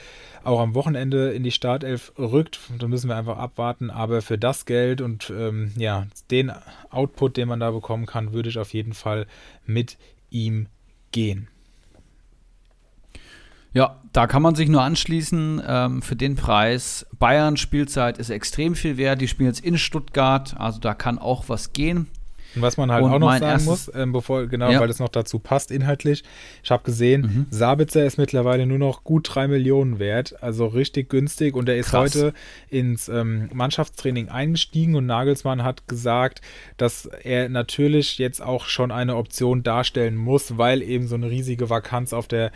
auch 0.44 0.60
am 0.60 0.74
Wochenende 0.74 1.32
in 1.32 1.42
die 1.42 1.50
Startelf 1.50 2.12
rückt. 2.18 2.60
Da 2.78 2.86
müssen 2.86 3.08
wir 3.08 3.16
einfach 3.16 3.38
abwarten. 3.38 3.90
Aber 3.90 4.22
für 4.22 4.38
das 4.38 4.66
Geld 4.66 5.00
und 5.00 5.30
ähm, 5.30 5.72
ja, 5.76 6.06
den 6.30 6.52
Output, 6.90 7.36
den 7.36 7.48
man 7.48 7.60
da 7.60 7.70
bekommen 7.70 8.06
kann, 8.06 8.32
würde 8.32 8.48
ich 8.48 8.58
auf 8.58 8.72
jeden 8.72 8.94
Fall 8.94 9.26
mit 9.66 9.98
ihm 10.30 10.68
gehen. 11.12 11.48
Ja, 13.74 14.00
da 14.12 14.26
kann 14.26 14.42
man 14.42 14.54
sich 14.54 14.68
nur 14.68 14.82
anschließen. 14.82 15.62
Ähm, 15.66 16.02
für 16.02 16.16
den 16.16 16.36
Preis. 16.36 17.06
Bayern 17.18 17.56
Spielzeit 17.56 18.18
ist 18.18 18.30
extrem 18.30 18.74
viel 18.74 18.96
wert. 18.96 19.20
Die 19.20 19.28
spielen 19.28 19.48
jetzt 19.48 19.64
in 19.64 19.76
Stuttgart, 19.76 20.56
also 20.58 20.80
da 20.80 20.94
kann 20.94 21.18
auch 21.18 21.48
was 21.48 21.72
gehen. 21.72 22.08
Und 22.54 22.62
was 22.62 22.76
man 22.76 22.90
halt 22.90 23.04
und 23.04 23.12
auch 23.12 23.18
noch 23.18 23.36
sagen 23.38 23.64
muss, 23.64 23.90
ähm, 23.94 24.12
bevor, 24.12 24.46
genau, 24.46 24.70
ja. 24.70 24.80
weil 24.80 24.88
das 24.88 24.98
noch 24.98 25.08
dazu 25.08 25.38
passt 25.38 25.70
inhaltlich, 25.70 26.24
ich 26.62 26.70
habe 26.70 26.82
gesehen, 26.82 27.20
mhm. 27.20 27.46
Sabitzer 27.50 28.04
ist 28.04 28.18
mittlerweile 28.18 28.66
nur 28.66 28.78
noch 28.78 29.04
gut 29.04 29.28
drei 29.34 29.48
Millionen 29.48 29.98
wert, 29.98 30.42
also 30.42 30.66
richtig 30.66 31.10
günstig 31.10 31.54
und 31.54 31.68
er 31.68 31.76
ist 31.76 31.90
Krass. 31.90 32.14
heute 32.14 32.32
ins 32.70 33.08
ähm, 33.08 33.50
Mannschaftstraining 33.52 34.28
eingestiegen 34.28 34.94
und 34.94 35.06
Nagelsmann 35.06 35.62
hat 35.62 35.88
gesagt, 35.88 36.40
dass 36.76 37.06
er 37.06 37.48
natürlich 37.48 38.18
jetzt 38.18 38.42
auch 38.42 38.66
schon 38.66 38.90
eine 38.90 39.16
Option 39.16 39.62
darstellen 39.62 40.16
muss, 40.16 40.56
weil 40.56 40.82
eben 40.82 41.06
so 41.06 41.16
eine 41.16 41.30
riesige 41.30 41.70
Vakanz 41.70 42.12
auf 42.12 42.28
der 42.28 42.50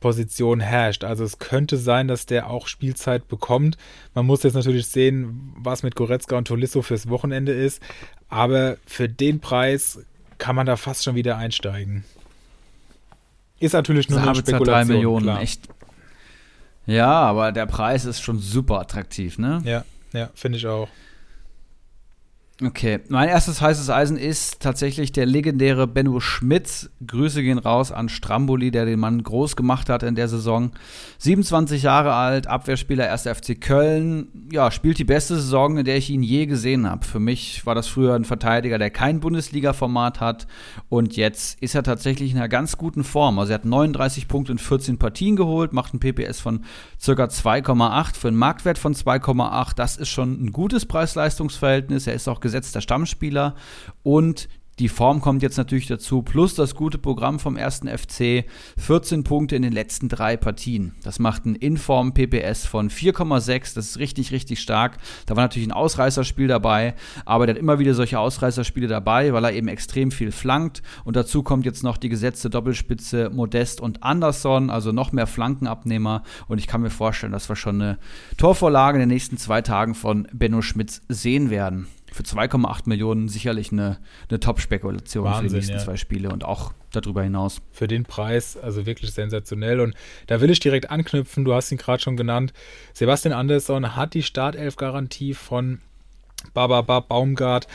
Position 0.00 0.60
herrscht. 0.60 1.04
Also 1.04 1.24
es 1.24 1.38
könnte 1.38 1.76
sein, 1.76 2.08
dass 2.08 2.26
der 2.26 2.50
auch 2.50 2.68
Spielzeit 2.68 3.28
bekommt. 3.28 3.76
Man 4.14 4.26
muss 4.26 4.42
jetzt 4.42 4.54
natürlich 4.54 4.86
sehen, 4.88 5.54
was 5.56 5.82
mit 5.82 5.94
Goretzka 5.94 6.36
und 6.36 6.48
Tolisso 6.48 6.82
fürs 6.82 7.08
Wochenende 7.08 7.52
ist. 7.52 7.82
Aber 8.28 8.76
für 8.86 9.08
den 9.08 9.40
Preis 9.40 10.00
kann 10.38 10.56
man 10.56 10.66
da 10.66 10.76
fast 10.76 11.04
schon 11.04 11.14
wieder 11.14 11.36
einsteigen. 11.38 12.04
Ist 13.58 13.72
natürlich 13.72 14.10
nur 14.10 14.20
eine 14.20 14.34
Spekulation. 14.34 14.66
3 14.66 14.84
Millionen, 14.84 15.24
klar. 15.24 15.40
echt. 15.40 15.68
Ja, 16.86 17.10
aber 17.10 17.52
der 17.52 17.66
Preis 17.66 18.04
ist 18.04 18.20
schon 18.20 18.38
super 18.38 18.80
attraktiv, 18.80 19.38
ne? 19.38 19.62
Ja, 19.64 19.84
ja, 20.12 20.30
finde 20.34 20.58
ich 20.58 20.66
auch. 20.66 20.88
Okay, 22.64 23.00
mein 23.10 23.28
erstes 23.28 23.60
heißes 23.60 23.90
Eisen 23.90 24.16
ist 24.16 24.60
tatsächlich 24.60 25.12
der 25.12 25.26
legendäre 25.26 25.86
Benno 25.86 26.20
Schmitz. 26.20 26.88
Grüße 27.06 27.42
gehen 27.42 27.58
raus 27.58 27.92
an 27.92 28.08
Stramboli, 28.08 28.70
der 28.70 28.86
den 28.86 28.98
Mann 28.98 29.22
groß 29.22 29.56
gemacht 29.56 29.90
hat 29.90 30.02
in 30.02 30.14
der 30.14 30.26
Saison. 30.26 30.70
27 31.18 31.82
Jahre 31.82 32.14
alt, 32.14 32.46
Abwehrspieler 32.46 33.12
1. 33.12 33.24
FC 33.24 33.60
Köln. 33.60 34.48
Ja, 34.50 34.70
spielt 34.70 34.96
die 34.96 35.04
beste 35.04 35.34
Saison, 35.34 35.76
in 35.76 35.84
der 35.84 35.98
ich 35.98 36.08
ihn 36.08 36.22
je 36.22 36.46
gesehen 36.46 36.88
habe. 36.88 37.04
Für 37.04 37.20
mich 37.20 37.66
war 37.66 37.74
das 37.74 37.88
früher 37.88 38.14
ein 38.14 38.24
Verteidiger, 38.24 38.78
der 38.78 38.88
kein 38.88 39.20
Bundesliga-Format 39.20 40.22
hat. 40.22 40.46
Und 40.88 41.14
jetzt 41.14 41.60
ist 41.60 41.74
er 41.74 41.82
tatsächlich 41.82 42.30
in 42.30 42.38
einer 42.38 42.48
ganz 42.48 42.78
guten 42.78 43.04
Form. 43.04 43.38
Also 43.38 43.52
er 43.52 43.56
hat 43.56 43.66
39 43.66 44.28
Punkte 44.28 44.52
in 44.52 44.58
14 44.58 44.96
Partien 44.96 45.36
geholt, 45.36 45.74
macht 45.74 45.92
ein 45.92 46.00
PPS 46.00 46.40
von 46.40 46.60
ca. 47.04 47.12
2,8 47.12 48.16
für 48.16 48.28
einen 48.28 48.38
Marktwert 48.38 48.78
von 48.78 48.94
2,8. 48.94 49.74
Das 49.76 49.98
ist 49.98 50.08
schon 50.08 50.42
ein 50.42 50.52
gutes 50.52 50.86
Preis-Leistungs-Verhältnis. 50.86 52.06
Er 52.06 52.14
ist 52.14 52.28
auch 52.28 52.45
gesetzter 52.46 52.80
Stammspieler 52.80 53.54
und 54.02 54.48
die 54.78 54.90
Form 54.90 55.22
kommt 55.22 55.42
jetzt 55.42 55.56
natürlich 55.56 55.86
dazu, 55.86 56.20
plus 56.20 56.54
das 56.54 56.74
gute 56.74 56.98
Programm 56.98 57.38
vom 57.38 57.56
ersten 57.56 57.88
FC. 57.88 58.44
14 58.76 59.24
Punkte 59.24 59.56
in 59.56 59.62
den 59.62 59.72
letzten 59.72 60.10
drei 60.10 60.36
Partien. 60.36 60.94
Das 61.02 61.18
macht 61.18 61.46
ein 61.46 61.54
Inform 61.54 62.12
PPS 62.12 62.66
von 62.66 62.90
4,6. 62.90 63.74
Das 63.74 63.86
ist 63.86 63.98
richtig, 63.98 64.32
richtig 64.32 64.60
stark. 64.60 64.98
Da 65.24 65.34
war 65.34 65.44
natürlich 65.44 65.66
ein 65.66 65.72
Ausreißerspiel 65.72 66.46
dabei, 66.46 66.94
aber 67.24 67.46
der 67.46 67.54
hat 67.54 67.60
immer 67.60 67.78
wieder 67.78 67.94
solche 67.94 68.18
Ausreißerspiele 68.18 68.86
dabei, 68.86 69.32
weil 69.32 69.44
er 69.44 69.54
eben 69.54 69.68
extrem 69.68 70.10
viel 70.10 70.30
flankt. 70.30 70.82
Und 71.04 71.16
dazu 71.16 71.42
kommt 71.42 71.64
jetzt 71.64 71.82
noch 71.82 71.96
die 71.96 72.10
gesetzte 72.10 72.50
Doppelspitze 72.50 73.30
Modest 73.30 73.80
und 73.80 74.02
Anderson, 74.02 74.68
also 74.68 74.92
noch 74.92 75.10
mehr 75.10 75.26
Flankenabnehmer. 75.26 76.22
Und 76.48 76.58
ich 76.58 76.66
kann 76.66 76.82
mir 76.82 76.90
vorstellen, 76.90 77.32
dass 77.32 77.48
wir 77.48 77.56
schon 77.56 77.80
eine 77.80 77.98
Torvorlage 78.36 78.96
in 78.96 79.00
den 79.00 79.08
nächsten 79.08 79.38
zwei 79.38 79.62
Tagen 79.62 79.94
von 79.94 80.28
Benno 80.34 80.60
Schmitz 80.60 81.00
sehen 81.08 81.48
werden 81.48 81.86
für 82.16 82.22
2,8 82.22 82.82
Millionen 82.86 83.28
sicherlich 83.28 83.72
eine, 83.72 83.98
eine 84.30 84.40
Top-Spekulation 84.40 85.32
für 85.34 85.48
die 85.48 85.54
nächsten 85.54 85.74
ja. 85.74 85.78
zwei 85.78 85.96
Spiele 85.96 86.30
und 86.30 86.44
auch 86.44 86.72
darüber 86.92 87.22
hinaus. 87.22 87.60
Für 87.72 87.86
den 87.86 88.04
Preis, 88.04 88.56
also 88.56 88.86
wirklich 88.86 89.12
sensationell. 89.12 89.80
Und 89.80 89.94
da 90.26 90.40
will 90.40 90.50
ich 90.50 90.58
direkt 90.58 90.90
anknüpfen, 90.90 91.44
du 91.44 91.52
hast 91.52 91.70
ihn 91.70 91.78
gerade 91.78 92.02
schon 92.02 92.16
genannt. 92.16 92.54
Sebastian 92.94 93.34
Andersson 93.34 93.94
hat 93.96 94.14
die 94.14 94.22
Startelf-Garantie 94.22 95.34
von 95.34 95.80
Baba 96.54 97.00
Baumgart 97.00 97.66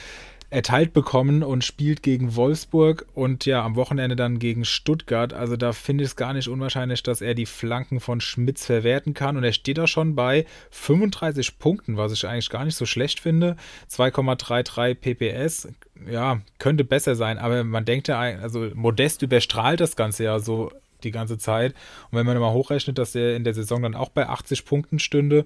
erteilt 0.52 0.92
bekommen 0.92 1.44
und 1.44 1.64
spielt 1.64 2.04
gegen 2.04 2.36
Wolfsburg 2.36 3.06
und 3.14 3.46
ja, 3.46 3.64
am 3.64 3.78
Wochenende 3.78 4.18
dann 4.18 4.38
gegen 4.38 4.66
Stuttgart. 4.66 5.34
Also 5.34 5.56
da 5.56 5.72
finde 5.72 6.04
ich 6.04 6.10
es 6.10 6.16
gar 6.18 6.34
nicht 6.34 6.50
unwahrscheinlich, 6.50 7.02
dass 7.04 7.22
er 7.22 7.34
die 7.34 7.46
Flanken 7.46 8.02
von 8.02 8.20
Schmitz 8.20 8.66
verwerten 8.66 9.14
kann. 9.14 9.38
Und 9.38 9.46
er 9.46 9.54
steht 9.54 9.78
da 9.78 9.88
schon 9.88 10.14
bei 10.14 10.46
35 10.72 11.58
Punkten, 11.58 11.96
was 11.96 12.12
ich 12.12 12.28
eigentlich 12.28 12.50
gar 12.50 12.66
nicht 12.66 12.76
so 12.76 12.86
schlecht 12.86 13.22
finde. 13.22 13.56
2,33 13.90 14.96
PPS. 14.96 15.70
ja, 16.06 16.42
könnte 16.60 16.84
besser 16.84 17.16
sein, 17.16 17.38
aber 17.38 17.64
man 17.64 17.86
denkt 17.86 18.10
ja, 18.10 18.20
also 18.20 18.70
Modest 18.74 19.22
überstrahlt 19.22 19.80
das 19.80 19.96
Ganze 19.96 20.26
ja 20.26 20.40
so 20.40 20.72
die 21.06 21.12
ganze 21.12 21.38
Zeit. 21.38 21.74
Und 22.12 22.18
wenn 22.18 22.26
man 22.26 22.38
mal 22.38 22.52
hochrechnet, 22.52 22.98
dass 22.98 23.16
er 23.16 23.38
in 23.38 23.46
der 23.46 23.54
Saison 23.54 23.82
dann 23.82 23.96
auch 23.96 24.10
bei 24.10 24.28
80 24.28 24.66
Punkten 24.66 25.00
stünde, 25.00 25.46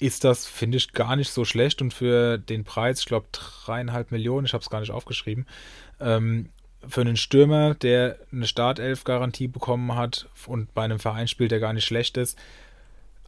ist 0.00 0.24
das, 0.24 0.46
finde 0.46 0.78
ich, 0.78 0.92
gar 0.92 1.16
nicht 1.16 1.30
so 1.30 1.44
schlecht. 1.44 1.82
Und 1.82 1.92
für 1.92 2.38
den 2.38 2.64
Preis, 2.64 3.00
ich 3.00 3.06
glaube, 3.06 3.26
dreieinhalb 3.32 4.10
Millionen, 4.10 4.46
ich 4.46 4.54
habe 4.54 4.62
es 4.62 4.70
gar 4.70 4.80
nicht 4.80 4.90
aufgeschrieben, 4.92 5.46
ähm, 6.00 6.48
für 6.88 7.02
einen 7.02 7.16
Stürmer, 7.16 7.74
der 7.74 8.16
eine 8.32 8.46
Startelf-Garantie 8.46 9.48
bekommen 9.48 9.94
hat 9.94 10.28
und 10.46 10.72
bei 10.72 10.82
einem 10.82 10.98
Verein 10.98 11.28
spielt, 11.28 11.50
der 11.50 11.60
gar 11.60 11.74
nicht 11.74 11.84
schlecht 11.84 12.16
ist, 12.16 12.38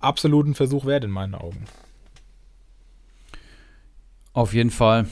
absolut 0.00 0.46
ein 0.46 0.54
Versuch 0.54 0.86
wert 0.86 1.04
in 1.04 1.10
meinen 1.10 1.34
Augen. 1.34 1.66
Auf 4.32 4.54
jeden 4.54 4.70
Fall. 4.70 5.06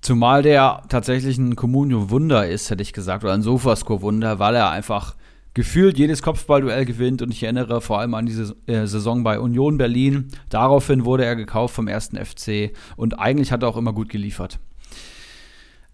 Zumal 0.00 0.42
der 0.42 0.82
tatsächlich 0.88 1.36
ein 1.36 1.54
Comunio-Wunder 1.54 2.48
ist, 2.48 2.70
hätte 2.70 2.82
ich 2.82 2.92
gesagt, 2.92 3.22
oder 3.22 3.34
ein 3.34 3.42
Sofascore-Wunder, 3.42 4.38
weil 4.38 4.56
er 4.56 4.70
einfach 4.70 5.14
gefühlt 5.54 5.98
jedes 5.98 6.22
Kopfballduell 6.22 6.84
gewinnt. 6.84 7.22
Und 7.22 7.32
ich 7.32 7.42
erinnere 7.42 7.80
vor 7.80 8.00
allem 8.00 8.14
an 8.14 8.26
diese 8.26 8.56
äh, 8.66 8.86
Saison 8.86 9.22
bei 9.22 9.38
Union 9.38 9.78
Berlin. 9.78 10.28
Daraufhin 10.48 11.04
wurde 11.04 11.24
er 11.24 11.36
gekauft 11.36 11.74
vom 11.74 11.88
ersten 11.88 12.16
FC 12.16 12.72
und 12.96 13.18
eigentlich 13.18 13.52
hat 13.52 13.62
er 13.62 13.68
auch 13.68 13.76
immer 13.76 13.92
gut 13.92 14.08
geliefert. 14.08 14.58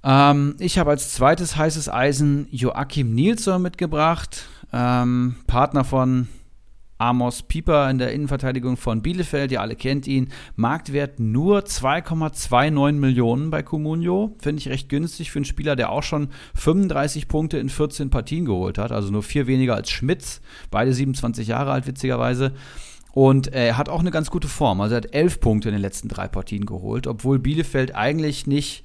Ähm, 0.04 0.56
ich 0.58 0.78
habe 0.78 0.90
als 0.90 1.12
zweites 1.12 1.56
heißes 1.56 1.88
Eisen 1.88 2.46
Joachim 2.50 3.14
Nielsen 3.14 3.62
mitgebracht, 3.62 4.48
ähm, 4.72 5.36
Partner 5.46 5.84
von 5.84 6.28
Amos 6.98 7.44
Pieper 7.44 7.88
in 7.88 7.98
der 7.98 8.12
Innenverteidigung 8.12 8.76
von 8.76 9.02
Bielefeld, 9.02 9.52
ihr 9.52 9.60
alle 9.60 9.76
kennt 9.76 10.06
ihn. 10.08 10.28
Marktwert 10.56 11.20
nur 11.20 11.60
2,29 11.60 12.92
Millionen 12.92 13.50
bei 13.50 13.62
Comunio. 13.62 14.36
Finde 14.40 14.60
ich 14.60 14.68
recht 14.68 14.88
günstig 14.88 15.30
für 15.30 15.38
einen 15.38 15.44
Spieler, 15.44 15.76
der 15.76 15.90
auch 15.90 16.02
schon 16.02 16.28
35 16.54 17.28
Punkte 17.28 17.58
in 17.58 17.68
14 17.68 18.10
Partien 18.10 18.44
geholt 18.44 18.78
hat. 18.78 18.90
Also 18.90 19.12
nur 19.12 19.22
vier 19.22 19.46
weniger 19.46 19.76
als 19.76 19.90
Schmitz. 19.90 20.40
Beide 20.70 20.92
27 20.92 21.46
Jahre 21.46 21.70
alt, 21.70 21.86
witzigerweise. 21.86 22.52
Und 23.12 23.48
er 23.48 23.78
hat 23.78 23.88
auch 23.88 24.00
eine 24.00 24.10
ganz 24.10 24.30
gute 24.30 24.48
Form. 24.48 24.80
Also 24.80 24.94
er 24.94 24.98
hat 24.98 25.14
elf 25.14 25.40
Punkte 25.40 25.68
in 25.68 25.74
den 25.74 25.82
letzten 25.82 26.08
drei 26.08 26.28
Partien 26.28 26.66
geholt, 26.66 27.06
obwohl 27.06 27.38
Bielefeld 27.38 27.94
eigentlich 27.94 28.46
nicht 28.46 28.84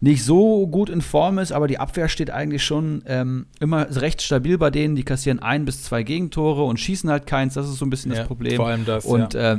nicht 0.00 0.24
so 0.24 0.66
gut 0.66 0.90
in 0.90 1.00
Form 1.00 1.38
ist, 1.38 1.52
aber 1.52 1.68
die 1.68 1.78
Abwehr 1.78 2.08
steht 2.08 2.30
eigentlich 2.30 2.64
schon 2.64 3.02
ähm, 3.06 3.46
immer 3.60 3.86
recht 3.96 4.22
stabil 4.22 4.58
bei 4.58 4.70
denen. 4.70 4.96
Die 4.96 5.04
kassieren 5.04 5.38
ein 5.38 5.64
bis 5.64 5.82
zwei 5.82 6.02
Gegentore 6.02 6.64
und 6.64 6.78
schießen 6.78 7.10
halt 7.10 7.26
keins. 7.26 7.54
Das 7.54 7.68
ist 7.68 7.78
so 7.78 7.86
ein 7.86 7.90
bisschen 7.90 8.12
ja, 8.12 8.18
das 8.18 8.26
Problem. 8.26 8.56
Vor 8.56 8.68
allem 8.68 8.84
das. 8.84 9.04
Und 9.04 9.34
ja. 9.34 9.54
äh, 9.54 9.58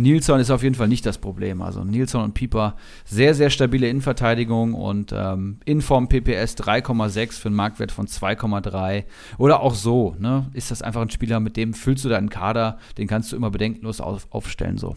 Nilsson 0.00 0.40
ist 0.40 0.50
auf 0.50 0.62
jeden 0.62 0.74
Fall 0.74 0.88
nicht 0.88 1.04
das 1.04 1.18
Problem. 1.18 1.60
Also 1.62 1.84
Nilsson 1.84 2.24
und 2.24 2.34
Pieper, 2.34 2.76
sehr, 3.04 3.34
sehr 3.34 3.50
stabile 3.50 3.88
Innenverteidigung 3.88 4.74
und 4.74 5.12
ähm, 5.14 5.58
Inform 5.66 6.08
PPS 6.08 6.56
3,6 6.56 7.32
für 7.32 7.48
einen 7.48 7.56
Marktwert 7.56 7.92
von 7.92 8.06
2,3. 8.06 9.04
Oder 9.36 9.60
auch 9.60 9.74
so, 9.74 10.16
ne? 10.18 10.46
Ist 10.54 10.70
das 10.70 10.82
einfach 10.82 11.02
ein 11.02 11.10
Spieler, 11.10 11.40
mit 11.40 11.56
dem 11.56 11.74
füllst 11.74 12.04
du 12.04 12.08
deinen 12.08 12.30
Kader, 12.30 12.78
den 12.96 13.08
kannst 13.08 13.32
du 13.32 13.36
immer 13.36 13.50
bedenkenlos 13.50 14.00
auf, 14.00 14.26
aufstellen, 14.30 14.78
so. 14.78 14.96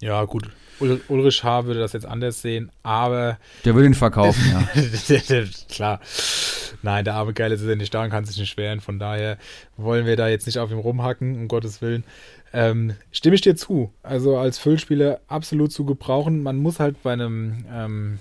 Ja, 0.00 0.24
gut. 0.24 0.50
Ul 0.80 1.00
Ulrich 1.08 1.44
H. 1.44 1.66
würde 1.66 1.80
das 1.80 1.92
jetzt 1.92 2.06
anders 2.06 2.42
sehen, 2.42 2.70
aber. 2.82 3.38
Der 3.64 3.74
würde 3.74 3.86
ihn 3.86 3.94
verkaufen, 3.94 4.42
ja. 4.50 5.44
Klar. 5.68 6.00
Nein, 6.82 7.04
der 7.04 7.14
arme 7.14 7.32
Geile 7.32 7.54
ist 7.54 7.64
ja 7.64 7.74
nicht 7.74 7.94
da 7.94 8.04
und 8.04 8.10
kann 8.10 8.24
sich 8.24 8.38
nicht 8.38 8.56
wehren. 8.56 8.80
Von 8.80 8.98
daher 8.98 9.38
wollen 9.76 10.06
wir 10.06 10.16
da 10.16 10.28
jetzt 10.28 10.46
nicht 10.46 10.58
auf 10.58 10.70
ihm 10.70 10.78
rumhacken, 10.78 11.34
um 11.36 11.48
Gottes 11.48 11.80
Willen. 11.80 12.04
Ähm, 12.52 12.94
stimme 13.10 13.34
ich 13.34 13.40
dir 13.40 13.56
zu. 13.56 13.92
Also 14.02 14.36
als 14.36 14.58
Füllspieler 14.58 15.20
absolut 15.28 15.72
zu 15.72 15.84
gebrauchen. 15.84 16.42
Man 16.42 16.56
muss 16.58 16.80
halt 16.80 17.02
bei 17.02 17.12
einem. 17.12 17.64
Ähm, 17.72 18.18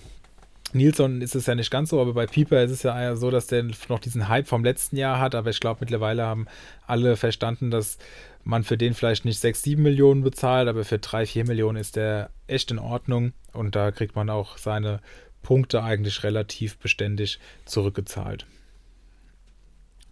Nilsson 0.75 1.21
ist 1.21 1.35
es 1.35 1.45
ja 1.45 1.53
nicht 1.53 1.69
ganz 1.69 1.89
so, 1.89 2.01
aber 2.01 2.13
bei 2.13 2.25
Pieper 2.25 2.63
ist 2.63 2.71
es 2.71 2.81
ja 2.81 3.15
so, 3.15 3.29
dass 3.29 3.45
der 3.45 3.63
noch 3.89 3.99
diesen 3.99 4.27
Hype 4.27 4.47
vom 4.47 4.63
letzten 4.63 4.97
Jahr 4.97 5.19
hat. 5.19 5.35
Aber 5.35 5.51
ich 5.51 5.59
glaube, 5.59 5.81
mittlerweile 5.81 6.23
haben 6.23 6.47
alle 6.87 7.15
verstanden, 7.15 7.69
dass 7.69 7.99
man 8.43 8.63
für 8.63 8.77
den 8.77 8.93
vielleicht 8.93 9.25
nicht 9.25 9.39
6, 9.39 9.61
7 9.61 9.81
Millionen 9.81 10.21
bezahlt, 10.21 10.67
aber 10.67 10.83
für 10.83 10.99
3, 10.99 11.25
4 11.25 11.47
Millionen 11.47 11.77
ist 11.77 11.95
der 11.95 12.29
echt 12.47 12.71
in 12.71 12.79
Ordnung 12.79 13.33
und 13.53 13.75
da 13.75 13.91
kriegt 13.91 14.15
man 14.15 14.29
auch 14.29 14.57
seine 14.57 14.99
Punkte 15.41 15.83
eigentlich 15.83 16.23
relativ 16.23 16.77
beständig 16.77 17.39
zurückgezahlt. 17.65 18.45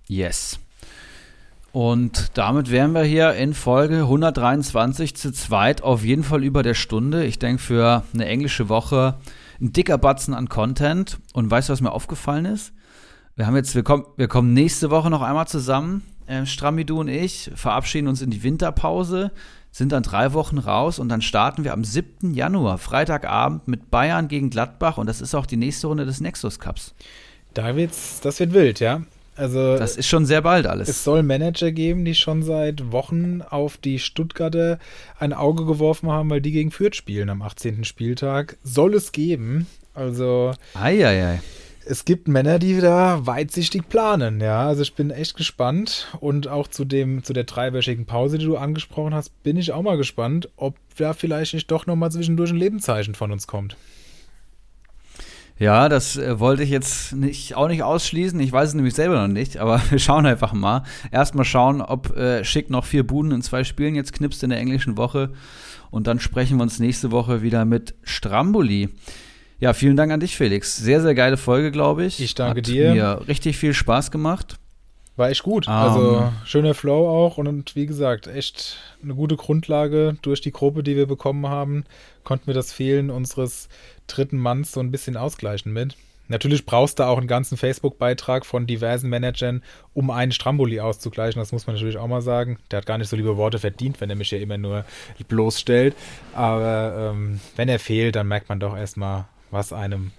Yes. 0.08 0.60
Und 1.72 2.38
damit 2.38 2.70
wären 2.70 2.91
wir 2.91 3.03
hier 3.03 3.34
in 3.34 3.53
Folge 3.53 3.99
123 3.99 5.16
zu 5.16 5.32
zweit 5.32 5.84
auf 5.84 6.03
jeden 6.03 6.24
Fall 6.24 6.44
über 6.44 6.64
der 6.64 6.74
Stunde. 6.74 7.24
Ich 7.24 7.40
denke, 7.40 7.62
für 7.62 8.03
eine 8.14 8.26
englische 8.26 8.68
Woche 8.68 9.16
ein 9.62 9.72
dicker 9.72 9.98
Batzen 9.98 10.34
an 10.34 10.49
Content. 10.49 11.20
Und 11.34 11.49
weißt 11.49 11.70
du, 11.70 11.74
was 11.74 11.80
mir 11.80 11.94
aufgefallen 11.94 12.44
ist? 12.44 12.74
Wir 13.38 13.48
haben 13.48 13.56
jetzt, 13.56 13.74
wir 13.74 13.84
kommen, 13.84 14.03
wir 14.18 14.28
kommen 14.28 14.53
nächste 14.53 14.90
Woche 14.90 15.10
noch 15.10 15.22
einmal 15.22 15.48
zusammen 15.48 16.03
äh, 16.32 16.45
Strammi, 16.45 16.86
du 16.86 16.99
und 16.99 17.08
ich, 17.08 17.52
verabschieden 17.56 18.08
uns 18.08 18.22
in 18.22 18.32
die 18.32 18.44
Winterpause, 18.44 19.32
sind 19.72 19.91
dann 19.91 20.03
drei 20.03 20.34
Wochen 20.34 20.58
raus 20.58 20.99
und 20.99 21.10
dann 21.10 21.22
starten 21.22 21.64
wir 21.64 21.74
am 21.74 21.84
7. 21.84 22.34
Januar, 22.34 22.78
Freitagabend, 22.78 23.68
mit 23.68 23.91
Bayern 23.91 24.28
gegen 24.28 24.49
Gladbach 24.49 24.98
und 24.98 25.08
das 25.08 25.22
ist 25.22 25.36
auch 25.36 25.45
die 25.45 25.58
nächste 25.58 25.88
Runde 25.88 26.06
des 26.06 26.22
Nexus 26.22 26.60
Cups. 26.60 26.94
Da 27.53 27.76
wird's, 27.76 28.22
das 28.22 28.40
wird 28.40 28.53
wild, 28.53 28.80
ja. 28.80 29.02
Also, 29.36 29.78
das 29.78 29.95
ist 29.95 30.08
schon 30.08 30.26
sehr 30.26 30.41
bald 30.41 30.68
alles. 30.68 30.90
Es 30.90 31.03
soll 31.03 31.24
Manager 31.24 31.72
geben, 31.72 32.03
die 32.03 32.16
schon 32.16 32.44
seit 32.44 32.91
Wochen 32.91 33.41
auf 33.41 33.78
die 33.78 33.98
Stuttgarter 33.98 34.78
ein 35.20 35.34
Auge 35.34 35.66
geworfen 35.66 36.12
haben, 36.12 36.30
weil 36.30 36.41
die 36.41 36.52
gegen 36.52 36.70
Fürth 36.70 36.95
spielen 36.95 37.30
am 37.30 37.41
18. 37.41 37.86
Spieltag. 37.86 38.58
Soll 38.64 38.94
es 38.94 39.14
geben. 39.14 39.68
Also. 39.94 40.52
Eieiei. 40.76 41.08
Ei, 41.08 41.36
ei 41.36 41.40
es 41.86 42.06
gibt 42.06 42.28
Männer, 42.28 42.60
die 42.60 42.80
da 42.80 43.26
weitsichtig 43.26 43.90
planen, 43.90 44.40
ja. 44.40 44.68
Also 44.68 44.82
ich 44.82 44.94
bin 44.94 45.10
echt 45.10 45.36
gespannt. 45.36 46.08
Und 46.20 46.48
auch 46.48 46.68
zu 46.68 46.86
dem, 46.86 47.24
zu 47.24 47.34
der 47.34 47.44
dreiwöchigen 47.45 48.06
Pause, 48.06 48.38
die 48.38 48.45
du 48.45 48.58
angesprochen 48.58 49.14
hast, 49.14 49.44
bin 49.44 49.58
ich 49.58 49.72
auch 49.72 49.82
mal 49.82 49.98
gespannt, 49.98 50.49
ob 50.56 50.76
da 50.98 51.14
vielleicht 51.14 51.53
nicht 51.53 51.72
doch 51.72 51.86
nochmal 51.86 52.12
zwischendurch 52.12 52.52
ein 52.52 52.58
Lebenszeichen 52.58 53.16
von 53.16 53.32
uns 53.32 53.48
kommt. 53.48 53.76
Ja, 55.62 55.90
das 55.90 56.18
äh, 56.18 56.40
wollte 56.40 56.64
ich 56.64 56.72
jetzt 56.72 57.14
nicht, 57.14 57.56
auch 57.56 57.68
nicht 57.68 57.84
ausschließen. 57.84 58.40
Ich 58.40 58.52
weiß 58.52 58.70
es 58.70 58.76
nämlich 58.76 58.95
selber 58.95 59.22
noch 59.22 59.32
nicht, 59.32 59.58
aber 59.58 59.80
wir 59.90 59.99
schauen 59.99 60.26
einfach 60.26 60.53
mal. 60.53 60.84
Erstmal 61.12 61.45
schauen, 61.45 61.82
ob 61.82 62.16
äh, 62.18 62.44
Schick 62.44 62.70
noch 62.70 62.86
vier 62.86 63.06
Buden 63.06 63.32
in 63.32 63.41
zwei 63.41 63.64
Spielen 63.64 63.95
jetzt 63.95 64.14
knipst 64.14 64.41
in 64.44 64.49
der 64.49 64.60
englischen 64.60 64.98
Woche. 64.98 65.34
Und 65.91 66.08
dann 66.08 66.20
sprechen 66.20 66.58
wir 66.58 66.64
uns 66.64 66.80
nächste 66.80 67.12
Woche 67.12 67.41
wieder 67.41 67.66
mit 67.66 67.94
Stramboli. 68.03 68.90
Ja, 69.61 69.73
vielen 69.73 69.95
Dank 69.95 70.11
an 70.11 70.19
dich, 70.19 70.35
Felix. 70.35 70.75
Sehr, 70.75 71.01
sehr 71.01 71.13
geile 71.13 71.38
Folge, 71.38 71.69
glaube 71.69 72.03
ich. 72.03 72.19
Ich 72.19 72.33
danke 72.33 72.61
Hat 72.61 72.67
dir. 72.67 72.93
Mir 72.93 73.21
richtig 73.27 73.57
viel 73.57 73.75
Spaß 73.75 74.09
gemacht. 74.09 74.57
War 75.17 75.29
echt 75.29 75.43
gut. 75.43 75.67
Um, 75.67 75.73
also 75.73 76.17
ähm. 76.17 76.29
schöner 76.45 76.73
Flow 76.73 77.07
auch 77.07 77.38
und 77.38 77.75
wie 77.75 77.85
gesagt, 77.85 78.25
echt 78.25 78.77
eine 79.03 79.13
gute 79.13 79.35
Grundlage 79.35 80.17
durch 80.23 80.41
die 80.41 80.51
Gruppe, 80.51 80.81
die 80.81 80.95
wir 80.95 81.05
bekommen 81.05 81.47
haben, 81.47 81.83
konnten 82.23 82.47
wir 82.47 82.55
das 82.55 82.73
Fehlen 82.73 83.11
unseres 83.11 83.69
dritten 84.07 84.39
Manns 84.39 84.71
so 84.71 84.79
ein 84.79 84.89
bisschen 84.89 85.15
ausgleichen 85.15 85.71
mit. 85.71 85.95
Natürlich 86.27 86.65
brauchst 86.65 86.97
du 86.97 87.03
auch 87.03 87.19
einen 87.19 87.27
ganzen 87.27 87.55
Facebook-Beitrag 87.55 88.47
von 88.47 88.65
diversen 88.65 89.09
Managern, 89.09 89.61
um 89.93 90.09
einen 90.09 90.31
Stramboli 90.31 90.79
auszugleichen. 90.79 91.39
Das 91.39 91.51
muss 91.51 91.67
man 91.67 91.75
natürlich 91.75 91.97
auch 91.97 92.07
mal 92.07 92.21
sagen. 92.21 92.57
Der 92.71 92.77
hat 92.77 92.88
gar 92.88 92.97
nicht 92.97 93.09
so 93.09 93.15
liebe 93.15 93.38
Worte 93.38 93.59
verdient, 93.59 94.01
wenn 94.01 94.09
er 94.09 94.15
mich 94.15 94.31
ja 94.31 94.39
immer 94.39 94.57
nur 94.57 94.85
bloßstellt. 95.27 95.93
Aber 96.33 97.11
ähm, 97.13 97.41
wenn 97.57 97.69
er 97.69 97.79
fehlt, 97.79 98.15
dann 98.15 98.27
merkt 98.27 98.49
man 98.49 98.59
doch 98.59 98.75
erstmal, 98.75 99.25
was 99.52 99.73
einem, 99.73 100.11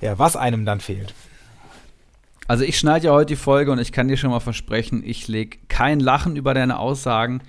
ja, 0.00 0.18
was 0.18 0.36
einem 0.36 0.64
dann 0.64 0.80
fehlt. 0.80 1.14
Also 2.50 2.64
ich 2.64 2.80
schneide 2.80 3.06
ja 3.06 3.12
heute 3.12 3.26
die 3.26 3.36
Folge 3.36 3.70
und 3.70 3.78
ich 3.78 3.92
kann 3.92 4.08
dir 4.08 4.16
schon 4.16 4.30
mal 4.30 4.40
versprechen, 4.40 5.04
ich 5.06 5.28
lege 5.28 5.58
kein 5.68 6.00
Lachen 6.00 6.34
über 6.34 6.52
deine 6.52 6.80
Aussagen, 6.80 7.42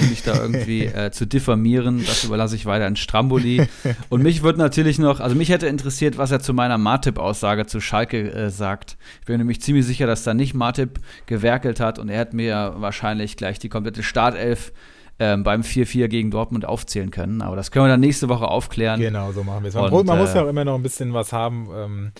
um 0.00 0.08
dich 0.08 0.22
da 0.22 0.40
irgendwie 0.40 0.84
äh, 0.86 1.10
zu 1.10 1.26
diffamieren. 1.26 2.02
Das 2.06 2.24
überlasse 2.24 2.56
ich 2.56 2.64
weiter 2.64 2.86
an 2.86 2.96
Stramboli. 2.96 3.68
Und 4.08 4.22
mich 4.22 4.42
würde 4.42 4.58
natürlich 4.58 4.98
noch, 4.98 5.20
also 5.20 5.36
mich 5.36 5.50
hätte 5.50 5.66
interessiert, 5.66 6.16
was 6.16 6.30
er 6.30 6.40
zu 6.40 6.54
meiner 6.54 6.78
Martip-Aussage 6.78 7.66
zu 7.66 7.82
Schalke 7.82 8.32
äh, 8.32 8.48
sagt. 8.48 8.96
Ich 9.20 9.26
bin 9.26 9.36
nämlich 9.36 9.60
ziemlich 9.60 9.84
sicher, 9.84 10.06
dass 10.06 10.22
da 10.22 10.32
nicht 10.32 10.54
Martip 10.54 11.00
gewerkelt 11.26 11.78
hat 11.78 11.98
und 11.98 12.08
er 12.08 12.20
hat 12.20 12.32
mir 12.32 12.76
wahrscheinlich 12.78 13.36
gleich 13.36 13.58
die 13.58 13.68
komplette 13.68 14.02
Startelf 14.02 14.72
ähm, 15.18 15.42
beim 15.42 15.62
4-4 15.62 16.08
gegen 16.08 16.30
Dortmund 16.30 16.64
aufzählen 16.64 17.10
können. 17.10 17.42
Aber 17.42 17.56
das 17.56 17.70
können 17.70 17.86
wir 17.86 17.90
dann 17.90 18.00
nächste 18.00 18.28
Woche 18.28 18.48
aufklären. 18.48 19.00
Genau, 19.00 19.32
so 19.32 19.44
machen 19.44 19.62
wir 19.62 19.68
es. 19.68 19.74
Man, 19.74 19.92
Und, 19.92 20.06
man 20.06 20.18
äh, 20.18 20.20
muss 20.20 20.34
ja 20.34 20.44
auch 20.44 20.48
immer 20.48 20.64
noch 20.64 20.74
ein 20.74 20.82
bisschen 20.82 21.14
was 21.14 21.32
haben, 21.32 21.68
ähm, 21.74 22.12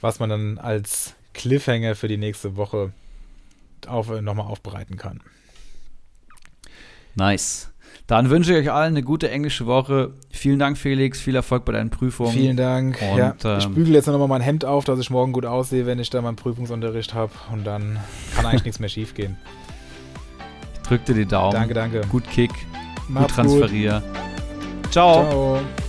was 0.00 0.20
man 0.20 0.30
dann 0.30 0.58
als 0.58 1.14
Cliffhanger 1.34 1.94
für 1.94 2.08
die 2.08 2.16
nächste 2.16 2.56
Woche 2.56 2.92
auf, 3.86 4.10
äh, 4.10 4.22
nochmal 4.22 4.46
aufbereiten 4.46 4.96
kann. 4.96 5.20
Nice. 7.14 7.72
Dann 8.06 8.30
wünsche 8.30 8.52
ich 8.52 8.58
euch 8.58 8.72
allen 8.72 8.94
eine 8.94 9.02
gute 9.02 9.30
englische 9.30 9.66
Woche. 9.66 10.12
Vielen 10.30 10.60
Dank, 10.60 10.78
Felix. 10.78 11.20
Viel 11.20 11.34
Erfolg 11.34 11.64
bei 11.64 11.72
deinen 11.72 11.90
Prüfungen. 11.90 12.32
Vielen 12.32 12.56
Dank. 12.56 12.98
Und, 13.02 13.18
ja, 13.18 13.34
ich 13.58 13.64
ähm, 13.64 13.74
bügele 13.74 13.96
jetzt 13.96 14.06
nochmal 14.06 14.28
mein 14.28 14.42
Hemd 14.42 14.64
auf, 14.64 14.84
dass 14.84 15.00
ich 15.00 15.10
morgen 15.10 15.32
gut 15.32 15.44
aussehe, 15.44 15.86
wenn 15.86 15.98
ich 15.98 16.10
da 16.10 16.22
meinen 16.22 16.36
Prüfungsunterricht 16.36 17.14
habe. 17.14 17.32
Und 17.52 17.64
dann 17.64 17.98
kann 18.36 18.46
eigentlich 18.46 18.64
nichts 18.64 18.78
mehr 18.78 18.88
schief 18.88 19.14
gehen. 19.14 19.36
Drück 20.86 21.04
dir 21.04 21.14
die 21.14 21.26
Daumen. 21.26 21.52
Danke, 21.52 21.74
danke. 21.74 22.00
Gut 22.08 22.24
Kick. 22.30 22.52
Gut 23.12 23.28
transferier. 23.28 24.02
Ciao. 24.90 25.24
Ciao. 25.24 25.85